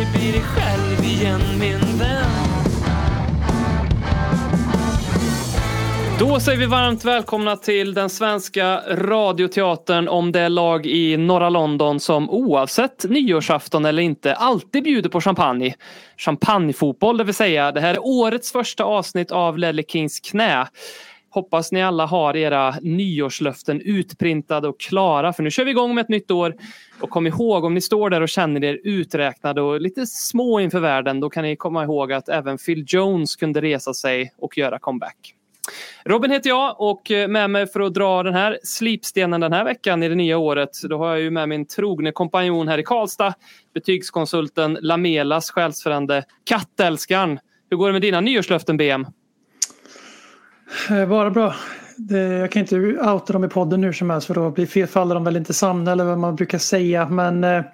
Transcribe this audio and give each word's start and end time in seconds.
aldrig 0.00 0.20
bli 0.20 0.32
dig 0.32 0.42
själv 0.42 1.04
igen 1.04 1.40
min 1.60 1.98
vän 1.98 2.30
Då 6.18 6.40
säger 6.40 6.58
vi 6.58 6.66
varmt 6.66 7.04
välkomna 7.04 7.56
till 7.56 7.94
den 7.94 8.10
svenska 8.10 8.82
radioteatern 8.88 10.08
om 10.08 10.32
det 10.32 10.48
lag 10.48 10.86
i 10.86 11.16
norra 11.16 11.48
London 11.48 12.00
som 12.00 12.30
oavsett 12.30 13.04
nyårsafton 13.08 13.84
eller 13.84 14.02
inte 14.02 14.34
alltid 14.34 14.84
bjuder 14.84 15.10
på 15.10 15.20
champagne. 15.20 15.74
Champagnefotboll 16.16 17.16
det 17.16 17.24
vill 17.24 17.34
säga. 17.34 17.72
Det 17.72 17.80
här 17.80 17.94
är 17.94 17.98
årets 18.02 18.52
första 18.52 18.84
avsnitt 18.84 19.30
av 19.30 19.58
Lelle 19.58 19.82
Kings 19.82 20.20
knä. 20.20 20.66
Hoppas 21.30 21.72
ni 21.72 21.82
alla 21.82 22.06
har 22.06 22.36
era 22.36 22.74
nyårslöften 22.82 23.80
utprintade 23.80 24.68
och 24.68 24.80
klara 24.80 25.32
för 25.32 25.42
nu 25.42 25.50
kör 25.50 25.64
vi 25.64 25.70
igång 25.70 25.94
med 25.94 26.02
ett 26.02 26.08
nytt 26.08 26.30
år. 26.30 26.54
Och 27.00 27.10
kom 27.10 27.26
ihåg 27.26 27.64
om 27.64 27.74
ni 27.74 27.80
står 27.80 28.10
där 28.10 28.20
och 28.20 28.28
känner 28.28 28.64
er 28.64 28.80
uträknade 28.84 29.62
och 29.62 29.80
lite 29.80 30.06
små 30.06 30.60
inför 30.60 30.80
världen 30.80 31.20
då 31.20 31.30
kan 31.30 31.44
ni 31.44 31.56
komma 31.56 31.84
ihåg 31.84 32.12
att 32.12 32.28
även 32.28 32.58
Phil 32.58 32.84
Jones 32.86 33.36
kunde 33.36 33.60
resa 33.60 33.94
sig 33.94 34.32
och 34.38 34.58
göra 34.58 34.78
comeback. 34.78 35.34
Robin 36.04 36.30
heter 36.30 36.50
jag 36.50 36.80
och 36.80 37.10
eh, 37.10 37.28
med 37.28 37.50
mig 37.50 37.66
för 37.66 37.80
att 37.80 37.94
dra 37.94 38.22
den 38.22 38.34
här 38.34 38.58
slipstenen 38.62 39.40
den 39.40 39.52
här 39.52 39.64
veckan 39.64 40.02
i 40.02 40.08
det 40.08 40.14
nya 40.14 40.38
året. 40.38 40.70
Då 40.82 40.98
har 40.98 41.08
jag 41.08 41.20
ju 41.20 41.30
med 41.30 41.48
min 41.48 41.66
trogne 41.66 42.12
kompanjon 42.12 42.68
här 42.68 42.78
i 42.78 42.82
Karlstad. 42.82 43.34
Betygskonsulten 43.74 44.78
Lamelas 44.80 45.50
själsfrände 45.50 46.24
kattälskaren. 46.44 47.38
Hur 47.70 47.76
går 47.76 47.86
det 47.86 47.92
med 47.92 48.02
dina 48.02 48.20
nyårslöften 48.20 48.76
BM? 48.76 49.06
Eh, 50.90 51.08
bara 51.08 51.30
bra. 51.30 51.54
Det, 52.08 52.18
jag 52.18 52.52
kan 52.52 52.60
inte 52.60 52.76
outa 52.76 53.32
dem 53.32 53.44
i 53.44 53.48
podden 53.48 53.80
nu 53.80 53.92
som 53.92 54.10
helst 54.10 54.26
för 54.26 54.34
då 54.34 54.50
blir 54.50 54.86
faller 54.86 55.14
de 55.14 55.24
väl 55.24 55.36
inte 55.36 55.54
sanna 55.54 55.92
eller 55.92 56.04
vad 56.04 56.18
man 56.18 56.36
brukar 56.36 56.58
säga. 56.58 57.08
Men 57.08 57.44
eh, 57.44 57.64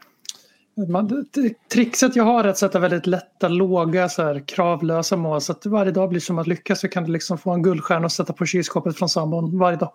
man, 0.88 1.26
trixet 1.72 2.16
jag 2.16 2.24
har 2.24 2.44
är 2.44 2.48
att 2.48 2.58
sätta 2.58 2.78
väldigt 2.78 3.06
lätta, 3.06 3.48
låga, 3.48 4.08
så 4.08 4.22
här, 4.22 4.42
kravlösa 4.46 5.16
mål. 5.16 5.40
Så 5.40 5.52
att 5.52 5.66
varje 5.66 5.92
dag 5.92 6.08
blir 6.08 6.20
som 6.20 6.38
att 6.38 6.46
lyckas 6.46 6.80
så 6.80 6.88
kan 6.88 7.04
du 7.04 7.12
liksom 7.12 7.38
få 7.38 7.50
en 7.50 7.62
guldstjärna 7.62 8.04
och 8.04 8.12
sätta 8.12 8.32
på 8.32 8.46
kylskåpet 8.46 8.98
från 8.98 9.08
sambon 9.08 9.58
varje 9.58 9.76
dag. 9.76 9.92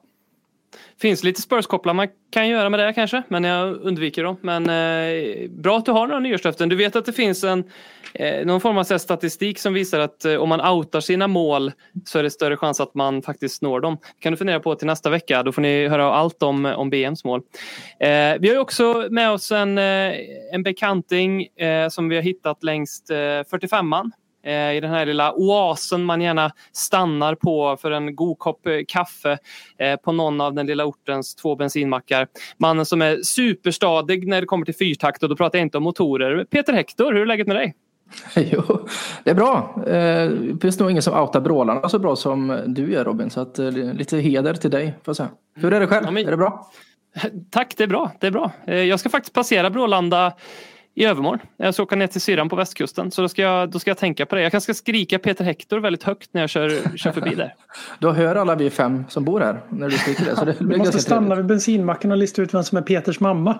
Finns 1.01 1.23
lite 1.23 1.41
Spurs-kopplar 1.41 1.93
man 1.93 2.07
kan 2.31 2.47
göra 2.47 2.69
med 2.69 2.79
det 2.79 2.93
kanske, 2.93 3.23
men 3.27 3.43
jag 3.43 3.75
undviker 3.75 4.23
dem. 4.23 4.37
Men 4.41 4.69
eh, 4.69 5.49
bra 5.49 5.77
att 5.77 5.85
du 5.85 5.91
har 5.91 6.07
några 6.07 6.19
nyårslöften. 6.19 6.69
Du 6.69 6.75
vet 6.75 6.95
att 6.95 7.05
det 7.05 7.13
finns 7.13 7.43
en 7.43 7.63
eh, 8.13 8.45
någon 8.45 8.61
form 8.61 8.77
av 8.77 8.89
här 8.89 8.97
statistik 8.97 9.59
som 9.59 9.73
visar 9.73 9.99
att 9.99 10.25
eh, 10.25 10.35
om 10.35 10.49
man 10.49 10.61
outar 10.61 10.99
sina 10.99 11.27
mål 11.27 11.71
så 12.05 12.19
är 12.19 12.23
det 12.23 12.31
större 12.31 12.57
chans 12.57 12.79
att 12.79 12.95
man 12.95 13.21
faktiskt 13.21 13.61
når 13.61 13.79
dem. 13.79 13.97
kan 14.19 14.33
du 14.33 14.37
fundera 14.37 14.59
på 14.59 14.75
till 14.75 14.87
nästa 14.87 15.09
vecka. 15.09 15.43
Då 15.43 15.51
får 15.51 15.61
ni 15.61 15.87
höra 15.87 16.13
allt 16.13 16.43
om, 16.43 16.65
om 16.65 16.89
BMs 16.89 17.23
mål. 17.23 17.41
Eh, 17.99 18.35
vi 18.39 18.49
har 18.49 18.57
också 18.57 19.07
med 19.09 19.31
oss 19.31 19.51
en, 19.51 19.77
eh, 19.77 20.13
en 20.53 20.63
bekanting 20.63 21.43
eh, 21.45 21.89
som 21.89 22.09
vi 22.09 22.15
har 22.15 22.23
hittat 22.23 22.63
längst 22.63 23.09
eh, 23.09 23.15
45an 23.15 24.11
i 24.43 24.79
den 24.81 24.91
här 24.91 25.05
lilla 25.05 25.33
oasen 25.33 26.03
man 26.03 26.21
gärna 26.21 26.51
stannar 26.71 27.35
på 27.35 27.77
för 27.81 27.91
en 27.91 28.15
god 28.15 28.39
kopp 28.39 28.67
kaffe 28.87 29.37
på 30.03 30.11
någon 30.11 30.41
av 30.41 30.53
den 30.53 30.67
lilla 30.67 30.85
ortens 30.85 31.35
två 31.35 31.55
bensinmackar. 31.55 32.27
Mannen 32.57 32.85
som 32.85 33.01
är 33.01 33.17
superstadig 33.23 34.27
när 34.27 34.41
det 34.41 34.47
kommer 34.47 34.65
till 34.65 34.75
fyrtakt 34.75 35.23
och 35.23 35.29
då 35.29 35.35
pratar 35.35 35.59
jag 35.59 35.65
inte 35.65 35.77
om 35.77 35.83
motorer. 35.83 36.45
Peter 36.45 36.73
Hector, 36.73 37.13
hur 37.13 37.21
är 37.21 37.25
läget 37.25 37.47
med 37.47 37.55
dig? 37.55 37.75
Jo, 38.35 38.87
det 39.23 39.29
är 39.29 39.35
bra. 39.35 39.73
Det 39.85 40.61
finns 40.61 40.79
nog 40.79 40.91
ingen 40.91 41.03
som 41.03 41.19
outar 41.19 41.41
brålarna 41.41 41.89
så 41.89 41.99
bra 41.99 42.15
som 42.15 42.59
du 42.67 42.91
gör 42.91 43.05
Robin. 43.05 43.29
Så 43.29 43.41
att, 43.41 43.57
lite 43.93 44.17
heder 44.17 44.53
till 44.53 44.71
dig. 44.71 44.93
Får 45.03 45.13
säga. 45.13 45.29
Hur 45.55 45.73
är 45.73 45.79
det 45.79 45.87
själv? 45.87 46.05
Ja, 46.05 46.11
men... 46.11 46.27
Är 46.27 46.31
det 46.31 46.37
bra? 46.37 46.71
Tack, 47.51 47.73
det 47.77 47.83
är 47.83 47.87
bra. 47.87 48.11
Det 48.19 48.27
är 48.27 48.31
bra. 48.31 48.51
Jag 48.65 48.99
ska 48.99 49.09
faktiskt 49.09 49.33
passera 49.33 49.69
Brålanda 49.69 50.33
i 50.95 51.05
övermorgon. 51.05 51.39
Jag 51.57 51.73
ska 51.73 51.83
åka 51.83 51.95
ner 51.95 52.07
till 52.07 52.21
syrran 52.21 52.49
på 52.49 52.55
västkusten. 52.55 53.11
Så 53.11 53.21
då 53.21 53.29
ska, 53.29 53.41
jag, 53.41 53.69
då 53.69 53.79
ska 53.79 53.89
jag 53.89 53.97
tänka 53.97 54.25
på 54.25 54.35
det. 54.35 54.41
Jag 54.41 54.51
kanske 54.51 54.73
ska 54.73 54.83
skrika 54.83 55.19
Peter 55.19 55.45
Hector 55.45 55.79
väldigt 55.79 56.03
högt 56.03 56.29
när 56.33 56.41
jag 56.41 56.49
kör, 56.49 56.97
kör 56.97 57.11
förbi 57.11 57.35
där. 57.35 57.55
då 57.99 58.11
hör 58.11 58.35
alla 58.35 58.55
vi 58.55 58.69
fem 58.69 59.03
som 59.09 59.25
bor 59.25 59.39
här 59.39 59.61
när 59.69 59.89
du 59.89 59.97
skriker 59.97 60.25
det. 60.25 60.35
Så 60.35 60.45
det 60.45 60.55
du 60.59 60.77
måste 60.77 60.99
stanna 60.99 61.21
trevligt. 61.21 61.37
vid 61.39 61.45
bensinmacken 61.45 62.11
och 62.11 62.17
lista 62.17 62.41
ut 62.41 62.53
vem 62.53 62.63
som 62.63 62.77
är 62.77 62.81
Peters 62.81 63.19
mamma. 63.19 63.59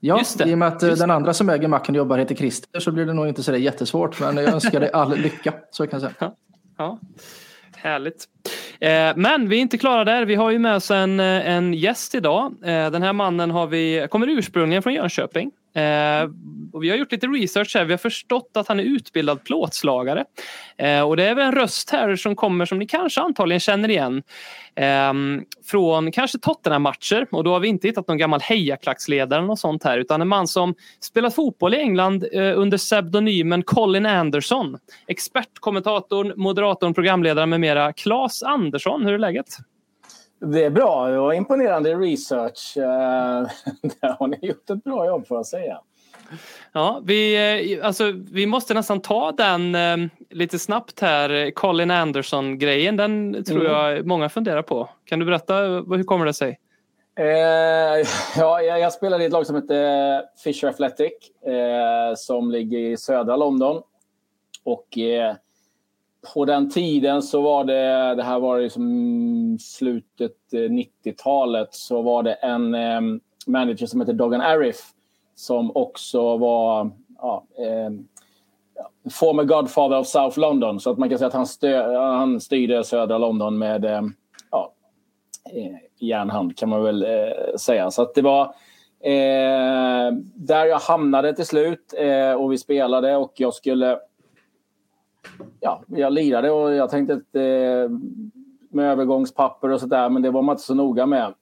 Ja, 0.00 0.18
Just 0.18 0.38
det. 0.38 0.48
i 0.48 0.54
och 0.54 0.58
med 0.58 0.68
att 0.68 0.82
Just 0.82 1.00
den 1.00 1.10
andra 1.10 1.34
som 1.34 1.50
äger 1.50 1.68
macken 1.68 1.94
jobbar 1.94 2.18
heter 2.18 2.34
Christer 2.34 2.80
så 2.80 2.92
blir 2.92 3.06
det 3.06 3.12
nog 3.12 3.28
inte 3.28 3.42
så 3.42 3.56
jättesvårt. 3.56 4.20
Men 4.20 4.36
jag 4.36 4.52
önskar 4.54 4.80
dig 4.80 4.90
all 4.92 5.16
lycka. 5.16 5.52
Så 5.70 5.86
kan 5.86 6.00
jag 6.00 6.12
säga. 6.12 6.32
Ja, 6.78 6.98
ja. 6.98 6.98
Härligt. 7.76 8.24
Eh, 8.80 9.12
men 9.16 9.48
vi 9.48 9.56
är 9.56 9.60
inte 9.60 9.78
klara 9.78 10.04
där. 10.04 10.24
Vi 10.24 10.34
har 10.34 10.50
ju 10.50 10.58
med 10.58 10.74
oss 10.74 10.90
en, 10.90 11.20
en 11.20 11.74
gäst 11.74 12.14
idag. 12.14 12.54
Eh, 12.64 12.90
den 12.90 13.02
här 13.02 13.12
mannen 13.12 13.50
har 13.50 13.66
vi, 13.66 14.06
kommer 14.10 14.26
ursprungligen 14.26 14.82
från 14.82 14.94
Jönköping. 14.94 15.50
Eh, 15.74 16.30
och 16.72 16.82
vi 16.82 16.90
har 16.90 16.96
gjort 16.96 17.12
lite 17.12 17.26
research 17.26 17.76
här. 17.76 17.84
Vi 17.84 17.92
har 17.92 17.98
förstått 17.98 18.50
att 18.54 18.68
han 18.68 18.80
är 18.80 18.84
utbildad 18.84 19.44
plåtslagare. 19.44 20.24
Eh, 20.76 21.02
och 21.02 21.16
det 21.16 21.24
är 21.24 21.34
väl 21.34 21.46
en 21.46 21.52
röst 21.52 21.90
här 21.90 22.16
som 22.16 22.36
kommer 22.36 22.66
som 22.66 22.78
ni 22.78 22.86
kanske 22.86 23.20
antagligen 23.20 23.60
känner 23.60 23.88
igen. 23.88 24.22
Eh, 24.74 25.12
från 25.64 26.12
kanske 26.12 26.38
Tottenham-matcher 26.38 27.26
och 27.30 27.44
då 27.44 27.52
har 27.52 27.60
vi 27.60 27.68
inte 27.68 27.88
hittat 27.88 28.08
någon 28.08 28.18
gammal 28.18 28.40
hejaklacksledare 28.40 29.46
och 29.46 29.58
sånt 29.58 29.84
här 29.84 29.98
utan 29.98 30.20
en 30.20 30.28
man 30.28 30.48
som 30.48 30.74
spelat 31.00 31.34
fotboll 31.34 31.74
i 31.74 31.76
England 31.76 32.24
eh, 32.32 32.58
under 32.58 32.78
pseudonymen 32.78 33.62
Colin 33.62 34.06
Anderson. 34.06 34.78
Expertkommentatorn, 35.06 36.32
moderatorn, 36.36 36.94
programledaren 36.94 37.50
med 37.50 37.60
mera. 37.60 37.92
Claes 37.92 38.42
Andersson, 38.42 39.04
hur 39.04 39.14
är 39.14 39.18
läget? 39.18 39.46
Det 40.40 40.64
är 40.64 40.70
bra. 40.70 41.08
Det 41.08 41.18
var 41.18 41.32
imponerande 41.32 41.94
research. 41.94 42.72
Där 44.00 44.16
har 44.18 44.26
ni 44.26 44.38
gjort 44.42 44.70
ett 44.70 44.84
bra 44.84 45.06
jobb 45.06 45.26
får 45.26 45.36
jag 45.36 45.46
säga. 45.46 45.80
Ja, 46.72 47.02
vi, 47.04 47.36
eh, 47.78 47.86
alltså, 47.86 48.12
vi 48.32 48.46
måste 48.46 48.74
nästan 48.74 49.00
ta 49.00 49.32
den 49.32 49.74
eh, 49.74 49.96
lite 50.30 50.58
snabbt 50.58 51.00
här, 51.00 51.50
Colin 51.50 51.90
Anderson-grejen. 51.90 52.96
Den 52.96 53.44
tror 53.44 53.60
mm. 53.60 53.72
jag 53.72 54.06
många 54.06 54.28
funderar 54.28 54.62
på. 54.62 54.88
Kan 55.04 55.18
du 55.18 55.24
berätta, 55.24 55.54
hur 55.56 56.04
kommer 56.04 56.26
det 56.26 56.34
sig? 56.34 56.58
Eh, 57.18 58.06
ja, 58.36 58.62
jag, 58.62 58.80
jag 58.80 58.92
spelade 58.92 59.24
i 59.24 59.26
ett 59.26 59.32
lag 59.32 59.46
som 59.46 59.56
heter 59.56 60.22
Fisher 60.44 60.68
Athletic 60.68 61.12
eh, 61.46 62.14
som 62.16 62.50
ligger 62.50 62.78
i 62.78 62.96
södra 62.96 63.36
London. 63.36 63.82
Och 64.64 64.98
eh, 64.98 65.34
på 66.34 66.44
den 66.44 66.70
tiden 66.70 67.22
så 67.22 67.42
var 67.42 67.64
det, 67.64 68.14
det 68.14 68.22
här 68.22 68.38
var 68.38 68.60
liksom 68.60 69.58
slutet 69.60 70.52
eh, 70.52 70.58
90-talet, 70.58 71.74
så 71.74 72.02
var 72.02 72.22
det 72.22 72.32
en 72.32 72.74
eh, 72.74 73.00
manager 73.46 73.86
som 73.86 74.00
hette 74.00 74.12
Dogan 74.12 74.40
Arif 74.40 74.92
som 75.34 75.76
också 75.76 76.36
var 76.36 76.90
ja, 77.18 77.44
eh, 77.58 77.90
former 79.10 79.44
Godfather 79.44 79.98
of 79.98 80.06
South 80.06 80.38
London. 80.38 80.80
Så 80.80 80.90
att 80.90 80.98
man 80.98 81.08
kan 81.08 81.18
säga 81.18 81.28
att 81.28 81.34
han, 81.34 81.46
stö, 81.46 81.96
han 81.96 82.40
styrde 82.40 82.84
södra 82.84 83.18
London 83.18 83.58
med 83.58 83.84
eh, 83.84 84.02
ja, 84.50 84.72
eh, 85.52 85.76
järnhand 85.98 86.56
kan 86.56 86.68
man 86.68 86.82
väl 86.82 87.02
eh, 87.02 87.56
säga. 87.56 87.90
Så 87.90 88.02
att 88.02 88.14
det 88.14 88.22
var 88.22 88.44
eh, 89.00 90.12
där 90.34 90.66
jag 90.66 90.78
hamnade 90.78 91.34
till 91.34 91.46
slut 91.46 91.94
eh, 91.98 92.32
och 92.32 92.52
vi 92.52 92.58
spelade 92.58 93.16
och 93.16 93.32
jag 93.36 93.54
skulle 93.54 93.98
ja, 95.60 95.82
jag 95.86 96.12
lirade 96.12 96.50
och 96.50 96.74
jag 96.74 96.90
tänkte 96.90 97.14
att 97.14 97.34
eh, 97.34 97.90
med 98.70 98.92
övergångspapper 98.92 99.68
och 99.68 99.80
sådär, 99.80 100.08
men 100.08 100.22
det 100.22 100.30
var 100.30 100.42
man 100.42 100.52
inte 100.52 100.62
så 100.62 100.74
noga 100.74 101.06
med. 101.06 101.34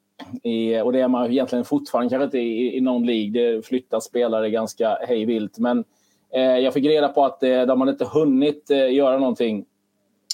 I, 0.42 0.80
och 0.80 0.92
det 0.92 1.00
är 1.00 1.08
man 1.08 1.30
egentligen 1.30 1.64
fortfarande 1.64 2.10
kanske 2.10 2.24
inte 2.24 2.38
i, 2.38 2.76
i 2.76 2.80
någon 2.80 3.06
lig. 3.06 3.32
Det 3.32 3.66
flyttas 3.66 4.04
spelare 4.04 4.50
ganska 4.50 4.98
hejvilt. 5.08 5.58
Men 5.58 5.84
eh, 6.34 6.58
jag 6.58 6.74
fick 6.74 6.84
reda 6.84 7.08
på 7.08 7.24
att 7.24 7.42
eh, 7.42 7.62
de 7.62 7.80
hade 7.80 7.92
inte 7.92 8.04
hunnit 8.04 8.70
eh, 8.70 8.94
göra 8.94 9.18
någonting. 9.18 9.64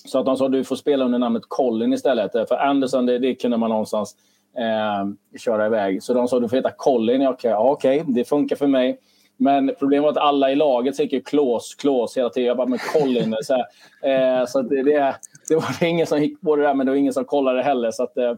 Så 0.04 0.18
att 0.18 0.26
de 0.26 0.36
sa 0.36 0.46
att 0.46 0.52
du 0.52 0.64
får 0.64 0.76
spela 0.76 1.04
under 1.04 1.18
namnet 1.18 1.42
Colin 1.48 1.92
istället. 1.92 2.34
Eh, 2.34 2.46
för 2.46 2.56
Anderson, 2.56 3.06
det, 3.06 3.18
det 3.18 3.34
kunde 3.34 3.56
man 3.56 3.70
någonstans 3.70 4.16
eh, 4.56 5.38
köra 5.38 5.66
iväg. 5.66 6.02
Så 6.02 6.14
de 6.14 6.28
sa 6.28 6.36
att 6.36 6.42
du 6.42 6.48
får 6.48 6.56
heta 6.56 6.70
Colin. 6.70 7.26
Okej, 7.26 7.54
okay, 7.54 8.00
okay, 8.00 8.14
det 8.14 8.24
funkar 8.24 8.56
för 8.56 8.66
mig. 8.66 8.98
Men 9.36 9.74
problemet 9.78 10.02
var 10.02 10.10
att 10.10 10.16
alla 10.16 10.50
i 10.50 10.56
laget 10.56 10.96
säger 10.96 11.20
klås, 11.20 11.74
klås 11.74 12.16
hela 12.16 12.28
tiden. 12.28 12.46
Jag 12.46 12.56
bara, 12.56 12.66
men 12.66 12.78
Colin. 12.78 13.36
Så, 13.42 13.54
eh, 14.08 14.46
så 14.46 14.62
det, 14.62 14.82
det, 14.82 15.16
det, 15.48 15.54
var 15.54 15.84
ingen 15.84 16.06
som 16.06 16.22
gick 16.22 16.40
på 16.40 16.56
det 16.56 16.62
där, 16.62 16.74
men 16.74 16.86
det 16.86 16.92
var 16.92 16.96
ingen 16.96 17.12
som 17.12 17.24
kollade 17.24 17.62
heller. 17.62 17.90
Så 17.90 18.02
att, 18.02 18.16
eh, 18.16 18.34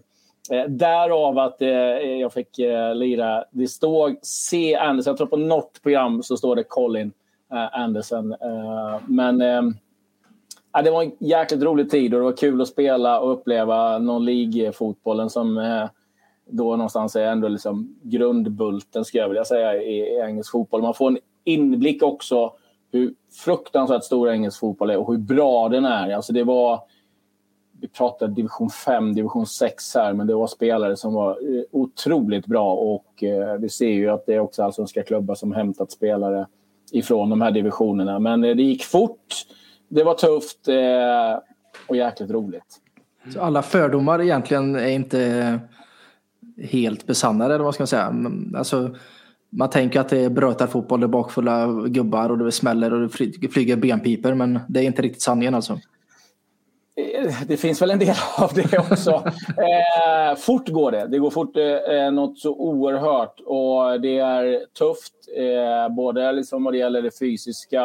därav 0.68 1.38
att 1.38 1.62
eh, 1.62 1.68
jag 1.68 2.32
fick 2.32 2.58
eh, 2.58 2.94
lira. 2.94 3.44
Det 3.50 3.68
står 3.68 4.16
C. 4.22 4.74
Anderson. 4.74 5.10
Jag 5.10 5.18
tror 5.18 5.26
på 5.26 5.36
något 5.36 5.82
program 5.82 6.22
så 6.22 6.36
står 6.36 6.56
det 6.56 6.64
Colin 6.64 7.12
eh, 7.52 7.80
Anderson. 7.80 8.32
Eh, 8.32 9.00
men 9.06 9.40
eh, 9.40 9.62
det 10.84 10.90
var 10.90 11.02
en 11.02 11.12
jäkligt 11.18 11.62
rolig 11.62 11.90
tid 11.90 12.14
och 12.14 12.20
det 12.20 12.24
var 12.24 12.36
kul 12.36 12.60
att 12.60 12.68
spela 12.68 13.20
och 13.20 13.32
uppleva 13.32 13.98
någon 13.98 14.24
League-fotbollen 14.24 15.30
som 15.30 15.58
eh, 15.58 15.84
då 16.50 16.76
någonstans 16.76 17.16
är 17.16 17.26
ändå 17.26 17.48
liksom 17.48 17.96
grundbulten, 18.02 19.04
skulle 19.04 19.22
jag 19.22 19.28
vilja 19.28 19.44
säga, 19.44 19.82
i, 19.82 20.20
engelsk 20.20 20.50
fotboll. 20.50 20.82
Man 20.82 20.94
får 20.94 21.08
en 21.08 21.18
inblick 21.44 22.02
också 22.02 22.52
hur 22.92 23.14
fruktansvärt 23.44 24.04
stor 24.04 24.30
engelsk 24.30 24.60
fotboll 24.60 24.90
är 24.90 24.96
och 24.96 25.12
hur 25.12 25.18
bra 25.18 25.68
den 25.68 25.84
är. 25.84 26.14
Alltså 26.14 26.32
det 26.32 26.44
var, 26.44 26.80
vi 27.80 27.88
pratade 27.88 28.34
division 28.34 28.70
5, 28.70 29.14
division 29.14 29.46
6 29.46 29.94
här, 29.94 30.12
men 30.12 30.26
det 30.26 30.34
var 30.34 30.46
spelare 30.46 30.96
som 30.96 31.14
var 31.14 31.30
eh, 31.30 31.62
otroligt 31.70 32.46
bra 32.46 32.74
och 32.74 33.22
eh, 33.22 33.54
vi 33.54 33.68
ser 33.68 33.88
ju 33.88 34.10
att 34.10 34.26
det 34.26 34.34
är 34.34 34.40
också 34.40 34.62
allsvenska 34.62 35.02
klubbar 35.02 35.34
som 35.34 35.52
hämtat 35.52 35.92
spelare 35.92 36.46
ifrån 36.92 37.30
de 37.30 37.40
här 37.40 37.50
divisionerna. 37.50 38.18
Men 38.18 38.44
eh, 38.44 38.56
det 38.56 38.62
gick 38.62 38.84
fort, 38.84 39.34
det 39.88 40.04
var 40.04 40.14
tufft 40.14 40.68
och 41.88 41.96
jäkligt 41.96 42.30
roligt. 42.30 42.80
Så 43.32 43.40
alla 43.40 43.62
fördomar 43.62 44.22
egentligen 44.22 44.76
är 44.76 44.88
inte 44.88 45.60
helt 46.62 47.06
besannade 47.06 47.54
eller 47.54 47.64
vad 47.64 47.74
ska 47.74 47.82
man 47.82 47.86
säga. 47.88 48.14
Alltså, 48.58 48.90
man 49.50 49.70
tänker 49.70 50.00
att 50.00 50.08
det 50.08 50.18
är 50.18 50.30
brötarfotboll, 50.30 51.00
det 51.00 51.06
är 51.06 51.08
bakfulla 51.08 51.66
gubbar 51.86 52.30
och 52.30 52.38
det 52.38 52.52
smäller 52.52 52.92
och 52.92 53.00
det 53.00 53.08
fly- 53.08 53.48
flyger 53.52 53.76
benpiper 53.76 54.34
men 54.34 54.58
det 54.68 54.80
är 54.80 54.84
inte 54.84 55.02
riktigt 55.02 55.22
sanningen 55.22 55.54
alltså. 55.54 55.72
Eh, 56.96 57.32
Det 57.48 57.56
finns 57.56 57.82
väl 57.82 57.90
en 57.90 57.98
del 57.98 58.14
av 58.38 58.50
det 58.54 58.78
också. 58.78 59.10
eh, 59.48 60.36
fort 60.36 60.68
går 60.68 60.90
det. 60.92 61.06
Det 61.06 61.18
går 61.18 61.30
fort 61.30 61.56
eh, 61.56 62.10
något 62.12 62.38
så 62.38 62.54
oerhört. 62.54 63.40
Och 63.44 64.00
det 64.00 64.18
är 64.18 64.58
tufft, 64.78 65.12
eh, 65.36 65.94
både 65.94 66.32
liksom 66.32 66.64
vad 66.64 66.74
det 66.74 66.78
gäller 66.78 67.02
det 67.02 67.18
fysiska 67.18 67.82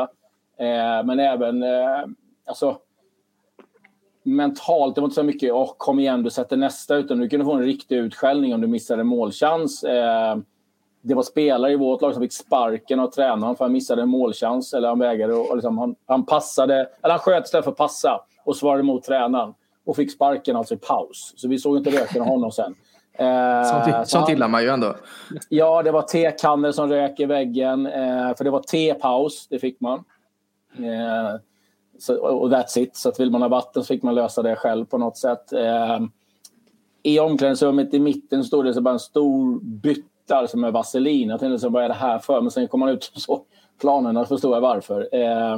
eh, 0.59 1.06
men 1.06 1.19
även 1.19 1.63
eh, 1.63 2.06
alltså, 2.47 2.77
mentalt. 4.23 4.95
Det 4.95 5.01
var 5.01 5.06
inte 5.06 5.15
så 5.15 5.23
mycket 5.23 5.53
Åh, 5.53 5.73
kom 5.77 6.00
igen, 6.00 6.23
du 6.23 6.29
sätter 6.29 6.57
nästa. 6.57 6.95
Utan 6.95 7.19
du 7.19 7.29
kunde 7.29 7.45
få 7.45 7.53
en 7.53 7.65
riktig 7.65 7.95
utskällning 7.97 8.53
om 8.53 8.62
du 8.62 8.68
missade 8.68 9.01
en 9.01 9.07
målchans. 9.07 9.83
Eh, 9.83 10.38
det 11.01 11.13
var 11.13 11.23
spelare 11.23 11.71
i 11.71 11.75
vårt 11.75 12.01
lag 12.01 12.13
som 12.13 12.21
fick 12.21 12.33
sparken 12.33 13.00
av 13.00 13.07
tränaren 13.07 13.41
för 13.41 13.51
att 13.51 13.59
han 13.59 13.71
missade 13.71 14.01
en 14.01 14.09
målchans. 14.09 14.73
Eller 14.73 14.88
han 14.88 15.00
vägrade 15.00 15.33
och, 15.33 15.50
och 15.50 15.56
liksom, 15.56 15.77
han, 15.77 15.95
han 16.06 16.25
passade, 16.25 16.75
eller 16.75 17.12
han 17.12 17.19
sköt 17.19 17.45
istället 17.45 17.63
för 17.63 17.71
att 17.71 17.77
passa 17.77 18.21
och 18.44 18.56
svarade 18.56 18.79
emot 18.79 19.03
tränaren. 19.03 19.53
Och 19.85 19.95
fick 19.95 20.12
sparken 20.12 20.56
alltså 20.56 20.73
i 20.73 20.77
paus. 20.77 21.33
Så 21.35 21.47
vi 21.47 21.59
såg 21.59 21.77
inte 21.77 21.89
röken 21.89 22.21
av 22.21 22.27
honom 22.27 22.51
sen. 22.51 22.75
Eh, 23.13 23.63
Sånt, 23.63 23.85
så 23.85 24.06
sånt 24.06 24.29
gillar 24.29 24.47
man 24.47 24.63
ju 24.63 24.69
ändå. 24.69 24.95
Ja, 25.50 25.83
det 25.83 25.91
var 25.91 26.01
tekannor 26.01 26.71
som 26.71 26.89
rök 26.89 27.19
i 27.19 27.25
väggen. 27.25 27.85
Eh, 27.85 28.35
för 28.38 28.44
det 28.44 28.50
var 28.50 28.59
tepaus, 28.59 29.47
det 29.47 29.59
fick 29.59 29.81
man. 29.81 30.03
Eh, 30.77 31.39
så, 32.01 32.18
och 32.18 32.50
that's 32.50 32.80
it. 32.80 32.95
Så 32.95 33.09
att 33.09 33.19
vill 33.19 33.31
man 33.31 33.42
ha 33.42 33.50
vatten 33.50 33.83
så 33.83 33.88
fick 33.88 34.03
man 34.03 34.15
lösa 34.15 34.42
det 34.42 34.56
själv 34.56 34.86
på 34.86 34.98
något 34.98 35.18
sätt. 35.18 35.53
Eh, 35.53 36.00
I 37.03 37.19
omklädningsrummet 37.19 37.94
i 37.94 38.00
mitten 38.00 38.44
stod 38.44 38.65
det 38.65 38.74
så 38.74 38.81
bara 38.81 38.94
en 38.94 39.00
stor 39.00 39.59
bytta 39.59 40.48
som 40.48 40.63
är 40.63 40.71
vaselin. 40.71 41.30
Jag 41.30 41.39
tänkte 41.39 41.59
så 41.59 41.69
vad 41.69 41.83
är 41.83 41.88
det 41.88 41.94
här 41.94 42.19
för? 42.19 42.42
Men 42.42 42.51
sen 42.51 42.68
kom 42.68 42.80
man 42.80 42.89
ut 42.89 43.12
och 43.15 43.21
såg 43.21 43.45
planerna 43.81 44.25
förstod 44.25 44.56
jag 44.56 44.62
varför. 44.62 45.09
Eh, 45.12 45.57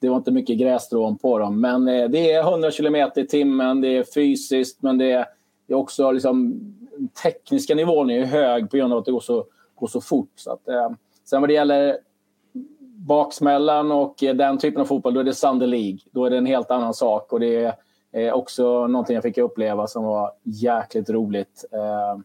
det 0.00 0.08
var 0.08 0.16
inte 0.16 0.30
mycket 0.30 0.58
grässtrån 0.58 1.18
på 1.18 1.38
dem. 1.38 1.60
Men 1.60 1.88
eh, 1.88 2.08
det 2.08 2.32
är 2.32 2.52
100 2.52 2.70
kilometer 2.70 3.22
i 3.22 3.26
timmen. 3.26 3.80
Det 3.80 3.96
är 3.96 4.04
fysiskt, 4.14 4.82
men 4.82 4.98
det 4.98 5.12
är, 5.12 5.26
det 5.66 5.72
är 5.72 5.76
också 5.76 6.10
liksom 6.10 6.60
tekniska 7.22 7.74
nivån 7.74 8.10
är 8.10 8.24
hög 8.24 8.70
på 8.70 8.76
grund 8.76 8.92
av 8.92 8.98
att 8.98 9.04
det 9.04 9.12
går 9.12 9.20
så, 9.20 9.46
går 9.74 9.86
så 9.86 10.00
fort. 10.00 10.32
Så 10.34 10.52
att, 10.52 10.68
eh, 10.68 10.90
sen 11.24 11.40
vad 11.40 11.50
det 11.50 11.54
gäller 11.54 11.98
baksmällan 13.06 13.92
och 13.92 14.14
den 14.18 14.58
typen 14.58 14.80
av 14.80 14.84
fotboll, 14.84 15.14
då 15.14 15.20
är 15.20 15.24
det 15.24 15.34
Sunday 15.34 15.68
League. 15.68 15.98
Då 16.10 16.24
är 16.24 16.30
det 16.30 16.36
en 16.36 16.46
helt 16.46 16.70
annan 16.70 16.94
sak 16.94 17.32
och 17.32 17.40
det 17.40 17.74
är 18.12 18.32
också 18.32 18.86
någonting 18.86 19.14
jag 19.14 19.22
fick 19.22 19.38
uppleva 19.38 19.86
som 19.86 20.04
var 20.04 20.32
jäkligt 20.42 21.10
roligt. 21.10 21.64
Eh, 21.72 22.20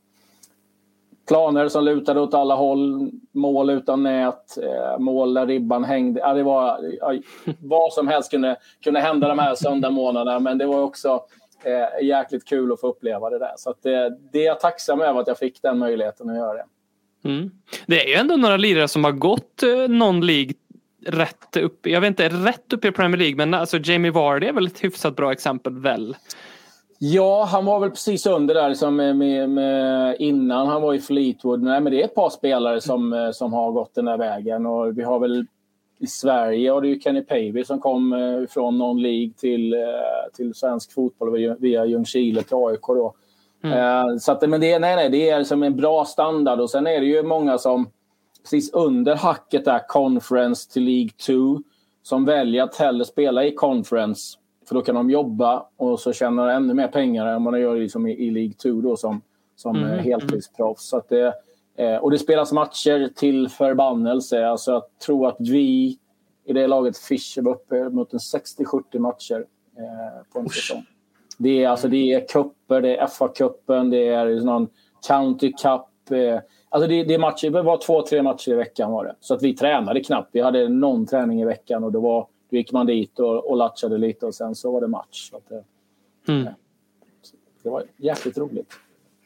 planer 1.27 1.67
som 1.67 1.83
lutade 1.83 2.19
åt 2.19 2.33
alla 2.33 2.55
håll, 2.55 3.11
mål 3.31 3.69
utan 3.69 4.03
nät, 4.03 4.57
eh, 4.57 4.99
mål 4.99 5.33
där 5.33 5.45
ribban 5.45 5.83
hängde. 5.83 6.19
Ja, 6.19 6.33
det 6.33 6.43
var, 6.43 6.79
ja, 6.99 7.13
vad 7.59 7.93
som 7.93 8.07
helst 8.07 8.31
kunde, 8.31 8.57
kunde 8.83 8.99
hända 8.99 9.27
de 9.27 9.39
här 9.39 9.55
söndagsmånaderna 9.55 10.39
men 10.39 10.57
det 10.57 10.65
var 10.65 10.81
också 10.81 11.21
eh, 11.63 12.05
jäkligt 12.05 12.45
kul 12.45 12.71
att 12.71 12.79
få 12.81 12.87
uppleva 12.87 13.29
det 13.29 13.39
där. 13.39 13.53
Så 13.57 13.69
att, 13.69 13.85
eh, 13.85 14.05
det 14.31 14.39
är 14.39 14.45
jag 14.45 14.59
tacksam 14.59 15.01
över 15.01 15.19
att 15.19 15.27
jag 15.27 15.37
fick 15.37 15.61
den 15.61 15.77
möjligheten 15.77 16.29
att 16.29 16.35
göra 16.35 16.53
det. 16.53 16.65
Mm. 17.23 17.51
Det 17.87 18.03
är 18.03 18.07
ju 18.07 18.13
ändå 18.13 18.35
några 18.35 18.57
lirare 18.57 18.87
som 18.87 19.03
har 19.03 19.11
gått 19.11 19.63
eh, 19.63 19.89
någon 19.89 20.25
League 20.25 20.53
rätt 21.05 21.57
upp, 21.57 21.87
jag 21.87 22.01
vet 22.01 22.07
inte 22.07 22.29
rätt 22.29 22.73
upp 22.73 22.85
i 22.85 22.91
Premier 22.91 23.17
League 23.17 23.35
men 23.35 23.53
alltså 23.53 23.77
Jamie 23.77 24.11
Vardy 24.11 24.47
är 24.47 24.53
väl 24.53 24.67
ett 24.67 24.83
hyfsat 24.83 25.15
bra 25.15 25.31
exempel 25.31 25.79
väl? 25.79 26.15
Ja, 26.99 27.43
han 27.43 27.65
var 27.65 27.79
väl 27.79 27.89
precis 27.89 28.25
under 28.25 28.55
där 28.55 28.69
liksom 28.69 28.95
med, 28.95 29.15
med, 29.15 29.49
med, 29.49 30.15
innan 30.19 30.67
han 30.67 30.81
var 30.81 30.93
i 30.93 30.99
Fleetwood. 30.99 31.63
Nej, 31.63 31.81
men 31.81 31.93
det 31.93 32.01
är 32.01 32.05
ett 32.05 32.15
par 32.15 32.29
spelare 32.29 32.81
som, 32.81 33.13
eh, 33.13 33.31
som 33.31 33.53
har 33.53 33.71
gått 33.71 33.95
den 33.95 34.05
där 34.05 34.17
vägen. 34.17 34.65
Och 34.65 34.97
vi 34.97 35.03
har 35.03 35.19
väl 35.19 35.45
i 35.99 36.07
Sverige 36.07 36.71
har 36.71 36.81
det 36.81 36.87
ju 36.87 36.99
Kenny 36.99 37.21
Pavey 37.21 37.65
som 37.65 37.79
kom 37.79 38.13
eh, 38.13 38.47
från 38.49 38.77
någon 38.77 39.01
League 39.01 39.33
till, 39.37 39.73
eh, 39.73 39.79
till 40.33 40.53
svensk 40.53 40.93
fotboll 40.93 41.31
via, 41.31 41.55
via 41.55 41.85
Ljungskile 41.85 42.43
till 42.43 42.55
AIK. 42.55 42.87
Då. 42.87 43.13
Eh, 43.63 44.17
så 44.19 44.31
att, 44.31 44.49
men 44.49 44.61
det, 44.61 44.79
nej, 44.79 44.95
nej, 44.95 45.09
det 45.09 45.29
är 45.29 45.43
som 45.43 45.63
en 45.63 45.75
bra 45.75 46.05
standard. 46.05 46.59
Och 46.59 46.69
sen 46.69 46.87
är 46.87 46.99
det 46.99 47.05
ju 47.05 47.23
många 47.23 47.57
som 47.57 47.89
precis 48.43 48.73
under 48.73 49.15
hacket 49.15 49.65
där, 49.65 49.87
Conference 49.87 50.71
till 50.71 50.83
League 50.83 51.11
2, 51.25 51.61
som 52.03 52.25
väljer 52.25 52.63
att 52.63 52.75
hellre 52.75 53.05
spela 53.05 53.45
i 53.45 53.51
Conference 53.51 54.39
för 54.69 54.75
då 54.75 54.81
kan 54.81 54.95
de 54.95 55.09
jobba 55.09 55.65
och 55.77 55.99
så 55.99 56.13
tjänar 56.13 56.47
de 56.47 56.53
ännu 56.53 56.73
mer 56.73 56.87
pengar 56.87 57.27
än 57.27 57.43
vad 57.43 57.53
de 57.53 57.59
gör 57.59 57.75
liksom 57.75 58.07
i, 58.07 58.11
i 58.11 58.31
League 58.31 58.53
2 58.53 58.69
då 58.69 58.97
som, 58.97 59.21
som 59.55 59.75
Mm, 59.75 59.89
mm. 59.89 60.05
heltidsproffs. 60.05 60.89
Så 60.89 60.97
att 60.97 61.09
det, 61.09 61.33
eh, 61.75 61.95
och 61.95 62.11
det 62.11 62.19
spelas 62.19 62.51
matcher 62.51 63.09
till 63.15 63.49
förbannelse. 63.49 64.47
Alltså 64.47 64.71
jag 64.71 64.83
tror 65.05 65.27
att 65.27 65.35
vi 65.39 65.97
i 66.45 66.53
det 66.53 66.67
laget 66.67 66.97
Fischer 66.97 67.41
var 67.41 67.51
uppe 67.51 67.89
mot 67.89 68.13
en 68.13 68.19
60-70 68.19 68.99
matcher 68.99 69.45
eh, 69.77 70.31
på 70.33 70.39
en 70.39 70.49
säsong. 70.49 70.85
Det 71.37 71.63
är, 71.63 71.69
alltså, 71.69 71.87
det 71.87 72.13
är 72.13 72.27
kupper, 72.27 72.81
det 72.81 72.97
är 72.97 73.07
FA-cupen, 73.07 73.91
det 73.91 74.07
är 74.07 74.41
någon 74.41 74.67
County 75.07 75.51
Cup. 75.51 75.85
Eh, 76.71 76.75
alltså 76.75 76.87
det, 76.89 77.03
det, 77.03 77.17
matcher, 77.17 77.49
det 77.49 77.61
var 77.61 77.77
två, 77.77 78.01
tre 78.01 78.21
matcher 78.23 78.51
i 78.51 78.55
veckan 78.55 78.91
var 78.91 79.05
det. 79.05 79.15
Så 79.19 79.33
att 79.33 79.43
vi 79.43 79.55
tränade 79.55 80.03
knappt. 80.03 80.29
Vi 80.31 80.41
hade 80.41 80.69
någon 80.69 81.05
träning 81.05 81.41
i 81.41 81.45
veckan 81.45 81.83
och 81.83 81.91
det 81.91 81.99
var, 81.99 82.27
då 82.49 82.57
gick 82.57 82.71
man 82.71 82.85
dit 82.85 83.19
och, 83.19 83.49
och 83.49 83.57
latchade 83.57 83.97
lite 83.97 84.25
och 84.25 84.35
sen 84.35 84.55
så 84.55 84.71
var 84.71 84.81
det 84.81 84.87
match. 84.87 85.29
Så 85.31 85.39
det, 85.49 85.63
Mm. 86.27 86.47
det 87.63 87.69
var 87.69 87.83
jäkligt 87.97 88.37
roligt. 88.37 88.73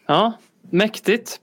Ja, 0.05 0.33
mäktigt. 0.69 1.41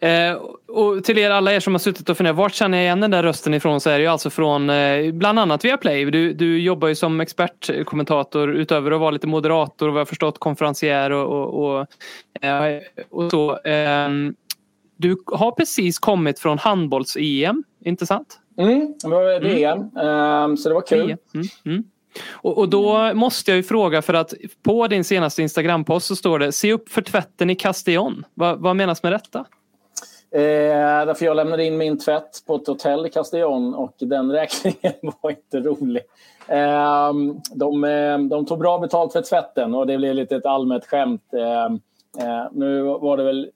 Eh, 0.00 0.32
och 0.66 1.04
till 1.04 1.18
er 1.18 1.30
alla 1.30 1.52
er 1.52 1.60
som 1.60 1.74
har 1.74 1.78
suttit 1.78 2.08
och 2.08 2.16
funderat, 2.16 2.36
vart 2.36 2.54
känner 2.54 2.78
jag 2.78 2.84
igen 2.84 3.00
den 3.00 3.10
där 3.10 3.22
rösten 3.22 3.54
ifrån 3.54 3.80
så 3.80 3.90
är 3.90 3.98
det 3.98 4.02
ju 4.02 4.06
alltså 4.06 4.30
från 4.30 4.70
eh, 4.70 5.12
bland 5.12 5.38
annat 5.38 5.64
via 5.64 5.76
Play. 5.76 6.04
Du, 6.04 6.32
du 6.32 6.60
jobbar 6.62 6.88
ju 6.88 6.94
som 6.94 7.20
expertkommentator 7.20 8.50
utöver 8.54 8.90
att 8.90 9.00
vara 9.00 9.10
lite 9.10 9.26
moderator 9.26 9.88
och 9.88 9.94
vad 9.94 10.00
jag 10.00 10.08
förstått 10.08 10.38
konferencier 10.38 11.10
och, 11.10 11.54
och, 11.54 11.64
och, 11.64 11.86
eh, 12.44 12.80
och 13.10 13.30
så. 13.30 13.58
Du 14.98 15.16
har 15.26 15.52
precis 15.52 15.98
kommit 15.98 16.38
från 16.38 16.58
handbolls-EM, 16.58 17.64
inte 17.84 18.06
sant? 18.06 18.38
Mm, 18.58 18.94
det 19.02 19.08
var 19.08 19.40
VM, 19.40 19.78
ehm, 19.78 20.56
så 20.56 20.68
det 20.68 20.74
var 20.74 20.86
kul. 20.86 21.10
EM. 21.10 21.18
Mm, 21.34 21.46
mm. 21.64 21.84
Och, 22.32 22.58
och 22.58 22.68
då 22.68 23.14
måste 23.14 23.50
jag 23.50 23.56
ju 23.56 23.62
fråga 23.62 24.02
för 24.02 24.14
att 24.14 24.34
på 24.62 24.88
din 24.88 25.04
senaste 25.04 25.42
Instagram-post 25.42 26.06
så 26.06 26.16
står 26.16 26.38
det 26.38 26.52
Se 26.52 26.72
upp 26.72 26.88
för 26.88 27.02
tvätten 27.02 27.50
i 27.50 27.54
Castillon. 27.54 28.24
Vad, 28.34 28.58
vad 28.58 28.76
menas 28.76 29.02
med 29.02 29.12
detta? 29.12 29.38
Eh, 30.30 31.06
därför 31.06 31.24
jag 31.24 31.36
lämnade 31.36 31.64
in 31.64 31.78
min 31.78 31.98
tvätt 31.98 32.42
på 32.46 32.56
ett 32.56 32.66
hotell 32.66 33.06
i 33.06 33.10
Castillon 33.10 33.74
och 33.74 33.94
den 33.98 34.32
räkningen 34.32 34.94
var 35.22 35.30
inte 35.30 35.60
rolig. 35.60 36.02
Eh, 36.48 37.12
de, 37.54 37.84
eh, 37.84 38.18
de 38.18 38.46
tog 38.46 38.58
bra 38.58 38.78
betalt 38.78 39.12
för 39.12 39.22
tvätten 39.22 39.74
och 39.74 39.86
det 39.86 39.98
blev 39.98 40.14
lite 40.14 40.36
ett 40.36 40.46
allmänt 40.46 40.86
skämt. 40.86 41.22
Eh, 41.32 41.76
nu 42.52 42.82
var 42.82 43.16
det 43.16 43.24
väl, 43.24 43.50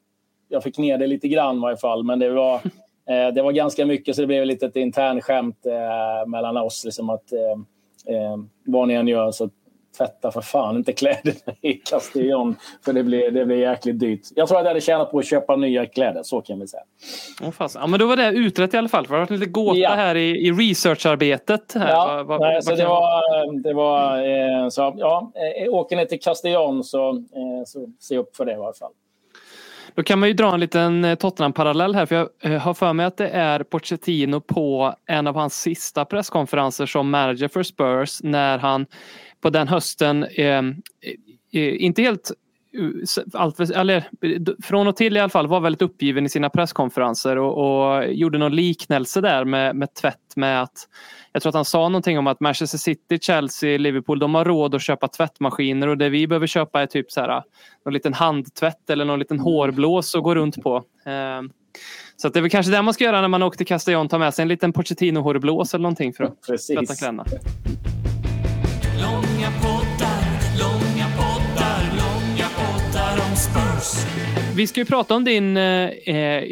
jag 0.53 0.63
fick 0.63 0.79
ner 0.79 0.99
det 0.99 1.07
lite 1.07 1.29
grann 1.29 1.57
i 1.57 1.61
varje 1.61 1.77
fall, 1.77 2.05
men 2.05 2.19
det 2.19 2.31
var, 2.31 2.55
eh, 3.11 3.35
det 3.35 3.43
var 3.43 3.53
ganska 3.53 3.87
mycket 3.87 4.17
så 4.17 4.21
det 4.21 4.27
blev 4.27 4.47
lite 4.47 4.67
ett 4.67 4.77
internskämt 4.77 5.67
eh, 5.67 6.29
mellan 6.29 6.57
oss. 6.57 6.85
Liksom 6.85 7.11
att, 7.11 7.33
eh, 7.33 8.17
eh, 8.17 8.37
vad 8.65 8.89
ni 8.89 8.95
än 8.95 9.09
gör 9.09 9.31
så 9.31 9.51
tvätta 9.99 10.31
för 10.31 10.41
fan 10.41 10.77
inte 10.77 10.93
kläderna 10.93 11.39
i 11.61 11.73
Castillon. 11.73 12.57
För 12.85 12.93
det 12.93 13.03
blir, 13.03 13.31
det 13.31 13.45
blir 13.45 13.57
jäkligt 13.57 13.99
dyrt. 13.99 14.21
Jag 14.35 14.49
tror 14.49 14.59
att 14.59 14.65
jag 14.65 14.71
hade 14.71 14.81
tjänat 14.81 15.11
på 15.11 15.19
att 15.19 15.27
köpa 15.27 15.57
nya 15.57 15.87
kläder, 15.87 16.23
så 16.23 16.41
kan 16.41 16.61
vi 16.61 16.67
säga. 16.69 16.83
Åh, 17.43 17.51
fast. 17.51 17.75
Ja, 17.75 17.87
men 17.87 18.01
då 18.01 18.07
var 18.07 18.17
det 18.17 18.29
utrett 18.29 18.75
i 18.75 18.77
alla 18.77 18.89
fall. 18.89 19.05
Det 19.05 19.11
har 19.11 19.19
varit 19.19 19.31
lite 19.31 19.47
gåta 19.47 19.79
Ja. 19.79 19.91
här 19.91 20.15
i, 20.15 20.47
i 20.47 20.53
researcharbetet. 20.53 21.73
Här. 21.75 21.89
Ja, 21.89 22.25
nej, 22.29 22.55
vad 22.55 22.65
så 22.65 22.71
kan 22.71 22.79
det 22.79 22.85
var, 22.85 23.63
det 23.63 23.75
var 23.75 24.19
eh, 24.63 24.69
så, 24.69 24.95
ja, 24.97 25.33
eh, 25.65 25.75
åker 25.75 25.97
ni 25.97 26.07
till 26.07 26.21
Castillon 26.21 26.85
så, 26.85 27.11
eh, 27.11 27.65
så 27.67 27.87
se 27.99 28.19
upp 28.19 28.37
för 28.37 28.45
det 28.45 28.53
i 28.53 28.55
alla 28.55 28.73
fall. 28.73 28.93
Då 29.95 30.03
kan 30.03 30.19
man 30.19 30.29
ju 30.29 30.35
dra 30.35 30.55
en 30.55 30.61
liten 30.61 31.05
eh, 31.05 31.15
Tottenham-parallell 31.15 31.95
här 31.95 32.07
för 32.07 32.15
jag 32.15 32.29
eh, 32.43 32.61
har 32.61 32.75
för 32.75 32.93
mig 32.93 33.07
att 33.07 33.17
det 33.17 33.29
är 33.29 33.63
Pochettino 33.63 34.41
på 34.41 34.95
en 35.07 35.27
av 35.27 35.35
hans 35.35 35.61
sista 35.61 36.05
presskonferenser 36.05 36.87
som 36.87 37.11
manager 37.11 37.49
för 37.49 37.63
Spurs 37.63 38.23
när 38.23 38.59
han 38.59 38.87
på 39.41 39.51
den 39.51 39.69
hösten, 39.69 40.25
eh, 40.25 40.59
eh 41.53 41.83
inte 41.85 42.03
helt 42.03 42.33
allt, 43.33 43.61
eller, 43.61 44.09
från 44.63 44.87
och 44.87 44.97
till 44.97 45.17
i 45.17 45.21
alla 45.21 45.29
fall 45.29 45.47
var 45.47 45.61
väldigt 45.61 45.83
uppgiven 45.83 46.27
i 46.27 46.29
sina 46.29 46.51
presskonferenser 46.51 47.39
och, 47.39 47.59
och 47.59 48.13
gjorde 48.13 48.39
någon 48.39 48.57
liknelse 48.57 49.21
där 49.21 49.45
med, 49.45 49.77
med 49.77 49.95
tvätt 49.95 50.37
med 50.37 50.63
att 50.63 50.89
jag 51.33 51.43
tror 51.43 51.51
att 51.51 51.55
han 51.55 51.65
sa 51.65 51.89
någonting 51.89 52.19
om 52.19 52.27
att 52.27 52.41
Manchester 52.41 52.79
City, 52.79 53.19
Chelsea, 53.19 53.79
Liverpool 53.79 54.19
de 54.19 54.35
har 54.35 54.45
råd 54.45 54.75
att 54.75 54.83
köpa 54.83 55.09
tvättmaskiner 55.09 55.89
och 55.89 55.99
det 55.99 56.09
vi 56.09 56.27
behöver 56.27 56.47
köpa 56.47 56.83
är 56.83 56.87
typ 56.87 57.13
så 57.13 57.21
här, 57.21 57.43
någon 57.85 57.95
liten 57.95 58.15
handtvätt 58.15 58.91
eller 58.91 59.05
någon 59.05 59.19
liten 59.19 59.39
hårblås 59.39 60.15
att 60.15 60.23
gå 60.23 60.35
runt 60.35 60.63
på. 60.63 60.77
Eh, 61.07 61.43
så 62.17 62.29
det 62.29 62.39
är 62.39 62.41
väl 62.41 62.51
kanske 62.51 62.73
det 62.73 62.83
man 62.83 62.95
ska 62.95 63.05
göra 63.05 63.21
när 63.21 63.29
man 63.29 63.43
åker 63.43 63.57
till 63.57 63.67
Castellón, 63.67 64.09
ta 64.09 64.19
med 64.19 64.35
sig 64.35 64.43
en 64.43 64.49
liten 64.49 64.73
Pochettino 64.73 65.21
hårblås 65.21 65.75
eller 65.75 65.83
någonting 65.83 66.13
för 66.13 66.25
att 66.25 66.47
Precis. 66.47 66.79
tvätta 66.79 66.95
kläderna. 66.95 67.25
Spurs. 73.83 74.07
Vi 74.57 74.67
ska 74.67 74.81
ju 74.81 74.85
prata 74.87 75.15
om 75.15 75.25
din, 75.25 75.57
eh, 75.57 76.43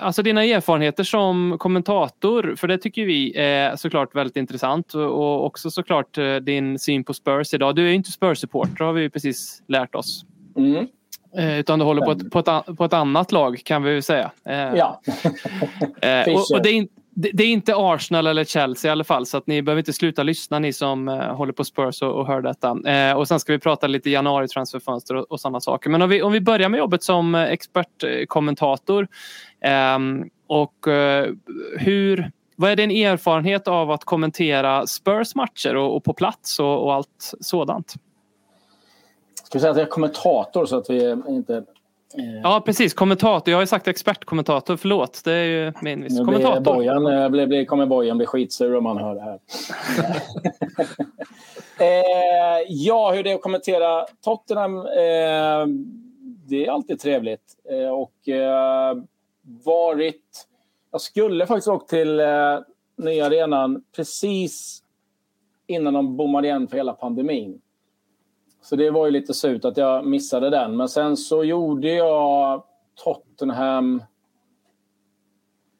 alltså 0.00 0.22
dina 0.22 0.44
erfarenheter 0.44 1.04
som 1.04 1.56
kommentator, 1.58 2.54
för 2.56 2.68
det 2.68 2.78
tycker 2.78 3.06
vi 3.06 3.36
är 3.36 3.76
såklart 3.76 4.14
väldigt 4.14 4.36
intressant 4.36 4.94
och 4.94 5.46
också 5.46 5.70
såklart 5.70 6.18
eh, 6.18 6.36
din 6.36 6.78
syn 6.78 7.04
på 7.04 7.14
Spurs 7.14 7.54
idag. 7.54 7.76
Du 7.76 7.84
är 7.84 7.88
ju 7.88 7.94
inte 7.94 8.12
Spurs-supporter 8.12 8.84
har 8.84 8.92
vi 8.92 9.10
precis 9.10 9.62
lärt 9.68 9.94
oss. 9.94 10.24
Mm. 10.56 10.86
Eh, 11.38 11.58
utan 11.58 11.78
du 11.78 11.84
håller 11.84 12.02
på 12.02 12.12
ett, 12.12 12.30
på, 12.30 12.38
ett, 12.38 12.76
på 12.76 12.84
ett 12.84 12.92
annat 12.92 13.32
lag 13.32 13.60
kan 13.64 13.82
vi 13.82 13.92
väl 13.92 14.02
säga. 14.02 14.30
Eh, 14.46 14.54
Ja. 14.56 15.00
eh, 16.02 16.34
och, 16.34 16.56
och 16.56 16.62
det, 16.62 16.70
är, 16.70 16.86
det, 17.14 17.30
det 17.32 17.44
är 17.44 17.48
inte 17.48 17.74
Arsenal 17.76 18.26
eller 18.26 18.44
Chelsea 18.44 18.88
i 18.88 18.92
alla 18.92 19.04
fall 19.04 19.26
så 19.26 19.36
att 19.36 19.46
ni 19.46 19.62
behöver 19.62 19.80
inte 19.80 19.92
sluta 19.92 20.22
lyssna 20.22 20.58
ni 20.58 20.72
som 20.72 21.08
eh, 21.08 21.34
håller 21.34 21.52
på 21.52 21.64
Spurs 21.64 22.02
och, 22.02 22.20
och 22.20 22.26
hör 22.26 22.40
detta. 22.40 22.90
Eh, 22.90 23.16
och 23.16 23.28
sen 23.28 23.40
ska 23.40 23.52
vi 23.52 23.58
prata 23.58 23.86
lite 23.86 24.10
januari 24.10 24.48
transferfönster 24.48 25.14
och, 25.14 25.32
och 25.32 25.40
sådana 25.40 25.60
saker. 25.60 25.90
Men 25.90 26.02
om 26.02 26.08
vi, 26.08 26.22
om 26.22 26.32
vi 26.32 26.40
börjar 26.40 26.68
med 26.68 26.78
jobbet 26.78 27.02
som 27.02 27.34
eh, 27.34 27.42
expertkommentator. 27.42 29.08
Eh, 29.60 29.98
och 30.46 30.88
eh, 30.88 31.30
hur, 31.78 32.30
vad 32.56 32.70
är 32.70 32.76
din 32.76 32.90
erfarenhet 32.90 33.68
av 33.68 33.90
att 33.90 34.04
kommentera 34.04 34.86
Spurs 34.86 35.34
matcher 35.34 35.76
och, 35.76 35.96
och 35.96 36.04
på 36.04 36.12
plats 36.12 36.58
och, 36.58 36.84
och 36.84 36.94
allt 36.94 37.32
sådant? 37.40 37.94
Ska 39.44 39.58
vi 39.58 39.60
säga 39.60 39.70
att 39.70 39.76
jag 39.76 39.86
är 39.86 39.90
kommentator 39.90 40.66
så 40.66 40.76
att 40.76 40.90
vi 40.90 41.16
inte... 41.28 41.64
Eh, 42.18 42.40
Ja 42.42 42.62
precis, 42.66 42.94
kommentator. 42.94 43.50
Jag 43.52 43.56
har 43.56 43.62
ju 43.62 43.66
sagt 43.66 43.88
expertkommentator, 43.88 44.76
förlåt. 44.76 45.20
Det 45.24 45.32
är 45.32 45.44
ju 45.44 45.72
min 45.82 46.02
viss. 46.02 46.18
Kommentator. 46.18 46.60
Bojan, 46.60 47.06
eh, 47.06 47.28
blir, 47.28 47.46
blir, 47.46 47.64
kommer 47.64 47.86
Bojan 47.86 48.16
bli 48.16 48.26
skitsur 48.26 48.76
om 48.76 48.86
han 48.86 48.98
hör 48.98 49.14
det 49.14 49.20
här. 49.20 49.38
eh, 51.80 52.66
ja, 52.68 53.12
hur 53.12 53.22
det 53.22 53.30
är 53.30 53.34
att 53.34 53.42
kommentera 53.42 54.06
Tottenham. 54.24 54.76
Eh, 54.76 55.66
det 56.48 56.66
är 56.66 56.70
alltid 56.70 57.00
trevligt. 57.00 57.56
Eh, 57.70 57.88
och 57.88 58.28
eh, 58.28 58.96
varit... 59.64 60.48
Jag 60.90 61.00
skulle 61.00 61.46
faktiskt 61.46 61.68
åkt 61.68 61.90
till 61.90 62.20
eh, 62.20 62.58
nya 62.96 63.26
arenan 63.26 63.84
precis 63.96 64.82
innan 65.66 65.94
de 65.94 66.16
bommade 66.16 66.48
igen 66.48 66.68
för 66.68 66.76
hela 66.76 66.92
pandemin. 66.92 67.60
Så 68.62 68.76
det 68.76 68.90
var 68.90 69.06
ju 69.06 69.12
lite 69.12 69.34
surt 69.34 69.64
att 69.64 69.76
jag 69.76 70.06
missade 70.06 70.50
den. 70.50 70.76
Men 70.76 70.88
sen 70.88 71.16
så 71.16 71.44
gjorde 71.44 71.88
jag 71.88 72.62
Tottenham... 73.04 74.02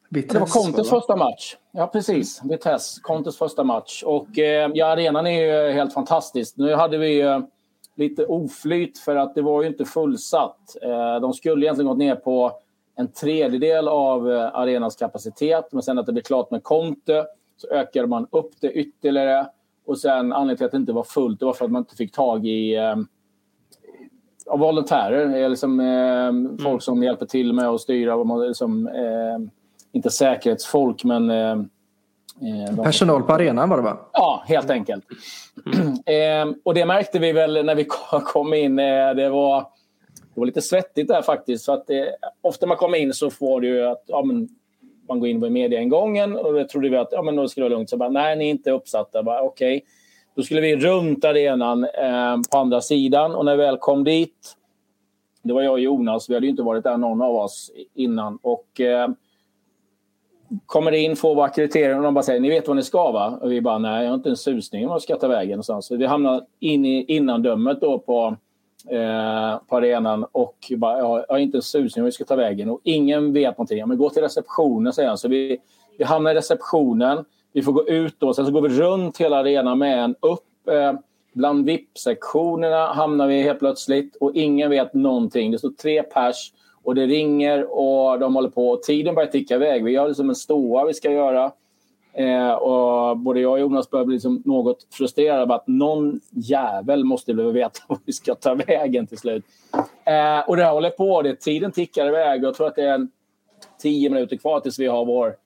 Det 0.09 0.35
var 0.35 0.47
Contes 0.47 0.91
första 0.91 1.17
match. 1.17 1.57
Ja, 1.71 1.87
precis. 1.87 2.41
Vitesse. 2.45 3.01
Contes 3.03 3.39
första 3.39 3.65
match. 3.65 4.03
Och 4.03 4.39
eh, 4.39 4.71
ja, 4.75 4.87
arenan 4.87 5.27
är 5.27 5.67
ju 5.67 5.73
helt 5.73 5.95
fantastisk. 5.95 6.57
Nu 6.57 6.75
hade 6.75 6.99
vi 6.99 7.21
eh, 7.21 7.41
lite 7.95 8.27
oflyt 8.27 8.99
för 8.99 9.17
att 9.17 9.35
det 9.35 9.43
var 9.43 9.63
ju 9.63 9.69
inte 9.69 9.85
fullsatt. 9.85 10.77
Eh, 10.83 11.21
de 11.21 11.33
skulle 11.33 11.67
egentligen 11.67 11.89
gått 11.89 11.99
ner 11.99 12.15
på 12.15 12.53
en 12.97 13.13
tredjedel 13.13 13.89
av 13.89 14.33
eh, 14.33 14.55
arenans 14.55 14.97
kapacitet. 14.97 15.69
Men 15.71 15.83
sen 15.83 15.99
att 15.99 16.07
det 16.07 16.13
blev 16.13 16.23
klart 16.23 16.51
med 16.51 16.63
Conte 16.63 17.27
så 17.57 17.69
ökade 17.69 18.07
man 18.07 18.27
upp 18.31 18.51
det 18.61 18.73
ytterligare. 18.73 19.47
Och 19.87 19.99
sen 19.99 20.33
anledningen 20.33 20.57
till 20.57 20.67
att 20.67 20.73
det 20.73 20.77
inte 20.77 20.93
var 20.93 21.03
fullt 21.05 21.41
det 21.41 21.47
var 21.47 21.53
för 21.53 21.65
att 21.65 21.71
man 21.71 21.83
inte 21.83 21.97
fick 21.97 22.13
tag 22.13 22.47
i 22.47 22.75
eh, 22.77 22.97
av 24.47 24.59
volontärer, 24.59 25.27
eller 25.27 25.49
liksom, 25.49 25.81
eh, 25.81 26.65
folk 26.65 26.83
som 26.83 27.03
hjälper 27.03 27.27
till 27.27 27.53
med 27.53 27.69
att 27.69 27.81
styra. 27.81 28.37
Liksom, 28.47 28.87
eh, 28.87 29.51
inte 29.93 30.11
säkerhetsfolk, 30.11 31.05
men... 31.05 31.31
Eh, 31.31 31.51
eh, 31.51 32.75
de- 32.77 32.85
Personal 32.85 33.23
på 33.23 33.33
arenan 33.33 33.69
var 33.69 33.77
det 33.77 33.83
va? 33.83 33.97
Ja, 34.13 34.43
helt 34.47 34.71
enkelt. 34.71 35.05
eh, 36.07 36.55
och 36.65 36.75
det 36.75 36.87
märkte 36.87 37.19
vi 37.19 37.33
väl 37.33 37.65
när 37.65 37.75
vi 37.75 37.85
kom 38.25 38.55
in. 38.55 38.79
Eh, 38.79 39.15
det, 39.15 39.29
var, 39.29 39.61
det 40.35 40.41
var 40.41 40.47
lite 40.47 40.63
svettigt 40.63 41.09
där 41.09 41.23
faktiskt. 41.23 41.65
För 41.65 41.73
att, 41.75 41.91
eh, 41.91 41.97
ofta 42.41 42.67
man 42.67 42.77
kommer 42.77 42.99
in 42.99 43.13
så 43.15 43.31
får 43.31 43.61
du 43.61 43.69
ju 43.69 43.87
att 43.87 44.03
ja, 44.07 44.23
men, 44.23 44.49
man 45.09 45.21
går 45.21 45.29
in 45.29 45.41
på 45.41 45.51
mediaingången 45.51 46.37
och 46.37 46.53
då 46.53 46.65
trodde 46.65 46.89
vi 46.89 46.97
att 46.97 47.09
ja, 47.13 47.23
men 47.23 47.37
då 47.37 47.49
skulle 47.49 47.65
det 47.65 47.69
vara 47.69 47.79
lugnt. 47.79 47.91
Så 47.91 47.97
bara, 47.97 48.09
nej, 48.09 48.37
ni 48.37 48.47
är 48.47 48.51
inte 48.51 48.71
uppsatta. 48.71 49.23
Bara, 49.23 49.43
Okej. 49.43 49.85
Då 50.35 50.43
skulle 50.43 50.61
vi 50.61 50.77
runt 50.77 51.25
arenan 51.25 51.85
eh, 51.85 52.37
på 52.53 52.59
andra 52.59 52.81
sidan 52.81 53.35
och 53.35 53.45
när 53.45 53.57
vi 53.57 53.63
väl 53.63 53.77
kom 53.77 54.05
dit 54.05 54.57
det 55.43 55.53
var 55.53 55.63
jag 55.63 55.73
och 55.73 55.81
Jonas, 55.81 56.31
vi 56.31 56.35
hade 56.35 56.47
ju 56.47 56.51
inte 56.51 56.63
varit 56.63 56.85
där 56.85 56.97
någon 56.97 57.23
av 57.23 57.37
oss 57.37 57.71
innan. 57.95 58.39
Och 58.43 58.81
eh, 58.81 59.09
kommer 60.67 60.93
in, 60.93 61.17
får 61.17 61.35
våra 61.35 61.47
akkreditering 61.47 61.97
och 61.97 62.03
de 62.03 62.15
bara 62.15 62.23
säger 62.23 62.41
ni 62.41 62.49
vet 62.49 62.69
vad 62.69 62.77
ni 62.77 62.83
ska 62.83 63.13
va? 63.13 63.39
Och 63.43 63.53
vi 63.53 63.61
bara 63.61 63.79
nej, 63.79 64.03
jag 64.03 64.11
har 64.11 64.15
inte 64.15 64.29
en 64.29 64.37
susning 64.37 64.85
om 64.85 64.89
vad 64.89 64.95
jag 64.95 65.03
ska 65.03 65.17
ta 65.17 65.29
vägen 65.29 65.51
någonstans. 65.51 65.87
Så 65.87 65.97
vi 65.97 66.07
hamnar 66.07 66.47
in 66.61 66.85
i 66.85 67.05
innandömet 67.09 67.81
då 67.81 67.99
på, 67.99 68.37
eh, 68.91 69.61
på 69.69 69.77
arenan 69.77 70.27
och 70.33 70.73
bara, 70.77 70.99
jag 70.99 71.25
har 71.29 71.39
inte 71.39 71.59
en 71.59 71.63
susning 71.63 72.03
om 72.03 72.07
vi 72.07 72.13
ska 72.13 72.25
ta 72.25 72.37
vägen. 72.37 72.71
Och 72.71 72.81
ingen 72.83 73.33
vet 73.33 73.59
någonting. 73.59 73.79
Ja, 73.79 73.87
men 73.87 73.99
gå 73.99 74.11
till 74.11 74.23
receptionen 74.23 74.93
säger 74.93 75.09
han. 75.09 75.19
Så 75.19 75.29
vi, 75.29 75.59
vi 75.99 76.05
hamnar 76.05 76.31
i 76.31 76.35
receptionen. 76.35 77.25
Vi 77.53 77.63
får 77.63 77.73
gå 77.73 77.89
ut 77.89 78.15
då, 78.19 78.35
sen 78.35 78.47
så 78.47 78.53
går 78.53 78.63
vi 78.63 78.69
runt 78.69 79.19
hela 79.19 79.37
arenan 79.37 79.79
med 79.79 80.05
en 80.05 80.15
upp. 80.21 80.69
Eh, 80.69 80.93
bland 81.33 81.67
VIP-sektionerna 81.67 82.87
hamnar 82.87 83.27
vi 83.27 83.43
helt 83.43 83.59
plötsligt 83.59 84.17
och 84.17 84.35
ingen 84.35 84.71
vet 84.71 84.95
någonting. 84.95 85.51
Det 85.51 85.59
står 85.59 85.71
tre 85.71 86.03
pers 86.03 86.53
och 86.83 86.95
det 86.95 87.07
ringer 87.07 87.79
och 87.79 88.19
de 88.19 88.35
håller 88.35 88.51
på. 88.51 88.69
Och 88.69 88.83
tiden 88.83 89.15
börjar 89.15 89.31
ticka 89.31 89.55
iväg. 89.55 89.85
Vi 89.85 89.91
gör 89.91 90.09
det 90.09 90.15
som 90.15 90.29
en 90.29 90.35
ståa 90.35 90.87
vi 90.87 90.95
ska 90.95 91.11
göra. 91.11 91.53
Eh, 92.15 92.53
och 92.53 93.19
både 93.19 93.41
jag 93.41 93.53
och 93.53 93.61
Jonas 93.61 93.91
börjar 93.91 94.05
bli 94.05 94.15
liksom 94.15 94.43
något 94.45 94.87
frustrerade 94.91 95.43
av 95.43 95.53
att 95.53 95.67
någon 95.67 96.21
jävel 96.31 97.05
måste 97.05 97.33
väl 97.33 97.53
veta 97.53 97.81
var 97.89 97.99
vi 98.05 98.13
ska 98.13 98.35
ta 98.35 98.55
vägen 98.55 99.07
till 99.07 99.19
slut. 99.19 99.45
Eh, 100.05 100.49
och 100.49 100.57
det 100.57 100.65
här 100.65 100.73
håller 100.73 100.91
på. 100.91 101.23
Det, 101.23 101.41
tiden 101.41 101.73
tickar 101.73 102.07
iväg. 102.07 102.45
Jag 102.45 102.55
tror 102.55 102.67
att 102.67 102.77
det 102.77 102.83
är 102.83 102.95
en 102.95 103.11
tio 103.83 104.11
minuter 104.11 104.37
kvar 104.37 104.61
tills 104.61 104.79
vi 104.79 104.87
har 104.87 105.05
vår... 105.05 105.37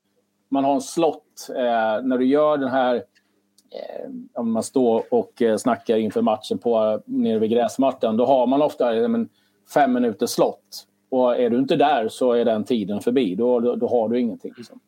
Man 0.49 0.65
har 0.65 0.75
en 0.75 0.81
slott. 0.81 1.49
Eh, 1.49 2.03
när 2.03 2.19
du 2.19 2.27
gör 2.27 2.57
den 2.57 2.69
här... 2.69 2.95
Eh, 2.95 4.11
om 4.35 4.53
man 4.53 4.63
står 4.63 5.05
och 5.11 5.43
eh, 5.43 5.57
snackar 5.57 5.97
inför 5.97 6.23
matchen 6.23 6.59
på, 6.59 7.01
nere 7.05 7.39
vid 7.39 7.51
gräsmattan. 7.51 8.17
Då 8.17 8.27
har 8.27 8.47
man 8.47 8.63
ofta 8.63 9.09
men, 9.09 9.29
fem 9.75 9.93
minuters 9.93 10.31
slott. 10.31 10.87
Och 11.09 11.37
är 11.37 11.51
du 11.51 11.59
inte 11.59 11.77
där 11.77 12.09
så 12.09 12.33
är 12.33 12.45
den 12.45 12.65
tiden 12.65 13.01
förbi. 13.01 13.35
Då, 13.35 13.61
då, 13.61 13.77
då 13.77 13.89
har 13.89 14.09
du 14.09 14.21
ingenting. 14.21 14.53
Liksom. 14.57 14.81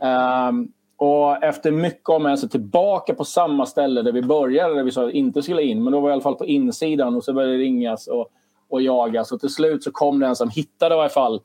Ehm, 0.00 0.72
och 1.00 1.44
efter 1.44 1.70
mycket 1.70 2.08
om 2.08 2.26
och 2.26 2.38
så 2.38 2.48
tillbaka 2.48 3.14
på 3.14 3.24
samma 3.24 3.66
ställe 3.66 4.02
där 4.02 4.12
vi 4.12 4.22
började, 4.22 4.74
där 4.74 4.82
vi 4.82 4.90
sa 4.90 5.02
att 5.02 5.08
vi 5.08 5.12
inte 5.12 5.42
skulle 5.42 5.62
in. 5.62 5.84
Men 5.84 5.92
då 5.92 6.00
var 6.00 6.08
jag 6.08 6.12
i 6.12 6.16
alla 6.16 6.22
fall 6.22 6.34
på 6.34 6.46
insidan 6.46 7.16
och 7.16 7.24
så 7.24 7.32
började 7.32 7.52
det 7.52 7.62
ringas 7.62 8.06
och, 8.06 8.28
och 8.68 8.82
jagas. 8.82 9.32
Och 9.32 9.40
till 9.40 9.48
slut 9.48 9.84
så 9.84 9.90
kom 9.92 10.20
den 10.20 10.36
som 10.36 10.50
hittade 10.50 10.94
i 10.94 10.98
alla 10.98 11.08
fall 11.08 11.40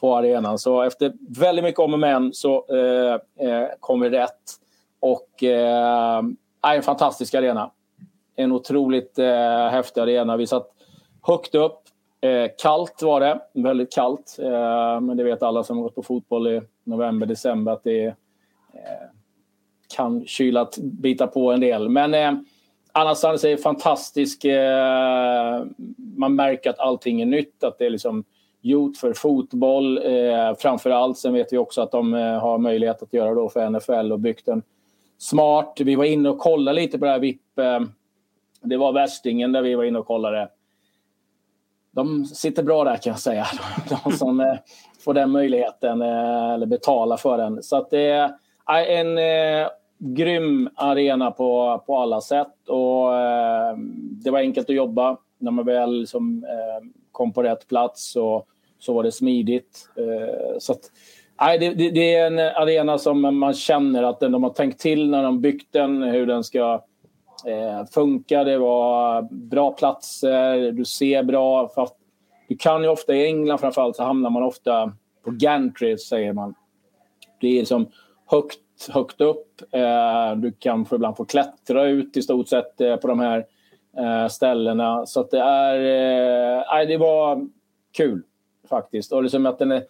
på 0.00 0.16
arenan. 0.16 0.58
Så 0.58 0.82
efter 0.82 1.12
väldigt 1.40 1.64
mycket 1.64 1.80
om 1.80 1.92
och 1.92 1.98
men 1.98 2.32
så 2.32 2.66
eh, 2.68 3.48
eh, 3.48 3.68
kom 3.80 4.00
vi 4.00 4.10
rätt. 4.10 4.42
Och 5.00 5.42
eh, 5.44 6.22
är 6.62 6.76
en 6.76 6.82
fantastisk 6.82 7.34
arena. 7.34 7.70
En 8.36 8.52
otroligt 8.52 9.18
eh, 9.18 9.68
häftig 9.70 10.00
arena. 10.00 10.36
Vi 10.36 10.46
satt 10.46 10.70
högt 11.22 11.54
upp. 11.54 11.78
Eh, 12.20 12.50
kallt 12.58 13.02
var 13.02 13.20
det. 13.20 13.40
Väldigt 13.54 13.92
kallt. 13.92 14.36
Eh, 14.42 15.00
men 15.00 15.16
det 15.16 15.24
vet 15.24 15.42
alla 15.42 15.64
som 15.64 15.76
har 15.76 15.84
gått 15.84 15.94
på 15.94 16.02
fotboll 16.02 16.48
i 16.48 16.62
november, 16.84 17.26
december 17.26 17.72
att 17.72 17.84
det 17.84 18.04
är 18.04 18.16
Eh, 18.74 19.08
kan 19.96 20.26
kyla 20.26 20.68
bita 20.78 21.26
på 21.26 21.52
en 21.52 21.60
del. 21.60 21.88
Men 21.88 22.14
eh, 22.14 22.32
annars 22.92 23.24
är 23.24 23.48
det 23.50 23.56
fantastisk. 23.56 24.44
Eh, 24.44 25.64
man 25.96 26.34
märker 26.34 26.70
att 26.70 26.78
allting 26.78 27.20
är 27.20 27.26
nytt. 27.26 27.64
Att 27.64 27.78
det 27.78 27.86
är 27.86 27.90
liksom 27.90 28.24
gjort 28.60 28.96
för 28.96 29.12
fotboll 29.12 29.98
eh, 29.98 30.54
framför 30.58 30.90
allt. 30.90 31.18
Sen 31.18 31.32
vet 31.32 31.52
vi 31.52 31.58
också 31.58 31.82
att 31.82 31.90
de 31.90 32.14
eh, 32.14 32.40
har 32.40 32.58
möjlighet 32.58 33.02
att 33.02 33.12
göra 33.12 33.34
då 33.34 33.48
för 33.48 33.70
NFL 33.70 34.12
och 34.12 34.20
byggt 34.20 34.48
en 34.48 34.62
smart. 35.18 35.78
Vi 35.80 35.94
var 35.94 36.04
inne 36.04 36.28
och 36.28 36.38
kollade 36.38 36.80
lite 36.80 36.98
på 36.98 37.04
det 37.04 37.10
här 37.10 37.18
VIP. 37.18 37.58
Eh, 37.58 37.80
det 38.62 38.76
var 38.76 38.92
Värstingen 38.92 39.52
där 39.52 39.62
vi 39.62 39.74
var 39.74 39.84
inne 39.84 39.98
och 39.98 40.06
kollade. 40.06 40.48
de 41.90 42.24
sitter 42.24 42.62
bra 42.62 42.84
där 42.84 42.96
kan 42.96 43.10
jag 43.10 43.20
säga. 43.20 43.46
De 44.04 44.12
som 44.12 44.40
eh, 44.40 44.54
får 45.04 45.14
den 45.14 45.30
möjligheten 45.30 46.02
eh, 46.02 46.50
eller 46.50 46.66
betalar 46.66 47.16
för 47.16 47.38
den. 47.38 47.62
Så 47.62 47.76
att 47.76 47.90
det 47.90 48.10
är 48.10 48.30
en 48.76 49.18
eh, 49.18 49.68
grym 49.98 50.70
arena 50.74 51.30
på, 51.30 51.82
på 51.86 51.98
alla 51.98 52.20
sätt. 52.20 52.68
Och, 52.68 53.14
eh, 53.14 53.76
det 54.24 54.30
var 54.30 54.38
enkelt 54.38 54.70
att 54.70 54.76
jobba 54.76 55.16
när 55.38 55.50
man 55.50 55.66
väl 55.66 56.00
liksom, 56.00 56.44
eh, 56.44 56.88
kom 57.12 57.32
på 57.32 57.42
rätt 57.42 57.68
plats. 57.68 58.16
Och, 58.16 58.48
så 58.78 58.92
var 58.92 59.02
det 59.02 59.12
smidigt. 59.12 59.88
Eh, 59.96 60.58
så 60.58 60.72
att, 60.72 60.80
nej, 61.40 61.58
det, 61.58 61.74
det, 61.74 61.90
det, 61.90 62.14
är 62.14 62.26
en 62.26 62.38
arena 62.38 62.98
som 62.98 63.38
man 63.38 63.54
känner 63.54 64.02
att 64.02 64.20
de 64.20 64.42
har 64.42 64.50
tänkt 64.50 64.80
till 64.80 65.10
när 65.10 65.22
de 65.22 65.40
byggt 65.40 65.72
den, 65.72 66.02
hur 66.02 66.26
den 66.26 66.44
ska 66.44 66.84
eh, 67.46 67.86
funka. 67.90 68.44
Det 68.44 68.58
var 68.58 69.22
bra 69.30 69.70
platser, 69.72 70.72
du 70.72 70.84
ser 70.84 71.22
bra. 71.22 71.68
För 71.68 71.88
du 72.48 72.56
kan 72.56 72.82
ju 72.82 72.88
ofta 72.88 73.14
i 73.14 73.26
England 73.26 73.58
framförallt 73.58 73.96
så 73.96 74.02
hamnar 74.02 74.30
man 74.30 74.42
ofta 74.42 74.92
på 75.24 75.30
gantry, 75.30 75.98
säger 75.98 76.32
man. 76.32 76.54
Det 77.40 77.48
är 77.48 77.58
liksom 77.58 77.86
högt, 78.30 78.88
högt 78.90 79.20
upp. 79.20 79.62
Eh, 79.70 80.36
du 80.36 80.52
kan 80.52 80.84
för 80.84 80.96
ibland 80.96 81.16
få 81.16 81.24
klättra 81.24 81.84
ut 81.84 82.16
i 82.16 82.22
stort 82.22 82.48
sett 82.48 82.80
eh, 82.80 82.96
på 82.96 83.08
de 83.08 83.20
här 83.20 83.46
eh, 83.98 84.28
ställena. 84.28 85.06
Så 85.06 85.20
att 85.20 85.30
det 85.30 85.40
är... 85.40 85.74
Eh, 86.80 86.88
det 86.88 86.96
var 86.96 87.48
kul 87.92 88.22
faktiskt. 88.68 89.12
Och 89.12 89.22
liksom 89.22 89.46
att 89.46 89.58
den 89.58 89.72
är 89.72 89.82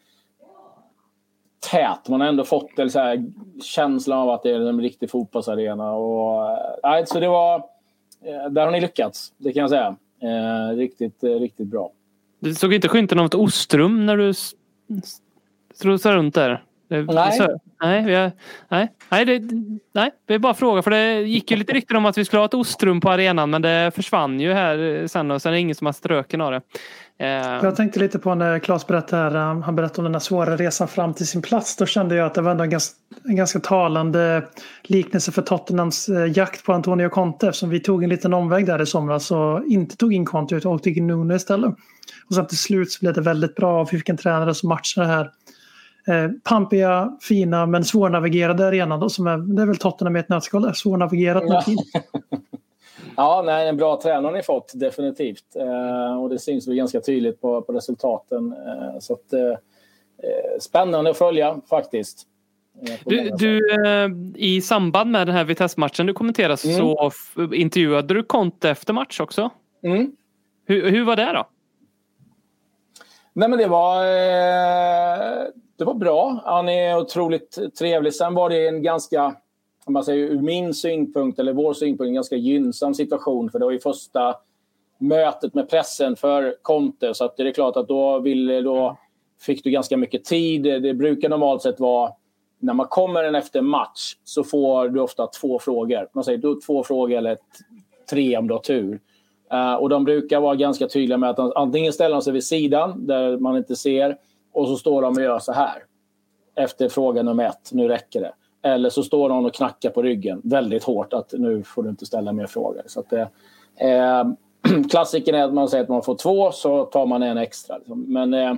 tät. 1.70 2.08
Man 2.08 2.20
har 2.20 2.28
ändå 2.28 2.44
fått 2.44 2.78
en 2.78 2.90
så 2.90 2.98
här 2.98 3.24
känslan 3.62 4.18
av 4.18 4.30
att 4.30 4.42
det 4.42 4.50
är 4.50 4.60
en 4.60 4.80
riktig 4.80 5.10
fotbollsarena. 5.10 5.92
Och, 5.92 6.50
äh, 6.84 7.04
så 7.04 7.20
det 7.20 7.28
var, 7.28 7.54
eh, 8.24 8.50
där 8.50 8.64
har 8.64 8.70
ni 8.70 8.80
lyckats, 8.80 9.32
det 9.36 9.52
kan 9.52 9.60
jag 9.60 9.70
säga. 9.70 9.96
Eh, 10.22 10.76
riktigt, 10.76 11.24
eh, 11.24 11.30
riktigt 11.30 11.66
bra. 11.66 11.90
Du 12.40 12.54
såg 12.54 12.74
inte 12.74 12.88
skymten 12.88 13.18
av 13.18 13.26
ett 13.26 13.34
ostrum 13.34 14.06
när 14.06 14.16
du 14.16 14.34
strosade 15.74 16.16
runt 16.16 16.34
där? 16.34 16.64
Nej. 16.88 17.32
Så, 17.32 17.60
nej, 17.82 18.04
vi 18.04 18.30
nej, 18.68 18.88
nej, 19.08 19.24
det, 19.24 19.42
nej, 19.94 20.10
det 20.26 20.34
är 20.34 20.38
bara 20.38 20.54
fråga 20.54 20.82
för 20.82 20.90
det 20.90 21.20
gick 21.20 21.50
ju 21.50 21.56
lite 21.56 21.72
rykten 21.72 21.96
om 21.96 22.06
att 22.06 22.18
vi 22.18 22.24
skulle 22.24 22.40
ha 22.40 22.46
ett 22.46 22.54
ostrum 22.54 23.00
på 23.00 23.10
arenan 23.10 23.50
men 23.50 23.62
det 23.62 23.90
försvann 23.94 24.40
ju 24.40 24.52
här 24.52 25.06
sen 25.06 25.30
och 25.30 25.42
sen 25.42 25.50
är 25.50 25.54
det 25.54 25.60
ingen 25.60 25.74
som 25.74 25.86
har 25.86 25.92
ströken 25.92 26.40
av 26.40 26.52
det. 26.52 26.60
Eh. 27.20 27.26
Jag 27.62 27.76
tänkte 27.76 28.00
lite 28.00 28.18
på 28.18 28.34
när 28.34 28.58
Claes 28.58 28.86
berättade 28.86 29.38
här, 29.38 29.60
han 29.62 29.76
berättade 29.76 29.98
om 29.98 30.04
den 30.04 30.14
här 30.14 30.20
svåra 30.20 30.56
resan 30.56 30.88
fram 30.88 31.14
till 31.14 31.26
sin 31.26 31.42
plats. 31.42 31.76
Då 31.76 31.86
kände 31.86 32.14
jag 32.14 32.26
att 32.26 32.34
det 32.34 32.42
var 32.42 32.50
ändå 32.50 32.64
en 32.64 32.70
ganska, 32.70 32.96
en 33.24 33.36
ganska 33.36 33.60
talande 33.60 34.42
liknelse 34.82 35.32
för 35.32 35.42
Tottenhams 35.42 36.08
eh, 36.08 36.32
jakt 36.36 36.64
på 36.64 36.72
Antonio 36.72 37.08
Conte 37.08 37.48
eftersom 37.48 37.70
vi 37.70 37.80
tog 37.80 38.02
en 38.02 38.10
liten 38.10 38.34
omväg 38.34 38.66
där 38.66 38.82
i 38.82 38.86
somras 38.86 39.30
och 39.30 39.64
inte 39.66 39.96
tog 39.96 40.14
in 40.14 40.24
Conte 40.24 40.54
utan 40.54 40.72
åkte 40.72 40.90
in 40.90 41.06
Nuno 41.06 41.34
istället. 41.34 41.74
Och 42.28 42.34
sen 42.34 42.46
till 42.46 42.58
slut 42.58 42.92
så 42.92 42.98
blev 43.00 43.14
det 43.14 43.20
väldigt 43.20 43.54
bra 43.54 43.80
och 43.80 43.92
vi 43.92 43.98
fick 43.98 44.08
en 44.08 44.16
tränare 44.16 44.54
som 44.54 44.68
matchade 44.68 45.06
det 45.06 45.12
här 45.12 45.30
eh, 46.08 46.30
pampiga, 46.44 47.16
fina 47.20 47.66
men 47.66 47.84
svårnavigerade 47.84 48.66
arenan. 48.66 49.00
Då, 49.00 49.08
som 49.08 49.26
är, 49.26 49.36
det 49.38 49.62
är 49.62 49.66
väl 49.66 49.76
Tottenham 49.76 50.16
i 50.16 50.20
ett 50.20 50.28
nötskal, 50.28 50.74
svårnavigerat 50.74 51.44
men 51.48 51.62
fint. 51.62 51.80
Ja, 53.16 53.42
nej, 53.46 53.68
en 53.68 53.76
bra 53.76 54.00
tränare 54.02 54.30
har 54.30 54.32
ni 54.32 54.42
fått 54.42 54.72
definitivt. 54.74 55.56
Eh, 55.56 56.22
och 56.22 56.28
det 56.28 56.38
syns 56.38 56.68
väl 56.68 56.74
ganska 56.74 57.00
tydligt 57.00 57.40
på, 57.40 57.62
på 57.62 57.72
resultaten. 57.72 58.52
Eh, 58.52 58.98
så 58.98 59.12
att, 59.12 59.32
eh, 59.32 59.40
eh 59.48 60.58
spännande 60.60 61.10
att 61.10 61.18
följa 61.18 61.60
faktiskt. 61.70 62.26
Eh, 62.88 62.94
du, 63.04 63.30
du 63.30 63.84
eh, 63.86 64.08
I 64.34 64.60
samband 64.60 65.10
med 65.10 65.26
den 65.26 65.36
här 65.36 65.44
Vitesse-matchen 65.44 66.06
du 66.06 66.14
kommenterade 66.14 66.56
mm. 66.64 66.76
så 66.76 67.12
intervjuade 67.54 68.14
du 68.14 68.22
Conte 68.22 68.70
efter 68.70 68.92
match 68.92 69.20
också. 69.20 69.50
Mm. 69.82 70.12
Hur, 70.66 70.90
hur 70.90 71.04
var 71.04 71.16
det 71.16 71.32
då? 71.32 71.48
Nej, 73.32 73.48
men 73.48 73.58
det 73.58 73.66
var, 73.66 74.04
det 75.78 75.84
var 75.84 75.94
bra. 75.94 76.40
Han 76.44 76.68
är 76.68 76.98
otroligt 76.98 77.58
trevlig. 77.78 78.14
Sen 78.14 78.34
var 78.34 78.50
det 78.50 78.68
en 78.68 78.82
ganska 78.82 79.36
om 79.88 79.92
man 79.92 80.04
säger 80.04 80.26
ur 80.26 80.40
min 80.40 80.74
synpunkt, 80.74 81.38
eller 81.38 81.52
vår 81.52 81.72
synpunkt, 81.72 82.08
en 82.08 82.14
ganska 82.14 82.36
gynnsam 82.36 82.94
situation. 82.94 83.50
För 83.50 83.58
det 83.58 83.64
var 83.64 83.72
ju 83.72 83.78
första 83.78 84.36
mötet 84.98 85.54
med 85.54 85.70
pressen 85.70 86.16
för 86.16 86.54
Conte. 86.62 87.14
Så 87.14 87.24
att 87.24 87.36
det 87.36 87.42
är 87.42 87.52
klart 87.52 87.76
att 87.76 87.88
då, 87.88 88.18
vill, 88.18 88.64
då 88.64 88.96
fick 89.40 89.64
du 89.64 89.70
ganska 89.70 89.96
mycket 89.96 90.24
tid. 90.24 90.62
Det 90.62 90.94
brukar 90.94 91.28
normalt 91.28 91.62
sett 91.62 91.80
vara 91.80 92.12
när 92.58 92.74
man 92.74 92.86
kommer 92.86 93.24
en 93.24 93.34
efter 93.34 93.62
match 93.62 94.16
så 94.24 94.44
får 94.44 94.88
du 94.88 95.00
ofta 95.00 95.26
två 95.26 95.58
frågor. 95.58 96.08
Man 96.12 96.24
säger 96.24 96.38
du 96.38 96.60
två 96.60 96.84
frågor 96.84 97.18
eller 97.18 97.38
tre 98.10 98.36
om 98.36 98.48
du 98.48 98.54
har 98.54 98.60
tur. 98.60 99.00
Uh, 99.52 99.74
och 99.74 99.88
de 99.88 100.04
brukar 100.04 100.40
vara 100.40 100.54
ganska 100.54 100.88
tydliga 100.88 101.18
med 101.18 101.30
att 101.30 101.56
antingen 101.56 101.92
ställer 101.92 102.14
de 102.14 102.22
sig 102.22 102.32
vid 102.32 102.44
sidan 102.44 103.06
där 103.06 103.38
man 103.38 103.56
inte 103.56 103.76
ser 103.76 104.16
och 104.58 104.68
så 104.68 104.76
står 104.76 105.02
de 105.02 105.16
och 105.16 105.22
gör 105.22 105.38
så 105.38 105.52
här. 105.52 105.84
Efter 106.54 106.88
fråga 106.88 107.22
nummer 107.22 107.44
ett, 107.44 107.70
nu 107.72 107.88
räcker 107.88 108.20
det. 108.20 108.32
Eller 108.62 108.90
så 108.90 109.02
står 109.02 109.28
någon 109.28 109.46
och 109.46 109.54
knackar 109.54 109.90
på 109.90 110.02
ryggen 110.02 110.40
väldigt 110.44 110.84
hårt 110.84 111.12
att 111.12 111.32
nu 111.32 111.62
får 111.62 111.82
du 111.82 111.90
inte 111.90 112.06
ställa 112.06 112.32
mer 112.32 112.46
frågor. 112.46 112.82
Så 112.86 113.00
att, 113.00 113.12
eh, 113.12 113.26
eh 113.78 114.24
klassiken 114.90 115.34
är 115.34 115.44
att 115.44 115.54
man 115.54 115.68
säger 115.68 115.84
att 115.84 115.90
man 115.90 116.02
får 116.02 116.14
två 116.14 116.52
så 116.52 116.84
tar 116.84 117.06
man 117.06 117.22
en 117.22 117.38
extra. 117.38 117.78
Liksom. 117.78 118.04
Men 118.12 118.34
eh, 118.34 118.54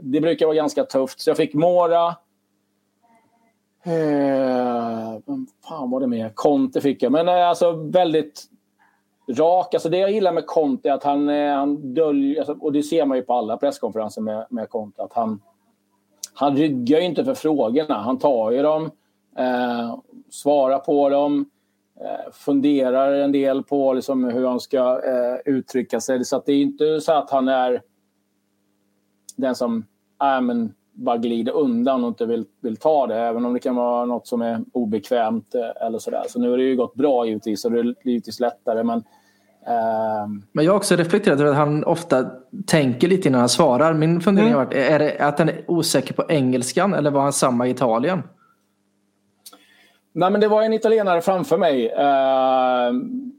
det 0.00 0.20
brukar 0.20 0.46
vara 0.46 0.56
ganska 0.56 0.84
tufft. 0.84 1.20
Så 1.20 1.30
jag 1.30 1.36
fick 1.36 1.54
Mora. 1.54 2.06
Eh, 3.82 5.18
fan 5.68 5.90
var 5.90 6.00
det 6.00 6.06
mer? 6.06 6.30
Conte 6.34 6.80
fick 6.80 7.02
jag. 7.02 7.12
Men 7.12 7.28
eh, 7.28 7.48
alltså 7.48 7.72
väldigt 7.72 8.44
rak. 9.28 9.74
Alltså 9.74 9.88
det 9.88 9.98
jag 9.98 10.10
gillar 10.10 10.32
med 10.32 10.46
Conte 10.46 10.88
är 10.88 10.92
att 10.92 11.04
han, 11.04 11.28
eh, 11.28 11.54
han 11.54 11.94
döljer, 11.94 12.38
alltså, 12.38 12.56
och 12.60 12.72
det 12.72 12.82
ser 12.82 13.06
man 13.06 13.16
ju 13.16 13.22
på 13.22 13.34
alla 13.34 13.56
presskonferenser 13.56 14.22
med, 14.22 14.46
med 14.50 14.68
Conte, 14.68 15.02
att 15.02 15.12
han, 15.12 15.42
han 16.34 16.56
ryggar 16.56 16.98
ju 16.98 17.04
inte 17.04 17.24
för 17.24 17.34
frågorna. 17.34 17.94
Han 17.94 18.18
tar 18.18 18.50
ju 18.50 18.62
dem 18.62 18.90
eh, 19.38 19.98
svarar 20.30 20.78
på 20.78 21.08
dem, 21.08 21.50
eh, 22.00 22.32
funderar 22.32 23.12
en 23.12 23.32
del 23.32 23.62
på 23.62 23.92
liksom 23.92 24.24
hur 24.24 24.46
han 24.46 24.60
ska 24.60 25.02
eh, 25.04 25.54
uttrycka 25.54 26.00
sig. 26.00 26.24
Så 26.24 26.42
det 26.46 26.52
är 26.52 26.62
inte 26.62 27.00
så 27.00 27.12
att 27.12 27.30
han 27.30 27.48
är 27.48 27.82
den 29.36 29.54
som 29.54 29.84
äh, 30.22 30.40
men, 30.40 30.74
bara 30.92 31.16
glider 31.16 31.52
undan 31.52 32.04
och 32.04 32.08
inte 32.08 32.26
vill, 32.26 32.44
vill 32.60 32.76
ta 32.76 33.06
det, 33.06 33.16
även 33.16 33.46
om 33.46 33.52
det 33.52 33.60
kan 33.60 33.76
vara 33.76 34.04
något 34.04 34.26
som 34.26 34.42
är 34.42 34.64
obekvämt 34.72 35.54
eh, 35.54 35.86
eller 35.86 35.98
sådär. 35.98 36.24
Så 36.28 36.40
nu 36.40 36.50
har 36.50 36.56
det 36.56 36.64
ju 36.64 36.76
gått 36.76 36.94
bra 36.94 37.26
givetvis 37.26 37.64
och 37.64 37.70
det 37.70 37.78
är 37.78 37.94
givetvis 38.04 38.40
lättare. 38.40 38.82
Men, 38.82 38.98
eh 38.98 39.04
men 40.52 40.64
jag 40.64 40.72
har 40.72 40.76
också 40.76 40.96
reflekterat 40.96 41.40
över 41.40 41.50
att 41.50 41.56
han 41.56 41.84
ofta 41.84 42.26
tänker 42.66 43.08
lite 43.08 43.28
innan 43.28 43.40
han 43.40 43.48
svarar. 43.48 43.94
Min 43.94 44.20
fundering 44.20 44.48
mm. 44.48 44.58
har 44.58 44.64
varit, 44.64 44.74
är 44.74 44.98
det 44.98 45.18
att 45.18 45.38
han 45.38 45.48
är 45.48 45.64
osäker 45.66 46.14
på 46.14 46.24
engelskan 46.28 46.94
eller 46.94 47.10
var 47.10 47.22
han 47.22 47.32
samma 47.32 47.66
i 47.66 47.70
Italien? 47.70 48.22
Nej, 50.12 50.30
men 50.30 50.40
det 50.40 50.48
var 50.48 50.62
en 50.62 50.72
italienare 50.72 51.20
framför 51.20 51.58
mig 51.58 51.86
eh, 51.88 52.92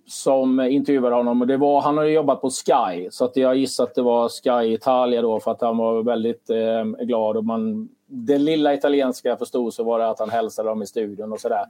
som 0.08 0.60
intervjuade 0.60 1.16
honom. 1.16 1.42
Och 1.42 1.48
det 1.48 1.58
var, 1.58 1.82
han 1.82 1.98
har 1.98 2.06
jobbat 2.06 2.42
på 2.42 2.50
Sky, 2.50 3.08
så 3.12 3.26
att 3.26 3.38
jag 3.38 3.56
gissar 3.56 3.84
att 3.84 3.96
det 3.96 4.02
var 4.02 4.30
Sky 4.30 4.74
Italia 4.74 5.22
då 5.22 5.40
för 5.40 5.52
att 5.52 5.62
han 5.62 5.78
var 5.78 6.04
väldigt 6.04 6.50
eh, 6.50 7.06
glad. 7.06 7.38
Och 7.38 7.46
man, 7.46 7.90
det 8.06 8.38
lilla 8.38 8.74
italienska 8.74 9.30
jag 9.30 9.40
förstod 9.40 9.74
så 9.74 9.84
var 9.84 10.00
det 10.00 10.10
att 10.10 10.20
han 10.20 10.30
hälsade 10.30 10.70
dem 10.70 10.82
i 10.82 10.88
studion 10.88 11.32
och 11.32 11.40
sådär. 11.40 11.66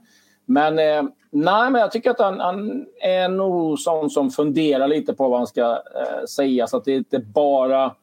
Men, 0.50 0.78
eh, 0.78 1.02
nej, 1.30 1.70
men 1.70 1.80
jag 1.80 1.92
tycker 1.92 2.10
att 2.10 2.20
han, 2.20 2.40
han, 2.40 2.86
är 3.00 3.28
nog 3.28 3.78
sån 3.78 4.10
som 4.10 4.30
funderar 4.30 4.88
lite 4.88 5.14
på 5.14 5.28
vad 5.28 5.38
han 5.38 5.46
ska 5.46 5.72
eh, 5.72 6.24
säga 6.28 6.66
så 6.66 6.76
att 6.76 6.84
det 6.84 6.94
inte 6.94 7.18
bara 7.18 7.94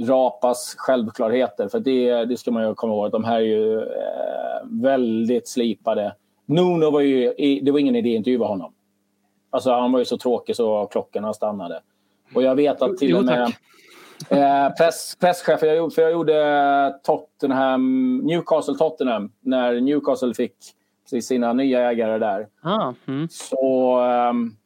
rapas 0.00 0.74
självklarheter. 0.78 1.68
För 1.68 1.80
det, 1.80 2.24
det 2.24 2.36
ska 2.36 2.50
man 2.50 2.68
ju 2.68 2.74
komma 2.74 2.94
ihåg. 2.94 3.10
De 3.10 3.24
här 3.24 3.36
är 3.36 3.40
ju 3.40 3.80
eh, 3.80 4.60
väldigt 4.82 5.48
slipade. 5.48 6.14
Nuno 6.46 6.90
var 6.90 7.00
ju... 7.00 7.34
Det 7.62 7.70
var 7.70 7.78
ingen 7.78 7.96
idé 7.96 8.10
att 8.10 8.16
intervjua 8.16 8.46
honom. 8.46 8.72
Alltså 9.50 9.70
han 9.70 9.92
var 9.92 9.98
ju 9.98 10.04
så 10.04 10.18
tråkig 10.18 10.56
så 10.56 10.86
klockorna 10.86 11.32
stannade. 11.32 11.80
Och 12.34 12.42
jag 12.42 12.54
vet 12.54 12.82
att 12.82 12.98
till 12.98 13.16
och 13.16 13.24
med... 13.24 13.52
Eh, 14.28 14.74
press, 14.78 15.16
presschef, 15.20 15.62
jag, 15.62 15.94
för 15.94 16.02
jag 16.02 16.12
gjorde 16.12 17.00
Tottenham, 17.02 18.16
Newcastle 18.18 18.74
Tottenham 18.74 19.32
när 19.40 19.80
Newcastle 19.80 20.34
fick 20.34 20.54
sina 21.22 21.52
nya 21.52 21.90
ägare 21.90 22.18
där. 22.18 22.48
Ah, 22.62 22.92
mm. 23.06 23.28
Så 23.30 24.00
um, 24.30 24.56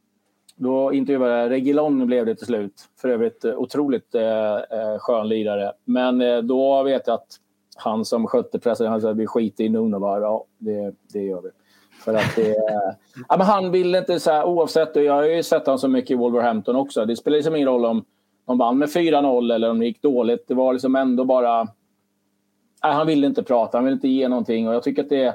då 0.57 0.93
intervjuade 0.93 1.41
jag 1.41 1.51
Regilon 1.51 2.07
blev 2.07 2.27
det 2.27 2.35
till 2.35 2.47
slut. 2.47 2.89
För 3.01 3.09
övrigt 3.09 3.45
eh, 3.45 3.55
otroligt 3.55 4.15
eh, 4.15 4.55
eh, 4.55 4.99
skön 4.99 5.29
lirare. 5.29 5.73
Men 5.85 6.21
eh, 6.21 6.39
då 6.39 6.83
vet 6.83 7.07
jag 7.07 7.15
att 7.15 7.37
han 7.77 8.05
som 8.05 8.27
skötte 8.27 8.59
pressen, 8.59 8.87
han 8.87 9.01
sa 9.01 9.13
vi 9.13 9.27
skiter 9.27 9.65
i 9.65 9.69
Nuno. 9.69 9.99
Bara, 9.99 10.21
ja, 10.21 10.45
det, 10.59 10.95
det 11.13 11.23
gör 11.23 11.43
vi. 11.43 11.51
För 12.05 12.15
att 12.15 12.37
det, 12.37 12.57
ja, 13.29 13.37
men 13.37 13.47
han 13.47 13.71
vill 13.71 13.95
inte, 13.95 14.21
så 14.21 14.31
här, 14.31 14.45
oavsett, 14.45 14.97
jag 14.97 15.13
har 15.13 15.25
ju 15.25 15.43
sett 15.43 15.67
honom 15.67 15.79
så 15.79 15.89
mycket 15.89 16.11
i 16.11 16.15
Wolverhampton 16.15 16.77
också. 16.77 17.07
Det 17.07 17.17
spelar 17.17 17.37
liksom 17.37 17.57
ingen 17.57 17.69
roll 17.69 17.85
om 17.85 18.05
de 18.47 18.59
vann 18.59 18.79
med 18.79 18.89
4-0 18.89 19.55
eller 19.55 19.71
om 19.71 19.79
det 19.79 19.87
gick 19.87 20.03
dåligt. 20.03 20.49
Det 20.49 20.55
var 20.55 20.73
liksom 20.73 20.97
ändå 20.97 21.25
bara... 21.25 21.69
Nej, 22.83 22.93
han 22.93 23.07
ville 23.07 23.27
inte 23.27 23.43
prata, 23.43 23.79
han 23.79 23.85
ville 23.85 23.95
inte 23.95 24.09
ge 24.09 24.29
någonting. 24.29 24.69
Och 24.69 24.75
jag 24.75 24.83
tycker 24.83 25.03
att 25.03 25.09
det 25.09 25.35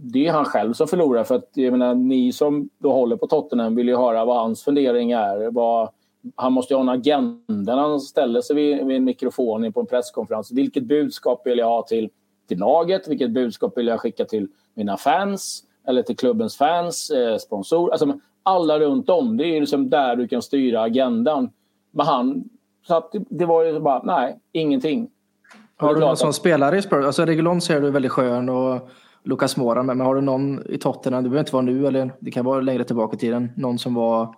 det 0.00 0.26
är 0.26 0.32
han 0.32 0.44
själv 0.44 0.72
som 0.72 0.88
förlorar. 0.88 1.24
För 1.24 1.34
att 1.34 1.50
jag 1.54 1.72
menar, 1.72 1.94
ni 1.94 2.32
som 2.32 2.68
då 2.78 2.92
håller 2.92 3.16
på 3.16 3.26
Tottenham 3.26 3.74
vill 3.74 3.88
ju 3.88 3.96
höra 3.96 4.24
vad 4.24 4.36
hans 4.36 4.62
fundering 4.62 5.12
är. 5.12 5.50
Vad, 5.50 5.88
han 6.36 6.52
måste 6.52 6.74
ju 6.74 6.76
ha 6.76 6.82
en 6.82 6.88
agenda 6.88 7.76
när 7.76 7.82
han 7.82 8.00
ställer 8.00 8.40
sig 8.40 8.56
vid, 8.56 8.86
vid 8.86 8.96
en 8.96 9.04
mikrofon 9.04 9.72
på 9.72 9.80
en 9.80 9.86
presskonferens. 9.86 10.52
Vilket 10.52 10.84
budskap 10.84 11.46
vill 11.46 11.58
jag 11.58 11.66
ha 11.66 11.82
till, 11.82 12.10
till 12.48 12.58
laget? 12.58 13.08
Vilket 13.08 13.30
budskap 13.30 13.78
vill 13.78 13.86
jag 13.86 14.00
skicka 14.00 14.24
till 14.24 14.48
mina 14.74 14.96
fans? 14.96 15.64
Eller 15.88 16.02
till 16.02 16.16
klubbens 16.16 16.56
fans, 16.56 17.10
eh, 17.10 17.36
sponsorer? 17.36 17.92
Alltså, 17.92 18.18
alla 18.42 18.78
runt 18.78 19.08
om. 19.08 19.36
Det 19.36 19.44
är 19.44 19.60
liksom 19.60 19.90
där 19.90 20.16
du 20.16 20.28
kan 20.28 20.42
styra 20.42 20.82
agendan. 20.82 21.50
Men 21.90 22.06
han, 22.06 22.44
så 22.86 22.94
att 22.96 23.14
det, 23.28 23.46
var 23.46 23.64
ju 23.64 23.80
bara, 23.80 24.02
nej, 24.02 24.38
ingenting. 24.52 25.10
Har 25.76 25.94
du 25.94 26.00
någon 26.00 26.16
som 26.16 26.32
spelare 26.32 26.78
i 26.78 26.82
Spurs? 26.82 27.04
Alltså 27.04 27.24
Regulon 27.24 27.60
ser 27.60 27.80
du 27.80 27.90
väldigt 27.90 28.12
skön 28.12 28.48
och 28.48 28.88
Lucas 29.28 29.56
Moura, 29.56 29.82
men 29.82 29.98
men 29.98 30.06
har 30.06 30.14
du 30.14 30.20
någon 30.20 30.62
i 30.68 30.78
Tottenham, 30.78 31.22
det 31.22 31.28
behöver 31.28 31.40
inte 31.40 31.52
vara 31.52 31.62
nu 31.62 31.86
eller 31.86 32.12
det 32.20 32.30
kan 32.30 32.44
vara 32.44 32.60
längre 32.60 32.84
tillbaka 32.84 33.16
i 33.16 33.18
tiden, 33.18 33.50
någon 33.56 33.78
som 33.78 33.94
var 33.94 34.34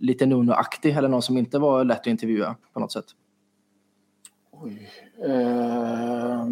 lite 0.00 0.26
Nuno-aktig 0.26 0.96
eller 0.96 1.08
någon 1.08 1.22
som 1.22 1.38
inte 1.38 1.58
var 1.58 1.84
lätt 1.84 2.00
att 2.00 2.06
intervjua 2.06 2.56
på 2.72 2.80
något 2.80 2.92
sätt? 2.92 3.04
Eh, 5.28 6.46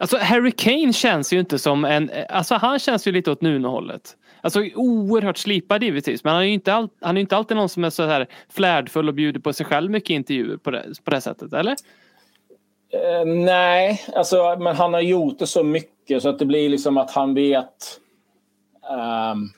Alltså 0.00 0.16
Harry 0.16 0.50
Kane 0.50 0.92
känns 0.92 1.32
ju 1.32 1.40
inte 1.40 1.58
som 1.58 1.84
en, 1.84 2.10
alltså 2.28 2.54
han 2.54 2.78
känns 2.78 3.06
ju 3.06 3.12
lite 3.12 3.30
åt 3.30 3.40
Nuno-hållet. 3.40 4.16
Alltså 4.40 4.64
oerhört 4.74 5.38
slipad 5.38 5.82
givetvis, 5.82 6.24
men 6.24 6.32
han 6.32 6.42
är 6.42 6.46
ju 6.46 6.52
inte, 6.52 6.74
all, 6.74 6.88
han 7.00 7.16
är 7.16 7.20
inte 7.20 7.36
alltid 7.36 7.56
någon 7.56 7.68
som 7.68 7.84
är 7.84 7.90
så 7.90 8.06
här 8.06 8.26
flärdfull 8.48 9.08
och 9.08 9.14
bjuder 9.14 9.40
på 9.40 9.52
sig 9.52 9.66
själv 9.66 9.90
mycket 9.90 10.10
intervjuer 10.10 10.56
på 10.56 10.70
det, 10.70 11.04
på 11.04 11.10
det 11.10 11.20
sättet, 11.20 11.52
eller? 11.52 11.76
Eh, 12.90 13.24
nej, 13.26 14.00
alltså, 14.14 14.56
men 14.58 14.76
han 14.76 14.94
har 14.94 15.00
gjort 15.00 15.38
det 15.38 15.46
så 15.46 15.64
mycket 15.64 16.22
så 16.22 16.28
att 16.28 16.38
det 16.38 16.46
blir 16.46 16.68
liksom 16.68 16.98
att 16.98 17.10
han 17.10 17.34
vet 17.34 18.00
um, 18.90 19.50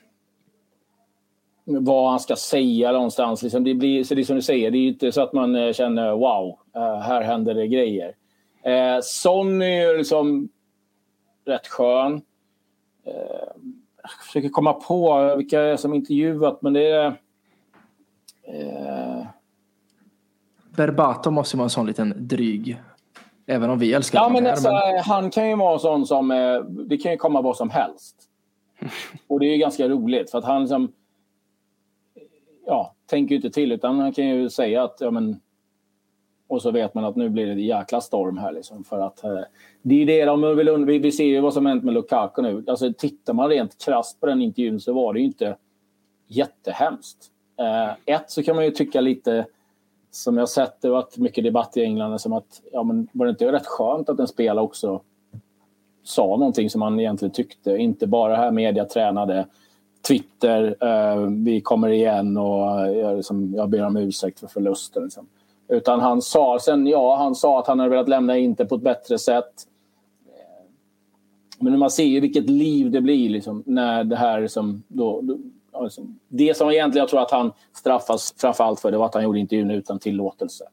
vad 1.65 2.11
han 2.11 2.21
ska 2.21 2.37
säga 2.37 2.93
någonstans. 2.93 3.43
Liksom 3.43 3.65
det, 3.65 3.75
blir, 3.75 4.05
så 4.05 4.15
det 4.15 4.21
är 4.21 4.25
som 4.25 4.37
du 4.37 4.43
säger, 4.43 4.71
det 4.71 4.79
är 4.79 4.89
inte 4.89 5.13
så 5.13 5.23
att 5.23 5.33
man 5.33 5.57
eh, 5.57 5.73
känner 5.73 6.13
wow, 6.13 6.59
eh, 6.77 6.99
här 7.01 7.23
händer 7.23 7.55
det 7.55 7.67
grejer. 7.67 8.15
Eh, 8.63 9.01
Sonny 9.03 9.65
är 9.65 9.91
ju 9.91 9.99
liksom 9.99 10.49
rätt 11.45 11.67
skön. 11.67 12.23
Eh, 13.05 13.13
jag 14.03 14.11
försöker 14.27 14.49
komma 14.49 14.73
på 14.73 15.35
vilka 15.37 15.61
jag 15.61 15.81
som 15.81 15.95
intervjuat, 15.95 16.63
men 16.63 16.73
det 16.73 16.91
är... 16.91 17.07
Eh, 18.43 19.27
Berbato 20.77 21.31
måste 21.31 21.57
vara 21.57 21.65
en 21.65 21.71
sån 21.71 21.87
liten 21.87 22.15
dryg. 22.17 22.79
Även 23.51 23.71
om 23.71 23.79
vi 23.79 23.93
älskar 23.93 24.19
Ja, 24.19 24.29
men 24.29 24.45
här, 24.45 24.51
alltså, 24.53 24.71
han 25.13 25.31
kan 25.31 25.49
ju 25.49 25.57
vara 25.57 25.73
en 25.75 25.81
sån 25.81 26.07
som... 26.07 26.31
eh, 26.31 26.61
Det 26.65 26.97
kan 26.97 27.13
ju 27.13 27.19
komma 27.19 27.41
vad 27.43 27.57
som 27.57 27.71
helst. 27.71 28.17
Och 29.29 29.41
det 29.41 29.47
är 29.47 29.53
ju 29.53 29.57
ganska 29.59 29.89
roligt 29.89 30.31
för 30.31 30.39
att 30.39 30.45
han 30.45 30.61
liksom... 30.63 30.93
Ja, 32.67 32.95
tänker 33.07 33.31
ju 33.31 33.37
inte 33.37 33.51
till 33.51 33.73
utan 33.73 33.99
han 33.99 34.13
kan 34.13 34.27
ju 34.29 34.51
säga 34.51 34.83
att... 34.83 34.97
Ja, 35.01 35.11
men, 35.11 35.41
och 36.49 36.63
så 36.63 36.71
vet 36.71 36.95
man 36.95 37.05
att 37.05 37.17
nu 37.17 37.29
blir 37.29 37.47
det 37.47 37.53
en 37.53 37.59
jäkla 37.59 38.01
storm 38.01 38.39
här 38.39 38.53
liksom. 38.53 38.85
För 38.85 38.99
att 39.01 39.25
eh, 39.25 39.39
det 39.83 40.03
är 40.03 40.07
det 40.07 40.25
de 40.25 40.57
vill 40.57 40.69
und- 40.69 40.85
vi, 40.87 40.99
vi 40.99 41.13
ser 41.13 41.25
ju 41.25 41.41
vad 41.41 41.55
som 41.55 41.67
hänt 41.67 41.85
med 41.85 41.95
Lukaku 41.95 42.43
nu. 42.43 42.65
Alltså 42.67 42.93
tittar 42.93 43.33
man 43.35 43.49
rent 43.49 43.85
krasst 43.85 44.21
på 44.21 44.27
den 44.27 44.43
intervjun 44.43 44.81
så 44.81 44.93
var 44.93 45.13
det 45.15 45.21
ju 45.21 45.27
inte 45.27 45.57
jättehemskt. 46.27 47.27
Eh, 47.61 48.15
ett 48.15 48.31
så 48.31 48.43
kan 48.43 48.57
man 48.57 48.65
ju 48.65 48.71
tycka 48.71 49.01
lite 49.01 49.47
som 50.11 50.37
jag 50.37 50.49
sett, 50.49 50.81
det 50.81 50.89
har 50.89 50.95
varit 50.95 51.19
mycket 51.19 51.45
debatt 51.45 51.77
i 51.77 51.83
England 51.83 52.21
som 52.21 52.33
att 52.33 52.63
ja, 52.73 52.83
men 52.83 53.09
var 53.13 53.27
det 53.27 53.31
inte 53.31 53.53
rätt 53.53 53.67
skönt 53.67 54.09
att 54.09 54.21
en 54.21 54.29
spelare 54.29 54.65
också 54.65 55.01
sa 56.03 56.27
någonting 56.27 56.71
som 56.71 56.83
han 56.83 57.01
egentligen 57.01 57.33
tyckte. 57.33 57.77
Inte 57.77 58.07
bara 58.07 58.37
här 58.37 58.51
media 58.51 58.85
tränade 58.85 59.47
Twitter, 60.09 60.77
eh, 60.81 61.27
vi 61.45 61.61
kommer 61.61 61.89
igen 61.89 62.37
och 62.37 62.97
jag, 62.97 63.17
liksom, 63.17 63.55
jag 63.55 63.69
ber 63.69 63.87
om 63.87 63.97
ursäkt 63.97 64.41
för 64.41 64.47
förlusten. 64.47 65.03
Liksom. 65.03 65.27
Utan 65.69 66.01
han 66.01 66.23
sa 66.23 66.59
sen, 66.61 66.87
ja, 66.87 67.17
han 67.17 67.35
sa 67.35 67.59
att 67.59 67.67
han 67.67 67.79
hade 67.79 67.91
velat 67.91 68.09
lämna 68.09 68.37
inte 68.37 68.65
på 68.65 68.75
ett 68.75 68.83
bättre 68.83 69.19
sätt. 69.19 69.67
Men 71.59 71.79
man 71.79 71.91
ser 71.91 72.05
ju 72.05 72.21
vilket 72.21 72.51
liv 72.51 72.91
det 72.91 73.01
blir 73.01 73.31
liksom, 73.31 73.63
när 73.67 74.05
det 74.05 74.17
här 74.17 74.41
liksom, 74.41 74.83
då, 74.89 75.21
då, 75.21 75.39
det 76.29 76.57
som 76.57 76.71
egentligen 76.71 77.03
jag 77.03 77.09
tror 77.09 77.21
att 77.23 77.31
han 77.31 77.53
straffas 77.73 78.35
framförallt 78.39 78.81
för 78.81 78.91
det 78.91 78.99
var 78.99 79.07
att 79.07 79.15
han 79.15 79.23
gjorde 79.23 79.39
intervjun 79.39 79.71
utan 79.71 79.99
tillåtelse. 79.99 80.65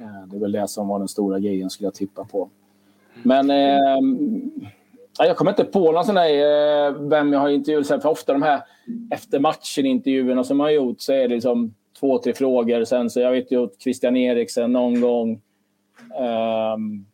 Eh, 0.00 0.28
Det 0.30 0.36
är 0.36 0.40
väl 0.40 0.52
det 0.52 0.68
som 0.68 0.88
var 0.88 0.98
den 0.98 1.08
stora 1.08 1.38
grejen 1.38 1.70
skulle 1.70 1.86
jag 1.86 1.94
tippa 1.94 2.24
på. 2.24 2.48
Men 3.22 3.50
eh, 3.50 4.00
ja, 5.18 5.26
jag 5.26 5.36
kommer 5.36 5.50
inte 5.50 5.64
på 5.64 5.92
någon 5.92 6.04
sån 6.04 6.14
där, 6.14 6.86
eh, 6.88 6.92
vem 7.08 7.32
jag 7.32 7.40
har 7.40 7.48
intervjuat. 7.48 8.02
För 8.02 8.06
ofta 8.08 8.32
de 8.32 8.42
här 8.42 8.60
efter 9.10 9.40
matchen-intervjuerna 9.40 10.44
som 10.44 10.60
har 10.60 10.70
gjort 10.70 11.00
så 11.00 11.12
är 11.12 11.28
det 11.28 11.34
liksom 11.34 11.74
två, 12.00 12.18
tre 12.18 12.34
frågor. 12.34 12.84
Sen 12.84 13.10
så 13.10 13.20
jag 13.20 13.32
vet 13.32 13.52
ju 13.52 13.68
Christian 13.78 14.16
Eriksen 14.16 14.72
någon 14.72 15.00
gång. 15.00 15.40
Ehm, 16.20 17.06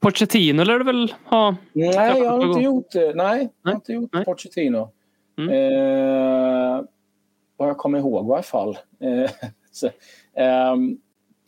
Pochettino 0.00 0.64
lär 0.64 0.78
du 0.78 0.84
väl 0.84 1.14
ha? 1.24 1.54
nej, 1.72 1.88
jag 1.94 2.30
har 2.30 2.34
inte 2.36 2.46
gång. 2.46 2.62
gjort 2.62 2.90
det. 2.92 3.14
Nej, 3.14 3.14
jag 3.14 3.24
har 3.24 3.48
Nej, 3.62 3.74
inte 3.74 3.92
gjort 3.92 4.10
nej. 4.12 4.24
Pochettino. 4.24 4.90
Mm. 5.38 5.50
Eh, 5.50 6.84
vad 7.56 7.68
jag 7.68 7.78
kommer 7.78 7.98
ihåg 7.98 8.28
i 8.28 8.32
alla 8.32 8.42
fall. 8.42 8.78
Eh, 9.00 9.30
så, 9.72 9.88
ehm, 10.34 10.98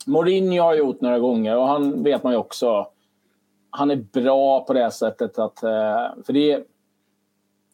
Mourinho 0.05 0.61
har 0.63 0.75
gjort 0.75 1.01
några 1.01 1.19
gånger 1.19 1.57
och 1.57 1.67
han 1.67 2.03
vet 2.03 2.23
man 2.23 2.33
ju 2.33 2.39
också. 2.39 2.87
Han 3.69 3.91
är 3.91 3.95
bra 3.95 4.63
på 4.65 4.73
det 4.73 4.91
sättet 4.91 5.39
att... 5.39 5.63
Eh, 5.63 6.07
för 6.25 6.33
det 6.33 6.51
är, 6.51 6.63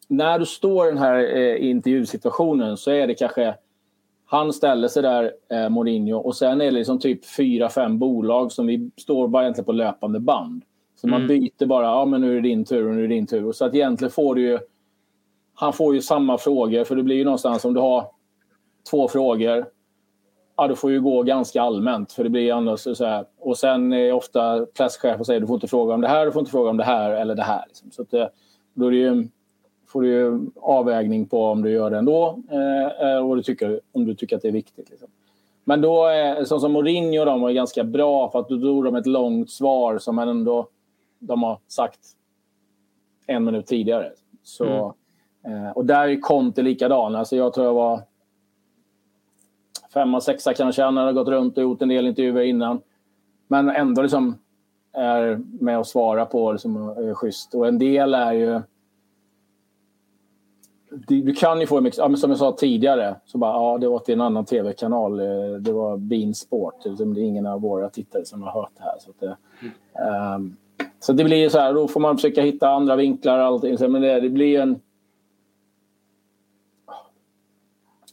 när 0.07 0.39
du 0.39 0.45
står 0.45 0.85
i 0.87 0.89
den 0.89 0.97
här 0.97 1.37
eh, 1.37 1.69
intervjusituationen 1.69 2.77
så 2.77 2.91
är 2.91 3.07
det 3.07 3.13
kanske... 3.13 3.55
Han 4.25 4.53
ställer 4.53 4.87
sig 4.87 5.01
där, 5.03 5.33
eh, 5.51 5.69
Mourinho, 5.69 6.17
och 6.17 6.35
sen 6.35 6.61
är 6.61 6.65
det 6.65 6.71
liksom 6.71 6.99
typ 6.99 7.25
fyra, 7.25 7.69
fem 7.69 7.99
bolag 7.99 8.51
som 8.51 8.67
vi 8.67 8.91
står 8.97 9.27
bara 9.27 9.43
egentligen 9.43 9.65
på 9.65 9.71
löpande 9.71 10.19
band. 10.19 10.63
Så 10.95 11.07
man 11.07 11.21
Mm. 11.21 11.27
byter 11.27 11.65
bara, 11.65 11.85
ja 11.85 12.05
men 12.05 12.21
nu 12.21 12.31
är 12.31 12.35
det 12.35 12.47
din 12.49 12.65
tur 12.65 12.87
och 12.87 12.95
nu 12.95 13.03
är 13.03 13.07
det 13.07 13.15
din 13.15 13.27
tur. 13.27 13.51
Så 13.51 13.65
att 13.65 13.75
egentligen 13.75 14.11
får 14.11 14.35
du 14.35 14.41
ju... 14.41 14.59
Han 15.59 15.73
får 15.73 15.95
ju 15.95 16.01
samma 16.01 16.37
frågor, 16.37 16.83
för 16.83 16.95
det 16.95 17.03
blir 17.03 17.15
ju 17.15 17.23
någonstans 17.23 17.65
om 17.65 17.73
du 17.73 17.79
har 17.79 18.11
två 18.89 19.07
frågor. 19.07 19.65
Ja, 20.57 20.67
du 20.67 20.75
får 20.75 20.91
ju 20.91 21.01
gå 21.01 21.23
ganska 21.23 21.61
allmänt, 21.61 22.11
för 22.11 22.23
det 22.23 22.29
blir 22.29 22.53
annars 22.53 22.79
så 22.79 23.05
här. 23.05 23.25
Och 23.39 23.57
sen 23.57 23.93
är 23.93 24.13
ofta 24.13 24.65
presschefen 24.65 25.25
säger 25.25 25.39
du 25.39 25.47
får 25.47 25.55
inte 25.55 25.67
fråga 25.67 25.93
om 25.93 26.01
det 26.01 26.07
här, 26.07 26.25
du 26.25 26.31
får 26.31 26.39
inte 26.39 26.51
fråga 26.51 26.69
om 26.69 26.77
det 26.77 26.83
här 26.83 27.11
eller 27.11 27.35
det 27.35 27.43
här. 27.43 27.63
Liksom. 27.67 27.91
Så 27.91 28.01
att 28.01 28.11
det, 28.11 28.29
då 28.73 28.85
är 28.85 28.91
det 28.91 28.97
ju, 28.97 29.27
får 29.87 30.01
du 30.01 30.07
ju 30.07 30.39
avvägning 30.55 31.25
på 31.25 31.45
om 31.45 31.61
du 31.61 31.71
gör 31.71 31.89
det 31.89 31.97
ändå 31.97 32.39
eh, 32.51 33.09
eh 33.09 33.29
och 33.29 33.35
du 33.35 33.43
tycker, 33.43 33.79
om 33.91 34.05
du 34.05 34.15
tycker 34.15 34.35
att 34.35 34.41
det 34.41 34.47
är 34.47 34.51
viktigt. 34.51 34.89
Liksom. 34.89 35.07
Men 35.63 35.81
då, 35.81 36.05
är, 36.05 36.43
så 36.43 36.59
som 36.59 36.73
Mourinho 36.73 37.19
och 37.19 37.25
de 37.25 37.41
var 37.41 37.51
ganska 37.51 37.83
bra 37.83 38.31
för 38.31 38.39
att 38.39 38.49
då 38.49 38.55
drog 38.55 38.83
de 38.83 38.95
ett 38.95 39.07
långt 39.07 39.51
svar 39.51 39.97
som 39.97 40.19
ändå 40.19 40.67
de 41.19 41.43
har 41.43 41.59
sagt 41.67 41.99
en 43.27 43.43
minut 43.43 43.65
tidigare. 43.65 44.11
Så, 44.43 44.65
mm 44.65 44.91
och 45.75 45.85
där 45.85 46.07
är 46.07 46.19
Conte 46.19 46.61
likadan. 46.61 47.15
Alltså 47.15 47.35
jag 47.35 47.53
tror 47.53 47.65
jag 47.65 47.73
var 47.73 48.01
femma, 49.93 50.21
sexa 50.21 50.53
kanske. 50.53 50.83
Han 50.83 50.97
hade 50.97 51.13
gått 51.13 51.27
runt 51.27 51.57
och 51.57 51.63
gjort 51.63 51.81
en 51.81 51.89
del 51.89 52.07
intervjuer 52.07 52.43
innan. 52.43 52.81
Men 53.47 53.69
ändå 53.69 54.01
liksom 54.01 54.37
är 54.93 55.41
med 55.59 55.79
och 55.79 55.87
svara 55.87 56.25
på 56.25 56.51
liksom, 56.51 56.89
är 56.89 57.13
schysst. 57.13 57.55
Och 57.55 57.67
en 57.67 57.79
del 57.79 58.13
är 58.13 58.33
ju... 58.33 58.61
Du, 61.07 61.33
kan 61.33 61.61
ju 61.61 61.67
få 61.67 61.81
mycket, 61.81 61.97
ja, 61.97 62.07
men 62.07 62.17
som 62.17 62.29
jag 62.29 62.39
sa 62.39 62.51
tidigare, 62.51 63.15
så 63.25 63.37
bara, 63.37 63.53
ja, 63.53 63.77
det 63.77 63.87
var 63.87 63.99
till 63.99 64.13
en 64.13 64.21
annan 64.21 64.45
tv-kanal. 64.45 65.19
eh, 65.19 65.59
Det 65.59 65.71
var 65.71 65.97
Bean 65.97 66.33
Sport. 66.33 66.83
Det 66.83 67.03
är 67.03 67.17
ingen 67.17 67.45
av 67.45 67.61
våra 67.61 67.89
tittare 67.89 68.25
som 68.25 68.43
har 68.43 68.51
hört 68.51 68.71
det 68.77 68.83
här. 68.83 68.95
Så, 68.99 69.11
det, 69.19 69.37
ehm, 70.03 70.55
så 70.99 71.13
det 71.13 71.23
blir 71.23 71.37
ju 71.37 71.49
så 71.49 71.59
här, 71.59 71.73
då 71.73 71.87
får 71.87 71.99
man 71.99 72.17
försöka 72.17 72.41
hitta 72.41 72.69
andra 72.69 72.95
vinklar 72.95 73.39
och 73.39 73.45
allting. 73.45 73.91
Men 73.91 74.01
det, 74.01 74.19
det 74.19 74.29
blir 74.29 74.59
en... 74.59 74.79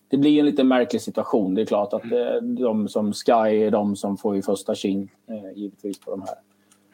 Det 0.09 0.17
blir 0.17 0.41
en 0.41 0.47
lite 0.47 0.65
märklig 0.65 1.03
situation. 1.03 1.55
Det 1.55 1.63
är 1.63 1.67
klart 1.67 1.93
att 1.93 2.05
eh, 2.05 2.43
de 2.43 2.89
som 2.89 3.13
Sky 3.13 3.33
är 3.33 3.71
de 3.71 3.97
som 3.97 4.17
får 4.17 4.37
ju 4.37 4.43
första 4.43 4.75
tjing 4.75 5.11
eh, 5.29 5.59
givetvis 5.59 5.99
på 5.99 6.11
de 6.11 6.23
här. 6.23 6.35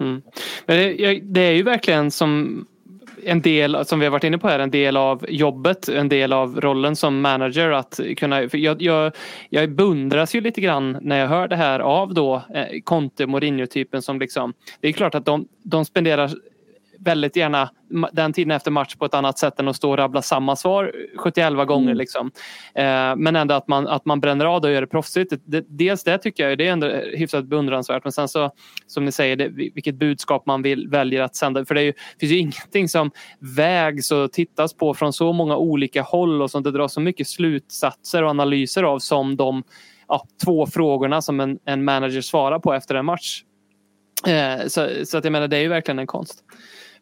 Mm. 0.01 0.23
Men 0.67 0.77
det, 0.77 1.21
det 1.23 1.41
är 1.41 1.53
ju 1.53 1.63
verkligen 1.63 2.11
som 2.11 2.65
en 3.25 3.43
del, 3.43 3.85
som 3.85 3.99
vi 4.01 4.07
har 4.07 4.11
varit 4.11 4.25
inne 4.25 4.39
på 4.39 4.49
här, 4.49 4.59
en 4.59 4.71
del 4.71 4.97
av 4.97 5.27
jobbet, 5.29 5.89
en 5.89 6.09
del 6.09 6.33
av 6.33 6.61
rollen 6.61 6.97
som 6.97 7.21
manager 7.21 7.71
att 7.71 8.01
kunna, 8.17 8.49
för 8.49 8.59
jag, 8.59 8.83
jag, 8.83 9.13
jag 9.49 9.71
beundras 9.71 10.35
ju 10.35 10.41
lite 10.41 10.61
grann 10.61 10.99
när 11.01 11.19
jag 11.19 11.29
hör 11.29 11.49
det 11.49 11.57
här 11.57 11.81
av 11.81 12.15
då 12.15 12.43
eh, 12.55 12.81
Conte, 12.85 13.27
Mourinho-typen 13.27 14.03
som 14.03 14.19
liksom, 14.19 14.55
det 14.81 14.89
är 14.89 14.93
klart 14.93 15.15
att 15.15 15.25
de, 15.25 15.49
de 15.63 15.85
spenderar 15.85 16.31
väldigt 17.05 17.37
gärna 17.37 17.71
den 18.13 18.33
tiden 18.33 18.51
efter 18.51 18.71
match 18.71 18.95
på 18.95 19.05
ett 19.05 19.15
annat 19.15 19.39
sätt 19.39 19.61
än 19.61 19.69
att 19.69 19.77
stå 19.77 19.91
och 19.91 19.99
rabbla 19.99 20.23
samma 20.23 20.57
svar 20.57 20.93
71 21.17 21.53
gånger. 21.67 21.87
Mm. 21.87 21.97
Liksom. 21.97 22.31
Eh, 22.75 23.17
men 23.17 23.37
ändå 23.37 23.55
att 23.55 23.69
man, 23.69 23.89
att 23.89 24.05
man 24.05 24.21
bränner 24.21 24.45
av 24.45 24.61
det 24.61 24.69
och 24.69 24.75
gör 24.75 24.81
det 24.81 24.87
proffsigt. 24.87 25.33
Det, 25.45 25.65
dels 25.69 26.05
det 26.05 26.19
tycker 26.19 26.49
jag 26.49 26.59
det 26.59 26.69
är 26.69 26.73
ändå 26.73 26.87
hyfsat 26.87 27.45
beundransvärt. 27.45 28.05
Men 28.05 28.13
sen 28.13 28.29
så 28.29 28.51
som 28.87 29.05
ni 29.05 29.13
säger, 29.13 29.37
det, 29.37 29.49
vilket 29.49 29.95
budskap 29.95 30.47
man 30.47 30.63
vill, 30.63 30.89
väljer 30.89 31.23
att 31.23 31.37
sända. 31.37 31.65
För 31.65 31.75
det 31.75 31.81
är 31.81 31.85
ju, 31.85 31.93
finns 32.21 32.33
ju 32.33 32.39
ingenting 32.39 32.89
som 32.89 33.11
vägs 33.57 34.11
och 34.11 34.33
tittas 34.33 34.75
på 34.75 34.95
från 34.95 35.13
så 35.13 35.33
många 35.33 35.57
olika 35.57 36.03
håll 36.03 36.43
och 36.43 36.51
som 36.51 36.63
det 36.63 36.71
dras 36.71 36.93
så 36.93 37.01
mycket 37.01 37.29
slutsatser 37.29 38.23
och 38.23 38.31
analyser 38.31 38.83
av 38.83 38.99
som 38.99 39.37
de 39.37 39.63
ja, 40.09 40.27
två 40.45 40.67
frågorna 40.67 41.23
som 41.23 41.41
en, 41.41 41.59
en 41.65 41.85
manager 41.85 42.21
svarar 42.21 42.59
på 42.59 42.73
efter 42.73 42.95
en 42.95 43.05
match. 43.05 43.43
Eh, 44.27 44.67
så, 44.67 44.89
så 45.05 45.19
att 45.19 45.25
jag 45.25 45.33
menar, 45.33 45.49
det 45.49 45.57
är 45.57 45.61
ju 45.61 45.69
verkligen 45.69 45.99
en 45.99 46.07
konst. 46.07 46.45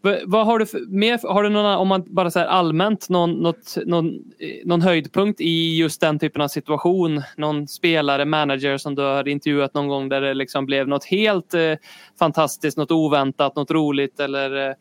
V, 0.02 0.20
vad 0.24 0.46
har 0.46 0.58
du 0.58 0.66
för, 0.66 0.80
mer, 0.88 1.20
har 1.28 1.42
du 1.42 1.48
någon, 1.48 1.66
om 1.76 1.88
man 1.88 2.04
bara 2.06 2.30
så 2.30 2.40
allmänt, 2.40 3.08
någon, 3.08 3.32
något, 3.32 3.76
någon, 3.86 4.32
någon 4.64 4.82
höjdpunkt 4.82 5.40
i 5.40 5.78
just 5.78 6.00
den 6.00 6.18
typen 6.18 6.42
av 6.42 6.48
situation? 6.48 7.22
Någon 7.36 7.68
spelare, 7.68 8.24
manager 8.24 8.78
som 8.78 8.94
du 8.94 9.02
har 9.02 9.28
intervjuat 9.28 9.74
någon 9.74 9.88
gång 9.88 10.08
där 10.08 10.20
det 10.20 10.34
liksom 10.34 10.66
blev 10.66 10.88
något 10.88 11.04
helt 11.04 11.54
eh, 11.54 11.74
fantastiskt, 12.18 12.76
något 12.76 12.90
oväntat, 12.90 13.56
något 13.56 13.70
roligt 13.70 14.20
eller 14.20 14.68
eh, 14.68 14.74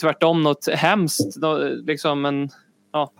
tvärtom 0.00 0.42
något 0.42 0.68
hemskt? 0.68 1.36
Något, 1.36 1.86
liksom 1.86 2.24
en, 2.24 2.48
ja. 2.92 3.12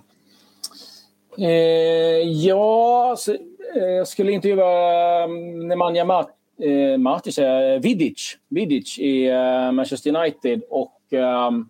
Eh, 1.38 2.28
ja, 2.28 3.14
så, 3.18 3.32
eh, 3.32 3.82
jag 3.82 4.08
skulle 4.08 4.32
intervjua 4.32 5.24
mm, 5.24 5.68
Nemanja 5.68 6.04
Mat 6.04 6.30
eh, 6.62 6.98
Matic, 6.98 7.38
eh, 7.38 7.80
Vidic, 7.80 8.36
Vidic 8.48 8.98
i 8.98 9.26
eh, 9.26 9.72
Manchester 9.72 10.16
United. 10.16 10.62
Och 10.70 10.99
Ehm, 11.10 11.68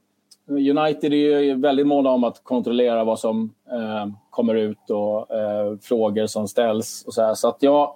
United 0.48 1.12
är 1.12 1.40
ju 1.40 1.54
väldigt 1.54 1.86
måna 1.86 2.10
om 2.10 2.24
att 2.24 2.44
kontrollera 2.44 3.04
vad 3.04 3.18
som 3.18 3.54
eh, 3.72 4.12
kommer 4.30 4.54
ut 4.54 4.90
och 4.90 5.34
eh, 5.34 5.76
frågor 5.82 6.26
som 6.26 6.48
ställs. 6.48 7.04
Och 7.06 7.14
så, 7.14 7.22
här. 7.22 7.34
så 7.34 7.48
att 7.48 7.62
jag 7.62 7.94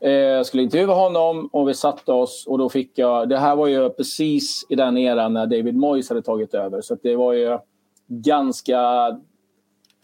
eh, 0.00 0.42
skulle 0.42 0.62
intervjua 0.62 0.94
honom 0.94 1.48
och 1.52 1.68
vi 1.68 1.74
satte 1.74 2.12
oss 2.12 2.46
och 2.46 2.58
då 2.58 2.68
fick 2.68 2.98
jag... 2.98 3.28
Det 3.28 3.38
här 3.38 3.56
var 3.56 3.66
ju 3.66 3.90
precis 3.90 4.66
i 4.68 4.74
den 4.74 4.98
eran 4.98 5.32
när 5.32 5.46
David 5.46 5.76
Moyes 5.76 6.08
hade 6.08 6.22
tagit 6.22 6.54
över. 6.54 6.80
Så 6.80 6.96
det 7.02 7.16
var 7.16 7.32
ju 7.32 7.58
ganska 8.06 8.80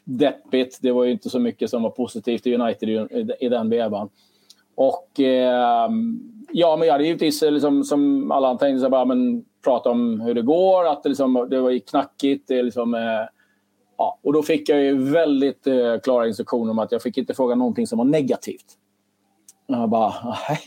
deppigt. 0.05 0.79
Det 0.83 0.93
var 0.93 1.05
ju 1.05 1.13
inte 1.13 1.31
så 1.31 1.39
mycket 1.39 1.71
som 1.71 1.83
var 1.83 1.91
positivt 1.91 2.47
i 2.47 2.55
United 2.55 2.89
i, 2.89 3.27
i 3.41 3.49
den 3.49 3.71
vevan. 3.71 4.09
Och 4.81 5.21
eh, 5.21 5.91
ja, 6.53 6.77
men 6.77 6.87
jag 6.87 6.93
hade 6.93 7.05
givetvis 7.05 7.43
liksom, 7.43 7.85
som 7.85 8.33
alla 8.33 8.49
andra 8.49 8.59
tänkte, 8.59 8.81
så 8.81 8.91
bara, 8.91 9.05
men, 9.05 9.45
prata 9.65 9.91
om 9.91 10.21
hur 10.21 10.35
det 10.35 10.43
går, 10.43 10.87
att 10.87 11.03
det, 11.03 11.09
liksom, 11.09 11.47
det 11.51 11.61
var 11.61 11.79
knackigt. 11.79 12.49
Det 12.49 12.63
liksom, 12.63 12.95
eh, 12.95 13.27
ja. 13.97 14.19
Och 14.23 14.33
då 14.33 14.43
fick 14.43 14.69
jag 14.69 14.81
ju 14.83 15.13
väldigt 15.13 15.67
eh, 15.67 15.99
klara 16.03 16.27
instruktioner 16.27 16.71
om 16.71 16.79
att 16.79 16.93
jag 16.93 17.03
fick 17.03 17.19
inte 17.19 17.35
fråga 17.35 17.55
någonting 17.55 17.87
som 17.87 17.99
var 17.99 18.05
negativt. 18.05 18.67
Och 19.69 19.75
jag 19.75 19.89
bara, 19.89 20.15
nej. 20.49 20.61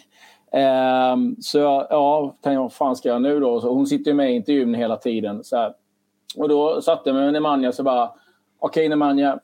Eh, 0.64 1.16
så 1.40 1.58
jag, 1.58 1.88
ja, 1.90 2.36
tänkte 2.42 2.52
jag, 2.52 2.62
vad 2.62 2.74
fan 2.74 2.96
ska 2.96 3.10
jag 3.10 3.22
nu 3.22 3.40
då? 3.40 3.62
Så 3.62 3.74
hon 3.74 3.88
sitter 3.88 4.12
ju 4.12 4.16
med 4.16 4.32
i 4.32 4.36
intervjun 4.36 4.74
hela 4.74 4.98
tiden. 4.98 5.44
Så 5.44 5.58
här. 5.58 5.74
Och 6.38 6.50
då 6.50 6.82
satte 6.82 7.10
jag 7.10 7.16
mig 7.16 7.24
med 7.24 7.34
Nemanja 7.34 7.70
och 7.70 7.76
så 7.76 7.84
bara, 7.84 8.06
okej 8.06 8.18
okay, 8.60 8.90
Nemanja, 8.90 9.40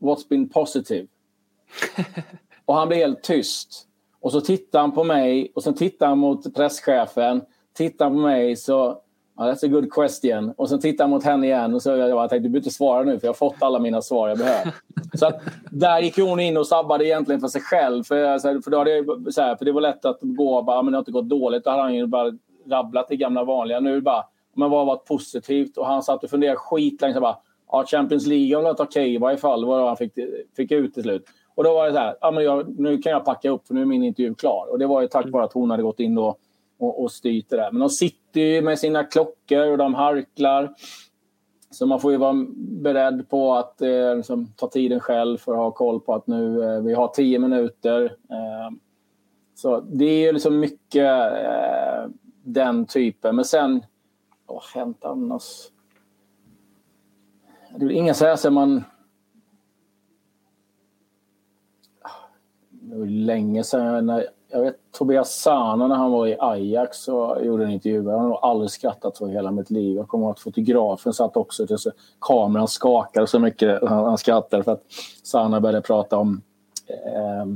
what's 0.00 0.28
been 0.28 0.48
positive? 0.48 1.06
och 2.64 2.74
han 2.74 2.88
blev 2.88 2.98
helt 2.98 3.22
tyst. 3.22 3.88
Och 4.22 4.32
så 4.32 4.40
tittar 4.40 4.80
han 4.80 4.92
på 4.92 5.04
mig 5.04 5.52
och 5.54 5.62
så 5.62 5.72
tittar 5.72 6.06
han 6.06 6.18
mot 6.18 6.54
presschefen. 6.54 7.42
Tittar 7.76 8.04
han 8.04 8.14
på 8.14 8.20
mig 8.20 8.56
så... 8.56 8.98
Ja, 9.36 9.42
that's 9.42 9.64
a 9.64 9.68
good 9.68 9.92
question. 9.92 10.54
Och 10.56 10.68
så 10.68 10.78
tittar 10.78 11.04
han 11.04 11.10
mot 11.10 11.24
henne 11.24 11.46
igen 11.46 11.74
och 11.74 11.82
så 11.82 11.90
jag, 11.90 12.08
jag 12.08 12.30
tänkte 12.30 12.42
du 12.42 12.48
behöver 12.48 12.58
inte 12.58 12.70
svara 12.70 13.02
nu 13.02 13.18
för 13.18 13.26
jag 13.26 13.32
har 13.32 13.36
fått 13.36 13.56
alla 13.60 13.78
mina 13.78 14.02
svar 14.02 14.28
jag 14.28 14.38
behöver. 14.38 14.74
Så 15.14 15.26
att, 15.26 15.40
där 15.70 16.00
gick 16.00 16.18
hon 16.18 16.40
in 16.40 16.56
och 16.56 16.66
sabbade 16.66 17.06
egentligen 17.06 17.40
för 17.40 17.48
sig 17.48 17.60
själv. 17.60 18.04
För, 18.04 18.38
för, 18.62 18.70
då 18.70 18.78
hade 18.78 18.90
jag, 18.90 19.34
så 19.34 19.42
här, 19.42 19.56
för 19.56 19.64
det 19.64 19.72
var 19.72 19.80
lätt 19.80 20.04
att 20.04 20.18
gå 20.20 20.56
och 20.56 20.64
bara, 20.64 20.82
men 20.82 20.92
det 20.92 20.96
har 20.96 21.00
inte 21.00 21.12
gått 21.12 21.28
dåligt. 21.28 21.64
Då 21.64 21.70
hade 21.70 21.82
han 21.82 21.94
ju 21.94 22.06
bara 22.06 22.32
rabblat 22.70 23.08
det 23.08 23.16
gamla 23.16 23.44
vanliga. 23.44 23.80
Nu 23.80 24.00
bara, 24.00 24.24
men 24.56 24.70
vad 24.70 24.80
har 24.80 24.86
varit 24.86 25.04
positivt? 25.04 25.76
Och 25.76 25.86
han 25.86 26.02
satt 26.02 26.24
och 26.24 26.30
funderade 26.30 26.56
skitlänge. 26.56 27.34
Ja, 27.72 27.84
Champions 27.86 28.26
League 28.26 28.56
har 28.56 28.62
varit 28.62 28.80
okej 28.80 29.02
okay, 29.02 29.14
i 29.14 29.18
varje 29.18 29.36
fall. 29.36 29.64
Vad 29.64 29.86
han 29.86 29.96
fick, 29.96 30.12
fick 30.56 30.72
ut 30.72 30.94
till 30.94 31.02
slut. 31.02 31.24
Och 31.54 31.64
då 31.64 31.74
var 31.74 31.86
det 31.86 31.92
så 31.92 31.98
här, 31.98 32.16
ja, 32.20 32.30
men 32.30 32.44
jag, 32.44 32.78
nu 32.78 32.98
kan 32.98 33.12
jag 33.12 33.24
packa 33.24 33.50
upp 33.50 33.66
för 33.66 33.74
nu 33.74 33.80
är 33.80 33.86
min 33.86 34.02
intervju 34.02 34.34
klar. 34.34 34.66
Och 34.70 34.78
det 34.78 34.86
var 34.86 35.02
ju 35.02 35.08
tack 35.08 35.26
vare 35.28 35.44
att 35.44 35.52
hon 35.52 35.70
hade 35.70 35.82
gått 35.82 36.00
in 36.00 36.18
och, 36.18 36.38
och, 36.78 37.02
och 37.02 37.12
styrt 37.12 37.46
det 37.48 37.56
där. 37.56 37.70
Men 37.72 37.80
de 37.80 37.90
sitter 37.90 38.40
ju 38.40 38.62
med 38.62 38.78
sina 38.78 39.04
klockor 39.04 39.70
och 39.70 39.78
de 39.78 39.94
harklar. 39.94 40.74
Så 41.70 41.86
man 41.86 42.00
får 42.00 42.12
ju 42.12 42.18
vara 42.18 42.46
beredd 42.56 43.28
på 43.28 43.54
att 43.54 43.82
eh, 43.82 44.16
liksom, 44.16 44.46
ta 44.56 44.68
tiden 44.68 45.00
själv 45.00 45.38
för 45.38 45.52
att 45.52 45.58
ha 45.58 45.70
koll 45.70 46.00
på 46.00 46.14
att 46.14 46.26
nu 46.26 46.64
eh, 46.64 46.82
vi 46.82 46.94
har 46.94 47.08
tio 47.08 47.38
minuter. 47.38 48.04
Eh, 48.30 48.76
så 49.54 49.80
det 49.80 50.04
är 50.04 50.26
ju 50.26 50.32
liksom 50.32 50.60
mycket 50.60 51.32
eh, 51.32 52.10
den 52.44 52.86
typen. 52.86 53.36
Men 53.36 53.44
sen, 53.44 53.84
vad 54.46 54.56
har 54.56 54.80
hänt 54.80 55.04
annars? 55.04 55.68
Det 57.76 57.84
är 57.84 57.90
inga 57.90 58.14
så 58.14 58.24
här 58.24 58.36
som 58.36 58.54
man 58.54 58.84
det 62.92 62.98
var 62.98 63.06
länge 63.06 63.64
sedan. 63.64 64.06
När, 64.06 64.26
jag 64.50 64.60
vet 64.60 64.76
Tobias 64.98 65.34
Sana 65.34 65.86
när 65.86 65.96
han 65.96 66.10
var 66.10 66.26
i 66.26 66.36
Ajax 66.40 67.08
och 67.08 67.44
gjorde 67.46 67.64
en 67.64 67.70
intervju. 67.70 68.04
Jag 68.04 68.18
har 68.18 68.28
nog 68.28 68.38
aldrig 68.42 68.70
skrattat 68.70 69.16
så 69.16 69.28
i 69.28 69.32
hela 69.32 69.50
mitt 69.50 69.70
liv. 69.70 69.96
Jag 69.96 70.08
kommer 70.08 70.24
ihåg 70.24 70.32
att 70.32 70.40
fotografen 70.40 71.12
satt 71.12 71.36
också. 71.36 71.66
Till, 71.66 71.78
så 71.78 71.90
kameran 72.20 72.68
skakade 72.68 73.26
så 73.26 73.38
mycket. 73.38 73.80
Han, 73.88 74.04
han 74.04 74.18
skrattade 74.18 74.64
för 74.64 74.72
att 74.72 74.82
Sana 75.22 75.60
började 75.60 75.80
prata 75.80 76.16
om 76.16 76.42
eh, 76.88 77.46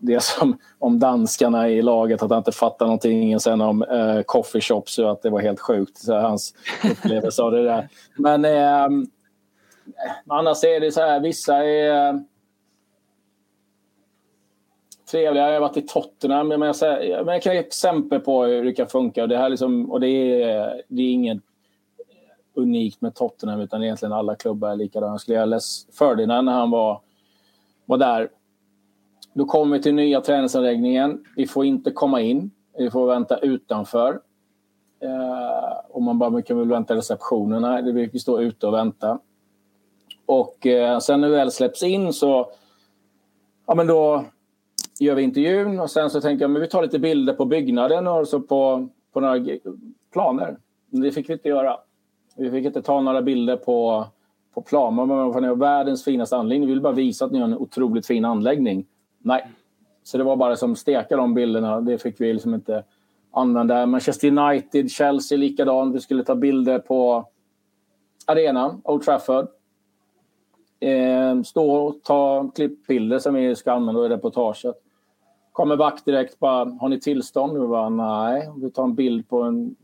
det 0.00 0.22
som 0.22 0.58
om 0.78 0.98
danskarna 0.98 1.68
i 1.68 1.82
laget, 1.82 2.22
att 2.22 2.30
han 2.30 2.38
inte 2.38 2.52
fattar 2.52 2.86
någonting. 2.86 3.40
Sen 3.40 3.60
om 3.60 3.82
eh, 3.82 4.22
coffeeshops 4.22 4.98
och 4.98 5.10
att 5.10 5.22
det 5.22 5.30
var 5.30 5.40
helt 5.40 5.60
sjukt. 5.60 5.98
Så 5.98 6.14
hans 6.14 6.54
upplevelse 6.90 7.42
av 7.42 7.52
det 7.52 7.64
där. 7.64 7.88
Men 8.16 8.44
ehm, 8.44 9.02
eh, 9.86 10.12
annars 10.28 10.64
är 10.64 10.80
det 10.80 10.92
så 10.92 11.00
här, 11.00 11.20
vissa 11.20 11.64
är 11.64 12.24
trevliga. 15.10 15.46
Jag 15.46 15.52
har 15.52 15.60
varit 15.60 15.76
i 15.76 15.82
Tottenham. 15.82 16.48
Men 16.48 16.60
jag, 16.62 16.76
säger, 16.76 17.24
men 17.24 17.34
jag 17.34 17.42
kan 17.42 17.54
ge 17.54 17.58
exempel 17.58 18.20
på 18.20 18.44
hur 18.44 18.64
det 18.64 18.72
kan 18.72 18.86
funka. 18.86 19.26
Det, 19.26 19.38
här 19.38 19.48
liksom, 19.48 19.90
och 19.90 20.00
det, 20.00 20.08
är, 20.42 20.82
det 20.88 21.02
är 21.02 21.12
inget 21.12 21.38
unikt 22.54 23.00
med 23.00 23.14
Tottenham 23.14 23.60
utan 23.60 23.82
egentligen 23.82 24.12
alla 24.12 24.34
klubbar 24.34 24.70
är 24.70 24.76
likadana. 24.76 25.12
Jag 25.12 25.20
skulle 25.20 25.46
läsa 25.46 25.92
Ferdinand 25.98 26.44
när 26.44 26.52
han 26.52 26.70
var, 26.70 27.00
var 27.84 27.98
där. 27.98 28.28
Då 29.32 29.44
kommer 29.44 29.76
vi 29.76 29.82
till 29.82 29.94
nya 29.94 30.20
träningsanläggningen. 30.20 31.24
Vi 31.36 31.46
får 31.46 31.64
inte 31.64 31.90
komma 31.90 32.20
in. 32.20 32.50
Vi 32.78 32.90
får 32.90 33.06
vänta 33.06 33.38
utanför. 33.38 34.20
Eh, 35.00 35.78
och 35.88 36.02
man 36.02 36.18
bara, 36.18 36.30
man 36.30 36.42
kan 36.42 36.58
väl 36.58 36.68
vänta 36.68 36.94
i 36.94 36.96
receptionen. 36.96 37.62
Nej, 37.62 37.92
vi 37.92 38.08
fick 38.08 38.22
stå 38.22 38.40
ute 38.40 38.66
och 38.66 38.74
vänta. 38.74 39.18
Och 40.26 40.66
eh, 40.66 40.98
sen 40.98 41.20
när 41.20 41.28
vi 41.28 41.34
väl 41.34 41.50
släpps 41.50 41.82
in 41.82 42.12
så 42.12 42.50
ja, 43.66 43.74
men 43.74 43.86
då 43.86 44.24
gör 44.98 45.14
vi 45.14 45.22
intervjun 45.22 45.80
och 45.80 45.90
sen 45.90 46.10
så 46.10 46.20
tänker 46.20 46.44
jag 46.44 46.50
men 46.50 46.62
vi 46.62 46.68
tar 46.68 46.82
lite 46.82 46.98
bilder 46.98 47.32
på 47.32 47.44
byggnaden 47.44 48.06
och 48.06 48.28
så 48.28 48.40
på, 48.40 48.88
på 49.12 49.20
några 49.20 49.58
planer. 50.12 50.56
Men 50.90 51.00
det 51.00 51.12
fick 51.12 51.28
vi 51.28 51.32
inte 51.32 51.48
göra. 51.48 51.76
Vi 52.36 52.50
fick 52.50 52.66
inte 52.66 52.82
ta 52.82 53.00
några 53.00 53.22
bilder 53.22 53.56
på, 53.56 54.06
på 54.54 54.62
planer. 54.62 55.06
Men 55.06 55.16
man 55.16 55.44
har 55.44 55.56
världens 55.56 56.04
finaste 56.04 56.36
anläggning. 56.36 56.68
Vi 56.68 56.74
vill 56.74 56.82
bara 56.82 56.92
visa 56.92 57.24
att 57.24 57.32
ni 57.32 57.38
har 57.38 57.44
en 57.44 57.58
otroligt 57.58 58.06
fin 58.06 58.24
anläggning. 58.24 58.86
Nej. 59.18 59.46
Så 60.02 60.18
det 60.18 60.24
var 60.24 60.36
bara 60.36 60.56
som 60.56 60.76
steka 60.76 61.16
de 61.16 61.34
bilderna. 61.34 61.80
Det 61.80 61.98
fick 61.98 62.20
vi 62.20 62.32
liksom 62.32 62.54
inte 62.54 62.84
använda. 63.30 63.86
Manchester 63.86 64.28
United, 64.28 64.90
Chelsea 64.90 65.38
likadant. 65.38 65.94
Vi 65.94 66.00
skulle 66.00 66.24
ta 66.24 66.34
bilder 66.34 66.78
på 66.78 67.28
arenan, 68.26 68.80
Old 68.84 69.02
Trafford. 69.02 69.48
Eh, 70.80 71.42
stå 71.42 71.70
och 71.70 72.02
ta 72.02 72.50
klippbilder 72.54 73.18
som 73.18 73.34
vi 73.34 73.56
ska 73.56 73.72
använda 73.72 74.06
i 74.06 74.08
reportaget. 74.08 74.85
Kommer 75.56 75.76
back 75.76 76.04
direkt 76.04 76.38
bara, 76.38 76.64
har 76.80 76.88
ni 76.88 77.00
tillstånd? 77.00 77.60
Vi 77.60 77.66
bara, 77.66 77.88
nej, 77.88 78.50
vi 78.56 78.70
tar 78.70 78.84
en 78.84 78.94
bild 78.94 79.28
på 79.28 79.42
en, 79.42 79.76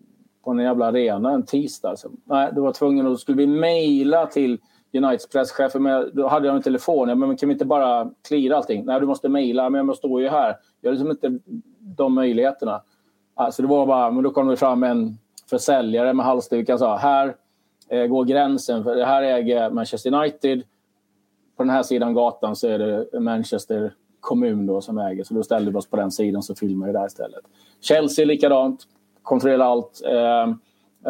på 0.44 0.50
en 0.50 0.58
jävla 0.58 0.86
arena 0.86 1.30
en 1.30 1.42
tisdag. 1.42 1.96
Så, 1.96 2.10
Nej, 2.24 2.50
du 2.54 2.60
var 2.60 2.72
tvungen, 2.72 3.06
och 3.06 3.20
skulle 3.20 3.38
vi 3.38 3.46
mejla 3.46 4.26
till 4.26 4.58
Uniteds 4.92 5.28
presschef. 5.28 5.74
Men 5.74 6.10
då 6.14 6.28
hade 6.28 6.46
jag 6.46 6.56
en 6.56 6.62
telefon. 6.62 7.08
Jag, 7.08 7.18
men 7.18 7.36
kan 7.36 7.48
vi 7.48 7.52
inte 7.52 7.64
bara 7.64 8.10
cleara 8.28 8.56
allting? 8.56 8.84
Nej, 8.84 9.00
du 9.00 9.06
måste 9.06 9.28
mejla. 9.28 9.70
Men 9.70 9.86
jag 9.86 9.96
står 9.96 10.20
ju 10.20 10.28
här. 10.28 10.56
Jag 10.80 10.90
har 10.90 10.92
liksom 10.92 11.10
inte 11.10 11.38
de 11.78 12.14
möjligheterna. 12.14 12.82
Alltså 13.34 13.62
det 13.62 13.68
var 13.68 13.86
bara, 13.86 14.10
men 14.10 14.24
då 14.24 14.30
kom 14.30 14.48
det 14.48 14.56
fram 14.56 14.82
en 14.82 15.18
försäljare 15.50 16.12
med 16.12 16.26
halsduk. 16.26 16.68
Han 16.68 16.78
sa, 16.78 16.96
här 16.96 17.36
eh, 17.88 18.06
går 18.06 18.24
gränsen. 18.24 18.84
För 18.84 18.96
det 18.96 19.04
här 19.04 19.22
äger 19.22 19.70
Manchester 19.70 20.14
United. 20.14 20.62
På 21.56 21.62
den 21.62 21.70
här 21.70 21.82
sidan 21.82 22.14
gatan 22.14 22.56
så 22.56 22.68
är 22.68 22.78
det 22.78 23.20
Manchester 23.20 23.94
kommun 24.22 24.66
då 24.66 24.80
som 24.80 24.98
äger. 24.98 25.24
Så 25.24 25.34
då 25.34 25.42
ställde 25.42 25.70
vi 25.70 25.76
oss 25.76 25.86
på 25.86 25.96
den 25.96 26.10
sidan 26.10 26.42
så 26.42 26.54
filmade 26.54 26.92
vi 26.92 26.98
där 26.98 27.06
istället. 27.06 27.40
Chelsea 27.80 28.24
likadant. 28.24 28.86
Kontrollera 29.22 29.64
allt. 29.64 30.02
Eh, 30.06 30.42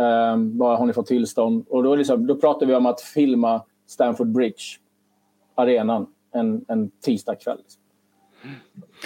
eh, 0.02 0.36
bara 0.36 0.76
har 0.76 0.86
ni 0.86 0.92
fått 0.92 1.06
tillstånd? 1.06 1.64
Och 1.68 1.82
då, 1.82 1.94
liksom, 1.94 2.26
då 2.26 2.36
pratar 2.36 2.66
vi 2.66 2.74
om 2.74 2.86
att 2.86 3.00
filma 3.00 3.62
Stamford 3.86 4.28
Bridge, 4.28 4.62
arenan, 5.54 6.06
en, 6.34 6.64
en 6.68 6.90
tisdagkväll. 6.90 7.58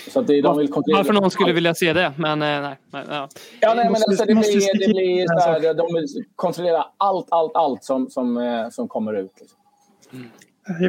Så 0.09 0.21
att 0.21 0.27
det, 0.27 0.42
de 0.42 0.59
vill 0.59 0.69
kontrollera 0.69 0.99
Varför 0.99 1.12
någon 1.12 1.31
skulle 1.31 1.53
vilja 1.53 1.75
se 1.75 1.92
det, 1.92 2.12
men 2.19 2.42
eh, 2.42 2.61
nej. 2.61 2.79
nej 2.90 3.05
ja. 3.09 3.29
ja, 3.61 3.75
nej, 3.75 3.85
men 3.85 3.95
alltså, 3.95 4.25
det 4.25 4.35
blir, 4.35 4.79
det 4.79 4.92
blir 4.92 5.27
så 5.27 5.49
här, 5.49 5.75
de 5.75 5.95
vill 5.95 6.25
kontrollera 6.37 6.87
allt, 6.97 7.27
allt, 7.31 7.53
allt 7.55 7.85
som, 7.85 8.11
som, 8.11 8.69
som 8.73 8.88
kommer 8.88 9.14
ut. 9.14 9.33
Liksom. 9.40 9.59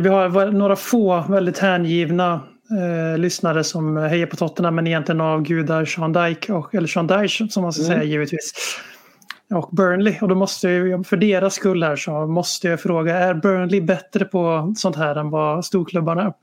Vi 0.04 0.10
har 0.10 0.52
några 0.52 0.76
få 0.76 1.24
väldigt 1.30 1.60
hängivna 1.60 2.42
eh, 2.72 3.18
lyssnare 3.20 3.64
som 3.64 3.98
hejar 3.98 4.26
på 4.28 4.36
Tottenham 4.36 4.76
men 4.76 4.88
egentligen 4.88 5.22
avgudar 5.22 5.86
Sean 5.86 6.14
Dyke, 6.14 6.54
och, 6.54 6.76
eller 6.76 6.88
Sean 6.88 7.08
Dyche 7.08 7.48
som 7.50 7.64
man 7.64 7.74
ska 7.74 7.84
Mm. 7.84 7.94
säga 7.98 8.04
givetvis. 8.04 8.52
Och 9.54 9.70
Burnley. 9.72 10.16
Och 10.22 10.28
då 10.28 10.36
måste 10.36 10.70
jag, 10.70 11.06
för 11.08 11.18
deras 11.18 11.54
skull 11.54 11.84
här 11.84 11.96
så 11.96 12.12
måste 12.12 12.68
jag 12.68 12.82
fråga, 12.82 13.18
är 13.18 13.34
Burnley 13.34 13.82
bättre 13.82 14.26
på 14.26 14.74
sånt 14.78 14.96
här 14.96 15.16
än 15.16 15.30
vad 15.30 15.66
storklubbarna 15.66 16.22
är? 16.24 16.34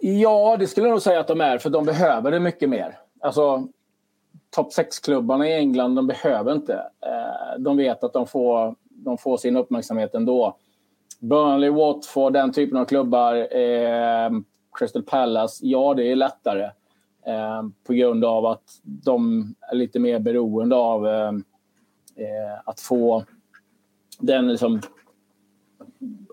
Ja, 0.00 0.56
det 0.58 0.66
skulle 0.66 0.86
jag 0.86 0.92
nog 0.92 1.02
säga 1.02 1.20
att 1.20 1.28
de 1.28 1.40
är, 1.40 1.58
för 1.58 1.70
de 1.70 1.84
behöver 1.84 2.30
det 2.30 2.40
mycket 2.40 2.68
mer. 2.68 2.98
Alltså, 3.20 3.68
topp 4.50 4.72
6-klubbarna 4.72 5.48
i 5.48 5.52
England, 5.52 5.94
de 5.94 6.06
behöver 6.06 6.52
inte. 6.52 6.74
Eh, 6.74 7.58
de 7.58 7.76
vet 7.76 8.04
att 8.04 8.12
de 8.12 8.26
får, 8.26 8.74
de 8.90 9.18
får 9.18 9.36
sin 9.36 9.56
uppmärksamhet 9.56 10.14
ändå. 10.14 10.56
Burnley, 11.18 11.70
Watford, 11.70 12.32
den 12.32 12.52
typen 12.52 12.78
av 12.78 12.84
klubbar, 12.84 13.56
eh, 13.56 14.30
Crystal 14.78 15.02
Palace, 15.02 15.66
ja 15.66 15.94
det 15.94 16.12
är 16.12 16.16
lättare. 16.16 16.64
Eh, 17.26 17.62
på 17.86 17.92
grund 17.92 18.24
av 18.24 18.46
att 18.46 18.80
de 18.82 19.44
är 19.70 19.76
lite 19.76 19.98
mer 19.98 20.18
beroende 20.18 20.76
av 20.76 21.06
eh, 21.06 21.32
eh, 22.16 22.60
att 22.64 22.80
få 22.80 23.24
den 24.18 24.48
liksom, 24.48 24.80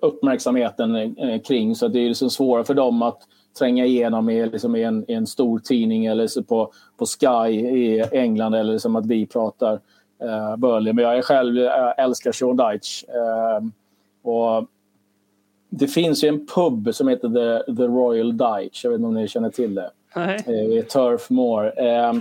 uppmärksamheten 0.02 0.96
eh, 0.96 1.42
kring. 1.42 1.76
Så 1.76 1.86
att 1.86 1.94
det 1.94 2.00
är 2.00 2.08
liksom 2.08 2.30
svårare 2.30 2.66
för 2.66 2.74
dem 2.74 3.02
att 3.02 3.22
tränga 3.60 3.86
igenom 3.86 4.30
i, 4.30 4.46
liksom 4.46 4.76
i, 4.76 4.84
en, 4.84 5.12
i 5.12 5.14
en 5.14 5.28
stor 5.28 5.60
tidning 5.60 6.06
eller 6.06 6.28
så 6.28 6.44
på, 6.44 6.72
på 6.98 7.06
Sky 7.06 7.54
i 7.54 8.04
England 8.12 8.54
eller 8.54 8.78
som 8.78 8.96
att 8.96 9.06
vi 9.06 9.26
pratar 9.26 9.80
eh, 10.24 10.58
Burnley. 10.58 10.94
Men 10.94 11.04
jag 11.04 11.18
är 11.18 11.22
själv 11.22 11.58
jag 11.58 12.00
älskar 12.00 12.32
Sean 12.32 12.58
Deitch. 12.58 13.04
Eh, 13.04 13.66
och 14.32 14.68
det 15.80 15.88
finns 15.88 16.24
ju 16.24 16.28
en 16.28 16.48
pub 16.48 16.96
som 16.96 17.08
heter 17.08 17.28
The, 17.66 17.74
The 17.76 17.84
Royal 17.84 18.38
Dyche. 18.38 18.80
Jag 18.84 18.90
vet 18.92 18.98
inte 18.98 19.08
om 19.08 19.14
ni 19.14 19.28
känner 19.28 19.50
till 19.50 19.76
det 19.76 19.92
Nej. 20.16 20.40
eh, 20.48 20.54
i 20.80 20.84
Turf 20.84 21.30
Moor. 21.30 21.80
Eh, 21.80 22.14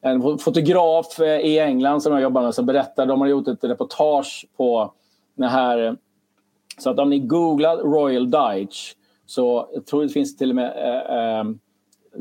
en 0.00 0.22
fo- 0.22 0.38
fotograf 0.38 1.20
eh, 1.20 1.40
i 1.40 1.58
England 1.58 2.00
som 2.00 2.12
jag 2.12 2.22
jobbar 2.22 2.42
med 2.42 2.54
som 2.54 2.66
berättar, 2.66 3.06
de 3.06 3.20
har 3.20 3.28
gjort 3.28 3.48
ett 3.48 3.64
reportage 3.64 4.46
på 4.56 4.92
den 5.36 5.48
här. 5.48 5.96
Så 6.78 6.90
att 6.90 6.98
om 6.98 7.10
ni 7.10 7.18
googlar 7.18 7.76
Royal 7.76 8.30
Dyche 8.30 8.94
så 9.26 9.68
jag 9.74 9.86
tror 9.86 10.02
det 10.02 10.08
finns 10.08 10.36
till 10.36 10.50
och 10.50 10.56
med 10.56 10.72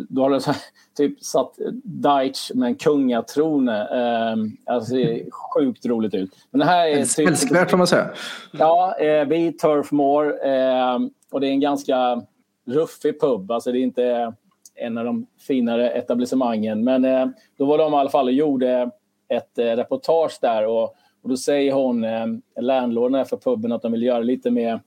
då 0.10 0.22
har 0.22 0.30
här, 0.30 0.56
typ 0.98 1.24
satt 1.24 1.54
Dyche 1.84 2.54
med 2.56 2.68
en 2.68 2.76
kungatrone. 2.76 3.82
Eh, 3.82 4.36
alltså 4.74 4.96
det 4.96 5.02
ser 5.04 5.32
sjukt 5.32 5.86
roligt 5.86 6.14
ut. 6.14 6.30
Men 6.52 6.60
det 6.60 6.66
här 6.66 6.88
är 6.88 7.06
typ- 7.06 7.28
Älskvärt 7.28 7.70
får 7.70 7.78
man 7.78 7.88
säga. 7.88 8.10
Ja, 8.52 8.96
eh, 9.00 9.28
vid 9.28 9.60
Turf 9.60 9.92
Moor. 9.92 10.46
Eh, 10.46 11.00
och 11.32 11.42
det 11.42 11.48
är 11.48 11.52
en 11.52 11.60
ganska 11.60 12.22
ruffig 12.66 13.20
pub. 13.20 13.52
Alltså 13.52 13.72
det 13.72 13.80
är 13.80 13.84
inte 13.84 14.34
en 14.76 14.98
av 14.98 15.06
de 15.06 15.28
finare 15.48 15.90
etablissemangen. 15.90 16.84
Men 16.84 17.06
eh, 17.06 17.26
då 17.58 17.66
var 17.66 17.78
de 17.78 17.94
i 17.94 17.96
alla 17.96 18.10
fall 18.10 18.26
och 18.26 18.34
gjorde 18.34 18.90
ett 19.28 19.58
eh, 19.58 19.64
reportage 19.66 20.38
där. 20.42 20.66
Och, 20.68 20.84
och 21.24 21.30
då 21.30 21.38
säger 21.38 21.74
hon, 21.74 22.04
eh, 22.04 22.26
landlorden 22.60 23.26
för 23.26 23.38
puben, 23.38 23.72
att 23.72 23.82
de 23.82 23.92
vill 23.92 24.04
göra 24.04 24.20
lite 24.20 24.52
mer, 24.52 24.82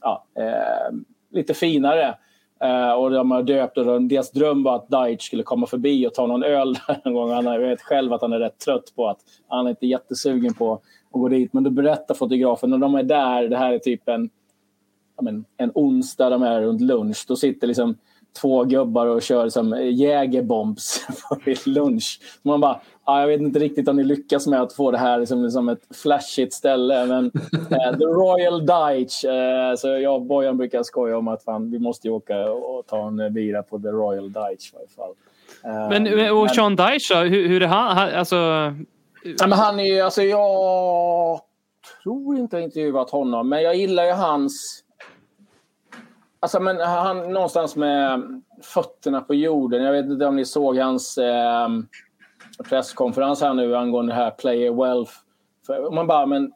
ja, 0.00 0.24
eh, 0.38 0.94
lite 1.30 1.54
finare. 1.54 2.14
Eh, 2.62 2.92
och 2.92 3.10
de 3.10 3.30
har 3.30 3.42
döpt 3.42 3.78
och 3.78 4.02
deras 4.02 4.30
dröm 4.30 4.62
var 4.62 4.76
att 4.76 4.88
Deitch 4.88 5.26
skulle 5.26 5.42
komma 5.42 5.66
förbi 5.66 6.06
och 6.06 6.14
ta 6.14 6.26
någon 6.26 6.44
öl 6.44 6.74
där 6.86 7.10
gång. 7.10 7.30
Han, 7.30 7.44
jag 7.44 7.58
vet 7.58 7.82
själv 7.82 8.12
att 8.12 8.22
han 8.22 8.32
är 8.32 8.38
rätt 8.38 8.58
trött 8.58 8.92
på 8.96 9.08
att 9.08 9.18
han 9.48 9.66
är 9.66 9.70
inte 9.70 9.86
jättesugen 9.86 10.54
på 10.54 10.72
att 10.72 10.82
gå 11.10 11.28
dit. 11.28 11.52
Men 11.52 11.64
då 11.64 11.70
berättar 11.70 12.14
fotografen 12.14 12.70
när 12.70 12.78
de 12.78 12.94
är 12.94 13.02
där, 13.02 13.48
det 13.48 13.56
här 13.56 13.72
är 13.72 13.78
typ 13.78 14.08
en, 14.08 14.30
men, 15.22 15.44
en 15.56 15.70
onsdag, 15.74 16.30
de 16.30 16.42
är 16.42 16.62
runt 16.62 16.80
lunch. 16.80 17.24
Då 17.28 17.36
sitter 17.36 17.66
liksom 17.66 17.96
två 18.40 18.64
gubbar 18.64 19.06
och 19.06 19.22
kör 19.22 19.48
som 19.48 19.90
jägerbombs 19.90 21.06
vid 21.44 21.66
lunch. 21.66 22.20
Man 22.42 22.60
bara, 22.60 22.80
ah, 23.04 23.20
jag 23.20 23.28
vet 23.28 23.40
inte 23.40 23.58
riktigt 23.58 23.88
om 23.88 23.96
ni 23.96 24.04
lyckas 24.04 24.46
med 24.46 24.62
att 24.62 24.72
få 24.72 24.90
det 24.90 24.98
här 24.98 25.24
som, 25.24 25.50
som 25.50 25.68
ett 25.68 25.96
flashigt 26.02 26.52
ställe. 26.52 27.06
Men 27.06 27.24
eh, 27.70 27.98
The 27.98 28.04
Royal 28.04 28.66
Dyche. 28.66 29.28
Eh, 29.28 29.76
så 29.76 29.88
jag 29.88 30.14
och 30.14 30.22
Bojan 30.22 30.56
brukar 30.56 30.82
skoja 30.82 31.18
om 31.18 31.28
att 31.28 31.44
fan, 31.44 31.70
vi 31.70 31.78
måste 31.78 32.08
ju 32.08 32.14
åka 32.14 32.50
och 32.50 32.86
ta 32.86 33.08
en 33.08 33.20
eh, 33.20 33.28
bira 33.28 33.62
på 33.62 33.78
The 33.78 33.88
Royal 33.88 34.32
Dyche 34.32 34.70
i 34.72 34.74
varje 34.74 34.88
fall. 34.88 35.12
Eh, 35.64 35.88
Men 35.88 36.32
och 36.32 36.50
Sean 36.50 36.76
Dyche 36.76 37.14
då? 37.14 37.20
Hur, 37.20 37.48
hur 37.48 37.62
är 37.62 37.66
han? 37.66 37.96
han 37.96 38.14
alltså, 38.14 38.36
Ja, 39.24 39.46
men 39.46 39.58
han 39.58 39.80
är 39.80 39.84
ju, 39.84 40.00
alltså 40.00 40.22
jag 40.22 41.40
tror 42.02 42.38
inte 42.38 42.56
jag 42.56 42.64
intervjuat 42.64 43.10
honom, 43.10 43.48
men 43.48 43.62
jag 43.62 43.76
gillar 43.76 44.04
ju 44.04 44.12
hans... 44.12 44.84
Alltså 46.42 46.60
men 46.60 46.80
han 46.80 47.32
någonstans 47.32 47.76
med 47.76 48.22
fötterna 48.62 49.20
på 49.20 49.34
jorden. 49.34 49.82
Jag 49.82 49.92
vet 49.92 50.06
inte 50.06 50.26
om 50.26 50.36
ni 50.36 50.44
såg 50.44 50.78
hans 50.78 51.18
eh, 51.18 51.68
presskonferens 52.68 53.40
här 53.40 53.54
nu 53.54 53.76
angående 53.76 54.12
det 54.12 54.16
här 54.16 54.30
player 54.30 54.72
wealth. 54.72 55.12
För 55.66 55.90
man 55.90 56.06
bara, 56.06 56.26
men... 56.26 56.52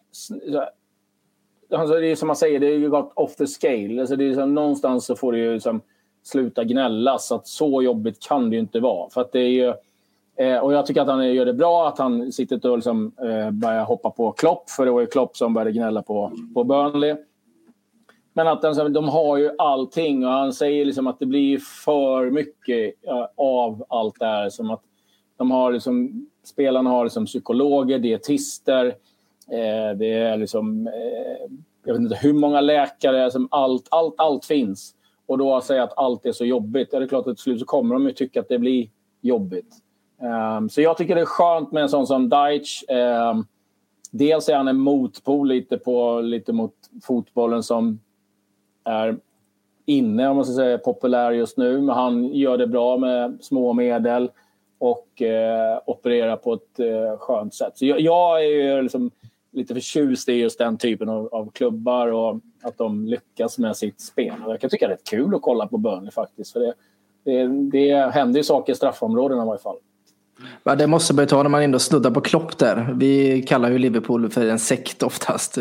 Alltså 1.71 1.95
det 1.95 2.07
är 2.07 2.17
som 2.17 2.27
man 2.27 2.37
säger, 2.37 2.61
det 2.61 2.67
är 2.67 2.79
ju 2.79 2.91
gått 2.91 3.13
off 3.15 3.37
the 3.37 3.47
scale. 3.47 4.01
Alltså 4.01 4.17
det 4.17 4.29
är 4.29 4.35
som, 4.35 4.55
någonstans 4.55 5.07
så 5.07 5.17
får 5.17 5.33
det 5.33 5.39
ju 5.39 5.55
liksom 5.55 5.81
sluta 6.23 6.65
gnälla. 6.65 7.19
Så 7.19 7.35
att 7.35 7.47
så 7.47 7.83
jobbigt 7.83 8.29
kan 8.29 8.51
det 8.51 8.57
ju 8.57 8.61
inte 8.61 8.81
vara. 8.81 9.11
För 9.11 9.21
att 9.21 9.33
det 9.33 9.41
är 9.41 9.49
ju... 9.49 9.75
Eh, 10.37 10.59
och 10.59 10.73
jag 10.73 10.87
tycker 10.87 11.01
att 11.01 11.09
han 11.09 11.35
gör 11.35 11.47
det 11.47 11.55
bra, 11.55 11.89
att 11.89 11.99
han 11.99 12.33
sitter 12.33 12.71
och 12.71 12.77
liksom, 12.77 13.13
eh, 13.21 13.51
börjar 13.51 13.85
hoppa 13.85 14.11
på 14.11 14.33
Klopp. 14.33 14.71
För 14.71 14.85
det 14.85 14.91
var 14.91 15.01
ju 15.01 15.07
Klopp 15.07 15.37
som 15.37 15.55
började 15.55 15.73
gnälla 15.73 16.03
på, 16.03 16.33
på 16.55 16.65
Burnley. 16.65 17.17
Men 18.37 18.49
att 18.49 18.65
alltså, 18.65 18.89
de 18.89 19.09
har 19.09 19.37
ju 19.37 19.51
allting 19.59 20.27
och 20.27 20.33
han 20.33 20.53
säger 20.53 20.85
liksom 20.85 21.07
att 21.07 21.19
det 21.19 21.27
blir 21.27 21.59
för 21.59 22.31
mycket 22.31 22.95
eh, 23.05 23.27
av 23.37 23.85
allt 23.89 24.15
det 24.19 24.27
här. 24.27 24.51
Som 24.51 24.71
att 24.71 24.83
de 25.37 25.51
har 25.51 25.73
liksom, 25.73 26.27
spelarna 26.45 26.91
har 26.91 27.05
liksom 27.05 27.27
psykologer, 27.27 27.99
dietister, 27.99 28.87
eh, 29.51 29.97
det 29.99 30.13
är 30.13 30.37
liksom, 30.37 30.87
eh, 30.87 31.57
jag 31.85 31.93
vet 31.93 32.03
inte 32.03 32.17
hur 32.17 32.33
många 32.33 32.61
läkare, 32.61 33.31
som 33.31 33.49
allt, 33.51 33.89
allt, 33.91 34.15
allt 34.17 34.45
finns. 34.45 34.95
Och 35.27 35.39
då 35.39 35.55
att 35.55 35.65
säga 35.65 35.83
att 35.83 35.99
allt 35.99 36.27
är 36.27 36.33
så 36.33 36.45
jobbigt, 36.45 36.95
är 36.95 37.01
det 37.01 37.07
är 37.07 37.09
klart 37.09 37.27
att 37.27 37.37
till 37.37 37.43
slut 37.43 37.61
så 37.61 37.67
kommer 37.67 37.95
de 37.95 38.07
ju 38.07 38.13
tycka 38.13 38.41
att 38.41 38.49
det 38.49 38.59
blir 38.59 38.89
jobbigt. 39.21 39.75
Um, 40.59 40.69
så 40.69 40.81
jag 40.81 40.97
tycker 40.97 41.15
det 41.15 41.21
är 41.21 41.25
skönt 41.25 41.73
med 41.73 41.83
en 41.83 41.89
sån 41.89 42.07
som 42.07 42.29
Deitch. 42.29 42.83
Um, 42.89 43.47
dels 44.11 44.49
är 44.49 44.57
han 44.57 44.69
en 44.69 44.79
motpol 44.79 45.49
lite, 45.49 45.79
på, 45.79 46.21
lite 46.21 46.53
mot 46.53 46.75
fotbollen 47.03 47.63
som 47.63 48.01
är 48.87 49.17
inne, 49.85 50.29
om 50.29 50.37
man 50.37 50.45
ska 50.45 50.55
säga, 50.55 50.79
populär 50.79 51.33
just 51.33 51.57
nu. 51.57 51.81
Men 51.81 51.95
han 51.95 52.25
gör 52.25 52.59
det 52.59 52.67
bra 52.67 52.97
med 52.97 53.39
små 53.41 53.73
medel 53.73 54.31
och 54.79 55.23
eh, 55.23 55.81
opererar 55.87 56.37
på 56.37 56.55
ett 56.55 56.79
eh, 56.79 57.19
skönt 57.19 57.55
sätt. 57.55 57.79
Så 57.79 57.87
jag, 57.87 58.01
jag 58.01 58.45
är 58.45 58.49
ju 58.49 58.83
liksom 58.83 59.11
lite 59.53 59.75
förtjust 59.75 60.29
i 60.29 60.33
just 60.33 60.59
den 60.59 60.79
typen 60.79 61.09
av, 61.09 61.29
av 61.35 61.51
klubbar 61.51 62.07
och 62.07 62.41
att 62.63 62.79
de 62.79 63.07
lyckas 63.07 63.59
med 63.59 63.77
sitt 63.77 64.01
spel. 64.01 64.35
Och 64.45 64.53
jag 64.53 64.61
kan 64.61 64.71
tycka 64.71 64.87
det 64.87 64.93
är 64.93 64.97
rätt 64.97 65.11
kul 65.11 65.35
att 65.35 65.43
kolla 65.43 65.67
på 65.67 65.79
Burnley 65.79 66.11
faktiskt. 66.11 66.53
För 66.53 66.61
det, 66.61 66.75
det, 67.25 67.47
det 67.47 68.13
händer 68.13 68.41
ju 68.41 68.45
saker 68.45 68.73
i 68.73 68.77
straffområdena 68.77 69.43
i 69.43 69.47
varje 69.47 69.63
fall. 69.63 69.77
Ja, 70.65 70.75
det 70.75 70.87
måste 70.87 71.15
man 71.15 71.23
ju 71.23 71.27
ta 71.29 71.43
när 71.43 71.51
man 71.51 71.63
ändå 71.63 71.79
snuddar 71.79 72.11
på 72.11 72.21
Klopp 72.21 72.59
där. 72.59 72.95
Vi 72.99 73.43
kallar 73.43 73.71
ju 73.71 73.79
Liverpool 73.79 74.31
för 74.31 74.47
en 74.47 74.59
sekt 74.59 75.03
oftast. 75.03 75.59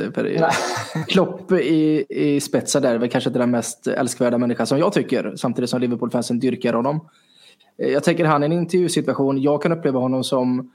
Klopp 1.08 1.52
i, 1.52 2.06
i 2.10 2.40
spetsen 2.40 2.82
där 2.82 2.94
är 2.94 2.98
väl 2.98 3.10
kanske 3.10 3.30
inte 3.30 3.40
den 3.40 3.52
mest 3.52 3.88
älskvärda 3.88 4.38
människan 4.38 4.68
som 4.68 4.78
jag 4.80 4.94
tycker. 4.94 5.34
Samtidigt 5.36 5.70
som 5.70 5.82
Liverpool-fansen 5.82 6.40
dyrkar 6.40 6.74
honom. 6.74 7.10
Eh, 7.82 7.90
Jag 7.90 8.04
tänker 8.04 8.26
han 8.26 8.44
i 8.44 8.46
en 8.46 8.52
intervjusituation. 8.52 9.42
Jag 9.42 9.62
kan 9.62 9.72
uppleva 9.72 10.00
honom 10.00 10.24
som 10.24 10.72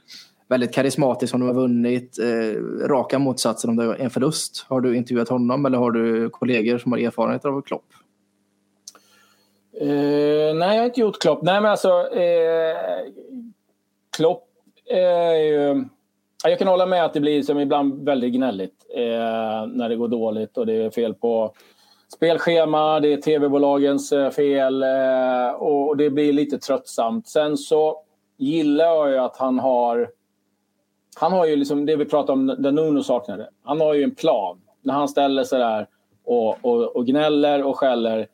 väldigt 0.49 0.73
karismatisk 0.73 1.33
om 1.33 1.39
de 1.39 1.47
har 1.47 1.55
vunnit. 1.55 2.17
Eh, 2.19 2.61
raka 2.87 3.19
motsatsen 3.19 3.69
om 3.69 3.75
det 3.75 3.83
är 3.83 3.95
en 3.95 4.09
förlust. 4.09 4.65
Har 4.69 4.81
du 4.81 4.95
intervjuat 4.95 5.29
honom 5.29 5.65
eller 5.65 5.77
har 5.77 5.91
du 5.91 6.29
kollegor 6.29 6.77
som 6.77 6.91
har 6.91 6.99
erfarenhet 6.99 7.45
av 7.45 7.61
Klopp? 7.61 7.85
Eh, 9.81 9.87
nej, 10.55 10.75
jag 10.75 10.77
har 10.77 10.85
inte 10.85 10.99
gjort 11.01 11.21
Klopp. 11.21 11.41
Nej, 11.41 11.61
men 11.61 11.71
alltså... 11.71 11.89
Eh, 11.89 12.75
Klopp 14.17 14.43
eh, 14.89 14.97
är 14.97 15.35
ju... 15.35 15.85
Jag 16.43 16.59
kan 16.59 16.67
hålla 16.67 16.85
med 16.85 17.05
att 17.05 17.13
det 17.13 17.19
blir 17.19 17.43
som 17.43 17.59
ibland 17.59 18.05
väldigt 18.05 18.33
gnälligt 18.33 18.85
eh, 18.95 19.67
när 19.67 19.89
det 19.89 19.95
går 19.95 20.07
dåligt 20.07 20.57
och 20.57 20.65
det 20.65 20.73
är 20.73 20.89
fel 20.89 21.13
på 21.13 21.53
spelschema, 22.13 22.99
det 22.99 23.13
är 23.13 23.17
tv-bolagens 23.17 24.11
eh, 24.11 24.29
fel 24.29 24.83
eh, 24.83 25.49
och, 25.57 25.87
och 25.87 25.97
det 25.97 26.09
blir 26.09 26.33
lite 26.33 26.57
tröttsamt. 26.57 27.27
Sen 27.27 27.57
så 27.57 28.03
gillar 28.37 28.85
jag 28.85 29.09
ju 29.09 29.17
att 29.17 29.37
han 29.37 29.59
har... 29.59 30.09
Han 31.15 31.31
har 31.31 31.45
ju 31.45 31.55
liksom 31.55 31.85
det 31.85 31.95
vi 31.95 32.05
pratade 32.05 32.31
om, 32.31 32.47
där 32.47 32.71
Nuno 32.71 33.03
saknade. 33.03 33.49
Han 33.63 33.81
har 33.81 33.93
ju 33.93 34.03
en 34.03 34.15
plan. 34.15 34.61
När 34.81 34.93
han 34.93 35.07
ställer 35.07 35.43
sig 35.43 35.59
där 35.59 35.87
och, 36.25 36.65
och, 36.65 36.95
och 36.95 37.05
gnäller 37.05 37.63
och 37.63 37.77
skäller 37.77 38.27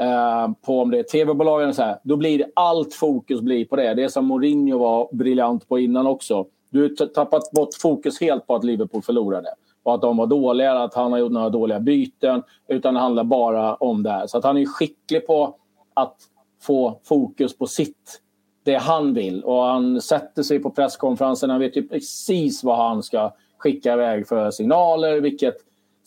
eh, 0.00 0.50
på 0.66 0.80
om 0.80 0.90
det 0.90 0.98
är 0.98 1.02
tv-bolagen 1.02 1.74
så 1.74 1.82
här, 1.82 1.98
då 2.02 2.16
blir 2.16 2.46
allt 2.54 2.94
fokus 2.94 3.40
blir 3.40 3.64
på 3.64 3.76
det. 3.76 3.94
Det 3.94 4.02
är 4.02 4.08
som 4.08 4.26
Mourinho 4.26 4.78
var 4.78 5.08
briljant 5.12 5.68
på 5.68 5.78
innan 5.78 6.06
också. 6.06 6.46
Du 6.70 6.82
har 6.82 7.06
tappat 7.06 7.50
bort 7.50 7.74
fokus 7.74 8.20
helt 8.20 8.46
på 8.46 8.54
att 8.54 8.64
Liverpool 8.64 9.02
förlorade. 9.02 9.48
och 9.82 9.94
att 9.94 10.00
de 10.02 10.16
var 10.16 10.26
dåliga, 10.26 10.72
att 10.72 10.94
han 10.94 11.12
har 11.12 11.18
gjort 11.18 11.32
några 11.32 11.48
dåliga 11.48 11.80
byten. 11.80 12.42
Utan 12.68 12.94
det 12.94 13.00
handlar 13.00 13.24
bara 13.24 13.74
om 13.74 14.02
det 14.02 14.10
här. 14.10 14.26
Så 14.26 14.38
att 14.38 14.44
han 14.44 14.58
är 14.58 14.66
skicklig 14.66 15.26
på 15.26 15.56
att 15.94 16.16
få 16.62 17.00
fokus 17.04 17.58
på 17.58 17.66
sitt, 17.66 18.20
det 18.64 18.74
han 18.74 19.14
vill. 19.14 19.44
Och 19.44 19.62
han 19.62 20.00
sätter 20.00 20.42
sig 20.42 20.58
på 20.58 20.70
presskonferensen, 20.70 21.50
han 21.50 21.60
vet 21.60 21.76
ju 21.76 21.88
precis 21.88 22.64
vad 22.64 22.76
han 22.76 23.02
ska 23.02 23.32
skicka 23.58 23.92
iväg 23.92 24.28
för 24.28 24.50
signaler, 24.50 25.20
vilket 25.20 25.56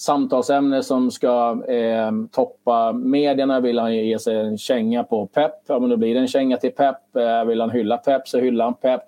samtalsämne 0.04 0.84
som 0.84 1.12
ska 1.12 1.64
eh, 1.68 2.12
toppa 2.32 2.94
medierna. 2.94 3.60
Vill 3.60 3.80
han 3.80 3.96
ge 3.96 4.20
sig 4.20 4.36
en 4.36 4.58
känga 4.58 5.04
på 5.04 5.28
Pep, 5.28 5.52
ja 5.68 5.80
men 5.80 5.90
då 5.90 5.98
blir 5.98 6.14
det 6.14 6.20
en 6.20 6.28
känga 6.28 6.58
till 6.58 6.72
Pep. 6.72 7.16
Eh, 7.16 7.46
vill 7.46 7.62
han 7.62 7.70
hylla 7.70 7.98
Pep 7.98 8.28
så 8.28 8.40
hyllar 8.40 8.66
han 8.66 8.74
Pep. 8.74 9.02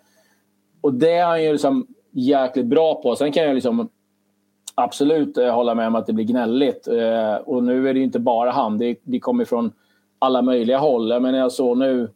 Och 0.82 0.94
det 0.94 1.12
är 1.12 1.26
han 1.26 1.44
ju 1.44 1.52
liksom 1.52 1.88
jäkligt 2.12 2.66
bra 2.66 3.02
på. 3.02 3.16
Sen 3.16 3.32
kan 3.32 3.44
jag 3.44 3.56
liksom 3.56 3.90
absolut 4.76 5.38
eh, 5.38 5.54
hålla 5.54 5.76
med 5.76 5.88
om 5.88 5.96
att 5.96 6.06
det 6.06 6.14
blir 6.14 6.26
gnälligt. 6.26 6.88
Eh, 6.88 7.36
och 7.36 7.64
nu 7.64 7.90
är 7.90 7.94
det 7.94 8.00
ju 8.00 8.06
inte 8.06 8.20
bara 8.20 8.52
han. 8.52 8.78
Det, 8.78 9.00
det 9.04 9.20
kommer 9.20 9.46
från 9.46 9.72
alla 10.20 10.42
möjliga 10.42 10.78
håll. 10.78 11.20
Men 11.20 11.36
jag 11.36 11.52
såg 11.52 11.78
nu, 11.78 12.10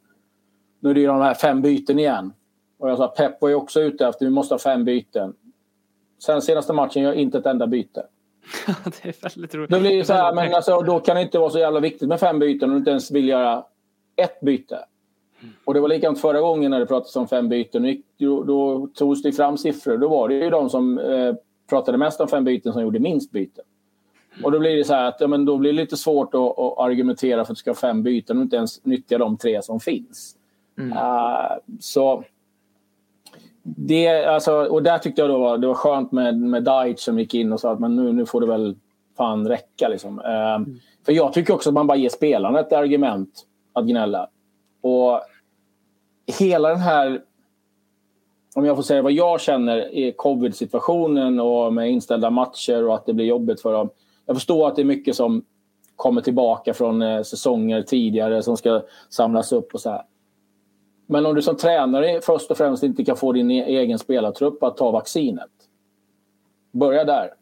nu 0.80 0.90
är 0.90 0.94
det 0.94 1.00
ju 1.00 1.08
de 1.08 1.22
här 1.22 1.34
fem 1.34 1.62
byten 1.62 2.00
igen. 2.00 2.34
Och 2.78 2.90
jag 2.90 2.98
sa 2.98 3.08
Pep 3.08 3.42
var 3.42 3.50
ju 3.50 3.56
också 3.56 3.82
ute 3.82 4.08
efter 4.08 4.26
vi 4.26 4.32
måste 4.32 4.54
ha 4.54 4.60
fem 4.60 4.86
byten. 4.86 5.34
Sen 6.26 6.42
senaste 6.42 6.74
matchen 6.74 7.04
gör 7.04 7.14
inte 7.14 7.38
ett 7.38 7.46
enda 7.46 7.68
byte. 7.68 8.04
det 8.84 9.10
är 9.10 9.22
väldigt 9.22 9.56
roligt. 9.56 9.70
Då 9.70 9.80
blir 9.80 9.98
det 9.98 10.06
så 10.06 10.14
här, 10.14 10.34
men 10.34 10.54
alltså, 10.54 10.82
då 10.82 11.00
kan 11.00 11.16
det 11.16 11.22
inte 11.22 11.40
vara 11.40 11.50
så 11.50 11.60
jävla 11.60 11.80
viktigt 11.80 12.10
med 12.10 12.20
fem 12.20 12.40
byten 12.40 12.70
om 12.70 12.74
du 12.74 12.80
inte 12.80 12.92
ens 12.92 13.12
vill 13.12 13.28
göra 13.28 13.64
ett 14.16 14.40
byte. 14.42 14.86
Och 15.66 15.74
det 15.74 15.80
var 15.80 15.90
likadant 15.90 16.22
förra 16.22 16.42
gången 16.42 16.72
när 16.72 16.80
det 16.80 16.86
pratades 16.86 17.16
om 17.16 17.28
fem 17.28 17.50
byten. 17.50 18.04
Då, 18.18 18.44
då 18.44 18.88
togs 18.88 19.22
det 19.22 19.32
fram 19.32 19.58
siffror. 19.58 19.98
Då 19.98 20.08
var 20.08 20.30
det 20.30 20.36
ju 20.36 20.50
de 20.50 20.70
som 20.70 21.00
eh, 21.00 21.36
pratade 21.70 21.98
mest 21.98 22.22
om 22.22 22.28
fem 22.28 22.44
byten 22.44 22.74
som 22.74 22.82
gjorde 22.82 23.00
minst 23.00 23.32
byten. 23.32 23.64
Och 24.44 24.52
då 24.52 24.60
blir 24.60 24.76
det 24.76 24.84
så 24.84 24.94
här 24.94 25.06
att 25.06 25.18
ja, 25.20 25.28
men 25.28 25.46
då 25.46 25.58
blir 25.58 25.74
det 25.74 25.78
lite 25.78 25.98
svårt 25.98 26.34
att, 26.34 26.60
att 26.60 26.78
argumentera 26.78 27.46
för 27.46 27.52
att 27.52 27.58
du 27.58 27.60
ska 27.60 27.70
ha 27.70 27.76
fem 27.76 28.04
byten 28.04 28.38
och 28.38 28.44
inte 28.44 28.56
ens 28.56 28.86
nyttja 28.86 29.18
de 29.18 29.38
tre 29.38 29.62
som 29.62 29.80
finns. 29.80 30.36
Mm. 30.78 30.92
Uh, 30.92 31.58
så 31.80 32.24
det, 33.64 34.26
alltså, 34.26 34.54
och 34.54 34.84
där 34.84 34.98
tyckte 34.98 35.22
jag 35.22 35.30
då 35.30 35.38
var, 35.38 35.58
det 35.58 35.68
var 35.68 35.74
skönt 35.74 36.12
med, 36.12 36.40
med 36.40 36.64
Deitch 36.64 37.02
som 37.02 37.20
gick 37.20 37.34
in 37.34 37.54
och 37.54 37.60
sa 37.60 37.72
att 37.72 37.80
men 37.80 37.96
nu, 37.96 38.14
nu 38.14 38.26
får 38.26 38.42
det 38.42 38.48
väl 38.48 38.76
fan 39.18 39.48
räcka. 39.48 39.88
Liksom. 39.88 40.20
Uh, 40.20 40.56
mm. 40.56 40.80
För 41.06 41.12
jag 41.14 41.34
tycker 41.34 41.54
också 41.54 41.70
att 41.70 41.74
man 41.74 41.88
bara 41.88 41.98
ger 41.98 42.10
spelarna 42.10 42.60
ett 42.60 42.74
argument 42.74 43.46
att 43.74 43.86
gnälla. 43.86 44.30
Och 44.82 45.22
hela 46.40 46.70
den 46.70 46.80
här 46.80 47.22
om 48.56 48.66
jag 48.66 48.76
får 48.76 48.84
säga 48.84 49.02
vad 49.02 49.12
jag 49.12 49.42
känner 49.42 49.94
i 49.96 50.12
covid-situationen 50.12 51.40
och 51.40 51.74
med 51.74 51.92
inställda 51.92 52.30
matcher 52.30 52.88
och 52.88 52.96
att 52.96 53.06
det 53.06 53.14
blir 53.14 53.26
jobbigt 53.26 53.62
för 53.62 53.74
dem. 53.74 53.90
Jag 54.26 54.36
förstår 54.36 54.68
att 54.68 54.76
det 54.76 54.82
är 54.82 54.86
mycket 54.86 55.16
som 55.16 55.46
kommer 55.96 56.22
tillbaka 56.22 56.74
från 56.74 57.02
eh, 57.02 57.22
säsonger 57.22 57.82
tidigare 57.82 58.44
som 58.44 58.58
ska 58.58 58.82
samlas 59.10 59.52
upp 59.52 59.74
och 59.74 59.82
så 59.82 59.90
här. 59.90 60.02
Men 61.12 61.26
om 61.26 61.36
du 61.36 61.42
som 61.42 61.58
tränare 61.58 62.22
först 62.22 62.52
och 62.52 62.58
främst 62.58 62.84
inte 62.84 63.06
kan 63.06 63.16
få 63.16 63.32
din 63.32 63.52
e- 63.52 63.66
egen 63.68 64.00
spelartrupp 64.00 64.64
att 64.64 64.78
ta 64.78 64.92
vaccinet. 64.92 65.50
Börja 66.72 67.04
där. 67.04 67.34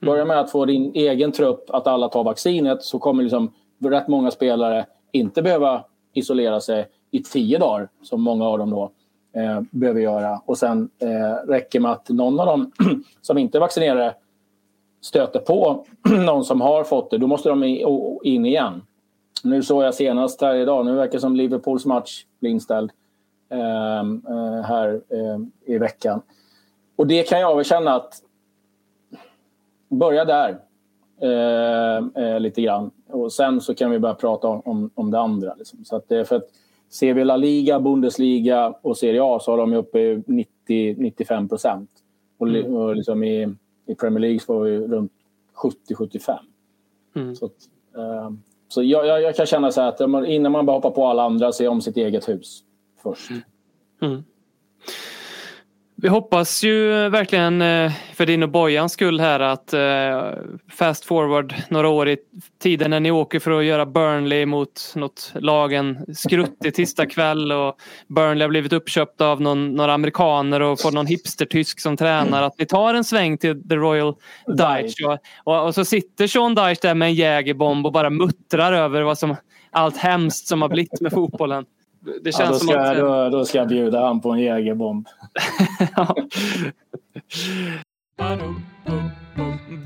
Börja 0.00 0.24
med 0.24 0.40
att 0.40 0.50
få 0.50 0.64
din 0.64 0.92
egen 0.94 1.32
trupp 1.32 1.70
att 1.70 1.86
alla 1.86 2.08
tar 2.08 2.24
vaccinet 2.24 2.82
så 2.82 2.98
kommer 2.98 3.22
liksom 3.22 3.52
rätt 3.78 4.08
många 4.08 4.30
spelare 4.30 4.86
inte 5.12 5.42
behöva 5.42 5.84
isolera 6.12 6.60
sig 6.60 6.88
i 7.10 7.22
tio 7.22 7.58
dagar 7.58 7.88
som 8.02 8.22
många 8.22 8.44
av 8.44 8.58
dem 8.58 8.70
då 8.70 8.90
eh, 9.40 9.60
behöver 9.70 10.00
göra. 10.00 10.42
Och 10.44 10.58
sen 10.58 10.90
eh, 10.98 11.48
räcker 11.48 11.80
med 11.80 11.90
att 11.90 12.08
någon 12.08 12.40
av 12.40 12.46
dem 12.46 12.72
som 13.20 13.38
inte 13.38 13.58
är 13.58 13.60
vaccinerade 13.60 14.14
stöter 15.00 15.40
på 15.40 15.84
någon 16.26 16.44
som 16.44 16.60
har 16.60 16.84
fått 16.84 17.10
det, 17.10 17.18
då 17.18 17.26
måste 17.26 17.48
de 17.48 17.64
in 18.22 18.46
igen. 18.46 18.82
Nu 19.44 19.62
såg 19.62 19.82
jag 19.82 19.94
senast 19.94 20.40
här 20.40 20.54
idag, 20.54 20.86
nu 20.86 20.94
verkar 20.94 21.12
det 21.12 21.20
som 21.20 21.36
Liverpools 21.36 21.86
match 21.86 22.24
blir 22.40 22.50
inställd 22.50 22.90
här 24.64 25.00
eh, 25.08 25.38
i 25.64 25.78
veckan. 25.78 26.22
Och 26.96 27.06
det 27.06 27.22
kan 27.22 27.40
jag 27.40 27.56
väl 27.56 27.64
känna 27.64 27.94
att 27.94 28.22
börja 29.88 30.24
där 30.24 30.58
eh, 31.20 32.24
eh, 32.24 32.40
lite 32.40 32.62
grann. 32.62 32.90
Och 33.08 33.32
sen 33.32 33.60
så 33.60 33.74
kan 33.74 33.90
vi 33.90 33.98
börja 33.98 34.14
prata 34.14 34.48
om, 34.48 34.90
om, 34.94 35.10
det 35.10 35.18
andra. 35.18 35.54
Liksom. 35.54 35.84
Så 35.84 35.96
att 35.96 36.06
för 36.08 36.36
att 36.36 36.48
Ser 36.92 37.14
vi 37.14 37.24
La 37.24 37.36
Liga, 37.36 37.80
Bundesliga 37.80 38.74
och 38.82 38.96
Serie 38.96 39.22
A 39.22 39.38
så 39.40 39.50
har 39.50 39.58
de 39.58 39.74
uppe 39.74 40.00
i 40.00 40.16
90-95 40.68 41.48
procent. 41.48 41.90
Och, 42.38 42.48
mm. 42.48 42.74
och 42.74 42.96
liksom 42.96 43.24
i, 43.24 43.54
i 43.86 43.94
Premier 43.94 44.20
League 44.20 44.40
var 44.46 44.60
vi 44.64 44.78
runt 44.78 45.12
70-75. 45.88 46.38
Mm. 47.16 47.36
Så, 47.36 47.50
så 48.68 48.82
jag, 48.82 49.06
jag, 49.06 49.36
kan 49.36 49.46
känna 49.46 49.70
så 49.70 49.80
här 49.80 49.88
att 49.88 50.28
innan 50.28 50.52
man 50.52 50.66
bara 50.66 50.76
hoppar 50.76 50.90
på 50.90 51.06
alla 51.06 51.22
andra, 51.22 51.52
se 51.52 51.68
om 51.68 51.80
sitt 51.80 51.96
eget 51.96 52.28
hus 52.28 52.64
först. 53.02 53.30
Mm. 54.02 54.24
Vi 56.02 56.08
hoppas 56.08 56.62
ju 56.62 57.08
verkligen 57.08 57.62
eh, 57.62 57.92
för 58.14 58.26
din 58.26 58.42
och 58.42 58.48
Bojans 58.48 58.92
skull 58.92 59.20
här 59.20 59.40
att 59.40 59.72
eh, 59.72 60.42
fast 60.70 61.04
forward 61.04 61.54
några 61.68 61.88
år 61.88 62.08
i 62.08 62.16
tiden 62.62 62.90
när 62.90 63.00
ni 63.00 63.10
åker 63.10 63.38
för 63.38 63.50
att 63.50 63.64
göra 63.64 63.86
Burnley 63.86 64.46
mot 64.46 64.92
något 64.96 65.32
lagen 65.34 66.14
skruttig 66.14 66.74
tisdag 66.74 67.06
kväll 67.06 67.52
och 67.52 67.76
Burnley 68.08 68.42
har 68.42 68.48
blivit 68.48 68.72
uppköpta 68.72 69.26
av 69.26 69.40
någon, 69.40 69.74
några 69.74 69.94
amerikaner 69.94 70.60
och 70.60 70.80
får 70.80 70.92
någon 70.92 71.06
hipstertysk 71.06 71.80
som 71.80 71.96
tränar 71.96 72.42
att 72.42 72.58
ni 72.58 72.66
tar 72.66 72.94
en 72.94 73.04
sväng 73.04 73.38
till 73.38 73.68
The 73.68 73.76
Royal 73.76 74.14
Dutch 74.46 74.94
och, 75.06 75.18
och, 75.44 75.66
och 75.66 75.74
så 75.74 75.84
sitter 75.84 76.26
Sean 76.26 76.54
Dyche 76.54 76.78
där 76.82 76.94
med 76.94 77.08
en 77.08 77.14
jägerbomb 77.14 77.86
och 77.86 77.92
bara 77.92 78.10
muttrar 78.10 78.72
över 78.72 79.02
vad 79.02 79.18
som 79.18 79.36
allt 79.70 79.96
hemskt 79.96 80.46
som 80.46 80.62
har 80.62 80.68
blivit 80.68 81.00
med 81.00 81.12
fotbollen. 81.12 81.64
Det 82.00 82.32
känns 82.32 82.38
ja, 82.38 82.46
då, 82.46 82.58
ska, 82.58 82.66
som 82.66 82.78
att... 82.78 82.96
då, 82.96 83.28
då 83.28 83.44
ska 83.44 83.58
jag 83.58 83.68
bjuda 83.68 84.06
han 84.06 84.20
på 84.20 84.30
en 84.30 84.38
jägerbomb. 84.38 85.08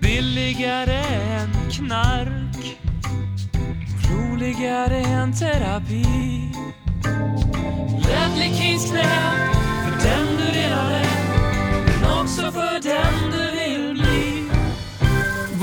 Billigare 0.02 1.02
än 1.38 1.50
knark 1.70 2.78
Roligare 4.10 4.96
än 4.96 5.32
terapi 5.32 6.04
Ledley 8.08 8.54
Kings 8.54 8.90
knä 8.90 9.02
för 9.84 10.08
den 10.08 10.26
du 10.36 10.44
redan 10.58 10.92
är 10.92 11.06
men 12.00 12.20
också 12.20 12.42
för 12.52 12.80
den 12.82 13.30
du 13.32 13.50
vill 13.50 13.63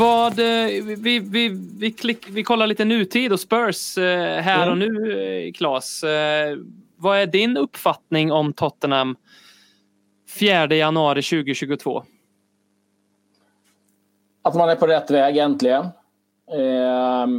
vad, 0.01 0.39
eh, 0.39 0.83
vi, 0.97 1.19
vi, 1.19 1.49
vi, 1.79 1.91
klick, 1.91 2.29
vi 2.29 2.43
kollar 2.43 2.67
lite 2.67 2.85
nutid 2.85 3.33
och 3.33 3.39
Spurs 3.39 3.97
eh, 3.97 4.41
här 4.41 4.71
och 4.71 4.77
nu, 4.77 5.21
eh, 5.21 5.51
Claes. 5.51 6.03
Vad 6.95 7.17
är 7.17 7.25
din 7.25 7.57
uppfattning 7.57 8.31
om 8.31 8.53
Tottenham 8.53 9.15
4 10.39 10.75
januari 10.75 11.21
2022? 11.21 12.03
Att 14.41 14.55
man 14.55 14.69
är 14.69 14.75
på 14.75 14.87
rätt 14.87 15.11
väg 15.11 15.37
äntligen. 15.37 15.85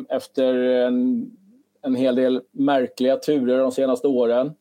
Efter 0.09 0.55
en, 0.55 1.31
en 1.83 1.95
hel 1.95 2.15
del 2.15 2.43
märkliga 2.51 3.17
turer 3.17 3.59
de 3.59 3.73
senaste 3.73 4.07
åren. 4.07 4.53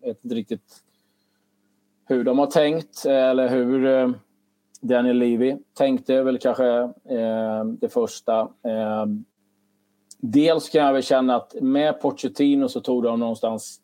Jag 0.00 0.08
vet 0.08 0.24
inte 0.24 0.34
riktigt 0.34 0.76
hur 2.08 2.24
de 2.24 2.38
har 2.38 2.46
tänkt 2.46 3.04
eller 3.06 3.48
hur 3.48 4.14
Daniel 4.84 5.16
Levy 5.16 5.56
tänkte 5.74 6.22
väl 6.22 6.38
kanske 6.38 6.66
eh, 7.04 7.64
det 7.64 7.88
första. 7.88 8.40
Eh, 8.40 9.06
dels 10.18 10.68
kan 10.68 10.84
jag 10.84 10.92
väl 10.92 11.02
känna 11.02 11.36
att 11.36 11.54
med 11.60 12.00
Pochettino 12.00 12.68
så 12.68 12.80
tog 12.80 13.02
de 13.02 13.20
någonstans 13.20 13.80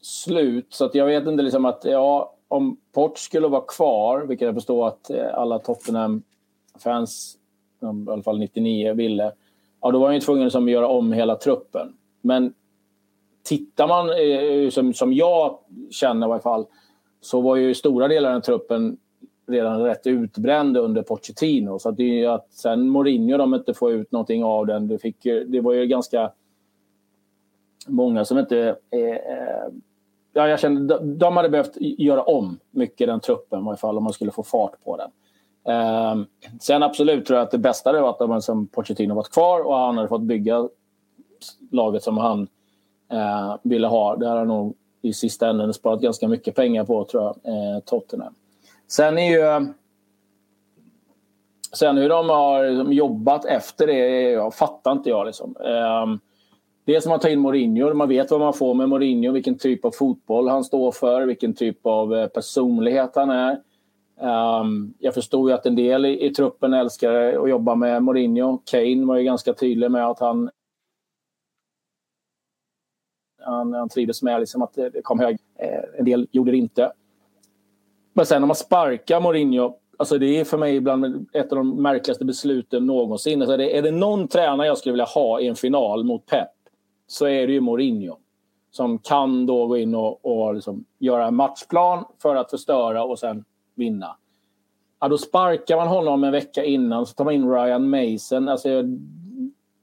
slut. 0.00 0.66
Så 0.68 0.84
att 0.84 0.94
jag 0.94 1.06
vet 1.06 1.26
inte 1.26 1.42
liksom 1.42 1.64
att 1.64 1.84
ja, 1.84 2.34
om 2.48 2.76
Port 2.92 3.18
skulle 3.18 3.48
vara 3.48 3.64
kvar, 3.68 4.20
vilket 4.20 4.46
jag 4.46 4.54
förstår 4.54 4.88
att 4.88 5.10
eh, 5.10 5.34
alla 5.34 5.58
Tottenham-fans, 5.58 7.38
i 7.82 8.10
alla 8.10 8.22
fall 8.22 8.38
99, 8.38 8.94
ville. 8.94 9.32
Ja, 9.80 9.90
då 9.90 9.98
var 9.98 10.06
han 10.06 10.14
ju 10.14 10.20
tvungen 10.20 10.44
liksom 10.44 10.64
att 10.64 10.70
göra 10.70 10.88
om 10.88 11.12
hela 11.12 11.36
truppen. 11.36 11.96
Men 12.20 12.54
tittar 13.42 13.88
man, 13.88 14.10
eh, 14.10 14.70
som, 14.70 14.94
som 14.94 15.12
jag 15.12 15.58
känner 15.90 16.26
i 16.26 16.30
alla 16.30 16.40
fall, 16.40 16.66
så 17.22 17.40
var 17.40 17.56
ju 17.56 17.74
stora 17.74 18.08
delar 18.08 18.34
av 18.34 18.40
truppen 18.40 18.96
redan 19.46 19.82
rätt 19.82 20.06
utbränd 20.06 20.76
under 20.76 21.02
Pochettino. 21.02 21.78
Så 21.78 21.88
att 21.88 21.96
det 21.96 22.02
är 22.02 22.14
ju 22.14 22.26
att 22.26 22.52
sen 22.52 22.88
Mourinho 22.88 23.36
de 23.36 23.54
inte 23.54 23.74
får 23.74 23.92
ut 23.92 24.12
någonting 24.12 24.44
av 24.44 24.66
den. 24.66 24.88
Det, 24.88 24.98
fick, 24.98 25.22
det 25.22 25.60
var 25.60 25.72
ju 25.72 25.86
ganska 25.86 26.32
många 27.86 28.24
som 28.24 28.38
inte... 28.38 28.76
Eh, 28.90 29.00
eh 29.00 29.68
ja, 30.32 30.48
jag 30.48 30.60
kände, 30.60 30.98
de 30.98 31.36
hade 31.36 31.48
behövt 31.48 31.76
göra 31.80 32.22
om 32.22 32.58
mycket 32.70 33.08
den 33.08 33.20
truppen 33.20 33.64
i 33.64 33.68
alla 33.68 33.76
fall 33.76 33.96
om 33.96 34.04
man 34.04 34.12
skulle 34.12 34.30
få 34.30 34.42
fart 34.42 34.84
på 34.84 34.96
den. 34.96 35.10
Eh, 35.74 36.24
sen 36.60 36.82
absolut 36.82 37.26
tror 37.26 37.38
jag 37.38 37.44
att 37.44 37.50
det 37.50 37.58
bästa 37.58 37.90
hade 37.90 38.00
varit 38.00 38.20
om 38.20 38.42
som 38.42 38.66
Pochettino 38.66 39.14
varit 39.14 39.32
kvar 39.32 39.66
och 39.66 39.76
han 39.76 39.96
hade 39.96 40.08
fått 40.08 40.22
bygga 40.22 40.68
laget 41.70 42.02
som 42.02 42.18
han 42.18 42.48
eh, 43.12 43.56
ville 43.62 43.86
ha. 43.86 44.16
Det 44.16 44.28
hade 44.28 44.44
nog 44.44 44.76
i 45.02 45.12
sista 45.12 45.48
änden 45.48 45.72
sparat 45.72 46.00
ganska 46.00 46.28
mycket 46.28 46.54
pengar 46.54 46.84
på, 46.84 47.04
tror 47.04 47.22
jag, 47.22 47.36
eh, 47.54 47.80
Tottenham. 47.80 48.34
Sen 48.88 49.18
är 49.18 49.30
ju... 49.30 49.72
Sen 51.74 51.96
hur 51.96 52.08
de 52.08 52.28
har 52.28 52.70
liksom 52.70 52.92
jobbat 52.92 53.44
efter 53.44 53.86
det 53.86 54.30
jag 54.30 54.54
fattar 54.54 54.92
inte 54.92 55.10
jag. 55.10 55.26
Liksom. 55.26 55.56
Eh, 55.60 56.06
det 56.84 56.96
är 56.96 57.00
som 57.00 57.12
att 57.12 57.22
ta 57.22 57.28
in 57.28 57.40
Mourinho. 57.40 57.94
Man 57.94 58.08
vet 58.08 58.30
vad 58.30 58.40
man 58.40 58.52
får 58.52 58.74
med 58.74 58.88
Mourinho. 58.88 59.32
Vilken 59.32 59.58
typ 59.58 59.84
av 59.84 59.90
fotboll 59.90 60.48
han 60.48 60.64
står 60.64 60.92
för. 60.92 61.26
Vilken 61.26 61.54
typ 61.54 61.86
av 61.86 62.14
eh, 62.14 62.26
personlighet 62.26 63.12
han 63.14 63.30
är. 63.30 63.60
Um, 64.20 64.94
jag 64.98 65.14
förstod 65.14 65.50
ju 65.50 65.54
att 65.54 65.66
en 65.66 65.76
del 65.76 66.04
i, 66.04 66.26
i, 66.26 66.30
truppen 66.30 66.72
älskar 66.72 67.12
att 67.12 67.50
jobba 67.50 67.74
med 67.74 68.02
Mourinho. 68.02 68.58
Kane 68.70 69.04
var 69.06 69.16
ju 69.16 69.24
ganska 69.24 69.54
tydlig 69.54 69.90
med 69.90 70.06
att 70.06 70.20
han 70.20 70.50
han, 73.44 73.72
han 73.72 73.88
trivdes 73.88 74.22
med 74.22 74.40
liksom 74.40 74.62
att 74.62 74.74
det 74.74 75.02
kom 75.02 75.20
hög. 75.20 75.38
Eh, 75.58 75.98
en 75.98 76.04
del 76.04 76.28
gjorde 76.30 76.50
det 76.50 76.56
inte. 76.56 76.92
Men 78.12 78.26
sen 78.26 78.42
när 78.42 78.46
man 78.46 78.56
sparkar 78.56 79.20
Mourinho 79.20 79.78
Alltså 79.96 80.18
det 80.18 80.40
är 80.40 80.44
för 80.44 80.58
mig 80.58 80.76
ibland 80.76 81.28
ett 81.32 81.52
av 81.52 81.58
de 81.58 81.82
märkligaste 81.82 82.24
besluten 82.24 82.86
någonsin. 82.86 83.42
Alltså 83.42 83.56
det, 83.56 83.76
är 83.76 83.82
det 83.82 83.90
någon 83.90 84.28
tränare 84.28 84.66
jag 84.66 84.78
skulle 84.78 84.92
vilja 84.92 85.04
ha 85.04 85.40
i 85.40 85.48
en 85.48 85.56
final 85.56 86.04
mot 86.04 86.26
Pep 86.26 86.48
så 87.06 87.26
är 87.26 87.46
det 87.46 87.52
ju 87.52 87.60
Mourinho. 87.60 88.16
Som 88.70 88.98
kan 88.98 89.46
då 89.46 89.66
gå 89.66 89.76
in 89.76 89.94
och, 89.94 90.26
och 90.26 90.54
liksom 90.54 90.84
göra 90.98 91.26
en 91.26 91.34
matchplan 91.34 92.04
för 92.22 92.36
att 92.36 92.50
förstöra 92.50 93.04
och 93.04 93.18
sen 93.18 93.44
vinna. 93.74 94.16
Ja, 95.00 95.08
då 95.08 95.18
sparkar 95.18 95.76
man 95.76 95.88
honom 95.88 96.24
en 96.24 96.32
vecka 96.32 96.64
innan 96.64 97.06
så 97.06 97.14
tar 97.14 97.24
man 97.24 97.34
in 97.34 97.50
Ryan 97.50 97.90
Mason. 97.90 98.48
Alltså, 98.48 98.68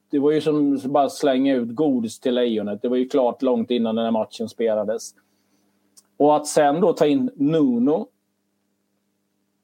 det 0.10 0.20
var 0.20 0.32
ju 0.32 0.42
som 0.42 0.76
att 0.76 0.84
bara 0.84 1.10
slänga 1.10 1.56
ut 1.56 1.76
godis 1.76 2.20
till 2.20 2.36
lejonet. 2.36 2.82
Det 2.82 2.90
var 2.90 2.98
ju 2.98 3.10
klart 3.10 3.42
långt 3.42 3.72
innan 3.72 3.96
den 3.96 4.06
här 4.06 4.12
matchen 4.12 4.50
spelades. 4.50 5.16
Och 6.18 6.36
att 6.36 6.48
sen 6.48 6.82
då 6.82 6.94
ta 6.94 7.06
in 7.06 7.32
Nuno. 7.36 8.08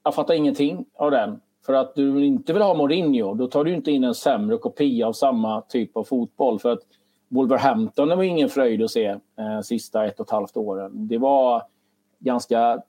Jag 0.04 0.16
fattar 0.16 0.34
ingenting 0.34 0.86
av 0.94 1.12
den. 1.12 1.40
För 1.66 1.74
att 1.74 1.96
du 1.96 2.26
inte 2.26 2.54
vill 2.54 2.62
ha 2.62 2.74
Mourinho, 2.74 3.34
då 3.34 3.48
tar 3.48 3.64
du 3.64 3.74
inte 3.74 3.92
in 3.92 4.04
en 4.04 4.16
sämre 4.16 4.58
kopia 4.58 5.08
av 5.08 5.14
samma 5.14 5.62
typ 5.62 5.98
av 5.98 6.04
fotboll. 6.04 6.60
För 6.60 6.72
att 6.72 6.82
Wolverhampton 7.28 8.08
det 8.08 8.16
var 8.16 8.24
ingen 8.24 8.50
fröjd 8.50 8.84
att 8.84 8.92
se 8.92 9.06
eh, 9.08 9.62
sista 9.64 10.06
ett 10.06 10.20
och 10.20 10.26
ett 10.26 10.32
halvt 10.32 10.58
åren. 10.58 11.08
Det 11.08 11.18
var 11.18 11.64
ganska 12.20 12.82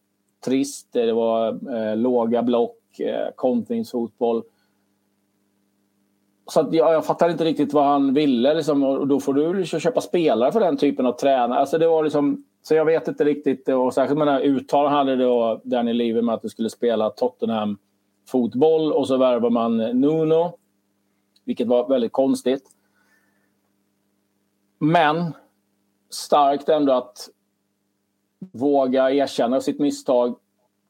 trist. 0.44 0.88
Det 0.92 1.12
var 1.12 1.48
eh, 1.48 1.96
låga 1.96 2.42
block, 2.42 3.00
eh, 3.00 3.28
kontringsfotboll. 3.34 4.42
Så 6.49 6.61
att 6.61 6.72
jag, 6.72 6.92
jag 6.92 7.07
fattar 7.07 7.30
inte 7.30 7.44
riktigt 7.44 7.72
vad 7.72 7.84
han 7.84 8.14
ville. 8.14 8.55
Liksom, 8.55 8.82
och 8.82 9.07
då 9.07 9.20
får 9.20 9.34
du 9.34 9.55
liksom 9.55 9.80
köpa 9.80 10.01
spelare 10.01 10.53
för 10.53 10.61
den 10.61 10.76
typen 10.76 11.07
av 11.07 11.12
tränare. 11.12 11.59
Alltså 11.59 11.78
det 11.78 11.88
var 11.88 12.05
liksom, 12.05 12.44
så 12.62 12.74
jag 12.74 12.84
vet 12.84 13.09
inte 13.09 13.24
riktigt. 13.24 13.68
Och 13.68 13.94
särskilt 13.94 14.18
med 14.18 14.28
eh, 14.28 14.40
uttalandet 14.40 14.92
här 14.92 14.99
hade 14.99 15.16
då 15.16 15.61
Danny 15.64 15.92
Levy 15.92 16.22
med 16.22 16.34
att 16.34 16.42
du 16.42 16.49
skulle 16.49 16.70
spela 16.70 17.11
Tottenham 17.11 17.78
fotboll 18.28 18.92
och 18.92 19.07
så 19.07 19.16
värvar 19.16 19.51
man 19.51 19.80
eh, 19.80 19.94
Nuno. 19.94 20.59
Vilket 21.44 21.66
var 21.66 21.88
väldigt 21.88 22.12
konstigt. 22.12 22.64
Men 24.78 25.32
starkt 26.11 26.68
ändå 26.68 26.92
att 26.92 27.28
våga 28.53 29.11
erkänna 29.11 29.61
sitt 29.61 29.80
misstag, 29.80 30.36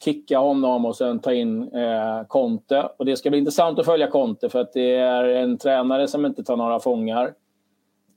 kicka 0.05 0.39
honom 0.39 0.85
och 0.85 0.97
sen 0.97 1.21
ta 1.21 1.33
in 1.33 1.63
eh, 1.63 2.27
Conte. 2.29 2.89
Och 2.97 3.05
det 3.05 3.17
ska 3.17 3.31
bli 3.31 3.39
intressant 3.39 3.79
att 3.79 3.87
följa 3.87 4.07
Conte 4.07 4.49
för 4.49 4.61
att 4.61 4.73
det 4.73 4.95
är 4.95 5.25
en 5.25 5.59
tränare 5.59 6.09
som 6.09 6.27
inte 6.27 6.45
tar 6.45 6.57
några 6.57 6.81
fångar. 6.81 7.35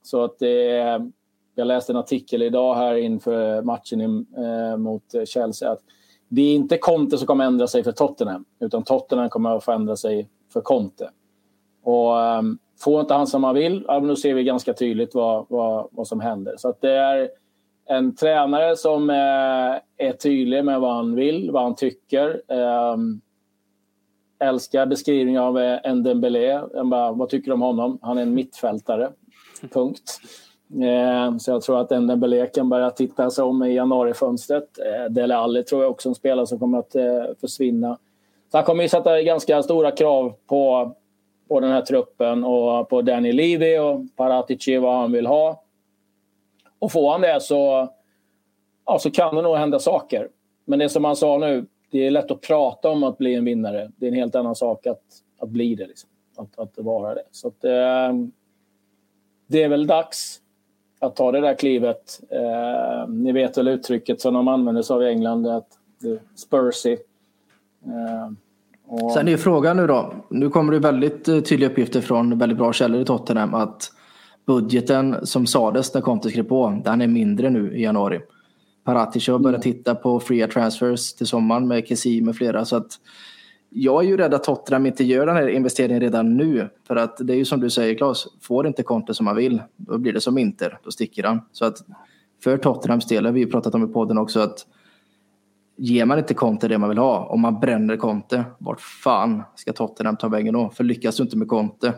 Så 0.03 0.23
att 0.23 0.39
det 0.39 0.69
är, 0.69 1.11
jag 1.55 1.67
läste 1.67 1.91
en 1.91 1.97
artikel 1.97 2.41
idag 2.41 2.75
här 2.75 2.95
inför 2.95 3.61
matchen 3.61 4.01
i, 4.01 4.25
eh, 4.37 4.77
mot 4.77 5.03
Chelsea 5.25 5.71
att 5.71 5.79
det 6.27 6.41
är 6.41 6.55
inte 6.55 6.77
Conte 6.77 7.17
som 7.17 7.27
kommer 7.27 7.45
ändra 7.45 7.67
sig 7.67 7.83
för 7.83 7.91
Tottenham 7.91 8.45
utan 8.59 8.83
Tottenham 8.83 9.29
kommer 9.29 9.57
att 9.57 9.63
få 9.63 9.71
ändra 9.71 9.95
sig 9.95 10.29
för 10.53 10.61
Conte. 10.61 11.09
Och 11.83 12.19
eh, 12.21 12.41
Får 12.79 13.01
inte 13.01 13.13
han 13.13 13.27
som 13.27 13.43
han 13.43 13.55
vill, 13.55 13.85
ja, 13.87 13.99
då 13.99 14.15
ser 14.15 14.33
vi 14.33 14.43
ganska 14.43 14.73
tydligt 14.73 15.15
vad, 15.15 15.45
vad, 15.49 15.87
vad 15.91 16.07
som 16.07 16.19
händer. 16.19 16.55
Så 16.57 16.73
det 16.79 16.91
är 16.91 17.29
en 17.89 18.15
tränare 18.15 18.75
som 18.75 19.09
eh, 19.09 20.05
är 20.07 20.13
tydlig 20.19 20.65
med 20.65 20.79
vad 20.79 20.95
han 20.95 21.15
vill, 21.15 21.51
vad 21.51 21.63
han 21.63 21.75
tycker. 21.75 22.41
Eh, 22.47 22.97
älskar 24.39 24.85
beskrivningen 24.85 25.41
av 25.41 25.59
eh, 25.59 25.93
Ndembele. 25.93 26.63
Bara, 26.83 27.11
vad 27.11 27.29
tycker 27.29 27.47
du 27.47 27.53
om 27.53 27.61
honom? 27.61 27.99
Han 28.01 28.17
är 28.17 28.21
en 28.21 28.33
mittfältare. 28.33 29.11
Punkt. 29.73 30.19
Eh, 30.83 31.37
så 31.37 31.51
jag 31.51 31.61
tror 31.61 31.79
att 31.79 32.01
Ndembele 32.01 32.45
kan 32.45 32.69
börja 32.69 32.89
titta 32.91 33.29
sig 33.29 33.43
om 33.43 33.63
i 33.63 33.75
januarifönstret. 33.75 34.79
Eh, 34.79 35.11
Dele 35.11 35.35
Alli 35.35 35.63
tror 35.63 35.83
jag 35.83 35.91
också 35.91 36.09
är 36.09 36.11
en 36.11 36.15
spelare 36.15 36.47
som 36.47 36.59
kommer 36.59 36.79
att 36.79 36.95
försvinna. 37.41 37.97
Så 38.51 38.57
han 38.57 38.65
kommer 38.65 38.83
ju 38.83 38.89
sätta 38.89 39.21
ganska 39.21 39.63
stora 39.63 39.91
krav 39.91 40.33
på 40.47 40.95
på 41.47 41.59
den 41.59 41.71
här 41.71 41.81
truppen 41.81 42.43
och 42.43 42.89
på 42.89 43.01
Danny 43.01 43.31
Levy 43.31 43.77
och 43.77 44.01
Paratici 44.15 44.77
vad 44.77 44.97
han 44.97 45.11
vill 45.11 45.27
ha. 45.27 45.63
Och 46.79 46.91
får 46.91 47.11
han 47.11 47.21
det 47.21 47.41
så, 47.41 47.89
ja, 48.85 48.99
så 48.99 49.11
kan 49.11 49.35
det 49.35 49.41
nog 49.41 49.57
hända 49.57 49.79
saker. 49.79 50.29
Men 50.65 50.79
det 50.79 50.89
som 50.89 51.03
han 51.03 51.15
sa 51.15 51.37
nu, 51.37 51.65
det 51.91 52.07
är 52.07 52.11
lätt 52.11 52.31
att 52.31 52.41
prata 52.41 52.89
om 52.89 53.03
att 53.03 53.17
bli 53.17 53.35
en 53.35 53.45
vinnare. 53.45 53.91
Det 53.95 54.05
är 54.05 54.07
en 54.07 54.15
helt 54.15 54.35
annan 54.35 54.55
sak 54.55 54.87
att, 54.87 55.01
att 55.39 55.49
bli 55.49 55.75
det. 55.75 55.87
Liksom. 55.87 56.09
Att, 56.37 56.59
att 56.59 56.73
vara 56.77 57.15
det. 57.15 57.23
Så 57.31 57.47
att, 57.47 57.63
eh, 57.63 58.13
det 59.47 59.63
är 59.63 59.69
väl 59.69 59.87
dags 59.87 60.41
att 60.99 61.15
ta 61.15 61.31
det 61.31 61.41
där 61.41 61.53
klivet. 61.53 62.21
Eh, 62.29 63.07
ni 63.07 63.31
vet 63.31 63.57
väl 63.57 63.67
uttrycket 63.67 64.21
som 64.21 64.33
de 64.33 64.47
använder 64.47 64.81
sig 64.81 64.93
av 64.93 65.03
i 65.03 65.07
England, 65.07 65.47
att 65.47 65.67
Spursy. 66.35 66.97
Eh, 67.85 68.31
och... 68.87 69.11
Sen 69.11 69.27
är 69.27 69.37
frågan 69.37 69.77
nu 69.77 69.87
då. 69.87 70.13
Nu 70.29 70.49
kommer 70.49 70.73
det 70.73 70.79
väldigt 70.79 71.27
eh, 71.27 71.39
tydliga 71.39 71.69
uppgifter 71.69 72.01
från 72.01 72.37
väldigt 72.37 72.57
bra 72.57 72.73
källor 72.73 73.01
i 73.01 73.05
Tottenham 73.05 73.53
att 73.53 73.91
budgeten 74.49 75.25
som 75.25 75.47
sades 75.47 75.93
när 75.93 76.01
Conte 76.01 76.29
skrev 76.29 76.43
på, 76.43 76.81
den 76.83 77.01
är 77.01 77.07
mindre 77.07 77.49
nu 77.49 77.77
i 77.77 77.81
januari. 77.83 78.21
Paratic 78.83 79.27
har 79.27 79.39
börjat 79.39 79.65
mm. 79.65 79.73
titta 79.75 79.95
på 79.95 80.19
fria 80.19 80.47
transfers 80.47 81.13
till 81.13 81.27
sommaren 81.27 81.67
med 81.67 81.87
Kessie 81.87 82.23
med 82.23 82.35
flera. 82.35 82.65
Så 82.65 82.75
att 82.75 82.87
jag 83.69 84.03
är 84.03 84.07
ju 84.07 84.17
rädd 84.17 84.33
att 84.33 84.43
Tottenham 84.43 84.85
inte 84.85 85.03
gör 85.03 85.25
den 85.25 85.35
här 85.35 85.47
investeringen 85.47 86.01
redan 86.01 86.37
nu. 86.37 86.69
För 86.87 86.95
att 86.95 87.17
det 87.17 87.33
är 87.33 87.37
ju 87.37 87.45
som 87.45 87.59
du 87.59 87.69
säger 87.69 87.95
Claes, 87.95 88.27
får 88.41 88.67
inte 88.67 88.83
Conte 88.83 89.13
som 89.13 89.27
han 89.27 89.35
vill, 89.35 89.61
då 89.75 89.97
blir 89.97 90.13
det 90.13 90.21
som 90.21 90.37
Inter, 90.37 90.79
då 90.83 90.91
sticker 90.91 91.23
han. 91.23 91.41
Så 91.51 91.65
att 91.65 91.77
för 92.43 92.57
Tottenhams 92.57 93.07
del, 93.07 93.25
har 93.25 93.33
vi 93.33 93.45
pratat 93.45 93.75
om 93.75 93.83
i 93.83 93.87
podden 93.87 94.17
också, 94.17 94.39
att 94.39 94.65
ger 95.77 96.05
man 96.05 96.19
inte 96.19 96.33
Conte 96.33 96.67
det 96.67 96.77
man 96.77 96.89
vill 96.89 96.97
ha, 96.97 97.25
om 97.25 97.41
man 97.41 97.59
bränner 97.59 97.97
Conte, 97.97 98.45
vart 98.57 98.81
fan 98.81 99.43
ska 99.55 99.73
Tottenham 99.73 100.17
ta 100.17 100.27
vägen 100.27 100.53
då? 100.53 100.69
För 100.69 100.83
lyckas 100.83 101.17
du 101.17 101.23
inte 101.23 101.37
med 101.37 101.47
Conte, 101.47 101.93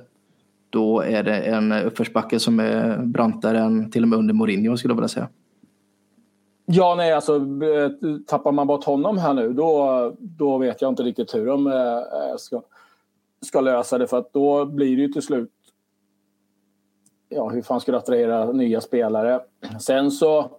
då 0.72 1.02
är 1.02 1.24
det 1.24 1.38
en 1.38 1.72
uppförsbacke 1.72 2.40
som 2.40 2.60
är 2.60 2.98
brantare 2.98 3.60
än 3.60 3.92
till 3.92 4.04
och 4.04 4.10
med 4.10 4.20
under 4.20 4.34
Mourinho 4.34 4.78
skulle 4.78 4.92
jag 4.92 4.96
vilja 4.96 5.08
säga. 5.08 5.30
Ja, 6.66 6.96
nej, 6.96 7.14
alltså 7.14 7.36
eh, 7.36 8.18
tappar 8.28 8.52
man 8.52 8.68
bort 8.68 8.84
honom 8.84 9.18
här 9.18 9.34
nu, 9.34 9.54
då, 9.54 10.16
då 10.20 10.58
vet 10.58 10.82
jag 10.82 10.92
inte 10.92 11.04
riktigt 11.04 11.36
hur 11.36 11.46
de 11.46 11.68
eh, 11.68 12.36
ska, 12.38 12.62
ska 13.42 13.62
lösa 13.62 13.98
det. 13.98 14.08
För 14.08 14.18
att 14.18 14.34
då 14.34 14.66
blir 14.66 14.96
det 14.96 15.02
ju 15.02 15.08
till 15.08 15.22
slut, 15.22 15.52
ja, 17.30 17.50
hur 17.50 17.62
fan 17.62 17.82
ska 17.82 17.92
du 17.92 17.98
attrahera 17.98 18.52
nya 18.52 18.82
spelare? 18.82 19.40
Sen 19.80 20.12
så 20.12 20.52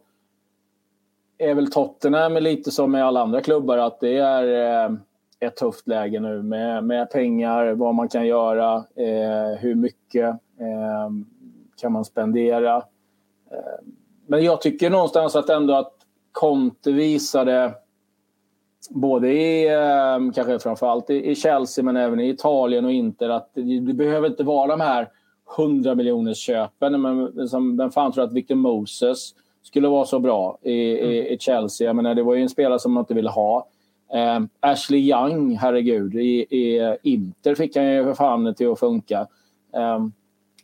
är 1.39 1.55
väl 1.55 1.71
Tottenham 1.71 2.35
lite 2.35 2.71
som 2.71 2.91
med 2.91 3.05
alla 3.05 3.23
andra 3.23 3.41
klubbar 3.41 3.79
att 3.79 4.01
det 4.01 4.17
är 4.17 4.85
eh, 4.85 4.97
ett 5.43 5.57
tufft 5.57 5.88
läge 5.88 6.20
nu 6.20 6.43
med, 6.43 6.84
med 6.84 7.11
pengar, 7.11 7.72
vad 7.72 7.95
man 7.95 8.09
kan 8.09 8.26
göra, 8.26 8.76
eh, 8.76 9.59
hur 9.59 9.74
mycket 9.74 10.28
eh, 10.61 11.11
kan 11.80 11.93
man 11.93 12.05
spendera. 12.05 12.76
Eh, 13.51 13.84
men 14.26 14.45
jag 14.45 14.61
tycker 14.61 14.90
någonstans 14.90 15.36
att 15.36 15.51
ändå 15.51 15.74
att 15.74 15.93
Conte 16.32 16.93
visade 16.93 17.74
både 18.90 19.32
i, 19.32 19.68
eh, 19.68 20.32
kanske 20.34 20.59
framförallt 20.59 21.11
i 21.11 21.34
Chelsea 21.34 21.84
men 21.84 21.97
även 21.97 22.20
i 22.20 22.28
Italien 22.28 22.84
och 22.84 22.93
Inter 22.93 23.28
att 23.28 23.51
det, 23.55 23.80
det 23.80 23.95
behöver 23.95 24.28
inte 24.28 24.45
vara 24.45 24.66
de 24.66 24.80
här 24.80 25.09
100 25.57 25.95
miljoners 25.95 26.38
köpen. 26.38 27.01
Men 27.03 27.49
som, 27.49 27.76
vem 27.76 27.90
fan 27.90 28.12
tror 28.12 28.24
att 28.24 28.32
Victor 28.32 28.55
Moses 28.55 29.34
skulle 29.62 29.88
vara 29.88 30.05
så 30.05 30.18
bra 30.18 30.59
i, 30.62 30.72
i, 30.72 31.20
mm. 31.20 31.34
i 31.34 31.38
Chelsea. 31.40 31.86
Jag 31.86 31.97
menar, 31.97 32.14
det 32.14 32.22
var 32.22 32.34
ju 32.34 32.43
en 32.43 32.49
spelare 32.49 32.78
som 32.78 32.93
man 32.93 33.01
inte 33.01 33.14
ville 33.14 33.30
ha. 33.30 33.66
Eh, 34.15 34.41
Ashley 34.61 35.11
Young, 35.11 35.57
herregud, 35.57 36.15
i, 36.15 36.47
i 36.51 36.97
Inter 37.03 37.55
fick 37.55 37.77
han 37.77 37.93
ju 37.93 38.05
för 38.05 38.15
fan 38.15 38.55
till 38.55 38.71
att 38.71 38.81
funka. 38.81 39.27
Eh, 39.75 40.07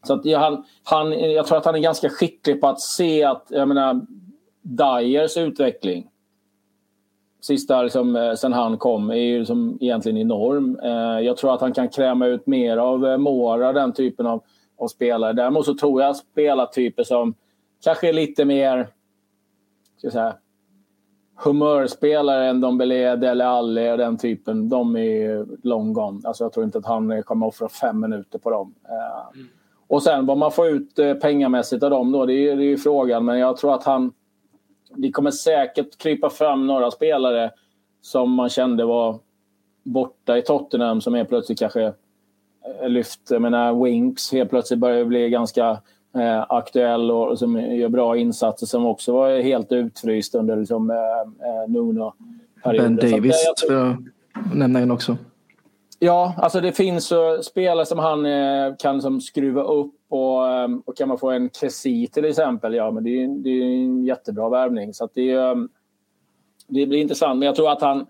så 0.02 0.14
att 0.14 0.24
jag, 0.24 0.38
han, 0.38 0.64
han, 0.82 1.12
jag 1.12 1.46
tror 1.46 1.58
att 1.58 1.64
han 1.64 1.74
är 1.74 1.78
ganska 1.78 2.08
skicklig 2.08 2.60
på 2.60 2.66
att 2.66 2.80
se 2.80 3.24
att, 3.24 3.46
jag 3.48 3.68
menar, 3.68 4.06
Dyers 4.62 5.36
utveckling 5.36 6.08
sista 7.40 7.82
liksom, 7.82 8.16
eh, 8.16 8.34
sen 8.34 8.52
han 8.52 8.78
kom 8.78 9.10
är 9.10 9.14
ju 9.14 9.38
liksom 9.38 9.78
egentligen 9.80 10.18
enorm. 10.18 10.80
Eh, 10.82 11.20
jag 11.26 11.36
tror 11.36 11.54
att 11.54 11.60
han 11.60 11.72
kan 11.72 11.88
kräma 11.88 12.26
ut 12.26 12.46
mer 12.46 12.76
av 12.76 13.06
eh, 13.06 13.18
Mora, 13.18 13.72
den 13.72 13.92
typen 13.92 14.26
av, 14.26 14.42
av 14.78 14.88
spelare. 14.88 15.32
Däremot 15.32 15.66
så 15.66 15.74
tror 15.74 16.02
jag 16.02 16.16
spelartyper 16.16 17.04
som 17.04 17.34
kanske 17.84 18.08
är 18.08 18.12
lite 18.12 18.44
mer 18.44 18.88
ska 19.96 20.10
säga, 20.10 20.36
humörspelare 21.44 22.46
än 22.48 22.60
Dombele, 22.60 23.16
Dele 23.16 23.46
Alli 23.46 23.92
och 23.92 23.98
den 23.98 24.16
typen, 24.18 24.68
de 24.68 24.96
är 24.96 25.00
ju 25.00 25.46
long 25.62 25.92
gone. 25.92 26.20
Alltså 26.24 26.44
jag 26.44 26.52
tror 26.52 26.64
inte 26.64 26.78
att 26.78 26.86
han 26.86 27.22
kommer 27.22 27.46
offra 27.46 27.68
fem 27.68 28.00
minuter 28.00 28.38
på 28.38 28.50
dem. 28.50 28.74
Eh, 28.84 29.40
Och 29.86 30.02
sen 30.02 30.26
vad 30.26 30.38
man 30.38 30.52
får 30.52 30.68
ut 30.68 30.98
eh, 30.98 31.14
pengamässigt 31.14 31.82
av 31.82 31.90
dem 31.90 32.12
då, 32.12 32.26
det 32.26 32.32
är, 32.34 32.56
det 32.56 32.62
är 32.62 32.68
ju 32.68 32.76
frågan. 32.78 33.24
Men 33.24 33.38
jag 33.38 33.56
tror 33.56 33.74
att 33.74 33.84
han... 33.84 34.12
Det 34.96 35.10
kommer 35.10 35.30
säkert 35.30 35.98
krypa 35.98 36.30
fram 36.30 36.66
några 36.66 36.90
spelare 36.90 37.50
som 38.00 38.32
man 38.32 38.48
kände 38.48 38.84
var 38.84 39.18
borta 39.82 40.38
i 40.38 40.42
Tottenham 40.42 41.00
som 41.00 41.14
är 41.14 41.24
plötsligt 41.24 41.58
kanske 41.58 41.82
eh, 42.82 42.88
lyft. 42.88 43.20
Jag 43.30 43.42
menar, 43.42 43.84
Winks 43.84 44.32
helt 44.32 44.50
plötsligt 44.50 44.80
börjar 44.80 45.04
bli 45.04 45.30
ganska 45.30 45.78
eh, 46.18 46.44
aktuell 46.48 47.10
och, 47.10 47.38
som 47.38 47.60
gör 47.60 47.88
bra 47.88 48.16
insatser 48.16 48.66
som 48.66 48.86
också 48.86 49.12
var 49.12 49.40
helt 49.40 49.72
utfryst 49.72 50.34
under 50.34 50.56
liksom, 50.56 50.90
eh, 50.90 50.96
eh, 50.96 51.68
Nuno-perioden. 51.68 52.96
Ben 52.96 53.06
att, 53.06 53.12
eh, 53.12 53.16
Davis 53.16 53.44
jag 53.46 53.56
tror- 53.56 53.90
att 54.32 54.54
nämna 54.54 54.78
en 54.78 54.90
också. 54.90 55.16
Ja, 55.98 56.34
alltså 56.36 56.60
det 56.60 56.72
finns 56.72 57.12
uh, 57.12 57.40
spelare 57.42 57.86
som 57.86 57.98
han 57.98 58.26
eh, 58.26 58.76
kan 58.78 59.02
som 59.02 59.20
skruva 59.20 59.62
upp 59.62 59.94
och, 60.08 60.44
och 60.84 60.96
kan 60.96 61.08
man 61.08 61.18
få 61.18 61.30
en 61.30 61.50
Kessie 61.50 62.08
till 62.08 62.24
exempel, 62.24 62.74
ja 62.74 62.90
men 62.90 63.04
det 63.04 63.22
är, 63.22 63.28
det 63.28 63.50
är 63.50 63.62
en 63.62 64.04
jättebra 64.04 64.48
värvning. 64.48 64.94
Så 64.94 65.08
det, 65.14 65.36
um, 65.36 65.68
det 66.66 66.86
blir 66.86 67.00
intressant. 67.00 67.38
Men 67.38 67.46
jag 67.46 67.56
tror 67.56 67.70
att 67.70 67.82
han, 67.82 68.06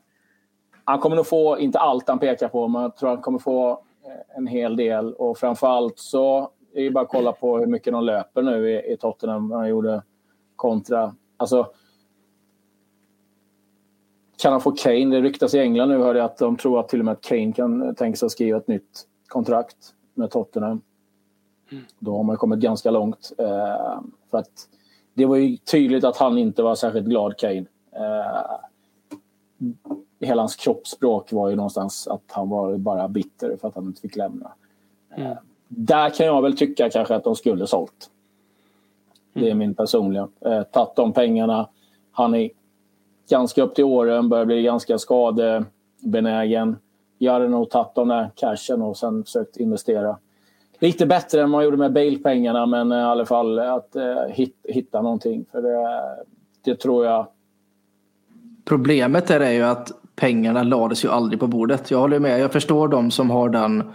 han 0.84 0.98
kommer 0.98 1.16
nog 1.16 1.26
få, 1.26 1.58
inte 1.58 1.78
allt 1.78 2.08
han 2.08 2.18
pekar 2.18 2.48
på, 2.48 2.68
men 2.68 2.82
jag 2.82 2.96
tror 2.96 3.08
han 3.08 3.20
kommer 3.20 3.38
få 3.38 3.82
en 4.36 4.46
hel 4.46 4.76
del. 4.76 5.14
Och 5.14 5.38
framförallt 5.38 5.98
så 5.98 6.50
är 6.80 6.84
det 6.84 6.90
bara 6.90 7.04
att 7.04 7.10
kolla 7.10 7.32
på 7.32 7.58
hur 7.58 7.66
mycket 7.66 7.92
de 7.92 8.04
löper 8.04 8.42
nu 8.42 8.70
i, 8.70 8.92
i 8.92 8.96
Tottenham. 8.96 9.50
Han 9.50 9.68
gjorde 9.68 10.02
kontra... 10.56 11.14
Alltså, 11.36 11.66
kan 14.38 14.52
han 14.52 14.60
få 14.60 14.70
Kane? 14.70 15.04
Det 15.04 15.20
ryktas 15.20 15.54
i 15.54 15.58
England 15.58 15.88
nu 15.88 15.98
hörde 15.98 16.18
jag 16.18 16.26
att 16.26 16.38
de 16.38 16.56
tror 16.56 16.80
att 16.80 16.88
till 16.88 16.98
och 16.98 17.04
med 17.04 17.12
att 17.12 17.20
Kane 17.20 17.52
kan 17.52 17.94
tänka 17.94 18.16
sig 18.16 18.26
att 18.26 18.32
skriva 18.32 18.58
ett 18.58 18.68
nytt 18.68 19.06
kontrakt 19.28 19.94
med 20.14 20.30
Tottenham. 20.30 20.80
Då 21.98 22.16
har 22.16 22.22
man 22.22 22.36
kommit 22.36 22.58
ganska 22.58 22.90
långt. 22.90 23.32
Eh, 23.38 24.00
för 24.30 24.38
att 24.38 24.68
det 25.14 25.26
var 25.26 25.36
ju 25.36 25.56
tydligt 25.56 26.04
att 26.04 26.16
han 26.16 26.38
inte 26.38 26.62
var 26.62 26.74
särskilt 26.74 27.06
glad, 27.06 27.36
Kane. 27.36 27.64
Eh, 27.92 28.58
hela 30.20 30.42
hans 30.42 30.56
kroppsspråk 30.56 31.32
var 31.32 31.48
ju 31.48 31.56
någonstans 31.56 32.08
att 32.08 32.22
han 32.26 32.48
var 32.48 32.76
bara 32.76 33.08
bitter 33.08 33.56
för 33.56 33.68
att 33.68 33.74
han 33.74 33.84
inte 33.84 34.00
fick 34.00 34.16
lämna. 34.16 34.52
Eh, 35.16 35.36
där 35.68 36.10
kan 36.10 36.26
jag 36.26 36.42
väl 36.42 36.56
tycka 36.56 36.90
kanske 36.90 37.14
att 37.14 37.24
de 37.24 37.36
skulle 37.36 37.66
sålt. 37.66 38.10
Det 39.32 39.50
är 39.50 39.54
min 39.54 39.74
personliga. 39.74 40.28
Eh, 40.40 40.62
tagit 40.62 40.96
de 40.96 41.12
pengarna. 41.12 41.68
Han 42.12 42.34
är 42.34 42.50
ganska 43.30 43.62
upp 43.62 43.74
till 43.74 43.84
åren, 43.84 44.28
börjar 44.28 44.44
bli 44.44 44.62
ganska 44.62 44.98
skadebenägen. 44.98 46.76
Jag 47.18 47.32
hade 47.32 47.48
nog 47.48 47.70
tagit 47.70 47.94
de 47.94 48.08
där 48.08 48.30
cashen 48.34 48.82
och 48.82 48.96
sen 48.96 49.24
försökt 49.24 49.56
investera. 49.56 50.18
Lite 50.78 51.06
bättre 51.06 51.42
än 51.42 51.50
man 51.50 51.64
gjorde 51.64 51.76
med 51.76 51.92
Bale-pengarna, 51.92 52.66
men 52.66 52.92
i 52.92 52.94
alla 52.94 53.26
fall 53.26 53.58
att 53.58 53.96
eh, 53.96 54.24
hit, 54.28 54.56
hitta 54.64 55.02
någonting. 55.02 55.44
För 55.52 55.62
det, 55.62 56.00
det 56.64 56.74
tror 56.74 57.04
jag... 57.04 57.26
Problemet 58.64 59.30
är 59.30 59.50
ju 59.50 59.62
att 59.62 59.92
pengarna 60.16 60.62
lades 60.62 61.04
ju 61.04 61.08
aldrig 61.08 61.40
på 61.40 61.46
bordet. 61.46 61.90
Jag 61.90 61.98
håller 61.98 62.18
med. 62.18 62.40
Jag 62.40 62.52
förstår 62.52 62.88
de 62.88 63.10
som 63.10 63.30
har 63.30 63.48
den 63.48 63.92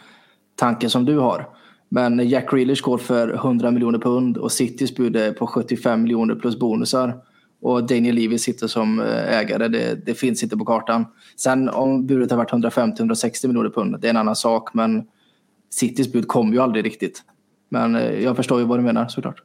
tanken 0.56 0.90
som 0.90 1.06
du 1.06 1.18
har. 1.18 1.50
Men 1.94 2.30
Jack 2.30 2.52
Grealish 2.52 2.82
går 2.82 2.98
för 2.98 3.34
100 3.34 3.72
miljoner 3.72 4.00
pund 4.00 4.38
och 4.38 4.52
Citys 4.52 4.96
bud 4.96 5.16
är 5.16 5.32
på 5.32 5.48
75 5.48 6.02
miljoner 6.02 6.36
plus 6.36 6.60
bonusar. 6.60 7.18
Och 7.62 7.88
Daniel 7.88 8.16
Levy 8.16 8.38
sitter 8.38 8.68
som 8.68 9.00
eh, 9.00 9.40
ägare. 9.40 9.68
Det, 9.68 10.06
det 10.06 10.14
finns 10.14 10.44
inte 10.44 10.58
på 10.58 10.66
kartan. 10.66 11.06
Sen 11.36 11.70
om 11.70 12.06
budet 12.08 12.32
har 12.32 12.38
varit 12.38 12.52
150-160 12.52 13.48
miljoner 13.48 13.70
pund, 13.70 14.00
det 14.00 14.08
är 14.08 14.10
en 14.10 14.18
annan 14.18 14.36
sak. 14.36 14.74
Men 14.74 15.08
Citys 15.70 16.12
bud 16.12 16.28
kom 16.28 16.54
ju 16.54 16.60
aldrig 16.60 16.86
riktigt. 16.86 17.22
Men 17.70 17.96
eh, 17.96 18.24
jag 18.24 18.36
förstår 18.36 18.60
ju 18.60 18.66
vad 18.66 18.80
du 18.80 18.84
menar 18.84 19.08
såklart. 19.08 19.44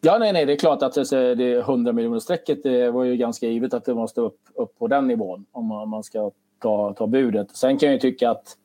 Ja, 0.00 0.18
nej, 0.18 0.32
nej, 0.32 0.46
det 0.46 0.52
är 0.52 0.56
klart 0.56 0.82
att 0.82 0.94
det, 1.10 1.58
100 1.58 1.92
miljoner 1.92 2.18
strecket 2.18 2.62
det 2.62 2.90
var 2.90 3.04
ju 3.04 3.16
ganska 3.16 3.48
givet 3.48 3.74
att 3.74 3.84
det 3.84 3.94
måste 3.94 4.20
upp, 4.20 4.38
upp 4.54 4.78
på 4.78 4.88
den 4.88 5.08
nivån 5.08 5.46
om 5.52 5.66
man, 5.66 5.82
om 5.82 5.90
man 5.90 6.02
ska 6.02 6.30
ta, 6.62 6.92
ta 6.92 7.06
budet. 7.06 7.56
Sen 7.56 7.78
kan 7.78 7.86
jag 7.86 7.94
ju 7.94 8.00
tycka 8.00 8.30
att 8.30 8.56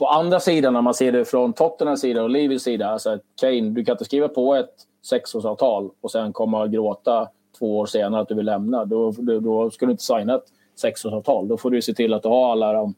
på 0.00 0.06
andra 0.06 0.40
sidan, 0.40 0.72
när 0.72 0.82
man 0.82 0.94
ser 0.94 1.12
det 1.12 1.24
från 1.24 1.52
Tottenhams 1.52 2.00
sida 2.00 2.22
och 2.22 2.30
Livys 2.30 2.62
sida, 2.62 2.88
alltså 2.88 3.18
Kane, 3.40 3.70
du 3.70 3.84
kan 3.84 3.92
inte 3.92 4.04
skriva 4.04 4.28
på 4.28 4.54
ett 4.54 4.74
sexårsavtal 5.02 5.90
och 6.00 6.10
sen 6.10 6.32
komma 6.32 6.62
och 6.62 6.72
gråta 6.72 7.28
två 7.58 7.78
år 7.78 7.86
senare 7.86 8.20
att 8.20 8.28
du 8.28 8.34
vill 8.34 8.46
lämna. 8.46 8.84
Då, 8.84 9.10
då, 9.10 9.40
då 9.40 9.70
ska 9.70 9.86
du 9.86 9.92
inte 9.92 10.04
signa 10.04 10.34
ett 10.34 10.44
sexårsavtal. 10.76 11.48
Då 11.48 11.56
får 11.56 11.70
du 11.70 11.82
se 11.82 11.94
till 11.94 12.14
att 12.14 12.22
du 12.22 12.28
har 12.28 12.52
alla 12.52 12.72
de 12.72 12.94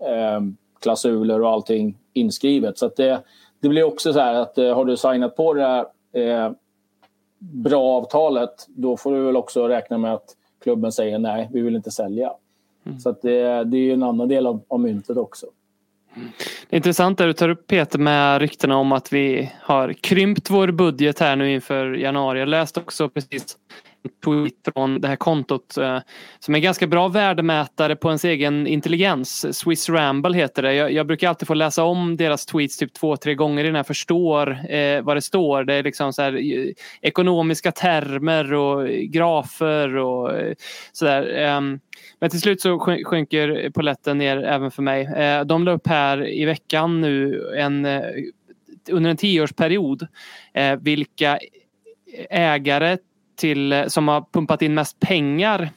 eh, 0.00 0.40
klausuler 0.80 1.40
och 1.40 1.50
allting 1.50 1.98
inskrivet. 2.12 2.78
Så 2.78 2.90
det, 2.96 3.20
det 3.60 3.68
blir 3.68 3.84
också 3.84 4.12
så 4.12 4.20
här 4.20 4.34
att 4.34 4.58
eh, 4.58 4.74
har 4.74 4.84
du 4.84 4.96
signat 4.96 5.36
på 5.36 5.54
det 5.54 5.62
här 5.62 5.86
eh, 6.12 6.52
bra 7.38 7.84
avtalet, 7.84 8.66
då 8.68 8.96
får 8.96 9.12
du 9.12 9.24
väl 9.24 9.36
också 9.36 9.68
räkna 9.68 9.98
med 9.98 10.14
att 10.14 10.36
klubben 10.62 10.92
säger 10.92 11.18
nej, 11.18 11.48
vi 11.52 11.60
vill 11.60 11.76
inte 11.76 11.90
sälja. 11.90 12.32
Så 13.02 13.08
att 13.08 13.22
det, 13.22 13.64
det 13.64 13.76
är 13.76 13.82
ju 13.82 13.92
en 13.92 14.02
annan 14.02 14.28
del 14.28 14.46
av, 14.46 14.60
av 14.68 14.80
myntet 14.80 15.16
också. 15.16 15.46
Det 16.14 16.76
är 16.76 16.76
intressant 16.76 17.18
det 17.18 17.26
du 17.26 17.32
tar 17.32 17.48
upp 17.48 17.66
Peter 17.66 17.98
med 17.98 18.40
ryktena 18.40 18.76
om 18.76 18.92
att 18.92 19.12
vi 19.12 19.52
har 19.60 19.92
krympt 19.92 20.50
vår 20.50 20.70
budget 20.70 21.18
här 21.18 21.36
nu 21.36 21.52
inför 21.52 21.92
januari. 21.94 22.38
Jag 22.38 22.48
läste 22.48 22.80
också 22.80 23.08
precis 23.08 23.56
tweet 24.24 24.74
från 24.74 25.00
det 25.00 25.08
här 25.08 25.16
kontot 25.16 25.76
eh, 25.76 25.98
som 26.38 26.54
är 26.54 26.58
en 26.58 26.62
ganska 26.62 26.86
bra 26.86 27.08
värdemätare 27.08 27.96
på 27.96 28.08
ens 28.08 28.24
egen 28.24 28.66
intelligens. 28.66 29.58
Swiss 29.58 29.88
Ramble 29.88 30.36
heter 30.36 30.62
det. 30.62 30.74
Jag, 30.74 30.92
jag 30.92 31.06
brukar 31.06 31.28
alltid 31.28 31.48
få 31.48 31.54
läsa 31.54 31.84
om 31.84 32.16
deras 32.16 32.46
tweets 32.46 32.76
typ 32.78 32.92
två, 32.92 33.16
tre 33.16 33.34
gånger 33.34 33.64
innan 33.64 33.74
jag 33.76 33.86
förstår 33.86 34.50
eh, 34.70 35.02
vad 35.02 35.16
det 35.16 35.22
står. 35.22 35.64
Det 35.64 35.74
är 35.74 35.82
liksom 35.82 36.12
så 36.12 36.22
här, 36.22 36.32
eh, 36.32 36.72
ekonomiska 37.00 37.72
termer 37.72 38.54
och 38.54 38.88
grafer 38.88 39.96
och 39.96 40.38
eh, 40.40 40.54
sådär. 40.92 41.38
Ehm, 41.38 41.80
men 42.20 42.30
till 42.30 42.40
slut 42.40 42.60
så 42.60 42.78
sjunker 42.78 43.70
poletten 43.70 44.18
ner 44.18 44.36
även 44.36 44.70
för 44.70 44.82
mig. 44.82 45.02
Eh, 45.02 45.44
De 45.44 45.64
la 45.64 45.72
upp 45.72 45.86
här 45.86 46.28
i 46.28 46.44
veckan 46.44 47.00
nu 47.00 47.42
en, 47.56 47.84
eh, 47.84 48.02
under 48.90 49.10
en 49.10 49.16
tioårsperiod 49.16 50.06
eh, 50.54 50.76
vilka 50.76 51.38
ägare 52.30 52.98
till, 53.36 53.72
eh, 53.72 53.86
som 53.86 54.08
har 54.08 54.24
pumpat 54.32 54.62
in 54.62 54.74
mest 54.74 55.00
pengar 55.00 55.70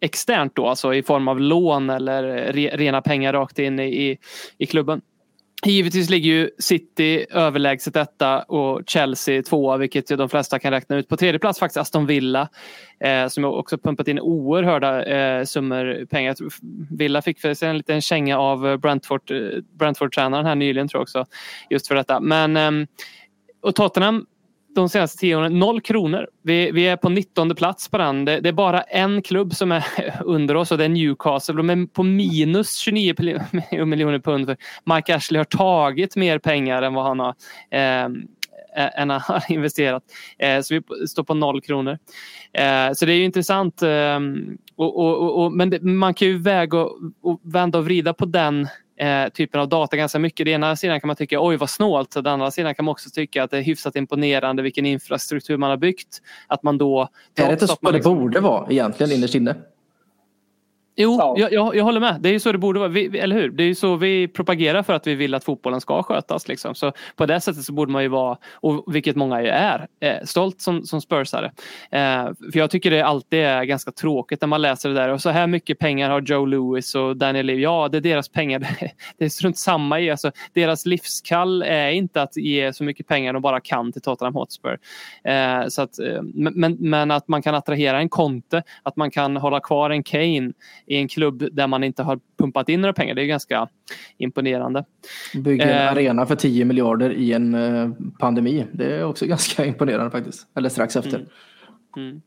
externt 0.00 0.56
då, 0.56 0.66
alltså 0.66 0.94
i 0.94 1.02
form 1.02 1.28
av 1.28 1.40
lån 1.40 1.90
eller 1.90 2.24
eh, 2.24 2.52
re, 2.52 2.76
rena 2.76 3.02
pengar 3.02 3.32
rakt 3.32 3.58
in 3.58 3.80
i, 3.80 4.10
i, 4.10 4.18
i 4.58 4.66
klubben. 4.66 5.00
Givetvis 5.66 6.10
ligger 6.10 6.30
ju 6.30 6.50
City 6.58 7.26
överlägset 7.30 7.94
detta 7.94 8.42
och 8.42 8.82
Chelsea 8.86 9.42
tvåa, 9.42 9.76
vilket 9.76 10.10
ju 10.10 10.16
de 10.16 10.28
flesta 10.28 10.58
kan 10.58 10.72
räkna 10.72 10.96
ut. 10.96 11.08
På 11.08 11.16
tredje 11.16 11.38
plats 11.38 11.58
faktiskt 11.58 11.76
Aston 11.76 12.06
Villa 12.06 12.48
eh, 13.00 13.28
som 13.28 13.44
också 13.44 13.78
pumpat 13.78 14.08
in 14.08 14.20
oerhörda 14.20 15.04
eh, 15.04 15.44
summor 15.44 16.06
pengar. 16.10 16.36
Villa 16.96 17.22
fick 17.22 17.40
för 17.40 17.54
sig 17.54 17.68
en 17.68 17.76
liten 17.76 18.00
känga 18.00 18.38
av 18.38 18.68
eh, 18.68 18.76
Brentford, 18.76 19.22
Brentford-tränaren 19.78 20.46
här 20.46 20.54
nyligen 20.54 20.88
tror 20.88 20.98
jag 20.98 21.02
också. 21.02 21.24
Just 21.70 21.88
för 21.88 21.94
detta. 21.94 22.20
Men, 22.20 22.56
eh, 22.56 22.88
och 23.62 23.74
Tottenham 23.74 24.26
de 24.74 24.88
senaste 24.88 25.18
tio 25.18 25.36
åren, 25.36 25.58
noll 25.58 25.80
kronor. 25.80 26.28
Vi, 26.42 26.70
vi 26.70 26.88
är 26.88 26.96
på 26.96 27.08
19 27.08 27.54
plats 27.54 27.88
på 27.88 27.98
den. 27.98 28.24
Det, 28.24 28.40
det 28.40 28.48
är 28.48 28.52
bara 28.52 28.80
en 28.80 29.22
klubb 29.22 29.54
som 29.54 29.72
är 29.72 29.84
under 30.24 30.54
oss 30.54 30.72
och 30.72 30.78
det 30.78 30.84
är 30.84 30.88
Newcastle. 30.88 31.54
De 31.54 31.70
är 31.70 31.86
på 31.86 32.02
minus 32.02 32.76
29 32.76 33.14
miljoner 33.86 34.18
pund. 34.18 34.46
För 34.46 34.56
Mike 34.94 35.16
Ashley 35.16 35.38
har 35.38 35.44
tagit 35.44 36.16
mer 36.16 36.38
pengar 36.38 36.82
än 36.82 36.94
vad 36.94 37.04
han 37.04 37.20
har, 37.20 37.34
eh, 37.70 38.08
än 38.96 39.10
han 39.10 39.20
har 39.26 39.52
investerat. 39.52 40.02
Eh, 40.38 40.60
så 40.60 40.74
vi 40.74 41.06
står 41.06 41.24
på 41.24 41.34
noll 41.34 41.60
kronor. 41.60 41.98
Eh, 42.52 42.92
så 42.92 43.06
det 43.06 43.12
är 43.12 43.16
ju 43.16 43.24
intressant. 43.24 43.82
Eh, 43.82 44.20
och, 44.76 44.98
och, 44.98 45.18
och, 45.18 45.44
och, 45.44 45.52
men 45.52 45.70
det, 45.70 45.82
man 45.82 46.14
kan 46.14 46.28
ju 46.28 46.38
väga 46.38 46.78
och, 46.78 46.98
och 47.22 47.40
vända 47.42 47.78
och 47.78 47.84
vrida 47.84 48.14
på 48.14 48.26
den 48.26 48.68
eh, 48.98 49.28
typen 49.28 49.60
av 49.60 49.68
data 49.68 49.96
ganska 49.96 50.18
mycket. 50.18 50.46
Den 50.46 50.54
ena 50.54 50.76
sidan 50.76 51.00
kan 51.00 51.06
man 51.06 51.16
tycka 51.16 51.40
oj 51.40 51.56
vad 51.56 51.70
snålt. 51.70 52.10
Den 52.10 52.26
andra 52.26 52.50
sidan 52.50 52.74
kan 52.74 52.84
man 52.84 52.92
också 52.92 53.10
tycka 53.10 53.42
att 53.44 53.50
det 53.50 53.58
är 53.58 53.62
hyfsat 53.62 53.96
imponerande 53.96 54.62
vilken 54.62 54.86
infrastruktur 54.86 55.56
man 55.56 55.70
har 55.70 55.76
byggt. 55.76 56.22
Att 56.46 56.62
man 56.62 56.78
då... 56.78 57.08
Är 57.34 57.46
det 57.46 57.52
inte 57.52 57.66
så 57.66 57.76
det 57.80 57.92
liksom- 57.92 58.18
borde 58.18 58.40
vara 58.40 58.70
egentligen 58.70 59.12
innerst 59.12 59.34
inne? 59.34 59.54
Jo, 61.00 61.16
Ja. 61.20 61.34
jag, 61.38 61.52
jag, 61.52 61.76
jag 61.76 61.84
håller 61.84 62.00
med. 62.00 62.16
Det 62.20 62.28
är 62.28 62.32
ju 62.32 62.40
så 62.40 62.52
det 62.52 62.58
borde 62.58 62.78
vara. 62.78 62.88
Vi, 62.88 63.18
eller 63.18 63.36
hur? 63.36 63.48
Det 63.50 63.62
är 63.62 63.66
ju 63.66 63.74
så 63.74 63.96
vi 63.96 64.28
propagerar 64.28 64.82
för 64.82 64.92
att 64.92 65.06
vi 65.06 65.14
vill 65.14 65.34
att 65.34 65.44
fotbollen 65.44 65.80
ska 65.80 66.02
skötas. 66.02 66.48
Liksom. 66.48 66.74
Så 66.74 66.92
på 67.16 67.26
det 67.26 67.40
sättet 67.40 67.62
så 67.64 67.72
borde 67.72 67.92
man 67.92 68.02
ju 68.02 68.08
vara, 68.08 68.36
och 68.54 68.94
vilket 68.94 69.16
många 69.16 69.42
ju 69.42 69.48
är, 69.48 69.86
eh, 70.00 70.16
stolt 70.24 70.60
som, 70.60 70.82
som 70.82 71.00
spursare. 71.00 71.46
Eh, 71.90 72.24
för 72.52 72.58
jag 72.58 72.70
tycker 72.70 72.90
det 72.90 73.02
alltid 73.02 73.38
är 73.38 73.64
ganska 73.64 73.90
tråkigt 73.92 74.40
när 74.40 74.48
man 74.48 74.62
läser 74.62 74.88
det 74.88 74.94
där. 74.94 75.08
Och 75.08 75.20
så 75.22 75.30
här 75.30 75.46
mycket 75.46 75.78
pengar 75.78 76.10
har 76.10 76.20
Joe 76.20 76.46
Lewis 76.46 76.94
och 76.94 77.16
Daniel 77.16 77.46
Levy. 77.46 77.62
Ja, 77.62 77.88
det 77.92 77.96
är 77.98 78.00
deras 78.02 78.28
pengar. 78.28 78.60
Det 79.18 79.24
är 79.24 79.28
strunt 79.28 79.58
samma 79.58 80.00
i. 80.00 80.10
Alltså, 80.10 80.30
deras 80.52 80.86
livskall 80.86 81.62
är 81.62 81.90
inte 81.90 82.22
att 82.22 82.36
ge 82.36 82.72
så 82.72 82.84
mycket 82.84 83.06
pengar 83.06 83.32
de 83.32 83.42
bara 83.42 83.60
kan 83.60 83.92
till 83.92 84.02
Tottenham 84.02 84.34
Hotspur. 84.34 84.78
Eh, 85.24 85.66
så 85.68 85.82
att, 85.82 85.98
eh, 85.98 86.22
men, 86.22 86.52
men- 86.54 86.76
men 86.80 87.10
att 87.10 87.28
man 87.28 87.42
kan 87.42 87.54
attrahera 87.54 87.98
en 88.00 88.08
Conte, 88.08 88.62
att 88.82 88.96
man 88.96 89.10
kan 89.10 89.36
hålla 89.36 89.60
kvar 89.60 89.90
en 89.90 90.02
Kane 90.02 90.52
i 90.88 90.96
en 90.96 91.08
klubb 91.08 91.48
där 91.52 91.66
man 91.66 91.84
inte 91.84 92.02
har 92.02 92.20
pumpat 92.38 92.68
in 92.68 92.80
några 92.80 92.92
pengar. 92.92 93.14
Det 93.14 93.22
är 93.22 93.26
ganska 93.26 93.68
imponerande. 94.18 94.84
Bygga 95.34 95.64
en 95.64 95.86
Eh. 95.86 95.92
arena 95.92 96.26
för 96.26 96.34
10 96.36 96.64
miljarder 96.64 97.10
i 97.10 97.32
en 97.32 97.54
eh, 97.54 97.90
pandemi. 98.18 98.66
Det 98.72 98.84
är 98.96 99.04
också 99.04 99.26
ganska 99.26 99.64
imponerande 99.66 100.10
faktiskt. 100.10 100.46
Eller 100.56 100.68
strax 100.68 100.96
efter. 100.96 101.26
Mm. 101.96 102.20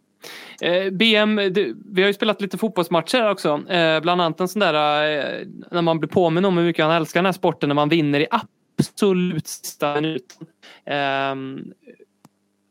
Eh, 0.61 0.91
BM, 0.93 1.35
det, 1.35 1.73
vi 1.91 2.01
har 2.01 2.07
ju 2.07 2.13
spelat 2.13 2.41
lite 2.41 2.57
fotbollsmatcher 2.57 3.29
också. 3.29 3.69
Eh, 3.69 4.01
bland 4.01 4.21
annat 4.21 4.39
en 4.39 4.47
sån 4.47 4.59
där 4.59 4.73
eh, 5.17 5.47
när 5.71 5.81
man 5.81 5.99
blir 5.99 6.09
påminn 6.09 6.45
om 6.45 6.57
hur 6.57 6.65
mycket 6.65 6.85
han 6.85 6.93
älskar 6.95 7.19
den 7.19 7.25
här 7.25 7.33
sporten 7.33 7.69
när 7.69 7.75
man 7.75 7.89
vinner 7.89 8.19
i 8.19 8.27
absolut 8.31 9.47
sista 9.47 9.95
minuten. 9.95 10.47
Eh, 10.85 11.35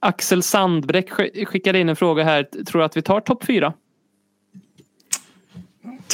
Axel 0.01 0.43
Sandbräck 0.43 1.11
sk- 1.11 1.45
skickade 1.45 1.78
in 1.78 1.88
en 1.88 1.97
fråga 1.97 2.24
här. 2.24 2.43
Tror 2.43 2.78
du 2.78 2.84
att 2.84 2.97
vi 2.97 3.03
tar 3.03 3.20
topp 3.20 3.45
fyra? 3.45 3.72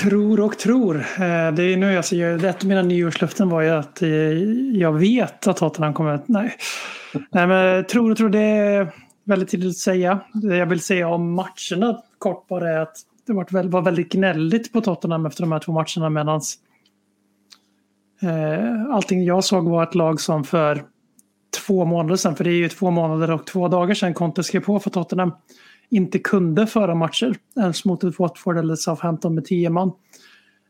Tror 0.02 0.40
och 0.40 0.58
tror. 0.58 0.96
Eh, 0.96 1.52
det 1.52 1.62
är 1.62 1.76
nu 1.76 1.92
jag 1.92 2.04
ser, 2.04 2.44
ett 2.44 2.62
av 2.62 2.68
mina 2.68 2.82
nyårslöften 2.82 3.48
var 3.48 3.60
ju 3.60 3.70
att 3.70 4.02
eh, 4.02 4.08
jag 4.78 4.92
vet 4.92 5.46
att 5.46 5.56
Tottenham 5.56 5.94
kommer. 5.94 6.20
Nej. 6.26 6.56
Nej 7.30 7.46
men 7.46 7.84
tror 7.84 8.10
och 8.10 8.16
tror, 8.16 8.28
det 8.28 8.38
är 8.38 8.92
väldigt 9.24 9.48
tidigt 9.48 9.70
att 9.70 9.76
säga. 9.76 10.20
Det 10.32 10.56
jag 10.56 10.66
vill 10.66 10.80
säga 10.80 11.08
om 11.08 11.32
matcherna 11.32 12.02
kort 12.18 12.48
bara 12.48 12.70
är 12.70 12.78
att 12.78 12.96
det 13.26 13.32
var 13.32 13.82
väldigt 13.82 14.12
gnälligt 14.12 14.72
på 14.72 14.80
Tottenham 14.80 15.26
efter 15.26 15.42
de 15.42 15.52
här 15.52 15.58
två 15.58 15.72
matcherna 15.72 16.10
medan 16.10 16.40
eh, 18.22 18.94
allting 18.94 19.24
jag 19.24 19.44
såg 19.44 19.68
var 19.68 19.82
ett 19.82 19.94
lag 19.94 20.20
som 20.20 20.44
för 20.44 20.84
två 21.66 21.84
månader 21.84 22.16
sedan, 22.16 22.36
för 22.36 22.44
det 22.44 22.50
är 22.50 22.58
ju 22.58 22.68
två 22.68 22.90
månader 22.90 23.30
och 23.30 23.46
två 23.46 23.68
dagar 23.68 23.94
sedan 23.94 24.14
Conte 24.14 24.42
skrev 24.42 24.60
på 24.60 24.78
för 24.78 24.90
Tottenham, 24.90 25.32
inte 25.90 26.18
kunde 26.18 26.66
föra 26.66 26.94
matcher 26.94 27.36
ens 27.56 27.84
mot 27.84 28.04
ett 28.04 28.18
Watford 28.18 28.58
eller 28.58 28.76
Southampton 28.76 29.34
med 29.34 29.44
tio 29.44 29.70
man. 29.70 29.92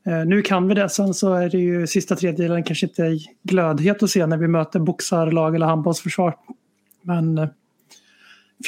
Eh, 0.06 0.26
nu 0.26 0.42
kan 0.42 0.68
vi 0.68 0.74
det, 0.74 0.88
sen 0.88 1.14
så 1.14 1.34
är 1.34 1.50
det 1.50 1.58
ju 1.58 1.86
sista 1.86 2.16
tredjedelen 2.16 2.62
kanske 2.62 2.86
inte 2.86 3.18
glödhet 3.42 4.02
att 4.02 4.10
se 4.10 4.26
när 4.26 4.36
vi 4.36 4.48
möter 4.48 4.80
boxarlag 4.80 5.54
eller 5.54 5.66
handbollsförsvar. 5.66 6.34
Men 7.02 7.38
eh, 7.38 7.48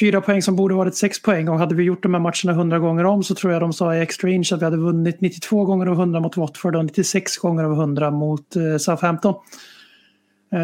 fyra 0.00 0.20
poäng 0.20 0.42
som 0.42 0.56
borde 0.56 0.74
varit 0.74 0.96
sex 0.96 1.22
poäng 1.22 1.48
och 1.48 1.58
hade 1.58 1.74
vi 1.74 1.82
gjort 1.82 2.02
de 2.02 2.14
här 2.14 2.20
matcherna 2.20 2.52
hundra 2.52 2.78
gånger 2.78 3.04
om 3.04 3.22
så 3.22 3.34
tror 3.34 3.52
jag 3.52 3.62
de 3.62 3.72
sa 3.72 3.94
i 3.94 4.00
extra 4.00 4.30
inch 4.30 4.52
att 4.52 4.60
vi 4.60 4.64
hade 4.64 4.76
vunnit 4.76 5.20
92 5.20 5.64
gånger 5.64 5.86
av 5.86 5.92
100 5.92 6.20
mot 6.20 6.36
Watford 6.36 6.76
och 6.76 6.84
96 6.84 7.36
gånger 7.36 7.64
av 7.64 7.72
100 7.72 8.10
mot 8.10 8.56
eh, 8.56 8.76
Southampton. 8.78 9.34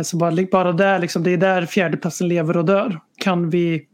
Så 0.04 0.16
bara, 0.16 0.46
bara 0.52 0.72
där, 0.72 0.98
liksom, 0.98 1.22
det 1.22 1.30
är 1.30 1.36
där 1.36 1.66
fjärdeplatsen 1.66 2.28
lever 2.28 2.56
och 2.56 2.64
dör. 2.64 3.00
Kan 3.18 3.50
vi 3.50 3.86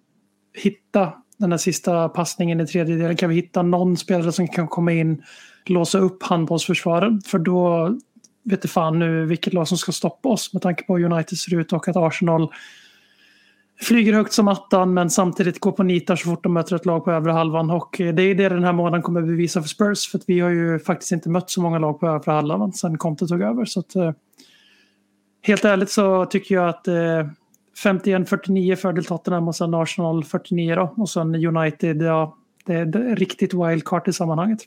hitta 0.54 1.12
den 1.40 1.50
här 1.50 1.58
sista 1.58 2.08
passningen 2.08 2.60
i 2.60 2.66
tredjedelen 2.66 3.16
kan 3.16 3.28
vi 3.28 3.34
hitta 3.34 3.62
någon 3.62 3.96
spelare 3.96 4.32
som 4.32 4.48
kan 4.48 4.68
komma 4.68 4.92
in, 4.92 5.22
låsa 5.66 5.98
upp 5.98 6.22
handbollsförsvaret, 6.22 7.26
för 7.26 7.38
då 7.38 7.94
vet 8.42 8.62
det 8.62 8.68
fan 8.68 8.98
nu 8.98 9.26
vilket 9.26 9.52
lag 9.52 9.68
som 9.68 9.78
ska 9.78 9.92
stoppa 9.92 10.28
oss 10.28 10.52
med 10.52 10.62
tanke 10.62 10.84
på 10.84 10.96
hur 10.96 11.12
United 11.12 11.38
ser 11.38 11.58
ut 11.58 11.72
och 11.72 11.88
att 11.88 11.96
Arsenal 11.96 12.52
flyger 13.80 14.12
högt 14.12 14.32
som 14.32 14.48
attan 14.48 14.94
men 14.94 15.10
samtidigt 15.10 15.60
går 15.60 15.72
på 15.72 15.82
nitar 15.82 16.16
så 16.16 16.30
fort 16.30 16.42
de 16.42 16.52
möter 16.52 16.76
ett 16.76 16.86
lag 16.86 17.04
på 17.04 17.12
övre 17.12 17.32
halvan. 17.32 17.70
Och 17.70 18.00
eh, 18.00 18.14
det 18.14 18.22
är 18.22 18.34
det 18.34 18.48
den 18.48 18.64
här 18.64 18.72
månaden 18.72 19.02
kommer 19.02 19.22
bevisa 19.22 19.62
för 19.62 19.68
Spurs. 19.68 20.10
För 20.10 20.18
att 20.18 20.24
vi 20.26 20.40
har 20.40 20.50
ju 20.50 20.78
faktiskt 20.78 21.12
inte 21.12 21.28
mött 21.28 21.50
så 21.50 21.62
många 21.62 21.78
lag 21.78 22.00
på 22.00 22.06
övre 22.06 22.32
halvan 22.32 22.72
sen 22.72 22.98
Conte 22.98 23.26
tog 23.26 23.42
över. 23.42 23.64
Så 23.64 23.80
att, 23.80 23.96
eh, 23.96 24.12
helt 25.42 25.64
ärligt 25.64 25.90
så 25.90 26.26
tycker 26.26 26.54
jag 26.54 26.68
att 26.68 26.88
eh, 26.88 27.26
51-49 27.84 28.76
fördel 28.76 29.04
Tottenham 29.04 29.48
och 29.48 29.56
sen 29.56 29.74
Arsenal 29.74 30.24
49 30.24 30.74
då. 30.74 30.94
Och 30.96 31.10
sen 31.10 31.56
United, 31.56 32.02
ja, 32.02 32.36
det 32.64 32.74
är 32.74 32.86
ett 32.88 33.18
riktigt 33.18 33.54
wildcard 33.54 34.08
i 34.08 34.12
sammanhanget. 34.12 34.60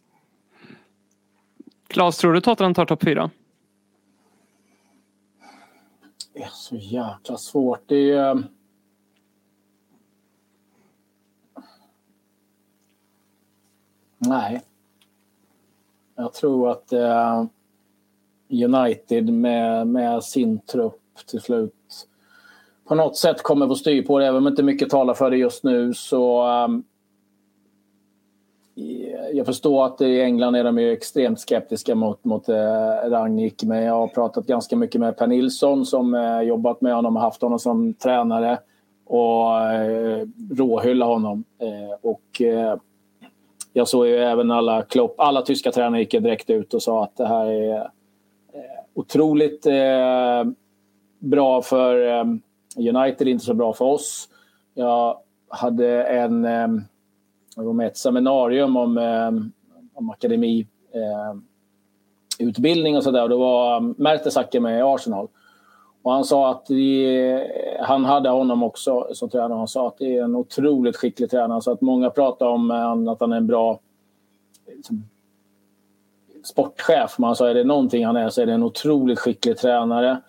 Claes, 1.87 2.17
tror 2.17 2.33
du 2.33 2.41
Tottenham 2.41 2.73
tar 2.73 2.85
topp 2.85 3.03
fyra? 3.03 3.29
Det 6.33 6.41
är 6.43 6.49
så 6.51 6.75
jäkla 6.75 7.37
svårt. 7.37 7.83
Det 7.85 8.11
är... 8.11 8.35
eh, 8.35 8.41
Nej. 14.17 14.61
Jag 16.15 16.33
tror 16.33 16.71
att 16.71 16.93
eh, 16.93 17.45
United 18.49 19.33
med, 19.33 19.87
med 19.87 20.23
sin 20.23 20.59
trupp 20.59 21.01
till 21.27 21.41
slut 21.41 21.82
på 22.93 22.97
något 22.97 23.17
sätt 23.17 23.43
kommer 23.43 23.67
få 23.67 23.75
styr 23.75 24.01
på 24.01 24.19
det. 24.19 24.25
Även 24.25 24.37
om 24.37 24.47
inte 24.47 24.63
mycket 24.63 24.89
talar 24.89 25.13
för 25.13 25.31
det 25.31 25.37
just 25.37 25.63
nu 25.63 25.93
så 25.93 26.47
um, 26.47 26.83
jag 29.33 29.45
förstår 29.45 29.85
att 29.85 30.01
i 30.01 30.21
England 30.21 30.55
är 30.55 30.63
de 30.63 30.79
ju 30.79 30.91
extremt 30.91 31.39
skeptiska 31.39 31.95
mot, 31.95 32.23
mot 32.23 32.49
eh, 32.49 32.55
Rangnick. 33.09 33.63
Men 33.63 33.83
jag 33.83 33.93
har 33.93 34.07
pratat 34.07 34.45
ganska 34.45 34.75
mycket 34.75 35.01
med 35.01 35.17
Per 35.17 35.27
Nilsson 35.27 35.85
som 35.85 36.13
eh, 36.13 36.41
jobbat 36.41 36.81
med 36.81 36.95
honom 36.95 37.15
och 37.15 37.21
haft 37.21 37.41
honom 37.41 37.59
som 37.59 37.93
tränare. 37.93 38.59
Och 39.05 39.61
eh, 39.61 40.27
råhylla 40.51 41.05
honom. 41.05 41.43
Eh, 41.59 41.97
och 42.01 42.41
eh, 42.41 42.75
jag 43.73 43.87
såg 43.87 44.07
ju 44.07 44.17
även 44.17 44.51
alla 44.51 44.81
Klopp, 44.81 45.19
alla 45.19 45.41
tyska 45.41 45.71
tränare 45.71 46.01
gick 46.01 46.11
direkt 46.11 46.49
ut 46.49 46.73
och 46.73 46.83
sa 46.83 47.03
att 47.03 47.17
det 47.17 47.27
här 47.27 47.45
är 47.45 47.75
eh, 47.75 47.83
otroligt 48.93 49.65
eh, 49.65 50.43
bra 51.19 51.61
för 51.61 52.07
ehm, 52.07 52.41
United 52.77 53.27
är 53.27 53.31
inte 53.31 53.45
så 53.45 53.53
bra 53.53 53.73
för 53.73 53.85
oss. 53.85 54.29
Jag 54.73 55.17
hade 55.49 56.03
en 56.03 56.45
eh, 56.45 56.67
jag 57.55 57.63
var 57.63 57.73
med 57.73 57.87
ett 57.87 57.97
seminarium 57.97 58.77
om, 58.77 58.97
eh, 58.97 59.31
om 59.93 60.09
akademi 60.09 60.67
eh, 60.93 61.35
utbildning 62.39 62.97
och 62.97 63.03
sådär. 63.03 63.27
Då 63.27 63.37
var 63.37 63.79
Mertesacker 64.01 64.59
med 64.59 64.79
i 64.79 64.81
Arsenal. 64.81 65.27
Och 66.01 66.11
han 66.11 66.23
sa 66.23 66.51
att 66.51 66.65
det, 66.65 67.47
han 67.81 68.05
hade 68.05 68.29
honom 68.29 68.63
också 68.63 69.07
som 69.13 69.29
tränare. 69.29 69.57
Han 69.57 69.67
sa 69.67 69.87
att 69.87 69.97
det 69.97 70.17
är 70.17 70.23
en 70.23 70.35
otroligt 70.35 70.95
skicklig 70.95 71.29
tränare. 71.29 71.61
Så 71.61 71.71
att 71.71 71.81
många 71.81 72.09
pratar 72.09 72.45
om 72.45 72.71
att 73.07 73.19
han 73.19 73.31
är 73.31 73.37
en 73.37 73.47
bra 73.47 73.79
liksom, 74.67 75.03
sportchef. 76.43 77.15
Men 77.17 77.25
han 77.25 77.35
sa 77.35 77.49
är 77.49 77.53
det 77.53 77.63
någonting 77.63 78.05
han 78.05 78.15
är 78.15 78.29
så 78.29 78.41
är 78.41 78.45
det 78.45 78.53
en 78.53 78.63
otroligt 78.63 79.19
skicklig 79.19 79.57
tränare. 79.57 80.21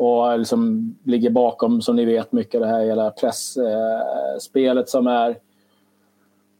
Och 0.00 0.38
liksom 0.38 0.94
ligger 1.04 1.30
bakom, 1.30 1.82
som 1.82 1.96
ni 1.96 2.04
vet, 2.04 2.32
mycket 2.32 2.54
av 2.54 2.60
det 2.60 2.66
här 2.66 2.84
hela 2.84 3.10
pressspelet 3.10 4.88
som 4.88 5.06
är. 5.06 5.36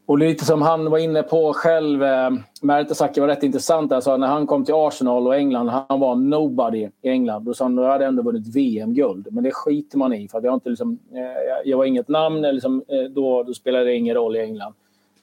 Och 0.05 0.17
lite 0.17 0.45
som 0.45 0.61
han 0.61 0.89
var 0.89 0.97
inne 0.97 1.23
på 1.23 1.53
själv, 1.53 2.03
eh, 2.03 2.29
Mertesacker 2.61 3.21
var 3.21 3.27
rätt 3.27 3.43
intressant. 3.43 3.91
Alltså, 3.91 4.17
när 4.17 4.27
han 4.27 4.47
kom 4.47 4.65
till 4.65 4.73
Arsenal 4.77 5.27
och 5.27 5.35
England, 5.35 5.67
han 5.67 5.99
var 5.99 6.15
nobody 6.15 6.89
i 7.01 7.09
England. 7.09 7.45
Då 7.45 7.53
sa 7.53 7.65
han, 7.65 7.77
hade 7.77 8.05
ändå 8.05 8.23
vunnit 8.23 8.55
VM-guld. 8.55 9.27
Men 9.31 9.43
det 9.43 9.51
skiter 9.51 9.97
man 9.97 10.13
i, 10.13 10.27
för 10.27 10.37
att 10.37 10.43
jag, 10.43 10.53
inte 10.53 10.69
liksom, 10.69 10.99
eh, 11.13 11.69
jag 11.69 11.77
var 11.77 11.85
inget 11.85 12.07
namn, 12.07 12.37
eller 12.37 12.53
liksom, 12.53 12.83
eh, 12.87 13.03
då, 13.11 13.43
då 13.43 13.53
spelade 13.53 13.85
det 13.85 13.95
ingen 13.95 14.15
roll 14.15 14.35
i 14.35 14.39
England. 14.39 14.73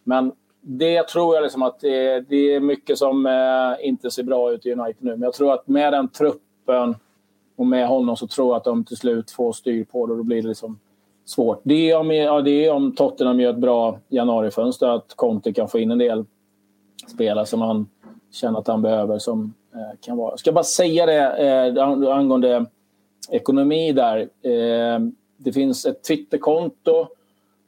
Men 0.04 0.32
det 0.60 1.08
tror 1.08 1.34
jag 1.34 1.42
liksom 1.42 1.62
att 1.62 1.80
det, 1.80 2.20
det 2.20 2.54
är 2.54 2.60
mycket 2.60 2.98
som 2.98 3.26
eh, 3.26 3.88
inte 3.88 4.10
ser 4.10 4.22
bra 4.22 4.52
ut 4.52 4.66
i 4.66 4.72
United 4.72 5.04
nu. 5.04 5.10
Men 5.10 5.22
jag 5.22 5.34
tror 5.34 5.52
att 5.52 5.68
med 5.68 5.92
den 5.92 6.08
truppen 6.08 6.94
och 7.58 7.66
med 7.66 7.88
honom 7.88 8.16
så 8.16 8.26
tror 8.26 8.48
jag 8.48 8.56
att 8.56 8.64
de 8.64 8.84
till 8.84 8.96
slut 8.96 9.30
får 9.30 9.52
styr 9.52 9.84
på 9.84 10.06
det 10.06 10.12
och 10.12 10.18
då 10.18 10.24
blir 10.24 10.42
det 10.42 10.48
liksom 10.48 10.78
svårt. 11.24 11.60
Det 11.62 11.90
är 11.90 11.98
om, 11.98 12.10
ja, 12.10 12.40
det 12.40 12.66
är 12.66 12.72
om 12.72 12.94
Tottenham 12.94 13.40
gör 13.40 13.50
ett 13.50 13.58
bra 13.58 13.98
januarifönster 14.08 14.86
att 14.88 15.12
Conte 15.16 15.52
kan 15.52 15.68
få 15.68 15.78
in 15.78 15.90
en 15.90 15.98
del 15.98 16.24
spelare 17.14 17.46
som 17.46 17.60
han 17.60 17.88
känner 18.32 18.58
att 18.58 18.66
han 18.66 18.82
behöver. 18.82 19.18
Som, 19.18 19.54
eh, 19.74 19.98
kan 20.00 20.16
vara. 20.16 20.32
Jag 20.32 20.38
ska 20.38 20.52
bara 20.52 20.64
säga 20.64 21.06
det 21.06 21.76
eh, 21.76 21.84
angående 22.14 22.66
ekonomi 23.30 23.92
där. 23.92 24.18
Eh, 24.42 25.00
det 25.36 25.52
finns 25.52 25.86
ett 25.86 26.04
Twitterkonto 26.04 27.06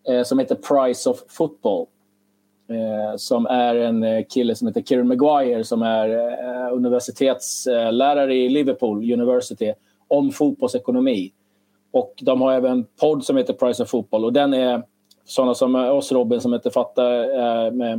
eh, 0.09 0.23
som 0.23 0.39
heter 0.39 0.55
Price 0.55 1.11
of 1.11 1.25
Football. 1.29 1.87
Eh, 2.71 3.17
som 3.17 3.47
är 3.47 3.75
en 3.75 4.03
eh, 4.03 4.25
kille 4.25 4.55
som 4.55 4.69
heter 4.69 4.83
Kieran 4.83 5.09
Maguire 5.09 5.65
som 5.65 5.83
är 5.83 6.09
eh, 6.09 6.77
universitetslärare 6.77 8.35
i 8.35 8.49
Liverpool 8.49 9.13
University 9.13 9.75
om 10.09 10.31
fotbollsekonomi. 10.31 11.33
Och 11.93 12.15
de 12.21 12.41
har 12.41 12.53
även 12.53 12.73
en 12.73 12.87
podd 13.01 13.25
som 13.25 13.37
heter 13.37 13.53
Price 13.53 13.83
of 13.83 13.89
Football 13.89 14.25
och 14.25 14.33
den 14.33 14.55
är 14.55 14.83
sådana 15.25 15.55
som 15.55 15.75
eh, 15.75 15.91
oss 15.91 16.13
Robin 16.13 16.41
som 16.41 16.55
inte 16.55 16.71
fattar 16.71 17.23
eh, 17.23 17.73
med 17.73 17.93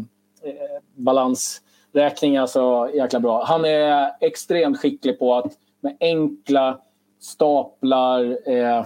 eh, 0.44 0.82
balansräkningar 0.96 2.46
så 2.46 2.82
alltså, 2.82 2.98
jäkla 2.98 3.20
bra. 3.20 3.44
Han 3.44 3.66
är 3.66 4.12
extremt 4.22 4.80
skicklig 4.80 5.20
på 5.20 5.36
att 5.36 5.54
med 5.82 5.98
enkla 6.00 6.80
staplar 7.20 8.38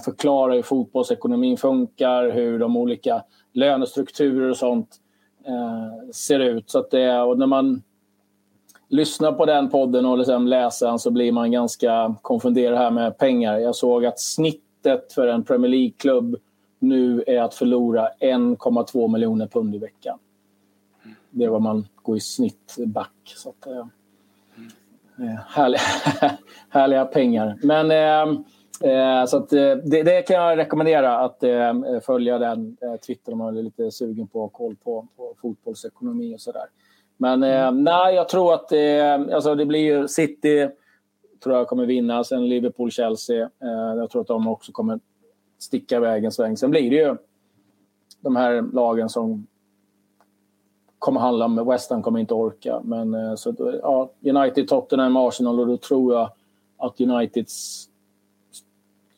förklara 0.03 0.53
hur 0.53 0.61
fotbollsekonomin 0.61 1.57
funkar, 1.57 2.31
hur 2.31 2.59
de 2.59 2.77
olika 2.77 3.23
lönestrukturer 3.53 4.49
och 4.49 4.57
sånt 4.57 4.99
eh, 5.47 6.11
ser 6.13 6.39
ut. 6.39 6.69
Så 6.69 6.79
att 6.79 6.91
det, 6.91 7.21
och 7.21 7.39
när 7.39 7.47
man 7.47 7.83
lyssnar 8.87 9.31
på 9.31 9.45
den 9.45 9.69
podden 9.69 10.05
och 10.05 10.17
liksom 10.17 10.47
läser 10.47 10.87
den 10.87 10.99
så 10.99 11.11
blir 11.11 11.31
man 11.31 11.51
ganska 11.51 12.15
konfunderad 12.21 12.77
här 12.77 12.91
med 12.91 13.17
pengar. 13.17 13.57
Jag 13.57 13.75
såg 13.75 14.05
att 14.05 14.19
snittet 14.19 15.13
för 15.13 15.27
en 15.27 15.43
Premier 15.43 15.71
League-klubb 15.71 16.35
nu 16.79 17.23
är 17.27 17.41
att 17.41 17.53
förlora 17.53 18.09
1,2 18.19 19.07
miljoner 19.07 19.47
pund 19.47 19.75
i 19.75 19.77
veckan. 19.77 20.19
Det 21.29 21.43
är 21.43 21.49
vad 21.49 21.61
man 21.61 21.87
går 21.95 22.17
i 22.17 22.19
snitt 22.19 22.75
back. 22.77 23.33
Så 23.35 23.49
att, 23.49 23.67
eh, 23.67 23.87
eh 25.27 25.39
härliga, 25.47 25.81
härliga 26.69 27.05
pengar. 27.05 27.57
Men 27.61 27.91
eh, 27.91 28.39
eh, 28.82 29.26
så 29.26 29.38
att, 29.38 29.53
eh, 29.53 29.76
det, 29.76 30.03
det, 30.03 30.21
kan 30.21 30.36
jag 30.36 30.57
rekommendera 30.57 31.19
att 31.19 31.43
eh, 31.43 31.73
följa 32.05 32.38
den 32.38 32.78
eh, 32.82 32.95
Twitter 32.95 33.32
om 33.32 33.38
man 33.38 33.57
är 33.57 33.63
lite 33.63 33.91
sugen 33.91 34.28
på 34.28 34.47
koll 34.47 34.76
på, 34.84 35.07
på 35.15 35.34
fotbollsekonomi 35.41 36.36
och 36.36 36.41
sådär. 36.41 36.65
Men 37.17 37.43
mm. 37.43 37.84
nej, 37.84 38.15
jag 38.15 38.30
tror 38.30 38.53
att 38.53 38.71
alltså 39.34 39.55
det 39.55 39.65
blir 39.65 39.80
ju 39.80 40.07
City 40.07 40.69
tror 41.43 41.55
jag 41.55 41.67
kommer 41.67 41.86
vinna, 41.86 42.23
sen 42.23 42.49
Liverpool-Chelsea. 42.49 43.49
jag 43.95 44.09
tror 44.09 44.21
att 44.21 44.28
de 44.28 44.47
också 44.47 44.71
kommer 44.71 44.99
sticka 45.59 45.95
iväg 45.95 46.26
en 46.26 46.32
sväng. 46.32 46.57
Sen 46.57 46.71
blir 46.71 46.89
det 46.89 46.95
ju 46.95 47.17
de 48.21 48.36
här 48.36 48.61
lagen 48.73 49.09
som 49.09 49.47
kommer 51.05 51.19
handla 51.19 51.47
med 51.47 51.65
West 51.65 51.89
Ham 51.91 52.01
kommer 52.03 52.19
inte 52.19 52.34
orka. 52.34 52.82
Men 52.84 53.13
eh, 53.13 53.36
så, 53.36 53.53
ja, 53.82 54.09
United, 54.23 54.67
Tottenham, 54.67 55.17
Arsenal 55.17 55.59
och 55.59 55.67
då 55.67 55.78
tror 55.78 56.13
jag 56.13 56.30
att 56.78 57.01
Uniteds 57.01 57.86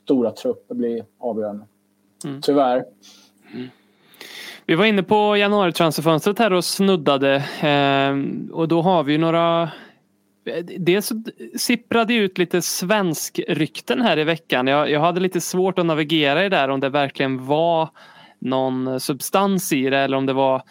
stora 0.08 0.32
trupp 0.32 0.68
blir 0.68 1.06
avgörande. 1.20 1.66
Mm. 2.26 2.42
Tyvärr. 2.42 2.86
Mm. 3.54 3.68
Vi 4.66 4.76
var 4.76 4.86
inne 4.86 5.04
på 5.04 5.38
januari-transferfönstret 5.38 6.40
här 6.40 6.54
och 6.54 6.66
snuddade. 6.66 7.36
Eh, 7.62 8.16
och 8.52 8.68
då 8.68 8.82
har 8.82 9.04
vi 9.04 9.18
några 9.18 9.70
Dels 10.78 11.12
sipprade 11.58 12.14
ut 12.14 12.38
lite 12.38 12.62
svensk 12.62 13.40
rykten 13.48 14.02
här 14.02 14.20
i 14.20 14.24
veckan. 14.24 14.68
Jag, 14.68 14.92
jag 14.92 15.00
hade 15.00 15.20
lite 15.20 15.42
svårt 15.42 15.80
att 15.80 15.86
navigera 15.86 16.46
i 16.46 16.50
där 16.50 16.70
om 16.70 16.80
det 16.80 16.90
verkligen 16.90 17.46
var 17.46 17.90
någon 18.40 19.00
substans 19.00 19.74
i 19.74 19.90
det 19.90 19.98
eller 19.98 20.18
om 20.18 20.26
det 20.26 20.34
var 20.34 20.62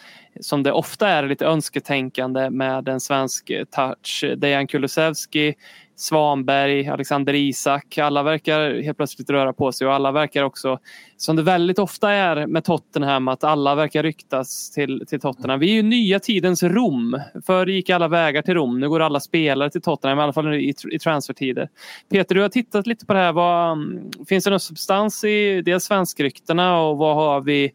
som 0.41 0.63
det 0.63 0.71
ofta 0.71 1.07
är 1.07 1.27
lite 1.27 1.45
önsketänkande 1.45 2.49
med 2.49 2.87
en 2.87 2.99
svensk 2.99 3.51
touch. 3.71 4.23
Dejan 4.37 4.67
Kulusevski 4.67 5.55
Svanberg, 5.99 6.87
Alexander 6.87 7.33
Isak. 7.33 7.97
Alla 7.97 8.23
verkar 8.23 8.81
helt 8.81 8.97
plötsligt 8.97 9.29
röra 9.29 9.53
på 9.53 9.71
sig 9.71 9.87
och 9.87 9.93
alla 9.93 10.11
verkar 10.11 10.43
också, 10.43 10.79
som 11.17 11.35
det 11.35 11.43
väldigt 11.43 11.79
ofta 11.79 12.11
är 12.11 12.47
med 12.47 12.63
Tottenham, 12.63 13.27
att 13.27 13.43
alla 13.43 13.75
verkar 13.75 14.03
ryktas 14.03 14.71
till, 14.71 15.05
till 15.07 15.19
Tottenham. 15.19 15.59
Vi 15.59 15.69
är 15.69 15.73
ju 15.73 15.81
nya 15.81 16.19
tidens 16.19 16.63
Rom. 16.63 17.21
Förr 17.45 17.67
gick 17.67 17.89
alla 17.89 18.07
vägar 18.07 18.41
till 18.41 18.53
Rom. 18.53 18.79
Nu 18.79 18.89
går 18.89 18.99
alla 18.99 19.19
spelare 19.19 19.69
till 19.69 19.81
Tottenham, 19.81 20.19
i 20.19 20.21
alla 20.21 20.33
fall 20.33 20.53
i, 20.53 20.73
i 20.91 20.99
transfertider. 20.99 21.69
Peter, 22.11 22.35
du 22.35 22.41
har 22.41 22.49
tittat 22.49 22.87
lite 22.87 23.05
på 23.05 23.13
det 23.13 23.19
här. 23.19 23.33
Vad, 23.33 23.71
mm, 23.71 24.11
finns 24.27 24.43
det 24.43 24.49
någon 24.49 24.59
substans 24.59 25.23
i 25.23 25.61
dels 25.61 25.83
svenskryktena 25.83 26.81
och 26.81 26.97
vad 26.97 27.15
har 27.15 27.41
vi 27.41 27.71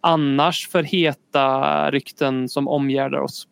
annars 0.00 0.68
för 0.68 0.82
heta 0.82 1.90
rykten 1.90 2.48
som 2.48 2.68
omgärdar 2.68 3.18
oss? 3.18 3.48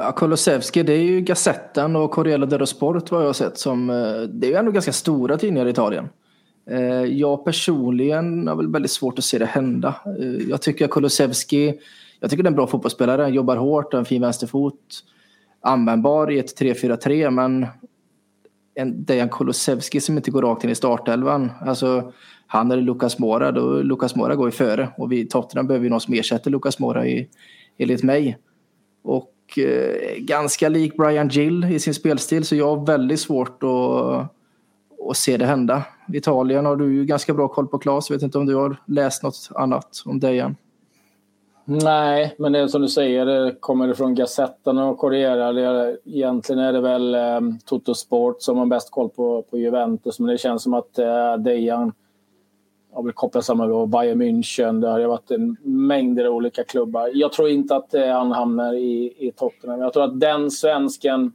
Ja, 0.00 0.12
Kolosevski, 0.12 0.82
det 0.82 0.92
är 0.92 1.02
ju 1.02 1.20
Gazetten 1.20 1.96
och 1.96 2.10
Corriere 2.10 2.46
dello 2.46 2.66
Sport 2.66 3.10
vad 3.10 3.22
jag 3.22 3.26
har 3.26 3.32
sett 3.32 3.58
som, 3.58 3.90
eh, 3.90 4.20
det 4.20 4.46
är 4.46 4.50
ju 4.50 4.54
ändå 4.54 4.72
ganska 4.72 4.92
stora 4.92 5.38
tidningar 5.38 5.66
i 5.66 5.70
Italien. 5.70 6.08
Eh, 6.70 7.04
jag 7.04 7.44
personligen 7.44 8.48
har 8.48 8.56
väl 8.56 8.72
väldigt 8.72 8.90
svårt 8.90 9.18
att 9.18 9.24
se 9.24 9.38
det 9.38 9.46
hända. 9.46 9.94
Eh, 10.18 10.48
jag 10.48 10.62
tycker 10.62 10.84
att 10.84 10.90
Kolosevski, 10.90 11.78
jag 12.20 12.30
tycker 12.30 12.42
det 12.42 12.46
är 12.46 12.50
en 12.50 12.56
bra 12.56 12.66
fotbollsspelare, 12.66 13.22
han 13.22 13.34
jobbar 13.34 13.56
hårt, 13.56 13.92
har 13.92 13.98
en 13.98 14.04
fin 14.04 14.22
vänsterfot, 14.22 15.04
användbar 15.60 16.30
i 16.30 16.38
ett 16.38 16.60
3-4-3 16.60 17.30
men 17.30 17.66
en 18.74 19.04
Dejan 19.04 19.28
Kolosevski 19.28 20.00
som 20.00 20.16
inte 20.16 20.30
går 20.30 20.42
rakt 20.42 20.64
in 20.64 20.70
i 20.70 20.74
startelvan. 20.74 21.50
Alltså, 21.60 22.12
han 22.46 22.70
eller 22.70 22.82
Lucas 22.82 23.18
Mora, 23.18 23.52
då 23.52 23.82
Lucas 23.82 24.16
Mora 24.16 24.34
går 24.34 24.48
ju 24.48 24.52
före 24.52 24.88
och 24.96 25.12
vi 25.12 25.26
Tottenham 25.26 25.66
behöver 25.66 25.84
ju 25.84 25.90
någon 25.90 26.00
som 26.00 26.14
ersätter 26.14 26.50
Lucas 26.50 26.78
Mora 26.78 27.06
i, 27.06 27.28
enligt 27.78 28.02
mig. 28.02 28.38
Och 29.02 29.34
eh, 29.58 30.16
ganska 30.18 30.68
lik 30.68 30.96
Brian 30.96 31.28
Gill 31.28 31.64
i 31.64 31.80
sin 31.80 31.94
spelstil 31.94 32.44
så 32.44 32.56
jag 32.56 32.76
har 32.76 32.86
väldigt 32.86 33.20
svårt 33.20 33.62
att, 33.62 35.10
att 35.10 35.16
se 35.16 35.36
det 35.36 35.46
hända. 35.46 35.82
Italien 36.12 36.66
har 36.66 36.76
du 36.76 36.94
ju 36.94 37.04
ganska 37.04 37.34
bra 37.34 37.48
koll 37.48 37.66
på 37.66 37.78
Claes. 37.78 38.10
Jag 38.10 38.16
vet 38.16 38.22
inte 38.22 38.38
om 38.38 38.46
du 38.46 38.54
har 38.54 38.76
läst 38.86 39.22
något 39.22 39.48
annat 39.54 40.02
om 40.04 40.20
Dejan? 40.20 40.56
Nej, 41.70 42.34
men 42.38 42.52
det 42.52 42.58
är 42.58 42.66
som 42.66 42.82
du 42.82 42.88
säger, 42.88 43.26
det 43.26 43.54
kommer 43.60 43.94
från 43.94 44.14
Gazetten 44.14 44.78
och 44.78 44.98
Corriere. 44.98 45.96
Egentligen 46.04 46.62
är 46.62 46.72
det 46.72 46.80
väl 46.80 47.14
eh, 47.14 47.40
Toto 47.64 47.94
Sport 47.94 48.42
som 48.42 48.58
har 48.58 48.66
bäst 48.66 48.90
koll 48.90 49.08
på, 49.08 49.42
på 49.42 49.58
Juventus, 49.58 50.18
men 50.18 50.28
det 50.28 50.38
känns 50.38 50.62
som 50.62 50.74
att 50.74 50.98
eh, 50.98 51.36
Dejan 51.36 51.92
har 52.98 53.02
vill 53.04 53.12
kopplat 53.12 53.44
samman 53.44 53.68
med 53.70 53.88
Bayern 53.88 54.22
München. 54.22 54.80
Det 54.80 54.88
har 54.88 55.00
varit 55.00 55.30
en 55.30 55.56
mängd 55.62 56.20
olika 56.20 56.64
klubbar. 56.64 57.10
Jag 57.14 57.32
tror 57.32 57.48
inte 57.48 57.76
att 57.76 57.94
eh, 57.94 58.08
han 58.08 58.32
hamnar 58.32 58.74
i, 58.74 59.14
i 59.18 59.32
Tottenham. 59.36 59.80
Jag 59.80 59.92
tror 59.92 60.04
att 60.04 60.20
den 60.20 60.50
svensken 60.50 61.32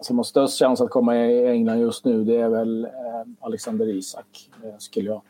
som 0.00 0.16
har 0.16 0.24
störst 0.24 0.58
chans 0.58 0.80
att 0.80 0.90
komma 0.90 1.16
i 1.16 1.46
England 1.46 1.80
just 1.80 2.04
nu 2.04 2.24
det 2.24 2.36
är 2.36 2.48
väl 2.48 2.84
eh, 2.84 2.90
Alexander 3.40 3.88
Isak. 3.88 4.50
Det 4.62 4.74
skulle 4.78 5.10
jag 5.10 5.20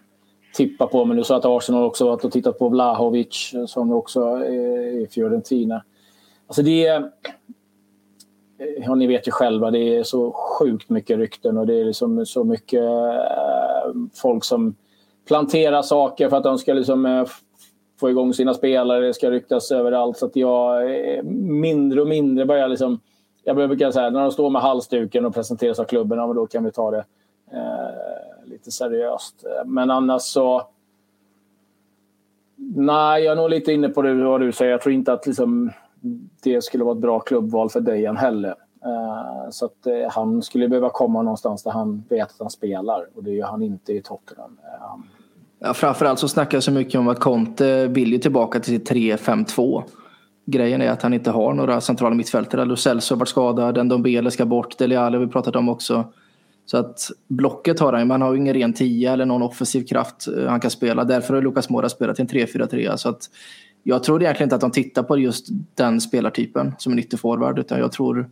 tippa 0.55 0.87
på. 0.87 1.05
Men 1.05 1.17
du 1.17 1.25
sa 1.25 1.37
att 1.37 1.45
Arsenal 1.45 1.85
också 1.85 2.05
varit 2.05 2.25
och 2.25 2.33
tittat 2.33 2.59
på 2.59 2.69
Vlahovic 2.69 3.55
som 3.67 3.93
också 3.93 4.21
är 4.25 5.03
i 5.03 5.07
Fiorentina. 5.11 5.85
Alltså 6.47 6.63
det 6.63 6.87
är... 6.87 7.11
Ja, 8.79 8.95
ni 8.95 9.07
vet 9.07 9.29
ju 9.29 9.31
själva, 9.31 9.71
det 9.71 9.97
är 9.97 10.03
så 10.03 10.33
sjukt 10.33 10.91
mycket 10.91 11.19
rykten 11.19 11.59
och 11.59 11.67
det 11.67 11.75
är 11.75 11.85
liksom 11.85 12.27
så 12.27 12.45
mycket 12.45 12.83
folk 14.15 14.45
som 14.45 14.75
plantera 15.27 15.83
saker 15.83 16.29
för 16.29 16.37
att 16.37 16.45
de 16.45 16.59
ska 16.59 16.73
liksom, 16.75 17.07
eh, 17.07 17.25
få 18.01 18.11
igång 18.11 18.35
sina 18.35 18.55
spelare. 18.55 19.07
Det 19.07 19.15
ska 19.15 19.31
ryktas 19.31 19.71
överallt. 19.71 20.17
Så 20.17 20.27
att 20.27 20.37
jag 20.37 20.83
eh, 21.17 21.23
mindre 21.23 22.01
och 22.01 22.09
mindre 22.09 22.47
börjar 22.47 22.69
liksom... 22.69 23.01
Jag 23.45 23.57
brukar 23.57 23.91
säga 23.91 24.11
när 24.11 24.21
de 24.21 24.31
står 24.31 24.51
med 24.51 24.63
halsduken 24.63 25.27
och 25.27 25.35
presenteras 25.35 25.79
av 25.79 25.85
klubben, 25.85 26.19
ja, 26.19 26.33
då 26.33 26.47
kan 26.47 26.65
vi 26.65 26.73
ta 26.73 26.91
det 26.91 27.05
eh, 27.53 28.47
lite 28.51 28.71
seriöst. 28.71 29.45
Men 29.65 29.91
annars 29.91 30.23
så... 30.23 30.63
Nej, 32.77 33.25
jag 33.25 33.33
är 33.33 33.37
nog 33.37 33.51
lite 33.51 33.73
inne 33.73 33.89
på 33.89 34.03
det, 34.03 34.15
vad 34.15 34.41
du 34.41 34.53
säger. 34.53 34.71
Jag 34.71 34.81
tror 34.81 34.93
inte 34.93 35.13
att 35.13 35.27
liksom, 35.27 35.71
det 36.43 36.65
skulle 36.65 36.85
vara 36.85 36.95
ett 36.95 37.03
bra 37.03 37.21
klubbval 37.21 37.71
för 37.71 37.81
Dejan 37.81 38.17
heller. 38.17 38.55
Eh, 38.87 39.51
så 39.51 39.65
att 39.65 39.87
eh, 39.87 40.11
han 40.11 40.43
skulle 40.43 40.69
behöva 40.69 40.91
komma 40.91 41.23
någonstans 41.23 41.63
där 41.63 41.71
han 41.71 42.05
vet 42.09 42.31
att 42.31 42.39
han 42.39 42.51
spelar 42.51 43.09
och 43.15 43.25
det 43.25 43.31
gör 43.31 43.47
han 43.47 43.63
inte 43.63 43.93
i 43.93 44.03
Tottenham. 44.03 44.59
Eh, 44.65 44.97
Ja, 45.67 45.75
framförallt 45.75 46.19
så 46.19 46.29
snackar 46.29 46.57
jag 46.57 46.63
så 46.63 46.71
mycket 46.71 46.95
om 46.95 47.09
att 47.09 47.21
Conte 47.21 47.87
vill 47.87 48.13
ju 48.13 48.19
tillbaka 48.19 48.61
till 48.61 48.73
sitt 48.73 48.91
3-5-2. 48.91 49.85
Grejen 50.47 50.83
är 50.83 50.91
att 50.91 51.03
han 51.03 51.15
inte 51.15 51.31
har 51.31 51.55
några 51.55 51.81
centrala 51.81 52.15
mittfältare. 52.15 52.65
Lo 52.65 52.77
Celso 52.77 53.15
har 53.15 53.19
varit 53.19 53.29
skadad, 53.29 53.87
Ndombele 53.87 54.31
ska 54.31 54.45
bort, 54.45 54.79
Dele 54.79 55.01
Alli 55.01 55.17
har 55.17 55.25
vi 55.25 55.33
pratat 55.33 55.57
om 55.57 55.69
också. 55.69 56.13
Så 56.67 56.77
att 56.77 57.11
blocket 57.29 57.81
har 57.81 57.93
han 57.93 58.01
ju, 58.01 58.05
men 58.05 58.11
han 58.11 58.23
har 58.23 58.33
ju 58.33 58.41
ingen 58.41 58.55
ren 58.55 58.73
tia 58.73 59.13
eller 59.13 59.27
någon 59.27 59.43
offensiv 59.43 59.87
kraft 59.87 60.29
eh, 60.29 60.47
han 60.47 60.61
kan 60.61 60.71
spela. 60.71 61.05
Därför 61.05 61.35
har 61.35 61.43
Lucas 61.43 61.71
Moura 61.71 61.89
spelat 61.89 62.19
i 62.19 62.23
en 62.23 62.29
3-4-3. 62.29 62.97
Så 62.97 63.09
att 63.09 63.31
jag 63.83 64.03
tror 64.03 64.23
egentligen 64.23 64.47
inte 64.47 64.55
att 64.55 64.61
de 64.61 64.71
tittar 64.71 65.03
på 65.03 65.19
just 65.19 65.47
den 65.75 66.01
spelartypen 66.01 66.75
som 66.79 66.93
en 66.93 66.99
ytterforward, 66.99 67.59
utan 67.59 67.79
jag 67.79 67.93
tror 67.93 68.31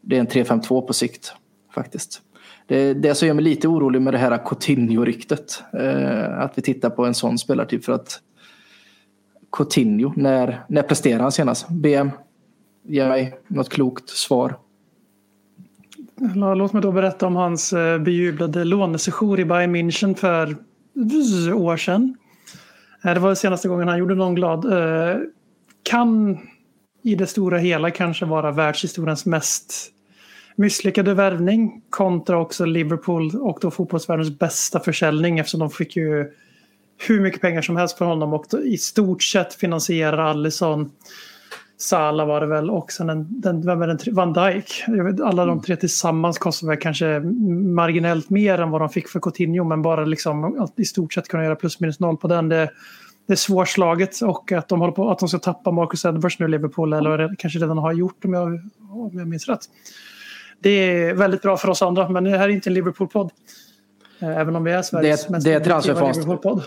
det 0.00 0.16
är 0.16 0.20
en 0.20 0.28
3-5-2 0.28 0.80
på 0.80 0.92
sikt 0.92 1.32
faktiskt. 1.74 2.22
Det, 2.66 2.94
det 2.94 3.14
som 3.14 3.28
gör 3.28 3.34
mig 3.34 3.44
lite 3.44 3.68
orolig 3.68 4.02
med 4.02 4.14
det 4.14 4.18
här 4.18 4.38
Coutinho-ryktet. 4.38 5.62
Eh, 5.72 6.38
att 6.38 6.58
vi 6.58 6.62
tittar 6.62 6.90
på 6.90 7.04
en 7.04 7.14
sån 7.14 7.38
spelartyp 7.38 7.84
för 7.84 7.92
att 7.92 8.20
Coutinho, 9.52 10.12
när, 10.16 10.64
när 10.68 10.82
presterade 10.82 11.22
han 11.22 11.32
senast? 11.32 11.68
BM, 11.68 12.10
ge 12.82 13.08
mig 13.08 13.38
något 13.48 13.68
klokt 13.68 14.10
svar. 14.10 14.56
Låt 16.56 16.72
mig 16.72 16.82
då 16.82 16.92
berätta 16.92 17.26
om 17.26 17.36
hans 17.36 17.72
eh, 17.72 17.98
bejublade 17.98 18.64
lånesession 18.64 19.38
i 19.38 19.44
Bayern 19.44 19.76
München 19.76 20.14
för 20.14 20.56
år 21.52 21.76
sedan. 21.76 22.16
Eh, 23.04 23.14
det 23.14 23.20
var 23.20 23.34
senaste 23.34 23.68
gången 23.68 23.88
han 23.88 23.98
gjorde 23.98 24.14
någon 24.14 24.34
glad. 24.34 24.64
Eh, 24.64 25.16
kan 25.82 26.38
i 27.02 27.14
det 27.14 27.26
stora 27.26 27.58
hela 27.58 27.90
kanske 27.90 28.24
vara 28.24 28.50
världshistoriens 28.52 29.26
mest 29.26 29.92
misslyckade 30.56 31.14
värvning 31.14 31.82
kontra 31.90 32.38
också 32.38 32.64
Liverpool 32.64 33.30
och 33.36 33.58
då 33.60 33.70
fotbollsvärldens 33.70 34.38
bästa 34.38 34.80
försäljning 34.80 35.38
eftersom 35.38 35.60
de 35.60 35.70
fick 35.70 35.96
ju 35.96 36.32
hur 37.08 37.20
mycket 37.20 37.40
pengar 37.40 37.62
som 37.62 37.76
helst 37.76 37.98
för 37.98 38.04
honom 38.04 38.32
och 38.32 38.46
i 38.64 38.78
stort 38.78 39.22
sett 39.22 39.54
finansierar 39.54 40.18
Allison 40.18 40.90
Salah 41.78 42.26
var 42.26 42.40
det 42.40 42.46
väl 42.46 42.70
och 42.70 42.92
sen 42.92 43.06
den, 43.06 43.40
den, 43.40 43.66
vem 43.66 43.82
är 43.82 43.86
den, 43.86 43.98
Van 44.14 44.32
Dijk. 44.32 44.84
Vet, 44.88 45.20
alla 45.20 45.46
de 45.46 45.62
tre 45.62 45.76
tillsammans 45.76 46.38
kostar 46.38 46.68
väl 46.68 46.76
kanske 46.76 47.20
marginellt 47.74 48.30
mer 48.30 48.60
än 48.60 48.70
vad 48.70 48.80
de 48.80 48.88
fick 48.88 49.08
för 49.08 49.20
Coutinho 49.20 49.64
men 49.64 49.82
bara 49.82 50.04
liksom 50.04 50.60
att 50.60 50.80
i 50.80 50.84
stort 50.84 51.12
sett 51.12 51.28
kunna 51.28 51.44
göra 51.44 51.56
plus 51.56 51.80
minus 51.80 52.00
noll 52.00 52.16
på 52.16 52.28
den. 52.28 52.48
Det, 52.48 52.70
det 53.26 53.32
är 53.32 53.36
svårslaget 53.36 54.20
och 54.20 54.52
att 54.52 54.68
de 54.68 54.80
håller 54.80 54.92
på 54.92 55.10
att 55.10 55.18
de 55.18 55.28
ska 55.28 55.38
tappa 55.38 55.70
Marcus 55.70 56.04
Edwards 56.04 56.38
nu 56.38 56.46
i 56.46 56.48
Liverpool 56.48 56.92
eller 56.92 57.34
kanske 57.38 57.58
redan 57.58 57.78
har 57.78 57.92
gjort 57.92 58.24
om 58.24 58.34
jag, 58.34 58.46
om 58.90 59.10
jag 59.12 59.28
minns 59.28 59.48
rätt. 59.48 59.60
Det 60.62 60.70
är 60.70 61.14
väldigt 61.14 61.42
bra 61.42 61.56
för 61.56 61.68
oss 61.70 61.82
andra 61.82 62.08
men 62.08 62.24
det 62.24 62.30
här 62.30 62.48
är 62.48 62.52
inte 62.52 62.70
en 62.70 62.74
Liverpool-podd. 62.74 63.30
Eh, 64.20 64.28
Även 64.38 64.56
om 64.56 64.64
vi 64.64 64.72
är 64.72 64.82
Sveriges 64.82 65.26
Det- 65.26 65.32
mest 65.32 65.44
det. 65.46 65.66
Liverpool-podd. 65.66 66.62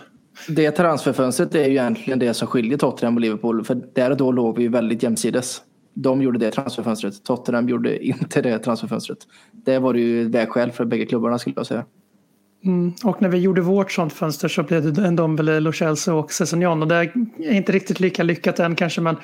Det 0.48 0.72
transferfönstret 0.72 1.56
är 1.56 1.64
ju 1.66 1.70
egentligen 1.72 2.20
det 2.20 2.34
som 2.34 2.48
skiljer 2.48 2.78
Tottenham 2.78 3.16
och 3.16 3.22
Liverpool. 3.22 3.64
För 3.64 3.82
där 3.96 4.12
och 4.12 4.18
då 4.18 4.32
låg 4.32 4.58
vi 4.58 4.64
ju 4.64 4.70
väldigt 4.70 5.04
jämsides. 5.04 5.62
De 5.94 6.22
gjorde 6.22 6.40
det 6.40 6.52
transferfönstret. 6.52 7.24
Tottenham 7.24 7.70
gjorde 7.70 8.06
inte 8.06 8.42
det 8.42 8.60
transferfönstret. 8.60 9.18
Det 9.52 9.80
var 9.80 9.94
det 9.94 10.00
ju 10.00 10.30
vägskäl 10.30 10.72
för 10.72 10.86
bägge 10.86 11.06
klubbarna 11.06 11.40
skulle 11.40 11.54
jag 11.58 11.66
säga. 11.68 11.86
Mm. 12.66 12.94
Och 13.04 13.22
när 13.22 13.30
vi 13.30 13.38
gjorde 13.38 13.62
vårt 13.62 13.92
sånt 13.92 14.14
fönster 14.14 14.48
så 14.48 14.64
blev 14.64 14.94
det 14.94 15.06
en 15.06 15.16
Dombele, 15.16 15.60
Lo 15.60 15.72
Celso 15.72 16.14
och 16.14 16.32
Sessignon. 16.32 16.82
Och 16.82 16.88
det 16.88 16.96
är 16.96 17.12
inte 17.52 17.72
riktigt 17.72 18.00
lika 18.00 18.24
lyckat 18.24 18.60
än 18.60 18.76
kanske 18.76 19.02
men 19.02 19.16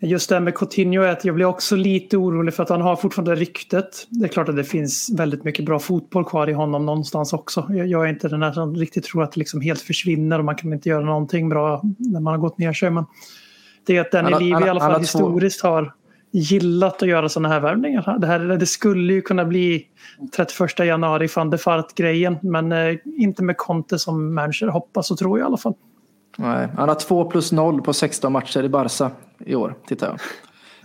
just 0.00 0.28
det 0.28 0.34
här 0.34 0.40
med 0.42 0.54
Coutinho 0.54 1.02
är 1.02 1.08
att 1.08 1.24
jag 1.24 1.34
blir 1.34 1.46
också 1.46 1.76
lite 1.76 2.16
orolig 2.16 2.54
för 2.54 2.62
att 2.62 2.68
han 2.68 2.80
har 2.80 2.96
fortfarande 2.96 3.34
ryktet. 3.34 4.06
Det 4.08 4.24
är 4.24 4.28
klart 4.28 4.48
att 4.48 4.56
det 4.56 4.64
finns 4.64 5.10
väldigt 5.16 5.44
mycket 5.44 5.64
bra 5.64 5.78
fotboll 5.78 6.24
kvar 6.24 6.48
i 6.48 6.52
honom 6.52 6.86
någonstans 6.86 7.32
också. 7.32 7.66
Jag, 7.70 8.04
är 8.04 8.06
inte 8.06 8.28
den 8.28 8.42
här 8.42 8.52
som 8.52 8.74
riktigt 8.76 9.04
tror 9.04 9.22
att 9.22 9.32
det 9.32 9.38
liksom 9.38 9.60
helt 9.60 9.80
försvinner 9.80 10.38
och 10.38 10.44
man 10.44 10.56
kan 10.56 10.72
inte 10.72 10.88
göra 10.88 11.04
någonting 11.04 11.48
bra 11.48 11.82
när 11.98 12.20
man 12.20 12.32
har 12.34 12.38
gått 12.38 12.58
ner 12.58 12.72
sig. 12.72 12.90
Men 12.90 13.04
det 13.86 13.96
är 13.96 14.00
att 14.00 14.14
han 14.14 14.32
har- 14.32 14.42
i 14.42 14.52
alla 14.54 14.80
fall 14.80 14.92
två- 14.94 14.98
historiskt 15.00 15.62
har 15.62 15.92
gillat 16.32 17.02
att 17.02 17.08
göra 17.08 17.28
sådana 17.28 17.48
här 17.48 17.60
värvningar. 17.60 18.18
Det, 18.18 18.26
här, 18.26 18.38
det 18.38 18.66
skulle 18.66 19.12
ju 19.12 19.22
kunna 19.22 19.44
bli 19.44 19.86
31 20.36 20.78
januari 20.86 21.28
van 21.36 21.50
de 21.50 21.58
Fart-grejen 21.58 22.36
men 22.42 22.72
eh, 22.72 22.96
inte 23.04 23.42
med 23.44 23.56
Conte 23.56 23.98
som 23.98 24.34
manager 24.34 24.66
hoppas 24.66 25.10
och 25.10 25.18
tror 25.18 25.38
jag 25.38 25.44
i 25.44 25.46
alla 25.46 25.56
fall. 25.56 25.74
Nej, 26.38 26.68
han 26.76 26.88
har 26.88 26.96
2 26.96 27.24
plus 27.24 27.52
0 27.52 27.82
på 27.82 27.92
16 27.92 28.32
matcher 28.32 28.62
i 28.62 28.68
Barca 28.68 29.10
i 29.38 29.54
år, 29.54 29.74
tittar 29.86 30.06
jag. 30.06 30.18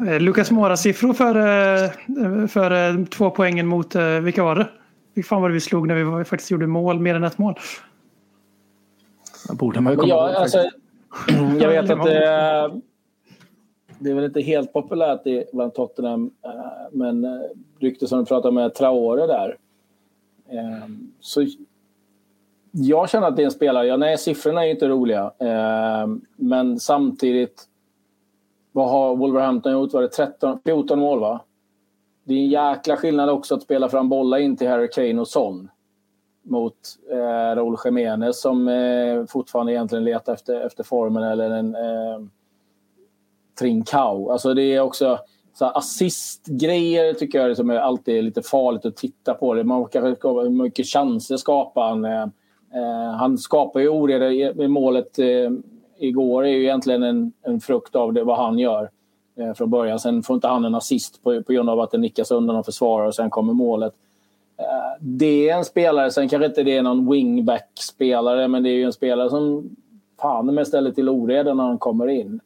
Eh, 0.08 0.20
Lucas 0.20 0.52
Mora-siffror 0.52 1.14
för, 1.14 1.36
eh, 1.36 2.48
för 2.48 3.00
eh, 3.00 3.06
två 3.06 3.30
poängen 3.30 3.68
mot, 3.68 3.96
vilka 4.22 4.44
var 4.44 4.56
det? 4.56 4.70
Vilka 5.14 5.28
fan 5.28 5.42
var 5.42 5.50
det 5.50 5.54
vi 5.54 5.60
slog 5.60 5.88
när 5.88 6.18
vi 6.18 6.26
faktiskt 6.26 6.52
gjorde 6.52 6.68
mål, 6.68 7.00
mer 7.00 7.16
än 7.16 7.24
ett 7.24 7.38
mål? 7.38 7.56
Det 9.50 9.56
borde 9.56 9.82
man 9.82 9.94
ju 9.94 9.98
komma 9.98 10.10
jag, 10.10 10.30
ihåg. 10.30 10.36
alltså, 10.42 10.58
jag 11.60 11.70
vet 11.70 11.90
att 11.90 12.04
det, 12.04 12.82
det 14.00 14.10
är 14.10 14.14
väl 14.14 14.26
inte 14.26 14.42
helt 14.42 14.74
populärt 14.74 15.28
i, 15.28 15.44
bland 15.54 15.74
Tottenham, 15.74 16.32
men 16.92 17.26
ryktet 17.80 18.10
som 18.10 18.20
du 18.20 18.26
pratade 18.26 18.54
med 18.54 18.74
Traore 18.76 19.28
där. 19.28 19.58
Eh, 20.52 20.88
Så 21.20 21.46
jag 22.72 23.10
känner 23.10 23.28
att 23.28 23.36
det 23.36 23.42
är 23.42 23.46
en 23.46 23.52
spelare, 23.52 23.88
ja, 23.88 23.98
nej 23.98 24.18
siffrorna 24.18 24.62
är 24.62 24.66
ju 24.66 24.72
inte 24.72 24.88
roliga, 24.88 25.32
eh, 25.40 26.08
men 26.36 26.80
samtidigt 26.80 27.68
vad 28.72 28.90
har 28.90 29.16
Wolverhampton 29.16 29.72
gjort? 29.72 29.94
Var 29.94 30.02
det 30.02 30.08
13, 30.08 30.60
14 30.66 31.00
mål 31.00 31.20
va? 31.20 31.42
Det 32.24 32.34
är 32.34 32.38
en 32.38 32.50
jäkla 32.50 32.98
skillnad 32.98 33.30
också 33.30 33.56
att 33.56 33.64
spela 33.64 33.90
fram 33.90 34.10
bollar 34.10 34.38
in 34.38 34.58
till 34.58 34.70
Harry 34.70 34.90
Kane 34.90 35.22
och 35.22 35.28
Son 35.28 35.70
mot 36.44 36.78
eh, 37.12 37.56
Raúl 37.56 37.78
Jiménez 37.86 38.42
som 38.42 38.68
eh, 38.68 39.26
fortfarande 39.26 39.74
egentligen 39.74 40.04
letar 40.04 40.34
efter, 40.34 40.66
efter 40.66 40.84
formen 40.84 41.24
eller 41.24 41.50
en 41.50 41.76
eh, 41.76 42.28
Trincao. 43.60 44.32
Alltså 44.32 44.54
det 44.54 44.64
är 44.64 44.80
också 44.80 45.20
så 45.54 45.66
här, 45.66 45.78
assistgrejer 45.78 47.14
tycker 47.14 47.48
jag 47.48 47.58
som 47.58 47.70
är 47.70 47.76
alltid 47.76 48.18
är 48.18 48.22
lite 48.22 48.42
farligt 48.42 48.86
att 48.86 48.98
titta 48.98 49.34
på. 49.34 49.54
Det. 49.54 49.64
Man 49.64 49.86
kanske 49.86 50.28
hur 50.30 50.50
mycket 50.50 50.88
chanser 50.88 51.38
skapar 51.38 51.90
han? 51.90 52.06
Eh, 52.06 52.22
eh 52.76 53.12
han 53.20 53.38
skapar 53.38 53.80
ju 53.80 53.90
oreda 53.90 54.32
i 54.32 54.68
målet 54.68 55.20
eh, 55.20 55.52
igår 56.02 56.46
är 56.46 56.50
ju 56.50 56.64
egentligen 56.64 57.04
en, 57.04 57.32
en 57.42 57.60
frukt 57.60 57.96
av 57.96 58.14
det, 58.14 58.24
vad 58.24 58.38
han 58.38 58.60
gör 58.60 58.90
eh, 59.40 59.54
från 59.54 59.70
början. 59.70 60.00
Sen 60.00 60.24
får 60.24 60.34
inte 60.34 60.48
han 60.48 60.66
en 60.66 60.76
assist 60.76 61.24
på, 61.24 61.44
på 61.44 61.54
grund 61.54 61.70
av 61.70 61.80
att 61.80 61.92
det 61.92 61.98
nickas 61.98 62.32
undan 62.32 62.56
av 62.56 62.64
försvarare 62.64 63.08
och 63.08 63.16
sen 63.16 63.30
kommer 63.30 63.54
målet. 63.54 63.94
Eh, 64.58 64.98
det 65.00 65.50
är 65.50 65.58
en 65.58 65.66
spelare, 65.66 66.12
sen 66.12 66.30
kanske 66.30 66.46
inte 66.46 66.64
det 66.64 66.78
är 66.78 66.84
någon 66.84 67.12
wingback-spelare, 67.12 68.48
men 68.48 68.64
det 68.64 68.70
är 68.70 68.76
ju 68.76 68.84
en 68.84 68.94
spelare 68.94 69.30
som 69.30 69.70
fan 70.22 70.56
med 70.56 70.68
ställer 70.68 70.92
till 70.92 71.10
oreda 71.10 71.54
när 71.54 71.64
han 71.64 71.78
kommer 71.78 72.08
in. 72.08 72.40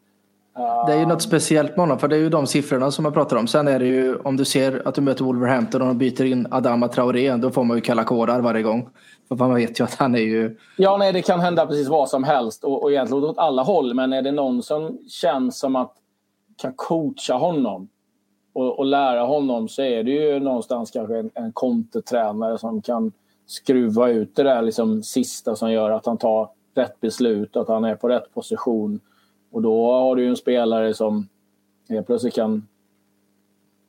Det 0.88 0.94
är 0.94 1.00
ju 1.00 1.06
något 1.06 1.22
speciellt 1.22 1.70
med 1.70 1.80
honom, 1.80 2.00
för 2.00 2.08
det 2.08 2.16
är 2.16 2.20
ju 2.20 2.30
de 2.30 2.48
siffrorna 2.48 2.92
som 2.92 3.04
man 3.04 3.14
pratar 3.14 3.38
om. 3.38 3.48
Sen 3.48 3.68
är 3.68 3.80
det 3.80 3.86
ju, 3.86 4.16
om 4.16 4.38
du 4.38 4.46
ser 4.46 4.88
att 4.88 4.96
du 4.96 5.02
möter 5.02 5.24
Wolverhampton 5.24 5.82
och 5.82 5.88
de 5.88 5.98
byter 5.98 6.24
in 6.24 6.48
Adama 6.52 6.88
Traoré, 6.88 7.36
då 7.36 7.50
får 7.50 7.64
man 7.64 7.78
ju 7.78 7.82
kalla 7.82 8.04
kårar 8.04 8.42
varje 8.42 8.64
gång. 8.64 8.90
För 9.28 9.36
man 9.36 9.56
vet 9.56 9.80
ju 9.80 9.84
att 9.84 9.94
han 9.94 10.16
är 10.16 10.20
ju... 10.20 10.58
Ja, 10.78 10.98
nej, 10.98 11.14
det 11.14 11.22
kan 11.22 11.40
hända 11.40 11.68
precis 11.68 11.88
vad 11.88 12.10
som 12.10 12.24
helst 12.24 12.64
och, 12.64 12.84
och 12.84 12.92
egentligen 12.92 13.24
åt 13.24 13.38
alla 13.38 13.64
håll. 13.64 13.94
Men 13.94 14.14
är 14.14 14.22
det 14.22 14.32
någon 14.32 14.64
som 14.64 14.98
känns 15.08 15.60
som 15.60 15.76
att 15.76 15.94
kan 16.58 16.74
coacha 16.74 17.34
honom 17.34 17.90
och, 18.54 18.80
och 18.80 18.86
lära 18.86 19.22
honom 19.22 19.68
så 19.68 19.82
är 19.82 20.04
det 20.04 20.12
ju 20.12 20.40
någonstans 20.40 20.92
kanske 20.92 21.18
en, 21.18 21.32
en 21.34 21.52
kontertränare 21.52 22.58
som 22.58 22.82
kan 22.82 23.12
skruva 23.46 24.10
ut 24.10 24.36
det 24.36 24.44
där 24.44 24.62
liksom 24.62 25.04
sista 25.04 25.56
som 25.56 25.72
gör 25.72 25.92
att 25.92 26.06
han 26.06 26.18
tar 26.18 26.50
rätt 26.76 27.00
beslut, 27.00 27.58
att 27.58 27.68
han 27.68 27.86
är 27.86 27.96
på 27.96 28.10
rätt 28.10 28.34
position. 28.34 29.00
Och 29.52 29.62
då 29.62 29.92
har 29.92 30.16
du 30.16 30.24
ju 30.24 30.30
en 30.30 30.36
spelare 30.36 30.94
som 30.94 31.28
helt 31.90 32.08
plötsligt 32.08 32.34
kan 32.34 32.68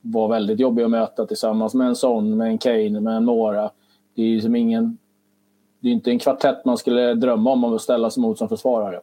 vara 0.00 0.28
väldigt 0.28 0.60
jobbig 0.60 0.82
att 0.82 0.90
möta 0.90 1.26
tillsammans 1.26 1.74
med 1.74 1.86
en 1.86 1.96
sån, 1.96 2.36
med 2.36 2.48
en 2.48 2.58
Kane, 2.58 3.00
med 3.00 3.16
en 3.16 3.24
Mora. 3.24 3.70
Det 4.14 4.22
är 4.22 4.26
ju 4.26 4.40
som 4.40 4.56
ingen 4.56 4.98
det 5.86 5.90
är 5.90 5.92
inte 5.92 6.10
en 6.10 6.18
kvartett 6.18 6.64
man 6.64 6.78
skulle 6.78 7.14
drömma 7.14 7.50
om 7.50 7.64
att 7.64 7.80
ställa 7.80 8.10
sig 8.10 8.20
mot 8.20 8.38
som 8.38 8.48
försvarare. 8.48 9.00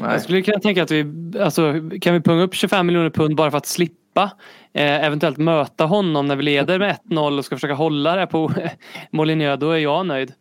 Nej. 0.00 0.12
Jag 0.12 0.22
skulle 0.22 0.42
kunna 0.42 0.58
tänka 0.58 0.82
att 0.82 0.90
vi, 0.90 1.06
alltså, 1.40 1.72
kan 2.00 2.14
vi 2.14 2.20
punga 2.20 2.42
upp 2.42 2.54
25 2.54 2.86
miljoner 2.86 3.10
pund 3.10 3.36
bara 3.36 3.50
för 3.50 3.58
att 3.58 3.66
slippa 3.66 4.30
eh, 4.72 5.04
eventuellt 5.04 5.38
möta 5.38 5.84
honom 5.84 6.28
när 6.28 6.36
vi 6.36 6.42
leder 6.42 6.78
med 6.78 6.96
1-0 7.10 7.38
och 7.38 7.44
ska 7.44 7.56
försöka 7.56 7.74
hålla 7.74 8.16
det 8.16 8.26
på 8.26 8.52
Molineux, 9.10 9.60
då 9.60 9.70
är 9.70 9.78
jag 9.78 10.06
nöjd. 10.06 10.32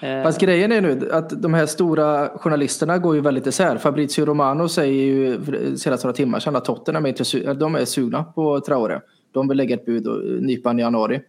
Eh, 0.00 0.22
Fast 0.22 0.40
grejen 0.40 0.72
är 0.72 0.80
nu 0.80 1.10
att 1.12 1.42
de 1.42 1.54
här 1.54 1.66
stora 1.66 2.28
journalisterna 2.28 2.98
går 2.98 3.14
ju 3.14 3.20
väldigt 3.20 3.46
isär. 3.46 3.78
Fabrizio 3.78 4.24
Romano 4.24 4.68
säger 4.68 5.04
ju 5.04 5.40
senast 5.76 6.04
några 6.04 6.16
timmar 6.16 6.40
sedan 6.40 6.56
att 6.56 6.64
Tottenham 6.64 7.04
är, 7.04 7.08
inte, 7.08 7.54
de 7.54 7.74
är 7.74 7.84
sugna 7.84 8.24
på 8.24 8.60
Traore. 8.60 9.00
De 9.32 9.48
vill 9.48 9.56
lägga 9.56 9.74
ett 9.74 9.86
bud 9.86 10.06
och 10.06 10.42
nypa 10.42 10.74
i 10.74 10.80
januari. 10.80 11.20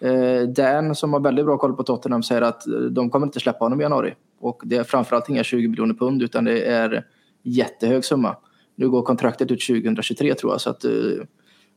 Eh, 0.00 0.48
Dan 0.48 0.94
som 0.94 1.12
har 1.12 1.20
väldigt 1.20 1.44
bra 1.44 1.58
koll 1.58 1.76
på 1.76 1.82
Tottenham 1.82 2.22
säger 2.22 2.42
att 2.42 2.66
eh, 2.66 2.72
de 2.74 3.10
kommer 3.10 3.26
inte 3.26 3.40
släppa 3.40 3.64
honom 3.64 3.80
i 3.80 3.82
januari. 3.82 4.14
Och 4.40 4.62
det 4.64 4.76
är 4.76 4.84
framförallt 4.84 5.28
inga 5.28 5.44
20 5.44 5.68
miljoner 5.68 5.94
pund 5.94 6.22
utan 6.22 6.44
det 6.44 6.64
är 6.64 7.06
jättehög 7.42 8.04
summa. 8.04 8.36
Nu 8.76 8.90
går 8.90 9.02
kontraktet 9.02 9.50
ut 9.50 9.66
2023 9.66 10.34
tror 10.34 10.52
jag 10.52 10.60
så 10.60 10.70
att 10.70 10.84
eh, 10.84 10.90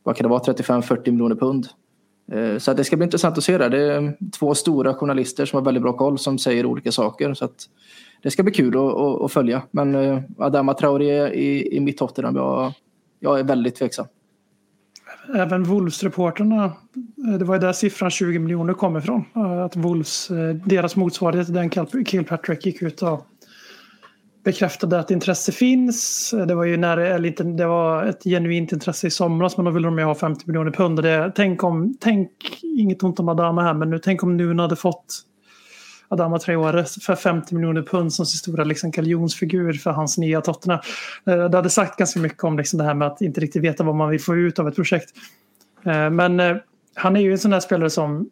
vad 0.02 0.16
kan 0.16 0.24
det 0.24 0.28
vara 0.30 0.42
35-40 0.42 1.10
miljoner 1.10 1.36
pund. 1.36 1.66
Eh, 2.32 2.58
Så 2.58 2.70
att 2.70 2.76
det 2.76 2.84
ska 2.84 2.96
bli 2.96 3.04
intressant 3.04 3.38
att 3.38 3.44
se 3.44 3.58
det. 3.58 3.68
Det 3.68 3.92
är 3.92 4.16
två 4.38 4.54
stora 4.54 4.94
journalister 4.94 5.46
som 5.46 5.56
har 5.56 5.64
väldigt 5.64 5.82
bra 5.82 5.92
koll 5.92 6.18
som 6.18 6.38
säger 6.38 6.66
olika 6.66 6.92
saker. 6.92 7.34
Så 7.34 7.44
att 7.44 7.68
det 8.22 8.30
ska 8.30 8.42
bli 8.42 8.52
kul 8.52 8.76
att, 8.76 8.94
att, 8.94 9.22
att 9.22 9.32
följa. 9.32 9.62
Men 9.70 9.94
eh, 9.94 10.20
Adama 10.38 10.74
Traoré 10.74 11.28
i, 11.28 11.76
i 11.76 11.80
mitt 11.80 11.98
Tottenham, 11.98 12.36
jag, 12.36 12.72
jag 13.20 13.40
är 13.40 13.44
väldigt 13.44 13.74
tveksam. 13.74 14.06
Även 15.34 15.64
Wolves-reporterna, 15.64 16.64
eh, 17.28 17.38
det 17.38 17.44
var 17.44 17.54
ju 17.54 17.60
där 17.60 17.72
siffran 17.72 18.10
20 18.10 18.38
miljoner 18.38 18.74
kom 18.74 18.96
ifrån. 18.96 19.24
Eh, 19.36 19.62
att 19.62 19.76
Wolves, 19.76 20.30
eh, 20.30 20.54
deras 20.54 20.96
motsvarighet 20.96 21.46
till 21.46 21.54
den 21.54 21.70
Kilpatrick 22.04 22.66
gick 22.66 22.82
ut 22.82 23.02
och 23.02 23.26
bekräftade 24.44 24.98
att 24.98 25.10
intresse 25.10 25.52
finns. 25.52 26.30
Det 26.48 26.54
var 26.54 26.64
ju 26.64 26.76
när, 26.76 26.96
eller 26.96 27.28
inte, 27.28 27.42
det 27.44 27.66
var 27.66 28.04
ett 28.04 28.24
genuint 28.24 28.72
intresse 28.72 29.06
i 29.06 29.10
somras 29.10 29.56
men 29.56 29.64
då 29.64 29.70
ville 29.70 29.86
de 29.86 29.98
ju 29.98 30.04
ha 30.04 30.14
50 30.14 30.44
miljoner 30.46 30.70
pund. 30.70 31.02
Det, 31.02 31.32
tänk 31.34 31.64
om, 31.64 31.96
tänk, 32.00 32.30
inget 32.62 33.02
ont 33.02 33.20
om 33.20 33.28
Adama 33.28 33.62
här 33.62 33.74
men 33.74 33.90
nu, 33.90 33.98
tänk 33.98 34.22
om 34.22 34.36
Nuno 34.36 34.62
hade 34.62 34.76
fått 34.76 35.22
Adama 36.14 36.38
Traore 36.38 36.84
för 36.84 37.14
50 37.14 37.54
miljoner 37.54 37.82
pund 37.82 38.12
som 38.12 38.26
sin 38.26 38.38
stora 38.38 38.64
liksom, 38.64 38.90
galjonsfigur 38.90 39.72
för 39.72 39.90
hans 39.90 40.18
nya 40.18 40.40
Tottenham. 40.40 40.80
Eh, 41.26 41.44
Det 41.44 41.56
hade 41.56 41.70
sagt 41.70 41.98
ganska 41.98 42.20
mycket 42.20 42.44
om 42.44 42.56
liksom, 42.56 42.78
det 42.78 42.84
här 42.84 42.94
med 42.94 43.08
att 43.08 43.20
inte 43.20 43.40
riktigt 43.40 43.62
veta 43.62 43.84
vad 43.84 43.94
man 43.94 44.10
vill 44.10 44.20
få 44.20 44.36
ut 44.36 44.58
av 44.58 44.68
ett 44.68 44.76
projekt. 44.76 45.10
Eh, 45.84 46.10
Men 46.10 46.40
eh, 46.40 46.56
han 46.94 47.16
är 47.16 47.20
ju 47.20 47.32
en 47.32 47.38
sån 47.38 47.50
där 47.50 47.60
spelare 47.60 47.90
som 47.90 48.30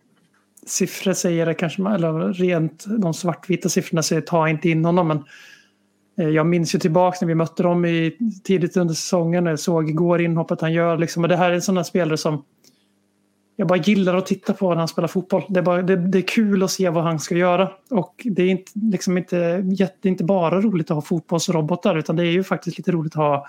siffror 0.66 1.12
säger 1.12 1.46
det 1.46 1.54
kanske, 1.54 1.82
eller 1.82 2.32
rent 2.32 2.84
de 2.98 3.14
svartvita 3.14 3.68
siffrorna 3.68 4.02
säger 4.02 4.22
ta 4.22 4.48
inte 4.48 4.68
in 4.68 4.84
honom. 4.84 5.08
Men 5.08 5.24
eh, 6.18 6.34
jag 6.34 6.46
minns 6.46 6.74
ju 6.74 6.78
tillbaka 6.78 7.18
när 7.20 7.28
vi 7.28 7.34
mötte 7.34 7.62
dem 7.62 7.84
i, 7.84 8.16
tidigt 8.44 8.76
under 8.76 8.94
säsongen. 8.94 9.46
och 9.46 9.60
såg 9.60 9.90
igår 9.90 10.20
inhoppet 10.20 10.60
han 10.60 10.72
gör. 10.72 10.98
Liksom, 10.98 11.22
och 11.22 11.28
det 11.28 11.36
här 11.36 11.50
är 11.50 11.54
en 11.54 11.62
sån 11.62 11.74
där 11.74 11.82
spelare 11.82 12.16
som 12.16 12.44
jag 13.62 13.68
bara 13.68 13.78
gillar 13.78 14.16
att 14.16 14.26
titta 14.26 14.52
på 14.52 14.68
när 14.68 14.76
han 14.76 14.88
spelar 14.88 15.08
fotboll. 15.08 15.42
Det 15.48 15.60
är, 15.60 15.62
bara, 15.62 15.82
det, 15.82 15.96
det 15.96 16.18
är 16.18 16.22
kul 16.22 16.62
att 16.62 16.70
se 16.70 16.88
vad 16.88 17.04
han 17.04 17.18
ska 17.18 17.34
göra. 17.34 17.70
Och 17.90 18.14
det 18.24 18.42
är 18.42 18.48
inte, 18.48 18.72
liksom 18.74 19.18
inte, 19.18 19.64
jätte, 19.64 20.08
inte 20.08 20.24
bara 20.24 20.60
roligt 20.60 20.90
att 20.90 20.94
ha 20.94 21.02
fotbollsrobotar 21.02 21.98
utan 21.98 22.16
det 22.16 22.22
är 22.22 22.30
ju 22.30 22.44
faktiskt 22.44 22.78
lite 22.78 22.92
roligt 22.92 23.12
att 23.12 23.16
ha 23.16 23.46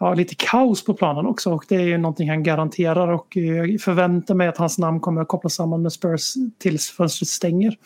ja, 0.00 0.14
lite 0.14 0.34
kaos 0.34 0.84
på 0.84 0.94
planen 0.94 1.26
också 1.26 1.52
och 1.52 1.64
det 1.68 1.74
är 1.74 1.80
ju 1.80 1.98
någonting 1.98 2.30
han 2.30 2.42
garanterar 2.42 3.08
och 3.08 3.36
jag 3.36 3.80
förväntar 3.80 4.34
mig 4.34 4.48
att 4.48 4.56
hans 4.56 4.78
namn 4.78 5.00
kommer 5.00 5.22
att 5.22 5.28
kopplas 5.28 5.54
samman 5.54 5.82
med 5.82 5.92
Spurs 5.92 6.34
tills 6.58 6.90
fönstret 6.90 7.28
stänger. 7.28 7.76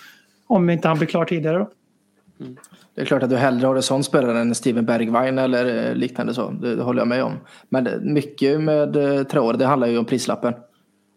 Om 0.47 0.71
inte 0.71 0.89
han 0.89 0.99
blir 0.99 1.09
klar 1.09 1.25
tidigare. 1.25 1.59
Då. 1.59 1.71
Mm. 2.41 2.57
Det 2.95 3.01
är 3.01 3.05
klart 3.05 3.23
att 3.23 3.31
du 3.31 3.37
hellre 3.37 3.67
har 3.67 3.77
en 3.77 3.83
sån 3.83 4.05
spelare 4.05 4.41
än 4.41 4.55
Steven 4.55 4.87
Bergwijn 4.87 5.39
eller 5.39 5.89
eh, 5.89 5.95
liknande 5.95 6.35
så. 6.35 6.51
Det, 6.51 6.77
det 6.77 6.83
håller 6.83 7.01
jag 7.01 7.09
med 7.09 7.25
om. 7.25 7.33
Men 7.69 7.87
eh, 7.87 8.01
mycket 8.01 8.61
med 8.61 8.97
eh, 8.97 9.23
Traore, 9.23 9.57
det 9.57 9.67
handlar 9.67 9.89
ju 9.89 9.99
om 9.99 10.05
prislappen. 10.05 10.55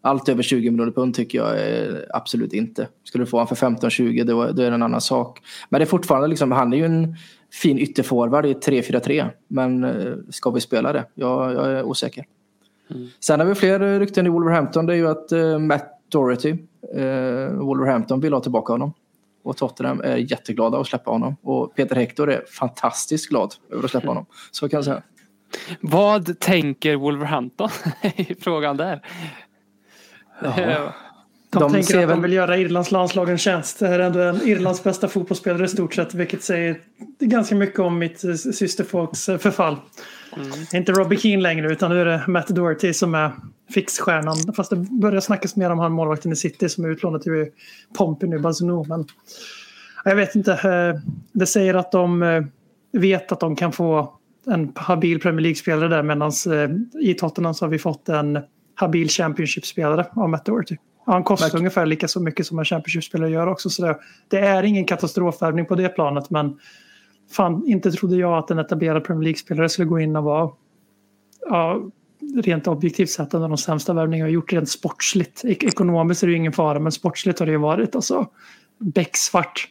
Allt 0.02 0.28
över 0.28 0.42
20 0.42 0.70
miljoner 0.70 0.92
pund 0.92 1.14
tycker 1.14 1.38
jag 1.38 1.60
är 1.60 2.06
absolut 2.14 2.52
inte. 2.52 2.88
Skulle 3.04 3.24
du 3.24 3.30
få 3.30 3.36
honom 3.36 3.56
för 3.56 3.56
15-20 3.56 4.24
då, 4.24 4.52
då 4.52 4.62
är 4.62 4.70
det 4.70 4.76
en 4.76 4.82
annan 4.82 5.00
sak. 5.00 5.40
Men 5.68 5.78
det 5.78 5.84
är 5.84 5.86
fortfarande 5.86 6.28
liksom, 6.28 6.52
han 6.52 6.72
är 6.72 6.76
ju 6.76 6.84
en 6.84 7.16
fin 7.52 7.78
ytterforward 7.78 8.46
i 8.46 8.54
3-4-3. 8.54 9.30
Men 9.48 9.84
eh, 9.84 10.14
ska 10.30 10.50
vi 10.50 10.60
spela 10.60 10.92
det? 10.92 11.04
Jag, 11.14 11.54
jag 11.54 11.72
är 11.72 11.82
osäker. 11.82 12.24
Sen 13.20 13.40
har 13.40 13.46
vi 13.46 13.54
fler 13.54 14.00
rykten 14.00 14.26
i 14.26 14.30
Wolverhampton. 14.30 14.86
Det 14.86 14.92
är 14.92 14.96
ju 14.96 15.08
att 15.08 15.32
eh, 15.32 15.58
Matt 15.58 16.00
Doherty, 16.08 16.50
eh, 16.94 17.52
Wolverhampton 17.52 18.20
vill 18.20 18.32
ha 18.32 18.40
tillbaka 18.40 18.72
honom. 18.72 18.92
Och 19.42 19.56
Tottenham 19.56 20.00
är 20.00 20.16
jätteglada 20.16 20.78
att 20.78 20.86
släppa 20.86 21.10
honom. 21.10 21.36
Och 21.42 21.74
Peter 21.74 21.96
Hector 21.96 22.30
är 22.30 22.44
fantastiskt 22.58 23.28
glad 23.28 23.54
över 23.70 23.84
att 23.84 23.90
släppa 23.90 24.08
honom. 24.08 24.26
Så 24.50 24.68
kan 24.68 24.78
jag 24.78 24.84
säga. 24.84 25.02
Vad 25.80 26.38
tänker 26.38 26.96
Wolverhampton 26.96 27.68
i 28.16 28.34
frågan 28.34 28.76
där? 28.76 29.02
De, 31.52 31.58
De 31.60 31.72
tänker 31.72 31.88
ser 31.88 31.98
att 31.98 32.02
väl- 32.02 32.08
de 32.16 32.22
vill 32.22 32.32
göra 32.32 32.56
Irlands 32.56 32.90
landslag 32.90 33.28
en 33.30 33.38
tjänst. 33.38 33.78
Det 33.78 33.88
här 33.88 33.98
är 33.98 34.04
ändå 34.04 34.20
en 34.20 34.42
Irlands 34.42 34.82
bästa 34.84 35.08
fotbollsspelare 35.08 35.64
i 35.64 35.68
stort 35.68 35.94
sett, 35.94 36.14
vilket 36.14 36.42
säger 36.42 36.80
ganska 37.20 37.54
mycket 37.54 37.80
om 37.80 37.98
mitt 37.98 38.24
eh, 38.24 38.34
systerfolks 38.34 39.28
eh, 39.28 39.38
förfall. 39.38 39.76
Är 40.72 40.76
inte 40.76 40.92
Robbie 40.92 41.16
Keane 41.16 41.42
längre, 41.42 41.72
utan 41.72 41.90
nu 41.90 42.00
är 42.00 42.04
det 42.04 42.22
Matt 42.26 42.48
Doherty 42.48 42.92
som 42.92 43.14
är 43.14 43.30
fixstjärnan. 43.74 44.36
Fast 44.56 44.70
det 44.70 44.76
börjar 44.76 45.20
snackas 45.20 45.56
mer 45.56 45.70
om 45.70 45.78
han 45.78 45.92
målvakten 45.92 46.32
i 46.32 46.36
City 46.36 46.68
som 46.68 46.84
är 46.84 46.88
utlånad 46.88 47.22
till 47.22 47.46
Pompey 47.98 48.28
nu, 48.28 48.38
Bazunu. 48.38 48.84
Men 48.88 49.04
jag 50.04 50.16
vet 50.16 50.34
inte. 50.34 50.52
eh, 50.52 51.00
Det 51.32 51.46
säger 51.46 51.74
att 51.74 51.92
de 51.92 52.44
vet 52.92 53.32
att 53.32 53.40
de 53.40 53.56
kan 53.56 53.72
få 53.72 54.14
en 54.46 54.72
habil 54.74 55.20
Premier 55.20 55.40
League-spelare 55.42 55.88
där 55.88 56.02
medan 56.02 56.32
i 57.02 57.14
Tottenham 57.14 57.54
så 57.54 57.64
har 57.64 57.70
vi 57.70 57.78
fått 57.78 58.08
en 58.08 58.38
habil 58.80 59.08
Championship-spelare 59.08 60.06
av 60.16 60.28
Matt 60.28 60.44
Doherty. 60.44 60.76
Ja, 61.06 61.12
han 61.12 61.24
kostar 61.24 61.48
Men- 61.52 61.58
ungefär 61.58 61.86
lika 61.86 62.08
så 62.08 62.20
mycket 62.20 62.46
som 62.46 62.58
en 62.58 62.64
Championship-spelare 62.64 63.30
gör 63.30 63.46
också. 63.46 63.70
Så 63.70 63.82
det, 63.86 63.98
det 64.28 64.38
är 64.38 64.62
ingen 64.62 64.84
katastrofvärvning 64.84 65.66
på 65.66 65.74
det 65.74 65.88
planet 65.88 66.30
men 66.30 66.58
fan, 67.32 67.62
inte 67.66 67.90
trodde 67.92 68.16
jag 68.16 68.38
att 68.38 68.50
en 68.50 68.58
etablerad 68.58 69.04
Premier 69.04 69.22
League-spelare 69.24 69.68
skulle 69.68 69.88
gå 69.88 70.00
in 70.00 70.16
och 70.16 70.24
vara 70.24 70.50
ja, 71.50 71.80
rent 72.44 72.66
objektivt 72.66 73.10
sett 73.10 73.34
en 73.34 73.42
av 73.42 73.48
de 73.48 73.58
sämsta 73.58 73.92
värvningar 73.92 74.26
jag 74.26 74.32
gjort 74.32 74.52
rent 74.52 74.68
sportsligt. 74.68 75.44
Ek- 75.44 75.64
ekonomiskt 75.64 76.22
är 76.22 76.26
det 76.26 76.30
ju 76.30 76.36
ingen 76.36 76.52
fara 76.52 76.78
men 76.80 76.92
sportsligt 76.92 77.38
har 77.38 77.46
det 77.46 77.52
ju 77.52 77.58
varit 77.58 77.96
alltså 77.96 78.26
becksvart. 78.78 79.68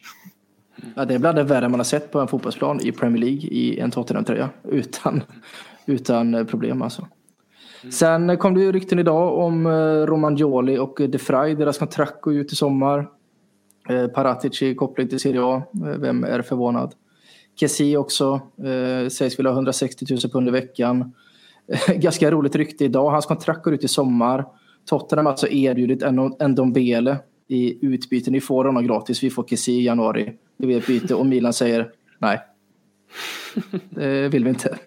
Ja, 0.94 1.04
det 1.04 1.14
är 1.14 1.18
bland 1.18 1.36
det 1.38 1.42
värre 1.44 1.68
man 1.68 1.80
har 1.80 1.84
sett 1.84 2.12
på 2.12 2.20
en 2.20 2.28
fotbollsplan 2.28 2.80
i 2.80 2.92
Premier 2.92 3.18
League 3.20 3.40
i 3.40 3.78
en 3.80 3.90
Tottenham-tröja. 3.90 4.48
Utan, 4.64 5.22
utan 5.86 6.46
problem 6.46 6.82
alltså. 6.82 7.06
Sen 7.88 8.36
kom 8.36 8.54
det 8.54 8.60
ju 8.60 8.72
rykten 8.72 8.98
idag 8.98 9.38
om 9.38 9.66
eh, 9.66 10.06
Romagnoli 10.06 10.78
och 10.78 11.00
De 11.08 11.18
Frey. 11.18 11.54
Deras 11.54 11.78
kontrakt 11.78 12.20
går 12.20 12.34
ut 12.34 12.52
i 12.52 12.56
sommar. 12.56 13.08
Eh, 13.88 14.06
Paratic 14.06 14.62
i 14.62 14.74
koppling 14.74 15.08
till 15.08 15.20
Serie 15.20 15.42
A. 15.42 15.62
Eh, 15.74 15.98
Vem 15.98 16.24
är 16.24 16.42
förvånad? 16.42 16.94
Kessie 17.60 17.96
också. 17.96 18.40
Sägs 19.10 19.38
vilja 19.38 19.50
ha 19.50 19.56
160 19.56 20.06
000 20.10 20.20
pund 20.20 20.48
i 20.48 20.50
veckan. 20.50 21.12
Ganska 21.96 22.30
roligt 22.30 22.56
rykte 22.56 22.84
idag. 22.84 23.10
Hans 23.10 23.26
kontrakt 23.26 23.64
går 23.64 23.74
ut 23.74 23.84
i 23.84 23.88
sommar. 23.88 24.44
Tottenham 24.88 25.26
har 25.26 25.32
alltså 25.32 25.48
erbjudit 25.48 26.02
en, 26.02 26.34
en 26.38 26.54
Dombele 26.54 27.18
i 27.48 27.86
utbyte. 27.86 28.30
Ni 28.30 28.40
får 28.40 28.64
honom 28.64 28.84
gratis. 28.84 29.22
Vi 29.22 29.30
får 29.30 29.44
Kessie 29.44 29.80
i 29.80 29.84
januari. 29.84 30.32
Det 30.56 30.66
blir 30.66 30.78
ett 30.78 30.86
byte 30.86 31.14
och 31.14 31.26
Milan 31.26 31.52
säger 31.52 31.90
nej. 32.18 32.40
Det 33.90 34.28
vill 34.28 34.44
vi 34.44 34.50
inte. 34.50 34.78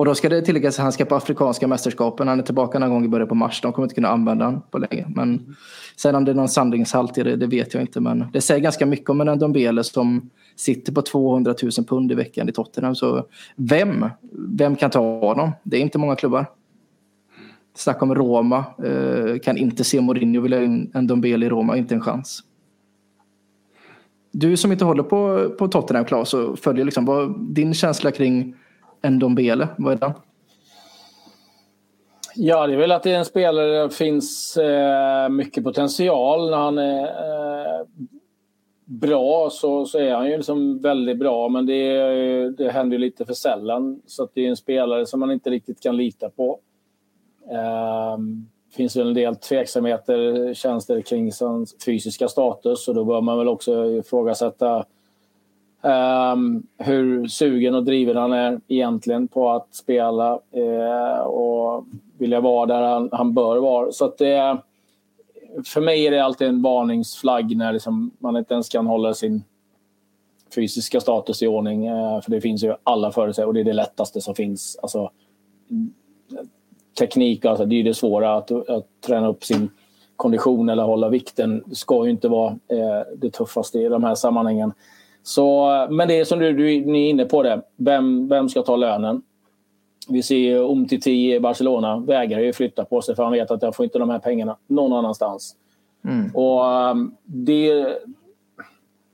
Och 0.00 0.06
då 0.06 0.14
ska 0.14 0.28
det 0.28 0.42
tilläggas 0.42 0.78
att 0.78 0.82
han 0.82 0.92
ska 0.92 1.04
på 1.04 1.14
afrikanska 1.14 1.68
mästerskapen. 1.68 2.28
Han 2.28 2.38
är 2.38 2.42
tillbaka 2.42 2.78
någon 2.78 2.90
gång 2.90 3.04
i 3.04 3.08
början 3.08 3.28
på 3.28 3.34
mars. 3.34 3.60
De 3.60 3.72
kommer 3.72 3.86
inte 3.86 3.94
kunna 3.94 4.08
använda 4.08 4.44
honom 4.44 4.62
på 4.70 4.78
länge. 4.78 5.06
Men 5.14 5.56
sen 5.96 6.14
om 6.14 6.24
det 6.24 6.30
är 6.30 6.34
någon 6.34 6.48
sanningshalt 6.48 7.18
i 7.18 7.22
det, 7.22 7.36
det 7.36 7.46
vet 7.46 7.74
jag 7.74 7.82
inte. 7.82 8.00
Men 8.00 8.24
det 8.32 8.40
säger 8.40 8.60
ganska 8.60 8.86
mycket 8.86 9.10
om 9.10 9.20
en 9.20 9.36
Ndombele 9.36 9.84
som 9.84 10.30
sitter 10.56 10.92
på 10.92 11.02
200 11.02 11.54
000 11.62 11.72
pund 11.86 12.12
i 12.12 12.14
veckan 12.14 12.48
i 12.48 12.52
Tottenham. 12.52 12.94
Så 12.94 13.26
vem, 13.56 14.06
vem 14.32 14.76
kan 14.76 14.90
ta 14.90 15.20
honom? 15.20 15.50
Det 15.62 15.76
är 15.76 15.80
inte 15.80 15.98
många 15.98 16.16
klubbar. 16.16 16.46
Snacka 17.74 18.04
om 18.04 18.14
Roma. 18.14 18.64
Eh, 18.84 19.38
kan 19.38 19.56
inte 19.56 19.84
se 19.84 20.00
Mourinho 20.00 20.40
vilja 20.40 20.58
ha 20.58 20.64
in 20.64 20.90
en 20.94 21.04
Ndombele 21.04 21.46
i 21.46 21.48
Roma. 21.48 21.76
Inte 21.76 21.94
en 21.94 22.00
chans. 22.00 22.40
Du 24.32 24.56
som 24.56 24.72
inte 24.72 24.84
håller 24.84 25.02
på, 25.02 25.50
på 25.58 25.68
Tottenham, 25.68 26.04
Claes, 26.04 26.34
och 26.34 26.58
följer 26.58 26.84
liksom, 26.84 27.04
vad, 27.04 27.40
din 27.40 27.74
känsla 27.74 28.10
kring 28.10 28.54
Ndombele, 29.02 29.68
vad 29.78 29.92
är 29.92 29.96
den? 29.96 30.12
Ja, 32.34 32.66
det 32.66 32.72
är 32.72 32.76
väl 32.76 32.92
att 32.92 33.02
det 33.02 33.10
är 33.12 33.18
en 33.18 33.24
spelare 33.24 33.66
där 33.66 33.82
det 33.82 33.90
finns 33.90 34.56
eh, 34.56 35.28
mycket 35.28 35.64
potential. 35.64 36.50
När 36.50 36.56
han 36.56 36.78
är 36.78 37.02
eh, 37.04 37.86
bra 38.84 39.48
så, 39.50 39.86
så 39.86 39.98
är 39.98 40.14
han 40.14 40.26
ju 40.30 40.36
liksom 40.36 40.78
väldigt 40.78 41.18
bra, 41.18 41.48
men 41.48 41.66
det, 41.66 41.74
är- 41.74 42.50
det 42.50 42.70
händer 42.70 42.96
ju 42.96 43.00
lite 43.00 43.26
för 43.26 43.34
sällan. 43.34 44.02
Så 44.06 44.22
att 44.22 44.30
det 44.34 44.44
är 44.46 44.48
en 44.48 44.56
spelare 44.56 45.06
som 45.06 45.20
man 45.20 45.30
inte 45.30 45.50
riktigt 45.50 45.80
kan 45.82 45.96
lita 45.96 46.30
på. 46.30 46.58
Eh, 47.50 48.18
finns 48.76 48.96
väl 48.96 49.08
en 49.08 49.14
del 49.14 49.36
tveksamheter, 49.36 50.54
tjänster 50.54 51.00
kring 51.00 51.30
hans 51.40 51.76
fysiska 51.86 52.28
status 52.28 52.88
och 52.88 52.94
då 52.94 53.04
bör 53.04 53.20
man 53.20 53.38
väl 53.38 53.48
också 53.48 53.86
ifrågasätta 53.86 54.84
Um, 55.82 56.66
hur 56.78 57.28
sugen 57.28 57.74
och 57.74 57.84
driven 57.84 58.16
han 58.16 58.32
är 58.32 58.60
egentligen 58.68 59.28
på 59.28 59.50
att 59.50 59.74
spela 59.74 60.40
uh, 60.56 61.20
och 61.20 61.84
vilja 62.18 62.40
vara 62.40 62.66
där 62.66 62.82
han, 62.82 63.08
han 63.12 63.34
bör 63.34 63.56
vara. 63.56 63.92
Så 63.92 64.04
att 64.04 64.18
det, 64.18 64.58
för 65.64 65.80
mig 65.80 66.06
är 66.06 66.10
det 66.10 66.24
alltid 66.24 66.48
en 66.48 66.62
varningsflagg 66.62 67.56
när 67.56 67.72
liksom 67.72 68.10
man 68.18 68.36
inte 68.36 68.54
ens 68.54 68.68
kan 68.68 68.86
hålla 68.86 69.14
sin 69.14 69.44
fysiska 70.54 71.00
status 71.00 71.42
i 71.42 71.46
ordning. 71.46 71.90
Uh, 71.90 72.20
för 72.20 72.30
det 72.30 72.40
finns 72.40 72.64
ju 72.64 72.74
alla 72.82 73.12
förutsättningar 73.12 73.48
och 73.48 73.54
det 73.54 73.60
är 73.60 73.64
det 73.64 73.72
lättaste 73.72 74.20
som 74.20 74.34
finns. 74.34 74.78
Alltså, 74.82 75.10
teknik, 76.98 77.44
alltså, 77.44 77.64
det 77.64 77.80
är 77.80 77.84
det 77.84 77.94
svåra 77.94 78.36
att, 78.36 78.50
att 78.50 78.86
träna 79.06 79.28
upp 79.28 79.44
sin 79.44 79.70
kondition 80.16 80.68
eller 80.68 80.82
hålla 80.82 81.08
vikten 81.08 81.64
ska 81.72 82.04
ju 82.04 82.10
inte 82.10 82.28
vara 82.28 82.50
eh, 82.50 83.02
det 83.16 83.30
tuffaste 83.30 83.78
i 83.78 83.88
de 83.88 84.04
här 84.04 84.14
sammanhangen. 84.14 84.72
Så, 85.22 85.68
men 85.90 86.08
det 86.08 86.20
är 86.20 86.24
som 86.24 86.38
du, 86.38 86.52
du 86.52 86.64
ni 86.64 87.06
är 87.06 87.10
inne 87.10 87.24
på 87.24 87.42
det. 87.42 87.62
Vem, 87.76 88.28
vem 88.28 88.48
ska 88.48 88.62
ta 88.62 88.76
lönen? 88.76 89.22
Vi 90.08 90.22
ser 90.22 90.36
ju 90.36 90.56
Umtiti 90.56 91.34
i 91.34 91.40
Barcelona 91.40 91.98
vägrar 91.98 92.40
ju 92.40 92.52
flytta 92.52 92.84
på 92.84 93.02
sig 93.02 93.16
för 93.16 93.22
han 93.22 93.32
vet 93.32 93.50
att 93.50 93.62
jag 93.62 93.76
får 93.76 93.84
inte 93.84 93.98
de 93.98 94.10
här 94.10 94.18
pengarna 94.18 94.56
någon 94.66 94.92
annanstans. 94.92 95.56
Och 96.34 96.64
um, 96.64 97.14
det, 97.24 97.72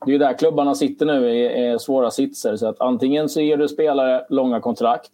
det 0.07 0.15
är 0.15 0.19
där 0.19 0.39
klubbarna 0.39 0.75
sitter 0.75 1.07
nu 1.07 1.31
i, 1.31 1.73
i 1.73 1.79
svåra 1.79 2.11
sitser. 2.11 2.57
Så 2.57 2.69
att 2.69 2.81
antingen 2.81 3.29
så 3.29 3.41
ger 3.41 3.57
du 3.57 3.69
spelare 3.69 4.27
långa 4.29 4.61
kontrakt. 4.61 5.13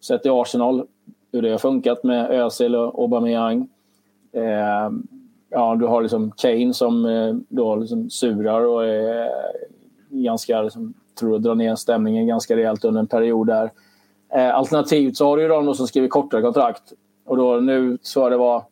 Sett 0.00 0.26
i 0.26 0.28
Arsenal 0.28 0.86
hur 1.32 1.42
det 1.42 1.50
har 1.50 1.58
funkat 1.58 2.04
med 2.04 2.30
Özil 2.30 2.76
och 2.76 3.02
Aubameyang. 3.02 3.68
Eh, 4.32 4.90
ja, 5.50 5.76
du 5.76 5.86
har 5.86 6.02
liksom 6.02 6.32
Kane 6.36 6.74
som 6.74 7.06
eh, 7.06 7.34
då 7.48 7.76
liksom 7.76 8.10
surar 8.10 8.66
och 8.66 8.86
är 8.86 9.30
ganska, 10.22 10.62
liksom, 10.62 10.94
tror 11.18 11.32
jag, 11.32 11.42
drar 11.42 11.54
ner 11.54 11.74
stämningen 11.74 12.26
ganska 12.26 12.56
rejält 12.56 12.84
under 12.84 13.00
en 13.00 13.06
period 13.06 13.46
där. 13.46 13.72
Eh, 14.34 14.54
alternativt 14.54 15.16
så 15.16 15.26
har 15.26 15.36
du 15.36 15.42
ju 15.42 15.48
de 15.48 15.74
som 15.74 15.86
skriver 15.86 16.08
kortare 16.08 16.42
kontrakt. 16.42 16.92
Och 17.26 17.36
då 17.36 17.60
nu 17.60 17.98
så 18.02 18.28
det 18.28 18.36
var 18.36 18.64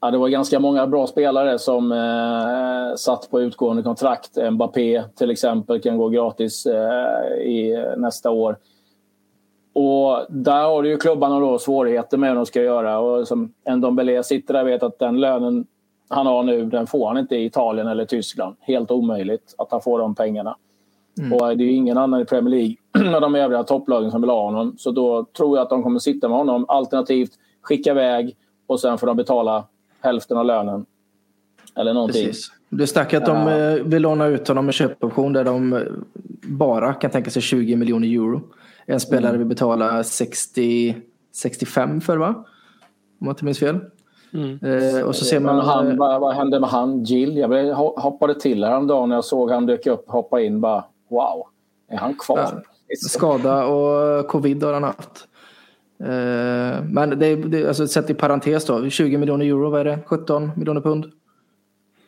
Ja, 0.00 0.10
det 0.10 0.18
var 0.18 0.28
ganska 0.28 0.60
många 0.60 0.86
bra 0.86 1.06
spelare 1.06 1.58
som 1.58 1.92
eh, 1.92 2.96
satt 2.96 3.30
på 3.30 3.40
utgående 3.40 3.82
kontrakt. 3.82 4.38
Mbappé 4.50 5.04
till 5.16 5.30
exempel 5.30 5.80
kan 5.80 5.98
gå 5.98 6.08
gratis 6.08 6.66
eh, 6.66 7.42
i 7.42 7.86
nästa 7.96 8.30
år. 8.30 8.56
Och 9.72 10.26
där 10.28 10.62
har 10.62 10.82
du 10.82 10.88
ju 10.88 10.96
klubbarna 10.96 11.40
då 11.40 11.58
svårigheter 11.58 12.18
med 12.18 12.28
hur 12.28 12.36
de 12.36 12.46
ska 12.46 12.62
göra. 12.62 12.98
Och 12.98 13.28
som 13.28 13.52
Ndombele 13.70 14.22
sitter 14.22 14.54
där 14.54 14.62
och 14.62 14.68
vet 14.68 14.82
att 14.82 14.98
den 14.98 15.20
lönen 15.20 15.66
han 16.08 16.26
har 16.26 16.42
nu, 16.42 16.64
den 16.64 16.86
får 16.86 17.08
han 17.08 17.18
inte 17.18 17.36
i 17.36 17.44
Italien 17.44 17.86
eller 17.88 18.04
Tyskland. 18.04 18.56
Helt 18.60 18.90
omöjligt 18.90 19.54
att 19.58 19.70
han 19.70 19.80
får 19.82 19.98
de 19.98 20.14
pengarna. 20.14 20.56
Och 21.32 21.56
det 21.56 21.64
är 21.64 21.66
ju 21.66 21.72
ingen 21.72 21.98
annan 21.98 22.20
i 22.20 22.24
Premier 22.24 22.50
League 22.54 23.14
av 23.14 23.20
de 23.20 23.34
övriga 23.34 23.62
topplagen 23.62 24.10
som 24.10 24.20
vill 24.20 24.30
ha 24.30 24.44
honom. 24.44 24.74
Så 24.78 24.90
då 24.90 25.24
tror 25.36 25.56
jag 25.56 25.62
att 25.64 25.70
de 25.70 25.82
kommer 25.82 25.98
sitta 25.98 26.28
med 26.28 26.38
honom. 26.38 26.64
Alternativt 26.68 27.30
skicka 27.62 27.90
iväg 27.90 28.36
och 28.66 28.80
sen 28.80 28.98
får 28.98 29.06
de 29.06 29.16
betala 29.16 29.64
hälften 30.00 30.36
av 30.36 30.44
lönen. 30.44 30.86
Eller 31.76 31.94
någonting. 31.94 32.26
Precis. 32.26 32.52
Det 32.68 32.86
snack 32.86 33.14
att 33.14 33.26
de 33.26 33.36
Ja. 33.36 33.58
eh, 33.58 33.84
vill 33.84 34.02
låna 34.02 34.26
ut 34.26 34.48
honom 34.48 34.64
med 34.64 34.74
köpoption 34.74 35.32
där 35.32 35.44
de 35.44 35.72
eh, 35.72 35.82
bara 36.42 36.94
kan 36.94 37.10
tänka 37.10 37.30
sig 37.30 37.42
20 37.42 37.76
miljoner 37.76 38.08
euro. 38.08 38.40
En 38.86 39.00
spelare 39.00 39.36
vi 39.36 39.44
betalar 39.44 40.02
60, 40.02 40.96
65 41.32 42.00
för 42.00 42.16
va? 42.16 42.34
Om 43.20 43.26
jag 43.26 43.32
inte 43.32 43.44
minns 43.44 43.58
fel. 43.58 43.78
Eh, 44.34 45.02
och 45.06 45.16
så 45.16 45.24
ser 45.24 45.40
man... 45.40 45.60
Han, 45.60 45.96
vad, 45.96 46.20
vad 46.20 46.34
hände 46.34 46.60
med 46.60 46.68
han? 46.70 47.04
Jill? 47.04 47.36
Jag 47.36 47.74
hoppade 47.74 48.40
till 48.40 48.64
häromdagen 48.64 49.08
när 49.08 49.16
jag 49.16 49.24
såg 49.24 49.50
han 49.50 49.66
dök 49.66 49.86
upp. 49.86 50.04
Hoppa 50.08 50.40
in 50.40 50.60
bara. 50.60 50.84
Wow. 51.10 51.46
Är 51.90 51.96
han 51.96 52.14
kvar? 52.14 52.62
Skada 53.08 53.66
och 53.66 54.26
covid 54.28 54.62
har 54.62 54.72
han 54.72 54.82
haft. 54.84 55.28
Eh, 56.00 56.84
Men 56.84 57.18
det 57.18 57.26
är, 57.26 57.36
det 57.36 57.62
är 57.62 57.68
alltså 57.68 57.86
sett 57.86 58.10
i 58.10 58.14
parentes 58.14 58.64
då. 58.66 58.88
20 58.90 59.16
miljoner 59.18 59.46
euro, 59.46 59.70
vad 59.70 59.80
är 59.80 59.84
det? 59.84 59.98
17 60.06 60.50
miljoner 60.56 60.80
pund? 60.80 61.04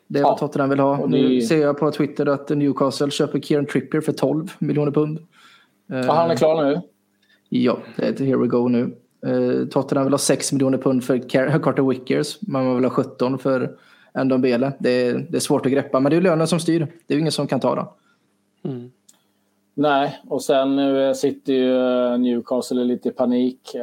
Det 0.06 0.18
är 0.18 0.22
Ja. 0.22 0.28
vad 0.28 0.38
Tottenham 0.38 0.70
vill 0.70 0.80
ha. 0.80 0.98
Och 0.98 1.10
det- 1.10 1.16
Nu 1.28 1.40
ser 1.40 1.60
jag 1.60 1.78
på 1.78 1.90
Twitter 1.90 2.26
att 2.26 2.48
Newcastle 2.48 3.10
köper 3.10 3.40
Kieran 3.40 3.66
Trippier 3.66 4.00
för 4.00 4.12
12 4.12 4.52
miljoner 4.58 4.92
pund. 4.92 5.18
Ja, 5.86 6.12
han 6.12 6.30
är 6.30 6.36
klar 6.36 6.64
nu. 6.64 6.80
Ja, 7.48 7.78
det 7.96 8.06
är 8.06 8.10
ett 8.12 8.18
here 8.20 8.36
we 8.36 8.46
go 8.46 8.68
nu. 8.68 8.94
Eh, 9.26 9.66
Tottenham 9.68 10.04
vill 10.06 10.12
ha 10.12 10.18
6 10.18 10.52
miljoner 10.52 10.78
pund 10.78 11.04
för 11.04 11.16
Car- 11.16 11.58
Carter 11.62 11.82
Wickers. 11.82 12.38
Men 12.40 12.64
man 12.66 12.74
vill 12.74 12.84
ha 12.84 12.90
17 12.90 13.38
för 13.38 13.76
Ndombele. 14.24 14.72
Det 14.78 14.90
är, 14.90 15.26
det 15.30 15.36
är 15.38 15.40
svårt 15.40 15.66
att 15.66 15.72
greppa, 15.72 16.00
men 16.00 16.10
det 16.10 16.16
är 16.16 16.20
lönen 16.20 16.46
som 16.46 16.60
styr. 16.60 16.78
Det 17.06 17.14
är 17.14 17.16
ju 17.16 17.20
ingen 17.20 17.32
som 17.32 17.46
kan 17.46 17.60
ta 17.60 17.74
den. 17.74 17.86
Nej, 19.74 20.20
och 20.28 20.42
sen 20.42 20.76
nu 20.76 21.14
sitter 21.14 21.52
ju 21.52 21.76
eh, 22.12 22.18
Newcastle 22.18 22.84
lite 22.84 23.08
i 23.08 23.12
panik. 23.12 23.74
Eh, 23.74 23.82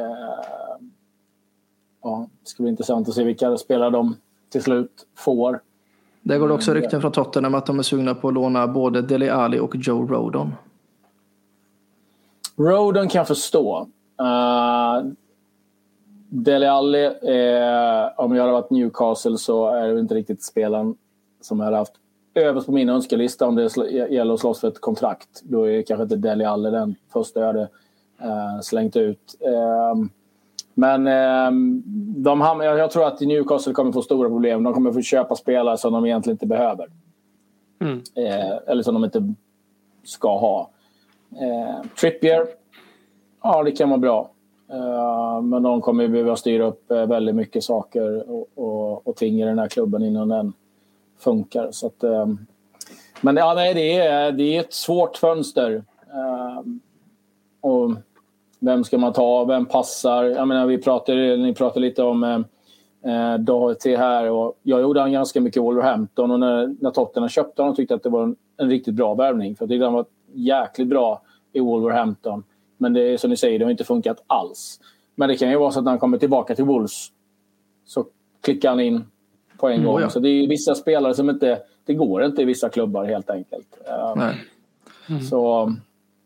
Ja, 2.02 2.28
det 2.42 2.48
ska 2.48 2.62
bli 2.62 2.70
intressant 2.70 3.08
att 3.08 3.14
se 3.14 3.24
vilka 3.24 3.56
spelare 3.56 3.90
de 3.90 4.16
till 4.48 4.62
slut 4.62 5.06
får. 5.16 5.60
Där 6.22 6.38
går 6.38 6.48
det 6.48 6.54
också 6.54 6.74
rykten 6.74 7.00
från 7.00 7.12
Tottenham 7.12 7.54
att 7.54 7.66
de 7.66 7.78
är 7.78 7.82
sugna 7.82 8.14
på 8.14 8.28
att 8.28 8.34
låna 8.34 8.66
både 8.68 9.02
Dele 9.02 9.32
Alli 9.32 9.58
och 9.58 9.76
Joe 9.76 10.06
Rodon. 10.06 10.52
Roden 12.56 13.08
kan 13.08 13.18
jag 13.18 13.26
förstå. 13.28 13.88
Uh, 14.22 15.12
Dele 16.30 16.70
Alli, 16.70 17.04
eh, 17.04 18.10
om 18.16 18.34
jag 18.34 18.42
hade 18.42 18.52
varit 18.52 18.70
Newcastle 18.70 19.38
så 19.38 19.68
är 19.68 19.88
det 19.94 20.00
inte 20.00 20.14
riktigt 20.14 20.42
spelaren 20.42 20.94
som 21.40 21.58
jag 21.58 21.64
hade 21.64 21.76
haft 21.76 21.92
överst 22.34 22.66
på 22.66 22.72
min 22.72 22.88
önskelista 22.88 23.46
om 23.46 23.54
det 23.54 23.80
gäller 23.90 24.34
att 24.34 24.40
slåss 24.40 24.60
för 24.60 24.68
ett 24.68 24.80
kontrakt. 24.80 25.42
Då 25.42 25.70
är 25.70 25.82
kanske 25.82 26.02
inte 26.02 26.16
Dele 26.16 26.48
Alli 26.48 26.70
den 26.70 26.94
första 27.12 27.40
jag 27.40 27.46
hade 27.46 27.68
eh, 28.22 28.60
slängt 28.62 28.96
ut. 28.96 29.36
Eh, 29.40 29.94
men 30.74 31.06
eh, 31.06 31.50
de, 32.16 32.42
ham- 32.42 32.64
jag 32.64 32.90
tror 32.90 33.06
att 33.06 33.20
Newcastle 33.20 33.72
kommer 33.72 33.92
få 33.92 34.02
stora 34.02 34.28
problem. 34.28 34.62
De 34.62 34.74
kommer 34.74 34.92
få 34.92 35.02
köpa 35.02 35.36
spelare 35.36 35.76
som 35.78 35.92
de 35.92 36.06
egentligen 36.06 36.34
inte 36.34 36.46
behöver. 36.46 36.88
Mm. 37.80 38.02
Eh, 38.14 38.56
eller 38.66 38.82
som 38.82 38.94
de 38.94 39.04
inte 39.04 39.34
ska 40.04 40.38
ha. 40.38 40.70
Eh, 41.40 41.86
Trippier, 42.00 42.46
ja 43.42 43.62
det 43.62 43.72
kan 43.72 43.88
vara 43.90 43.98
bra. 43.98 44.30
Eh, 44.70 45.42
men 45.42 45.62
de 45.62 45.80
kommer 45.80 46.02
ju 46.02 46.08
behöva 46.08 46.36
styra 46.36 46.64
upp 46.64 46.90
eh, 46.90 47.06
väldigt 47.06 47.34
mycket 47.34 47.64
saker 47.64 48.30
och, 48.30 48.48
och, 48.54 49.08
och 49.08 49.16
ting 49.16 49.40
i 49.40 49.44
den 49.44 49.58
här 49.58 49.68
klubben 49.68 50.02
innan 50.02 50.28
den 50.28 50.52
funkar. 51.18 51.68
Så 51.70 51.86
att, 51.86 52.04
eh, 52.04 52.26
men 53.20 53.36
ja, 53.36 53.54
nej, 53.54 53.74
det, 53.74 53.96
är, 53.96 54.32
det 54.32 54.56
är 54.56 54.60
ett 54.60 54.72
svårt 54.72 55.16
fönster. 55.16 55.84
Och 57.60 57.92
vem 58.60 58.84
ska 58.84 58.98
man 58.98 59.12
ta? 59.12 59.44
Vem 59.44 59.66
passar? 59.66 60.24
Jag 60.24 60.48
menar, 60.48 60.66
vi 60.66 60.78
pratade, 60.78 61.36
ni 61.36 61.54
pratade 61.54 61.86
lite 61.86 62.02
om 62.02 62.24
eh, 62.24 62.40
eh, 63.12 63.38
Doherty 63.38 63.96
här. 63.96 64.30
Och 64.30 64.58
jag 64.62 64.80
gjorde 64.80 65.00
han 65.00 65.12
ganska 65.12 65.40
mycket 65.40 65.56
i 65.56 65.60
Wolverhampton 65.60 66.30
och 66.30 66.40
när, 66.40 66.74
när 66.80 66.90
Tottenham 66.90 67.28
köpte 67.28 67.62
honom 67.62 67.76
tyckte 67.76 67.92
jag 67.92 67.96
att 67.96 68.02
det 68.02 68.08
var 68.08 68.22
en, 68.22 68.36
en 68.56 68.70
riktigt 68.70 68.94
bra 68.94 69.14
värvning. 69.14 69.56
För 69.56 69.64
jag 69.64 69.70
tyckte 69.70 69.84
han 69.84 69.94
var 69.94 70.06
jäkligt 70.32 70.88
bra 70.88 71.22
i 71.52 71.60
Wolverhampton. 71.60 72.44
Men 72.78 72.92
det 72.92 73.00
är 73.12 73.16
som 73.16 73.30
ni 73.30 73.36
säger, 73.36 73.58
det 73.58 73.64
har 73.64 73.70
inte 73.70 73.84
funkat 73.84 74.22
alls. 74.26 74.80
Men 75.14 75.28
det 75.28 75.36
kan 75.36 75.50
ju 75.50 75.56
vara 75.58 75.70
så 75.70 75.78
att 75.78 75.84
när 75.84 75.92
han 75.92 75.98
kommer 75.98 76.18
tillbaka 76.18 76.54
till 76.54 76.64
Wolves 76.64 77.06
så 77.84 78.06
klickar 78.40 78.68
han 78.68 78.80
in 78.80 79.04
på 79.58 79.68
en 79.68 79.74
Mm, 79.74 79.86
gång. 79.86 80.00
ja. 80.00 80.10
Så 80.10 80.20
det 80.20 80.28
är 80.28 80.48
vissa 80.48 80.74
spelare 80.74 81.14
som 81.14 81.30
inte... 81.30 81.58
Det 81.84 81.94
går 81.94 82.24
inte 82.24 82.42
i 82.42 82.44
vissa 82.44 82.68
klubbar 82.68 83.04
helt 83.04 83.30
enkelt. 83.30 83.78
Eh, 83.88 84.14
Nej. 84.16 84.34
Så 85.30 85.72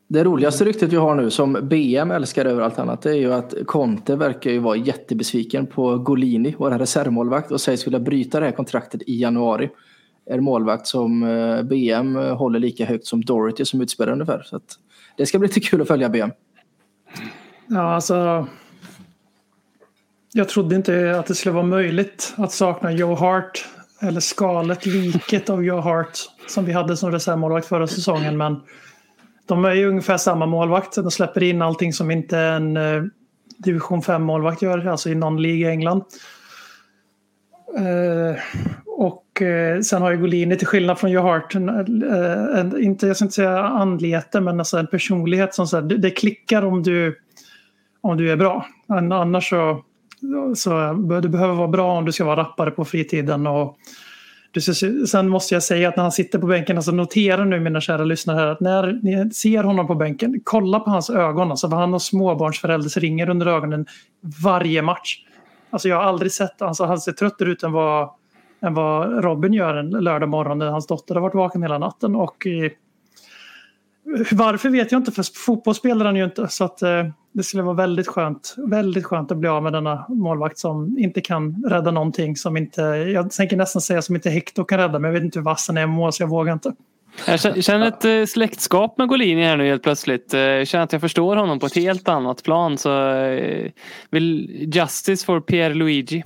Det 0.09 0.25
roligaste 0.25 0.65
ryktet 0.65 0.93
vi 0.93 0.97
har 0.97 1.15
nu 1.15 1.31
som 1.31 1.53
BM 1.63 2.11
älskar 2.11 2.45
över 2.45 2.63
allt 2.63 2.79
annat 2.79 3.03
det 3.03 3.11
är 3.11 3.15
ju 3.15 3.33
att 3.33 3.55
Conte 3.67 4.17
verkar 4.17 4.51
ju 4.51 4.59
vara 4.59 4.77
jättebesviken 4.77 5.67
på 5.67 5.97
Golini, 5.99 6.55
vår 6.59 6.71
reservmålvakt 6.71 7.51
och 7.51 7.61
sägs 7.61 7.87
vilja 7.87 7.99
bryta 8.01 8.41
det 8.41 8.47
här 8.47 8.53
kontraktet 8.53 9.03
i 9.03 9.21
januari. 9.21 9.71
Är 10.27 10.41
målvakt 10.41 10.87
som 10.87 11.23
eh, 11.23 11.63
BM 11.63 12.17
eh, 12.17 12.37
håller 12.37 12.59
lika 12.59 12.85
högt 12.85 13.07
som 13.07 13.25
Dorothy 13.25 13.65
som 13.65 13.81
utspelare 13.81 14.13
ungefär. 14.13 14.43
Så 14.43 14.57
att 14.57 14.79
det 15.17 15.27
ska 15.27 15.39
bli 15.39 15.49
lite 15.49 15.61
kul 15.61 15.83
att 15.83 15.89
följa 15.89 16.09
BM. 16.09 16.31
Ja, 17.67 17.95
alltså. 17.95 18.47
Jag 20.33 20.49
trodde 20.49 20.77
inte 20.77 21.19
att 21.19 21.27
det 21.27 21.35
skulle 21.35 21.53
vara 21.53 21.67
möjligt 21.67 22.35
att 22.37 22.53
sakna 22.53 22.93
Joe 22.93 23.15
Hart 23.15 23.65
eller 24.01 24.21
skalet 24.21 24.87
liket 24.87 25.51
av 25.51 25.65
Joe 25.65 25.81
Hart 25.81 26.19
som 26.49 26.65
vi 26.65 26.73
hade 26.73 26.97
som 26.97 27.13
reservmålvakt 27.13 27.67
förra 27.67 27.87
säsongen. 27.87 28.37
Men 28.37 28.61
de 29.47 29.65
är 29.65 29.75
ju 29.75 29.89
ungefär 29.89 30.17
samma 30.17 30.47
målvakt. 30.47 30.95
De 30.95 31.11
släpper 31.11 31.43
in 31.43 31.63
allting 31.63 31.93
som 31.93 32.11
inte 32.11 32.39
en 32.39 32.77
eh, 32.77 33.03
division 33.59 34.03
5 34.03 34.23
målvakt 34.23 34.63
gör, 34.63 34.87
alltså 34.87 35.11
i 35.11 35.15
någon 35.15 35.43
liga 35.43 35.69
i 35.69 35.71
England. 35.71 36.05
Och 39.43 39.49
eh, 39.49 39.81
sen 39.81 40.03
har 40.03 40.11
ju 40.11 40.17
Golini 40.17 40.57
till 40.57 40.67
skillnad 40.67 40.99
från 40.99 41.11
Johart, 41.11 41.55
en, 41.55 41.69
eh, 41.69 42.61
en, 42.61 42.83
inte, 42.83 43.07
jag 43.07 43.17
ska 43.17 43.25
inte 43.25 43.35
säga 43.35 43.59
andlighet, 43.59 44.29
men 44.33 44.59
alltså 44.59 44.79
en 44.79 44.87
personlighet 44.87 45.55
som 45.55 45.67
så 45.67 45.77
här, 45.77 45.83
det, 45.83 46.11
klickar 46.11 46.63
om 46.63 46.83
du, 46.83 47.19
om 48.01 48.17
du 48.17 48.33
är 48.33 48.37
bra. 48.37 48.67
Annars 48.89 49.49
så, 49.49 49.83
så 50.57 50.93
du 51.23 51.29
behöver 51.29 51.55
vara 51.55 51.69
bra 51.69 51.99
om 51.99 52.05
du 52.05 52.13
ska 52.13 52.25
vara 52.25 52.41
rappare 52.41 52.71
på 52.71 52.85
fritiden. 52.85 53.47
Och 53.47 53.77
du, 54.51 54.61
sen 55.07 55.29
måste 55.29 55.55
jag 55.55 55.63
säga 55.63 55.89
att 55.89 55.97
när 55.97 56.03
han 56.03 56.13
sitter 56.13 56.39
på 56.39 56.47
bänken, 56.47 56.77
alltså 56.77 56.93
notera 56.93 57.45
nu 57.45 57.61
mina 57.61 57.81
kära 57.81 58.05
lyssnare 58.05 58.37
här, 58.37 58.47
att 58.47 58.61
när 58.61 59.01
ni 59.03 59.31
ser 59.31 59.65
honom 59.65 59.87
på 59.87 59.95
bänken, 59.95 60.41
kolla 60.45 60.81
på 60.81 60.91
hans 60.91 61.11
ögon. 61.11 61.51
Alltså 61.51 61.71
för 61.71 61.77
han 61.77 61.93
har 61.93 61.99
småbarnsförälders 61.99 62.97
ringer 62.97 63.31
under 63.31 63.47
ögonen 63.47 63.87
varje 64.45 64.83
match. 64.83 65.19
Alltså 65.71 65.89
jag 65.89 65.97
har 65.97 66.03
aldrig 66.03 66.33
sett, 66.33 66.63
alltså 66.63 66.85
han 66.85 67.01
ser 67.01 67.13
tröttare 67.13 67.51
ut 67.51 67.63
än 67.63 67.73
vad, 67.73 68.11
än 68.63 68.75
vad 68.75 69.25
Robin 69.25 69.53
gör 69.53 69.75
en 69.75 69.91
lördag 69.91 70.29
morgon 70.29 70.59
när 70.59 70.67
hans 70.67 70.87
dotter 70.87 71.15
har 71.15 71.23
varit 71.23 71.35
vaken 71.35 71.63
hela 71.63 71.79
natten. 71.79 72.17
Och 72.17 72.47
varför 74.33 74.69
vet 74.69 74.93
jag 74.93 75.01
inte, 75.01 75.13
för 75.13 75.25
fotboll 75.47 75.75
spelar 75.75 76.05
han 76.05 76.17
ju 76.17 76.25
inte. 76.25 76.49
Så 76.49 76.65
att, 76.65 76.83
eh, 76.83 77.07
det 77.33 77.43
skulle 77.43 77.63
vara 77.63 77.75
väldigt 77.75 78.09
skönt, 78.09 78.55
väldigt 78.57 79.05
skönt 79.05 79.31
att 79.33 79.39
bli 79.39 79.49
av 79.49 79.63
med 79.63 79.73
denna 79.73 80.07
målvakt 80.09 80.59
som 80.59 80.99
inte 80.99 81.21
kan 81.21 81.65
rädda 81.69 81.91
någonting. 81.91 82.37
Som 82.37 82.57
inte, 82.57 82.83
jag 82.83 83.31
tänker 83.31 83.57
nästan 83.57 83.83
säga 83.83 84.03
som 84.03 84.15
inte 84.15 84.31
Hector 84.31 84.65
kan 84.65 84.79
rädda, 84.79 84.99
men 84.99 85.05
jag 85.05 85.13
vet 85.13 85.25
inte 85.25 85.39
hur 85.39 85.45
vass 85.45 85.69
han 85.69 85.77
är 85.77 85.87
med 85.87 85.97
mål 85.97 86.13
så 86.13 86.23
jag 86.23 86.29
vågar 86.29 86.53
inte. 86.53 86.73
Jag 87.27 87.65
känner- 87.65 87.87
ett 87.89 88.05
eh, 88.05 88.25
släktskap 88.25 88.99
med 88.99 89.09
Golini 89.09 89.45
här 89.45 89.57
nu 89.57 89.67
helt 89.69 89.83
plötsligt. 89.83 90.35
Eh, 90.35 90.41
jag 90.41 90.69
känner 90.69 90.85
att 90.85 90.93
jag 90.93 91.01
förstår 91.01 91.37
honom 91.37 91.59
på 91.59 91.67
ett 91.67 91.75
helt 91.75 92.09
annat 92.09 92.43
plan. 92.43 92.79
Så 92.79 93.09
eh, 93.09 93.71
vill 94.11 94.51
Justice 94.75 95.27
for 95.27 95.41
Pierre 95.41 95.75
Luigi. 95.75 96.25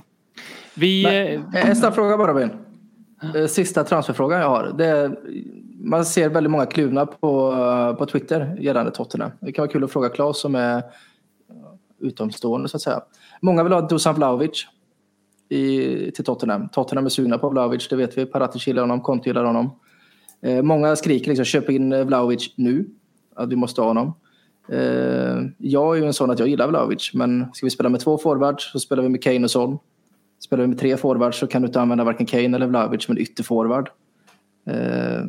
Vi... 0.77 1.05
eh, 1.53 1.67
En 1.69 1.75
snabb 1.75 1.93
fråga 1.93 2.17
bara 2.17 2.33
Ben. 2.33 2.51
Eh, 3.35 3.45
Sista 3.45 3.83
transferfrågan 3.83 4.41
jag 4.41 4.49
har. 4.49 4.73
Det 4.77 5.11
man 5.79 6.05
ser 6.05 6.29
väldigt 6.29 6.51
många 6.51 6.65
kluvna 6.65 7.05
på, 7.05 7.51
eh, 7.53 7.93
på 7.97 8.05
Twitter 8.05 8.57
gällande 8.61 8.91
Tottenham. 8.91 9.31
Det 9.39 9.51
kan 9.51 9.63
vara 9.63 9.71
kul 9.71 9.83
att 9.83 9.91
fråga 9.91 10.09
Claes 10.09 10.39
som 10.39 10.55
är 10.55 10.83
utomstående 11.99 12.69
så 12.69 12.77
att 12.77 12.81
säga. 12.81 13.01
Många 13.41 13.63
vill 13.63 13.73
ha 13.73 13.81
Dusan 13.81 14.15
Vlahovic 14.15 14.67
i, 15.49 16.11
till 16.11 16.25
Tottenham. 16.25 16.69
Tottenham 16.69 17.05
är 17.05 17.09
sugna 17.09 17.37
på 17.37 17.49
Vlahovic, 17.49 17.87
det 17.89 17.95
vet 17.95 18.17
vi. 18.17 18.25
Paratici 18.25 18.69
gillar 18.69 18.81
honom, 18.81 19.01
Conte 19.01 19.29
gillar 19.29 19.43
honom. 19.43 19.79
Eh, 20.41 20.61
många 20.61 20.95
skriker 20.95 21.27
liksom 21.27 21.45
köp 21.45 21.69
in 21.69 21.93
eh, 21.93 22.03
Vlahovic 22.05 22.53
nu. 22.57 22.89
Att 23.35 23.49
vi 23.49 23.55
måste 23.55 23.81
ha 23.81 23.87
honom. 23.87 24.13
Eh, 24.69 25.37
jag 25.57 25.97
är 25.97 26.01
ju 26.01 26.07
en 26.07 26.13
sån 26.13 26.31
att 26.31 26.39
jag 26.39 26.47
gillar 26.47 26.67
Vlahovic. 26.67 27.11
Men 27.13 27.45
ska 27.53 27.65
vi 27.65 27.69
spela 27.69 27.89
med 27.89 27.99
två 27.99 28.17
forwards 28.17 28.71
så 28.71 28.79
spelar 28.79 29.03
vi 29.03 29.09
med 29.09 29.23
Kane 29.23 29.43
och 29.43 29.51
Son. 29.51 29.77
Spelar 30.39 30.63
du 30.63 30.67
med 30.67 30.79
tre 30.79 30.97
forwards 30.97 31.37
så 31.37 31.47
kan 31.47 31.61
du 31.61 31.67
inte 31.67 31.81
använda 31.81 32.03
varken 32.03 32.25
Kane 32.25 32.55
eller 32.57 32.67
Vlahovic 32.67 33.03
som 33.03 33.15
en 33.15 33.21
ytterforward. 33.21 33.89
Eh, 34.67 35.25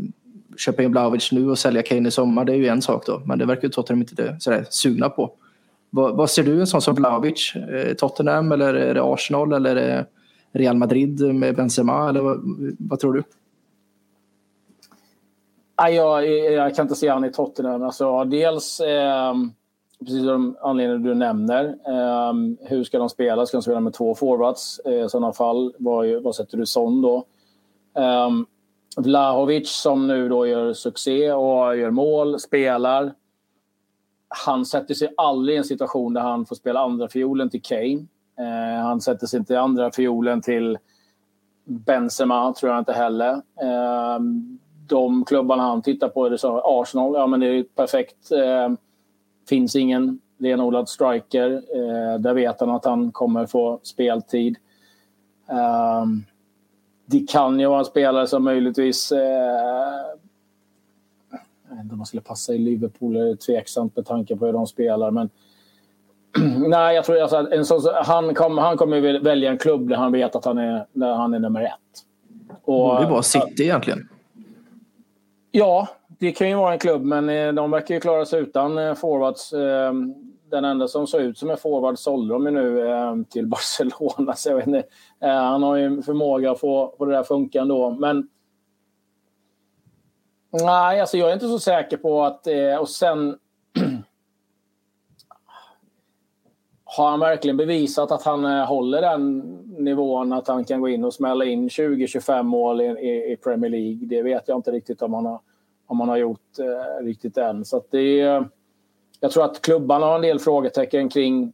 köpa 0.56 0.82
in 0.82 0.90
Vlahovic 0.90 1.32
nu 1.32 1.50
och 1.50 1.58
sälja 1.58 1.82
Kane 1.82 2.08
i 2.08 2.10
sommar, 2.10 2.44
det 2.44 2.52
är 2.52 2.56
ju 2.56 2.66
en 2.66 2.82
sak 2.82 3.06
då. 3.06 3.22
Men 3.24 3.38
det 3.38 3.46
verkar 3.46 3.62
ju 3.62 3.68
Tottenham 3.68 4.00
inte 4.00 4.36
sådär 4.40 4.66
sugna 4.70 5.08
på. 5.08 5.32
Vad, 5.90 6.16
vad 6.16 6.30
ser 6.30 6.44
du 6.44 6.60
en 6.60 6.66
sån 6.66 6.82
som 6.82 6.94
Vlahovic? 6.94 7.54
Eh, 7.56 7.94
Tottenham 7.94 8.52
eller 8.52 8.74
är 8.74 8.94
det 8.94 9.02
Arsenal 9.02 9.52
eller 9.52 9.76
är 9.76 9.96
det 9.96 10.06
Real 10.52 10.76
Madrid 10.76 11.34
med 11.34 11.56
Benzema? 11.56 12.08
Eller 12.08 12.20
vad, 12.20 12.40
vad 12.78 13.00
tror 13.00 13.12
du? 13.12 13.22
Nej, 15.80 15.94
jag, 15.94 16.28
jag 16.52 16.76
kan 16.76 16.84
inte 16.84 16.94
se 16.94 17.08
han 17.08 17.24
i 17.24 17.32
Tottenham. 17.32 17.82
Alltså, 17.82 18.24
dels, 18.24 18.80
eh, 18.80 19.34
precis 20.00 20.24
som 20.24 20.56
anledningen 20.60 21.02
du 21.02 21.14
nämner, 21.14 21.64
eh, 21.64 22.32
hur 22.68 22.84
ska 22.84 22.98
de 22.98 23.08
spela? 23.08 23.46
Ska 23.46 23.56
de 23.56 23.62
spela 23.62 23.80
med 23.80 23.92
två 23.92 24.14
forwards? 24.14 24.80
Eh, 24.84 25.04
I 25.04 25.08
sådana 25.08 25.32
fall, 25.32 25.74
vad, 25.78 26.22
vad 26.22 26.34
sätter 26.34 26.58
du 26.58 26.66
sån 26.66 27.02
då? 27.02 27.24
Eh, 27.94 28.30
Vlahovic 28.96 29.70
som 29.70 30.06
nu 30.06 30.28
då 30.28 30.46
gör 30.46 30.72
succé 30.72 31.32
och 31.32 31.76
gör 31.76 31.90
mål, 31.90 32.40
spelar. 32.40 33.14
han 34.28 34.64
sätter 34.66 34.94
sig 34.94 35.14
aldrig 35.16 35.54
i 35.54 35.58
en 35.58 35.64
situation 35.64 36.14
där 36.14 36.20
han 36.20 36.46
får 36.46 36.56
spela 36.56 36.80
andra 36.80 37.08
fiolen 37.08 37.50
till 37.50 37.62
Kane. 37.62 38.06
Eh, 38.38 38.82
han 38.82 39.00
sätter 39.00 39.26
sig 39.26 39.38
inte 39.38 39.52
i 39.54 39.56
andra 39.56 39.90
fiolen 39.90 40.42
till 40.42 40.78
Benzema, 41.64 42.54
tror 42.54 42.72
jag 42.72 42.80
inte 42.80 42.92
heller. 42.92 43.32
Eh, 43.62 44.18
de 44.88 45.24
klubbarna 45.24 45.62
han 45.62 45.82
tittar 45.82 46.08
på, 46.08 46.26
är 46.26 46.30
det 46.30 46.38
så, 46.38 46.62
Arsenal, 46.64 47.14
ja 47.14 47.26
men 47.26 47.40
det 47.40 47.46
är 47.46 47.52
ju 47.52 47.64
perfekt. 47.64 48.32
Eh, 48.32 48.68
finns 49.48 49.76
ingen 49.76 50.20
renodlad 50.38 50.88
striker. 50.88 51.50
Eh, 51.52 52.20
där 52.20 52.34
vet 52.34 52.60
han 52.60 52.70
att 52.70 52.84
han 52.84 53.12
kommer 53.12 53.46
få 53.46 53.80
speltid. 53.82 54.56
Eh, 55.50 56.04
det 57.06 57.28
kan 57.28 57.60
ju 57.60 57.66
vara 57.66 57.78
en 57.78 57.84
spelare 57.84 58.26
som 58.26 58.44
möjligtvis... 58.44 59.12
Eh, 59.12 59.18
jag 61.68 61.76
vet 61.76 61.82
inte 61.82 61.92
om 61.92 61.98
man 61.98 62.06
skulle 62.06 62.22
passa 62.22 62.54
i 62.54 62.58
Liverpool, 62.58 63.14
det 63.14 63.30
är 63.30 63.36
tveksamt 63.36 63.96
med 63.96 64.06
tanke 64.06 64.36
på 64.36 64.46
hur 64.46 64.52
de 64.52 64.66
spelar. 64.66 65.10
Men 65.10 65.30
nej, 66.68 66.94
jag 66.94 67.04
tror 67.04 67.20
alltså 67.20 67.36
att 67.36 67.52
en 67.52 67.64
sån, 67.64 67.80
han, 68.04 68.34
kom, 68.34 68.58
han 68.58 68.76
kommer 68.76 69.00
väl 69.00 69.22
välja 69.22 69.50
en 69.50 69.58
klubb 69.58 69.88
där 69.88 69.96
han 69.96 70.12
vet 70.12 70.36
att 70.36 70.44
han 70.44 70.58
är, 70.58 70.86
där 70.92 71.14
han 71.14 71.34
är 71.34 71.38
nummer 71.38 71.62
ett. 71.62 72.04
Och, 72.64 73.00
Det 73.00 73.06
var 73.06 73.22
City 73.22 73.62
egentligen. 73.62 74.08
Ja, 75.50 75.88
det 76.18 76.32
kan 76.32 76.48
ju 76.48 76.54
vara 76.54 76.72
en 76.72 76.78
klubb, 76.78 77.04
men 77.04 77.28
eh, 77.28 77.52
de 77.52 77.70
verkar 77.70 77.94
ju 77.94 78.00
klara 78.00 78.26
sig 78.26 78.40
utan 78.40 78.78
eh, 78.78 78.94
forwards. 78.94 79.52
Eh, 79.52 79.92
den 80.50 80.64
enda 80.64 80.88
som 80.88 81.06
såg 81.06 81.20
ut 81.20 81.38
som 81.38 81.50
en 81.50 81.56
forward 81.56 81.98
sålde 81.98 82.34
de 82.34 82.44
ju 82.44 82.50
nu 82.50 83.24
till 83.30 83.46
Barcelona. 83.48 84.34
Så 84.34 84.48
jag 84.48 84.56
vet 84.56 84.66
inte. 84.66 84.84
Han 85.20 85.62
har 85.62 85.76
ju 85.76 86.02
förmåga 86.02 86.50
att 86.50 86.60
få, 86.60 86.94
få 86.98 87.04
det 87.04 87.12
där 87.12 87.22
funka 87.22 87.60
ändå. 87.60 87.90
Men 87.90 88.28
nej, 90.50 91.00
alltså 91.00 91.16
jag 91.16 91.28
är 91.28 91.34
inte 91.34 91.48
så 91.48 91.58
säker 91.58 91.96
på 91.96 92.24
att... 92.24 92.46
Och 92.80 92.88
sen... 92.88 93.38
Har 96.84 97.10
han 97.10 97.20
verkligen 97.20 97.56
bevisat 97.56 98.12
att 98.12 98.22
han 98.22 98.44
håller 98.44 99.02
den 99.02 99.38
nivån 99.78 100.32
att 100.32 100.48
han 100.48 100.64
kan 100.64 100.80
gå 100.80 100.88
in 100.88 101.04
och 101.04 101.14
smälla 101.14 101.44
in 101.44 101.68
20-25 101.68 102.42
mål 102.42 102.80
i, 102.80 103.32
i 103.32 103.38
Premier 103.44 103.70
League? 103.70 104.06
Det 104.06 104.22
vet 104.22 104.48
jag 104.48 104.58
inte 104.58 104.70
riktigt 104.70 105.02
om 105.02 105.14
han 105.14 105.26
har, 105.26 105.40
om 105.88 106.00
han 106.00 106.08
har 106.08 106.16
gjort 106.16 106.58
eh, 106.58 107.04
riktigt 107.04 107.38
än. 107.38 107.64
Så 107.64 107.76
att 107.76 107.90
det 107.90 108.20
är, 108.20 108.48
jag 109.20 109.30
tror 109.30 109.44
att 109.44 109.62
klubbarna 109.62 110.06
har 110.06 110.14
en 110.14 110.22
del 110.22 110.38
frågetecken 110.38 111.08
kring 111.08 111.52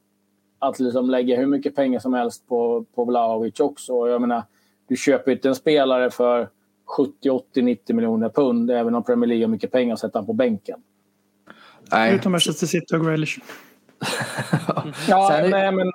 att 0.59 0.81
liksom 0.81 1.11
lägga 1.11 1.37
hur 1.37 1.47
mycket 1.47 1.77
pengar 1.77 2.01
som 2.01 2.15
helst 2.15 2.49
på, 2.49 2.85
på 2.95 3.05
Vlahovic 3.05 3.61
också. 3.61 3.93
Och 3.93 4.09
Jag 4.09 4.21
menar, 4.21 4.43
du 4.89 4.97
köper 4.97 5.33
inte 5.33 5.49
en 5.49 5.55
spelare 5.55 6.11
för 6.11 6.49
70, 6.97 7.31
80, 7.31 7.63
90 7.63 7.97
miljoner 7.97 8.29
pund 8.29 8.71
även 8.71 8.95
om 8.95 9.05
Premier 9.05 9.29
League 9.29 9.45
har 9.45 9.51
mycket 9.51 9.73
pengar 9.73 9.95
att 9.95 10.01
sätta 10.01 10.23
på 10.23 10.33
bänken. 10.33 10.83
Nej, 11.93 12.15
Utom 12.15 12.33
Manchester 12.33 12.67
City 12.67 12.97
och 12.97 13.07
Grealish. 13.07 13.39
Ja, 15.09 15.33
är- 15.33 15.49
nej, 15.49 15.73
men 15.73 15.93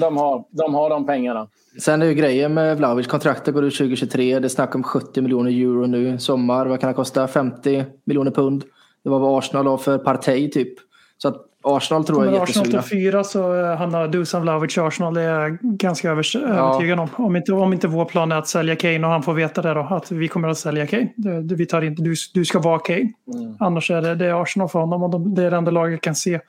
de 0.00 0.16
har, 0.16 0.44
de 0.50 0.74
har 0.74 0.90
de 0.90 1.06
pengarna. 1.06 1.46
Sen 1.80 2.02
är 2.02 2.06
ju 2.06 2.14
grejen 2.14 2.54
med 2.54 2.76
Vlahovic, 2.76 3.06
kontraktet 3.06 3.54
går 3.54 3.64
ut 3.64 3.74
2023. 3.76 4.38
Det 4.38 4.46
är 4.46 4.48
snack 4.48 4.74
om 4.74 4.82
70 4.82 5.22
miljoner 5.22 5.50
euro 5.50 5.86
nu. 5.86 6.18
Sommar, 6.18 6.66
vad 6.66 6.80
kan 6.80 6.88
det 6.88 6.94
kosta? 6.94 7.28
50 7.28 7.84
miljoner 8.06 8.30
pund. 8.30 8.64
Det 9.04 9.10
var 9.10 9.18
vad 9.18 9.38
Arsenal 9.38 9.66
har 9.66 9.78
för 9.78 9.98
Partey 9.98 10.50
typ. 10.50 10.72
Så 11.18 11.28
att 11.28 11.36
Arsenal 11.62 12.04
tror 12.04 12.18
jag 12.24 12.26
är 12.26 12.32
Men 12.32 12.42
Arsenal 12.42 12.66
jättesugna. 12.66 12.82
till 12.82 12.90
fyra 12.90 13.24
så 13.24 13.60
eh, 13.60 13.76
hamnar 13.76 14.08
Dusan 14.08 14.42
Vlahovic 14.42 14.76
i 14.76 14.80
Arsenal. 14.80 15.14
Det 15.14 15.20
är 15.22 15.40
jag 15.40 15.58
ganska 15.62 16.10
övertygad 16.10 17.00
om. 17.00 17.08
Om 17.16 17.36
inte, 17.36 17.52
om 17.52 17.72
inte 17.72 17.88
vår 17.88 18.04
plan 18.04 18.32
är 18.32 18.36
att 18.36 18.48
sälja 18.48 18.76
Kane 18.76 19.06
och 19.06 19.12
han 19.12 19.22
får 19.22 19.34
veta 19.34 19.62
det 19.62 19.74
då. 19.74 19.80
Att 19.90 20.10
vi 20.10 20.28
kommer 20.28 20.48
att 20.48 20.58
sälja 20.58 20.86
Kane. 20.86 21.08
Det, 21.16 21.54
vi 21.54 21.66
tar 21.66 21.82
inte, 21.82 22.02
du, 22.02 22.14
du 22.34 22.44
ska 22.44 22.58
vara 22.58 22.78
Kane. 22.78 23.12
Mm. 23.34 23.56
Annars 23.60 23.90
är 23.90 24.02
det, 24.02 24.14
det 24.14 24.26
är 24.26 24.42
Arsenal 24.42 24.68
för 24.68 24.78
honom 24.78 25.02
och 25.02 25.10
de, 25.10 25.34
det 25.34 25.42
är 25.42 25.50
det 25.50 25.56
enda 25.56 25.70
laget 25.70 26.00
kan 26.00 26.14
se. 26.14 26.40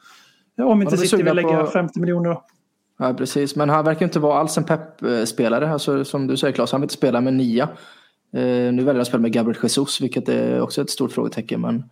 Om 0.63 0.81
inte 0.81 0.97
City 0.97 1.23
vill 1.23 1.35
lägga 1.35 1.59
på- 1.63 1.71
50 1.71 1.99
miljoner. 1.99 2.37
Ja, 2.99 3.13
precis. 3.13 3.55
Men 3.55 3.69
han 3.69 3.85
verkar 3.85 4.05
inte 4.05 4.19
vara 4.19 4.39
alls 4.39 4.57
en 4.57 4.63
pepp-spelare. 4.63 5.71
Alltså, 5.71 6.05
som 6.05 6.27
du 6.27 6.37
säger 6.37 6.53
Claes, 6.53 6.71
han 6.71 6.81
vill 6.81 6.85
inte 6.85 6.93
spela 6.93 7.21
med 7.21 7.33
nia. 7.33 7.63
Eh, 8.33 8.41
nu 8.41 8.71
väljer 8.71 8.93
han 8.93 9.01
att 9.01 9.07
spela 9.07 9.21
med 9.21 9.33
Gabriel 9.33 9.59
Jesus, 9.63 10.01
vilket 10.01 10.29
är 10.29 10.61
också 10.61 10.81
ett 10.81 10.89
stort 10.89 11.11
frågetecken. 11.11 11.61
Men, 11.61 11.83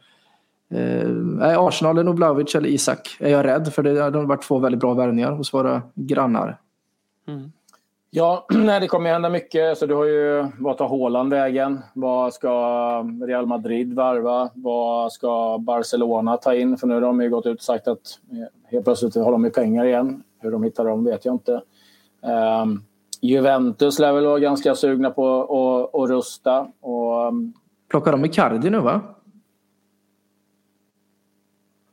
eh, 1.42 1.60
Arsenal 1.60 1.98
är 1.98 2.04
nog 2.04 2.16
Vlahovic 2.16 2.56
eller 2.56 2.70
Isak. 2.70 3.18
Är 3.20 3.30
jag 3.30 3.46
rädd, 3.46 3.74
för 3.74 3.84
det 3.84 4.00
har 4.02 4.12
varit 4.12 4.44
två 4.44 4.60
väldigt 4.60 4.82
bra 4.82 4.94
värvningar 4.94 5.32
hos 5.32 5.54
våra 5.54 5.82
grannar. 5.96 6.58
Ja, 8.12 8.46
nej, 8.54 8.80
det 8.80 8.88
kommer 8.88 9.10
hända 9.10 9.30
mycket. 9.30 9.78
Så 9.78 9.86
du 9.86 9.96
har 9.96 10.06
ju, 10.06 10.48
vad 10.60 10.78
tar 10.78 10.88
Haaland 10.88 11.34
vägen? 11.34 11.80
Vad 11.94 12.34
ska 12.34 12.50
Real 13.28 13.46
Madrid 13.46 13.94
varva? 13.94 14.50
Vad 14.54 15.12
ska 15.12 15.58
Barcelona 15.58 16.38
ta 16.38 16.56
in? 16.56 16.78
För 16.78 16.88
nu 16.88 16.94
har 16.94 17.02
de 17.02 17.22
ju 17.22 17.30
gått 17.30 17.46
ut 17.46 17.58
och 17.58 17.64
sagt 17.64 17.88
att 17.88 18.20
eh, 18.32 18.72
helt 18.72 18.86
plötsligt 18.86 19.16
har 19.16 19.32
de 19.32 19.44
ju 19.46 19.50
pengar 19.50 19.86
igen. 19.86 20.24
Hur 20.40 20.52
de 20.52 20.64
hittar 20.64 20.86
dem 20.86 21.04
vet 21.04 21.26
jag 21.26 21.36
inte. 21.36 21.62
Ehm, 22.24 22.82
Juventus 23.22 24.00
lär 24.00 24.14
väl 24.14 24.26
vara 24.26 24.40
ganska 24.40 24.76
sugna 24.76 25.10
på 25.10 25.42
att, 25.42 26.02
att 26.02 26.10
rusta. 26.10 26.68
Och, 26.80 27.28
ehm, 27.28 27.54
Plockar 27.90 28.12
de 28.12 28.26
Icardi 28.26 28.70
nu 28.70 28.80
va? 28.80 29.02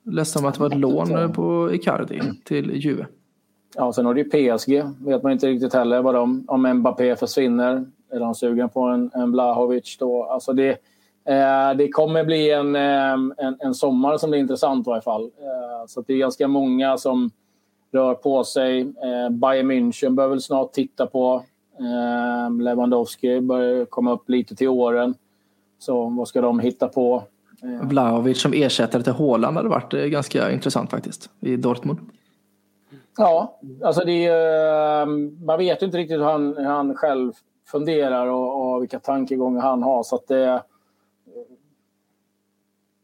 Läste 0.05 0.38
om 0.38 0.47
att 0.47 0.55
det 0.55 0.60
var 0.60 0.66
ett 0.66 0.78
lån 0.78 1.32
på 1.32 1.72
Icardi 1.72 2.20
till 2.44 2.70
Juve. 2.70 3.06
Ja, 3.76 3.92
sen 3.92 4.06
har 4.06 4.14
du 4.14 4.22
ju 4.22 4.56
PSG. 4.56 4.82
Vet 5.06 5.22
man 5.22 5.32
inte 5.32 5.46
riktigt 5.46 5.74
heller 5.74 6.02
vad 6.02 6.14
de... 6.14 6.44
Om 6.48 6.72
Mbappé 6.72 7.16
försvinner, 7.16 7.84
är 8.10 8.20
de 8.20 8.34
sugna 8.34 8.68
på 8.68 8.80
en, 8.80 9.10
en 9.14 9.32
Vlahovic 9.32 9.96
då? 9.98 10.24
Alltså 10.24 10.52
det, 10.52 10.68
eh, 11.24 11.76
det 11.76 11.88
kommer 11.88 12.24
bli 12.24 12.50
en, 12.50 12.76
eh, 12.76 13.12
en, 13.46 13.56
en 13.58 13.74
sommar 13.74 14.18
som 14.18 14.30
blir 14.30 14.40
intressant 14.40 14.86
i 14.86 14.90
varje 14.90 15.02
fall. 15.02 15.22
Eh, 15.22 15.86
så 15.86 16.00
att 16.00 16.06
det 16.06 16.12
är 16.12 16.18
ganska 16.18 16.48
många 16.48 16.98
som 16.98 17.30
rör 17.92 18.14
på 18.14 18.44
sig. 18.44 18.80
Eh, 18.80 19.30
Bayern 19.30 19.70
München 19.70 20.14
bör 20.14 20.28
väl 20.28 20.40
snart 20.40 20.72
titta 20.72 21.06
på. 21.06 21.42
Eh, 21.78 22.62
Lewandowski 22.62 23.40
börjar 23.40 23.84
komma 23.84 24.12
upp 24.12 24.28
lite 24.28 24.54
till 24.56 24.68
åren. 24.68 25.14
Så 25.78 26.08
vad 26.08 26.28
ska 26.28 26.40
de 26.40 26.60
hitta 26.60 26.88
på? 26.88 27.22
Eh. 27.62 27.88
Vlahovic 27.88 28.40
som 28.40 28.52
ersättare 28.52 29.02
till 29.02 29.12
Haaland 29.12 29.56
hade 29.56 29.68
varit 29.68 29.94
eh, 29.94 30.04
ganska 30.04 30.50
intressant 30.52 30.90
faktiskt 30.90 31.30
i 31.40 31.56
Dortmund. 31.56 31.98
Ja, 33.18 33.59
alltså 33.84 34.05
det 34.05 34.26
är, 34.26 35.01
eh, 35.01 35.06
man 35.44 35.59
vet 35.59 35.82
ju 35.82 35.86
inte 35.86 35.98
riktigt 35.98 36.18
hur 36.18 36.24
han, 36.24 36.56
hur 36.56 36.64
han 36.64 36.94
själv 36.94 37.32
funderar 37.66 38.26
och, 38.26 38.74
och 38.74 38.82
vilka 38.82 38.98
tankegångar 39.01 39.60
han 39.62 39.82
har. 39.82 40.02
Så 40.02 40.16
att 40.16 40.26
det 40.28 40.62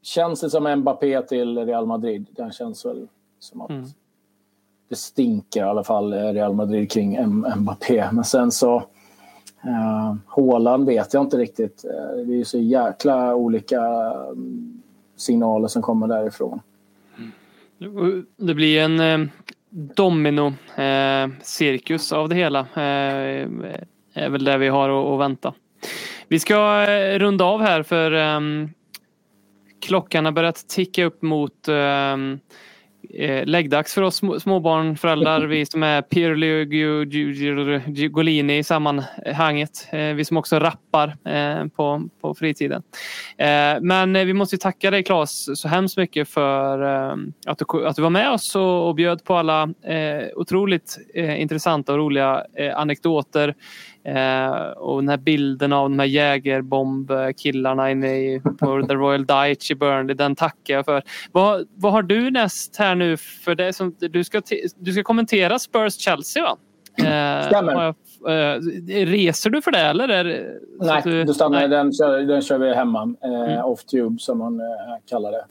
känns 0.01 0.41
det 0.41 0.49
som 0.49 0.75
Mbappé 0.79 1.21
till 1.21 1.57
Real 1.57 1.85
Madrid. 1.85 2.25
Den 2.31 2.51
känns 2.51 2.85
väl 2.85 3.07
som 3.39 3.61
att 3.61 3.71
det 4.89 4.95
stinker 4.95 5.59
i 5.59 5.63
alla 5.63 5.83
fall 5.83 6.13
eh, 6.13 6.33
Real 6.33 6.53
Madrid 6.53 6.91
kring 6.91 7.15
M- 7.15 7.45
Mbappé. 7.57 8.09
Men 8.11 8.23
sen 8.23 8.51
så 8.51 8.75
eh, 9.63 10.15
Haaland 10.27 10.85
vet 10.85 11.13
jag 11.13 11.23
inte 11.23 11.37
riktigt. 11.37 11.81
Det 12.15 12.21
är 12.21 12.25
ju 12.25 12.45
så 12.45 12.57
jäkla 12.57 13.35
olika 13.35 13.81
mm, 13.81 14.81
signaler 15.15 15.67
som 15.67 15.81
kommer 15.81 16.07
därifrån. 16.07 16.59
Det 18.37 18.53
blir 18.53 18.81
en 18.81 18.99
eh, 19.73 19.95
domino 19.95 20.53
eh, 20.75 21.29
cirkus 21.41 22.11
av 22.11 22.29
det 22.29 22.35
hela. 22.35 22.59
Eh, 22.59 23.47
är 24.13 24.29
väl 24.29 24.43
det 24.43 24.57
vi 24.57 24.67
har 24.67 24.89
att, 24.89 25.13
att 25.13 25.19
vänta. 25.19 25.53
Vi 26.27 26.39
ska 26.39 26.83
eh, 26.83 27.19
runda 27.19 27.45
av 27.45 27.61
här 27.61 27.83
för 27.83 28.11
ehm, 28.11 28.69
klockan 29.81 30.25
har 30.25 30.31
börjat 30.31 30.67
ticka 30.67 31.05
upp 31.05 31.21
mot 31.21 31.67
ehm, 31.67 32.39
eh, 33.13 33.45
läggdags 33.45 33.93
för 33.93 34.01
oss 34.01 34.15
små- 34.15 34.39
småbarnföräldrar. 34.39 35.41
Vi 35.45 35.65
som 35.65 35.83
är 35.83 36.01
Pirlo 36.01 37.05
Golini 38.09 38.57
i 38.57 38.63
sammanhanget. 38.63 39.87
Eh, 39.91 39.99
vi 39.99 40.25
som 40.25 40.37
också 40.37 40.59
rappar 40.59 41.07
eh, 41.25 41.67
på, 41.67 42.09
på 42.21 42.35
fritiden. 42.35 42.83
Men 43.81 44.13
vi 44.13 44.33
måste 44.33 44.57
tacka 44.57 44.91
dig 44.91 45.03
Claes 45.03 45.59
så 45.61 45.67
hemskt 45.67 45.97
mycket 45.97 46.29
för 46.29 46.79
att, 47.45 47.59
du, 47.59 47.87
att 47.87 47.95
du 47.95 48.01
var 48.01 48.09
med 48.09 48.31
oss 48.31 48.55
och, 48.55 48.87
och 48.87 48.95
bjöd 48.95 49.23
på 49.23 49.35
alla 49.35 49.69
otroligt 50.35 50.97
intressanta 51.15 51.91
och 51.91 51.97
roliga 51.97 52.45
anekdoter. 52.75 53.55
Eh, 54.05 54.51
och 54.77 55.01
den 55.01 55.09
här 55.09 55.17
bilden 55.17 55.73
av 55.73 55.89
de 55.89 55.99
här 55.99 56.05
jägerbombkillarna 56.05 57.91
inne 57.91 58.15
i, 58.15 58.41
på 58.59 58.85
The 58.87 58.93
Royal 58.93 59.25
Dyche 59.25 59.71
i 59.71 59.75
Burnley, 59.75 60.15
den 60.15 60.35
tackar 60.35 60.73
jag 60.73 60.85
för. 60.85 61.03
Vad, 61.31 61.67
vad 61.75 61.91
har 61.91 62.01
du 62.03 62.31
näst 62.31 62.75
här 62.77 62.95
nu? 62.95 63.17
För 63.17 63.55
det 63.55 63.73
som, 63.73 63.95
du, 63.99 64.23
ska, 64.23 64.41
du 64.77 64.93
ska 64.93 65.03
kommentera 65.03 65.57
Spurs-Chelsea 65.57 66.43
va? 66.43 66.57
Eh, 66.97 67.47
Stämmer. 67.47 67.73
jag- 67.73 68.55
eh, 68.55 68.59
reser 69.05 69.49
du 69.49 69.61
för 69.61 69.71
det 69.71 69.79
eller? 69.79 70.09
Är 70.09 70.53
Nej, 70.79 71.01
du- 71.05 71.23
du 71.23 71.33
stannar, 71.33 71.59
nej. 71.59 71.67
Den, 71.69 71.93
kör, 71.93 72.19
den 72.19 72.41
kör 72.41 72.57
vi 72.57 72.73
hemma. 72.73 73.15
Eh, 73.23 73.29
Mm. 73.43 73.65
Off-tube 73.65 74.17
som 74.19 74.37
man 74.37 74.59
eh, 74.59 74.65
kallar 75.09 75.31
det. 75.31 75.45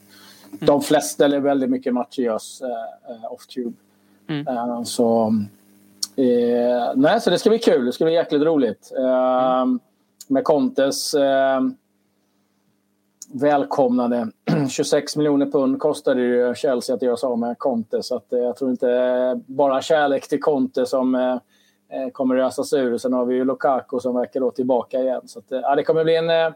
De 0.65 0.81
flesta, 0.81 1.25
eller 1.25 1.39
väldigt 1.39 1.69
mycket 1.69 1.93
matcher 1.93 2.21
görs 2.21 2.61
eh, 2.61 3.31
off-tube. 3.33 3.73
Mm. 4.29 4.85
Så, 4.85 5.33
eh, 6.15 6.91
nej, 6.95 7.21
så 7.21 7.29
det 7.29 7.39
ska 7.39 7.49
bli 7.49 7.59
kul. 7.59 7.85
Det 7.85 7.91
ska 7.91 8.05
bli 8.05 8.13
jäkligt 8.13 8.41
roligt. 8.41 8.91
Eh, 8.97 9.65
Med 10.27 10.43
Contes 10.43 11.13
eh, 11.13 11.61
välkomnande 13.33 14.27
26 14.69 15.15
miljoner 15.15 15.45
pund 15.45 15.79
kostade 15.79 16.21
ju 16.21 16.55
Chelsea 16.55 16.95
att 16.95 17.01
göra 17.01 17.17
sig 17.17 17.27
av 17.27 17.39
med 17.39 17.59
Conte. 17.59 18.03
Så 18.03 18.15
att, 18.15 18.33
eh, 18.33 18.39
jag 18.39 18.55
tror 18.55 18.71
inte 18.71 19.41
bara 19.45 19.81
kärlek 19.81 20.27
till 20.27 20.41
Conte 20.41 20.85
som 20.85 21.15
eh, 21.15 21.31
eh, 21.31 22.09
kommer 22.11 22.35
ösas 22.35 22.73
ur. 22.73 22.97
Sen 22.97 23.13
har 23.13 23.25
vi 23.25 23.35
ju 23.35 23.45
Lukaku 23.45 23.99
som 23.99 24.15
verkar 24.15 24.39
då 24.39 24.51
tillbaka 24.51 24.99
igen. 24.99 25.21
Så 25.25 25.39
att, 25.39 25.45
ja, 25.49 25.75
det 25.75 25.83
kommer 25.83 26.03
bli 26.03 26.15
en 26.15 26.29
eh, 26.29 26.53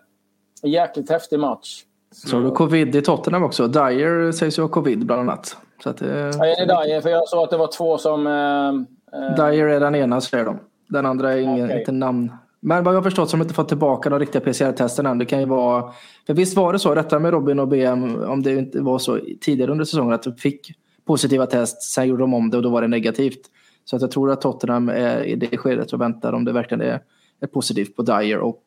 jäkligt 0.64 1.10
häftig 1.10 1.40
match. 1.40 1.84
Så 2.12 2.38
har 2.38 2.44
du 2.44 2.52
covid 2.52 2.96
i 2.96 3.02
Tottenham 3.02 3.44
också. 3.44 3.68
Dyer 3.68 4.32
sägs 4.32 4.58
ju 4.60 4.62
ha 4.62 4.70
covid 4.70 5.06
bland 5.06 5.22
annat. 5.22 5.58
Så 5.84 5.90
att, 5.90 6.02
eh, 6.02 6.10
Ja, 6.10 6.46
är 6.46 6.66
det 6.66 6.86
Dyer? 6.86 7.02
För 7.02 7.10
jag 7.10 7.30
såg 7.30 7.44
att 7.44 7.50
det 7.50 7.58
var 7.58 7.72
två 7.78 7.98
som... 7.98 8.28
Eh, 8.28 8.97
Dyer 9.12 9.68
är 9.68 9.80
den 9.80 9.96
ena 9.96 10.22
säger 10.22 10.46
de. 10.46 10.60
Den 10.90 11.06
andra 11.06 11.34
är 11.34 11.38
ingen, 11.38 11.66
Okej. 11.66 11.80
inte 11.80 11.92
namn. 11.92 12.32
Men 12.60 12.84
vad 12.84 12.94
jag 12.94 12.98
har 12.98 13.04
förstått 13.04 13.30
så 13.30 13.38
har 13.38 13.40
de 13.40 13.44
inte 13.44 13.54
fått 13.54 13.68
tillbaka 13.68 14.10
de 14.10 14.20
riktiga 14.20 14.42
PCR-testen 14.42 15.06
än. 15.06 15.18
Det 15.18 15.26
kan 15.26 15.40
ju 15.40 15.46
vara... 15.46 15.94
För 16.28 16.34
visst 16.34 16.58
var 16.58 16.74
det 16.74 16.80
så, 16.80 16.96
detta 16.96 17.20
med 17.20 17.32
Robin 17.32 17.60
och 17.60 17.68
BM, 17.68 18.24
om 18.24 18.44
det 18.44 18.54
inte 18.54 18.82
var 18.82 19.00
så 19.00 19.20
tidigare 19.42 19.72
under 19.72 19.86
säsongen 19.86 20.14
att 20.14 20.24
de 20.24 20.36
fick 20.36 20.72
positiva 21.06 21.46
test, 21.46 21.82
sen 21.82 22.08
gjorde 22.08 22.24
de 22.24 22.34
om 22.34 22.50
det 22.50 22.58
och 22.58 22.64
då 22.64 22.70
var 22.70 22.82
det 22.82 22.88
negativt. 22.88 23.42
Så 23.86 23.96
att 23.96 24.02
jag 24.02 24.12
tror 24.12 24.32
att 24.32 24.42
Tottenham 24.42 24.90
är 24.90 25.24
i 25.24 25.36
det 25.36 25.58
skedet 25.58 25.94
och 25.94 26.02
väntar 26.02 26.34
om 26.34 26.46
det 26.46 26.52
verkligen 26.52 26.82
är, 26.82 27.00
är 27.40 27.48
positivt 27.48 27.96
på 27.96 28.02
Dyer 28.02 28.38
och 28.38 28.64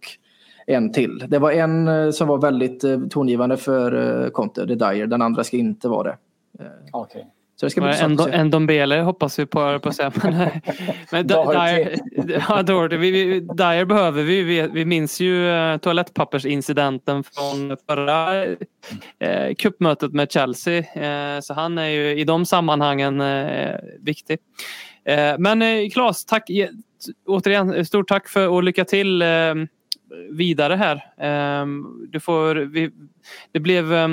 en 0.66 0.92
till. 0.92 1.24
Det 1.28 1.38
var 1.38 1.52
en 1.52 1.88
eh, 1.88 2.10
som 2.10 2.28
var 2.28 2.38
väldigt 2.38 2.84
eh, 2.84 3.00
tongivande 3.00 3.56
för 3.56 4.22
eh, 4.24 4.30
Conte, 4.30 4.64
det 4.64 4.74
Dyer. 4.74 5.06
Den 5.06 5.22
andra 5.22 5.44
ska 5.44 5.56
inte 5.56 5.88
vara 5.88 6.02
det. 6.02 6.16
Okej. 6.92 7.26
Så 7.60 7.66
det 7.66 7.70
ska 7.70 7.80
bli 7.80 7.90
En, 8.00 8.20
en 8.20 8.50
Dombele 8.50 9.00
hoppas 9.00 9.38
vi 9.38 9.46
på, 9.46 9.78
på 9.78 9.88
att 9.88 9.96
säga. 9.96 10.12
Men, 10.22 10.50
men 11.12 11.26
D- 11.26 11.34
Doherty. 11.34 11.84
Dyer, 12.22 12.44
ja, 12.48 12.62
Doherty, 12.62 12.96
vi, 12.96 13.10
vi, 13.10 13.40
Dyer 13.40 13.84
behöver 13.84 14.22
vi. 14.22 14.42
Vi, 14.42 14.68
vi 14.72 14.84
minns 14.84 15.20
ju 15.20 15.50
eh, 15.50 15.76
toalettpappersincidenten 15.76 17.24
från 17.24 17.76
förra 17.88 18.44
eh, 19.18 19.54
cupmötet 19.58 20.12
med 20.12 20.32
Chelsea. 20.32 20.78
Eh, 20.78 21.40
så 21.40 21.54
han 21.54 21.78
är 21.78 21.88
ju 21.88 22.18
i 22.20 22.24
de 22.24 22.46
sammanhangen 22.46 23.20
eh, 23.20 23.76
viktig. 24.00 24.38
Eh, 25.04 25.34
men 25.38 25.62
eh, 25.62 25.88
Claes, 25.92 26.24
tack 26.24 26.50
återigen. 27.26 27.84
Stort 27.86 28.08
tack 28.08 28.28
för 28.28 28.48
och 28.48 28.62
lycka 28.62 28.84
till 28.84 29.22
eh, 29.22 29.54
vidare 30.30 30.74
här. 30.74 30.94
Eh, 31.20 31.66
du 32.08 32.20
får, 32.20 32.54
vi, 32.54 32.90
det 33.52 33.60
blev 33.60 33.94
eh, 33.94 34.08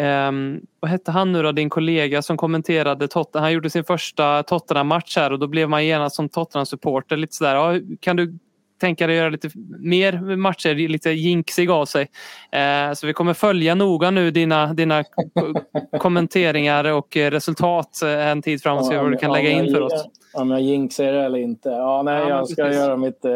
Um, 0.00 0.60
vad 0.80 0.90
hette 0.90 1.10
han 1.10 1.32
nu 1.32 1.42
då, 1.42 1.52
din 1.52 1.70
kollega 1.70 2.22
som 2.22 2.36
kommenterade 2.36 3.08
Tottenham? 3.08 3.42
Han 3.44 3.52
gjorde 3.52 3.70
sin 3.70 3.84
första 3.84 4.42
Tottenham-match 4.42 5.16
här 5.16 5.32
och 5.32 5.38
då 5.38 5.46
blev 5.46 5.68
man 5.68 5.86
genast 5.86 6.16
som 6.16 6.28
Tottenham-supporter 6.28 7.16
lite 7.16 7.34
sådär. 7.34 7.54
Ja, 7.54 7.74
kan 8.00 8.16
du 8.16 8.38
tänka 8.80 9.06
dig 9.06 9.16
göra 9.16 9.28
lite 9.28 9.50
mer 9.78 10.36
matcher, 10.36 10.88
lite 10.88 11.10
jinxig 11.10 11.70
av 11.70 11.84
sig? 11.86 12.08
Eh, 12.52 12.92
så 12.94 13.06
vi 13.06 13.12
kommer 13.12 13.34
följa 13.34 13.74
noga 13.74 14.10
nu 14.10 14.30
dina, 14.30 14.74
dina 14.74 15.04
ko- 15.04 15.54
kommenteringar 15.98 16.84
och 16.84 17.16
resultat 17.16 18.02
en 18.02 18.42
tid 18.42 18.62
framåt. 18.62 18.86
Se 18.86 18.96
vad 18.96 19.12
du 19.12 19.16
kan 19.16 19.32
lägga 19.32 19.50
in 19.50 19.74
för 19.74 19.80
oss. 19.80 20.04
Om 20.34 20.50
jag 20.50 20.60
jinxar 20.60 21.04
eller 21.04 21.38
inte. 21.38 21.68
Ja, 21.68 22.02
nej, 22.02 22.28
jag 22.28 22.48
ska 22.48 22.72
göra 22.72 22.96
mitt, 22.96 23.24
eh, 23.24 23.32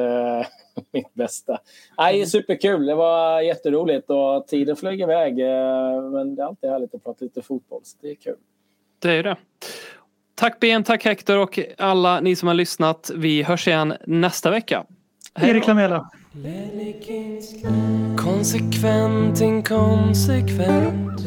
mitt 0.93 1.15
bästa. 1.15 1.59
Nej, 1.99 2.27
superkul. 2.27 2.87
Det 2.87 2.95
var 2.95 3.41
jätteroligt 3.41 4.11
och 4.11 4.47
tiden 4.47 4.77
flög 4.77 5.01
iväg. 5.01 5.41
Eh, 5.41 6.11
men 6.11 6.35
det 6.35 6.43
är 6.43 6.47
alltid 6.47 6.71
härligt 6.71 6.95
att 6.95 7.05
prata 7.05 7.25
lite 7.25 7.43
fotboll. 7.43 7.81
Så 7.85 7.97
det 8.01 8.11
är 8.11 8.15
kul. 8.15 8.37
Det 8.99 9.13
är 9.13 9.23
det. 9.23 9.37
Tack 10.35 10.61
Ben, 10.61 10.85
tack 10.85 11.05
Hector 11.05 11.39
och 11.39 11.59
alla 11.79 12.21
ni 12.21 12.37
som 12.37 12.49
har 12.49 12.55
lyssnat. 12.55 13.11
Vi 13.15 13.43
hörs 13.43 13.69
igen 13.69 13.95
nästa 14.07 14.51
vecka. 14.51 14.85
Hej. 15.35 15.51
Erik 15.51 15.67
Lamela. 15.67 16.11
Konsekvent, 18.17 19.41
inkonsekvent 19.41 21.25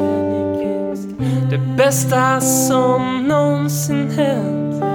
Det 1.50 1.58
bästa 1.78 2.42
som 2.42 3.28
någonsin 3.28 4.10
hänt 4.10 4.95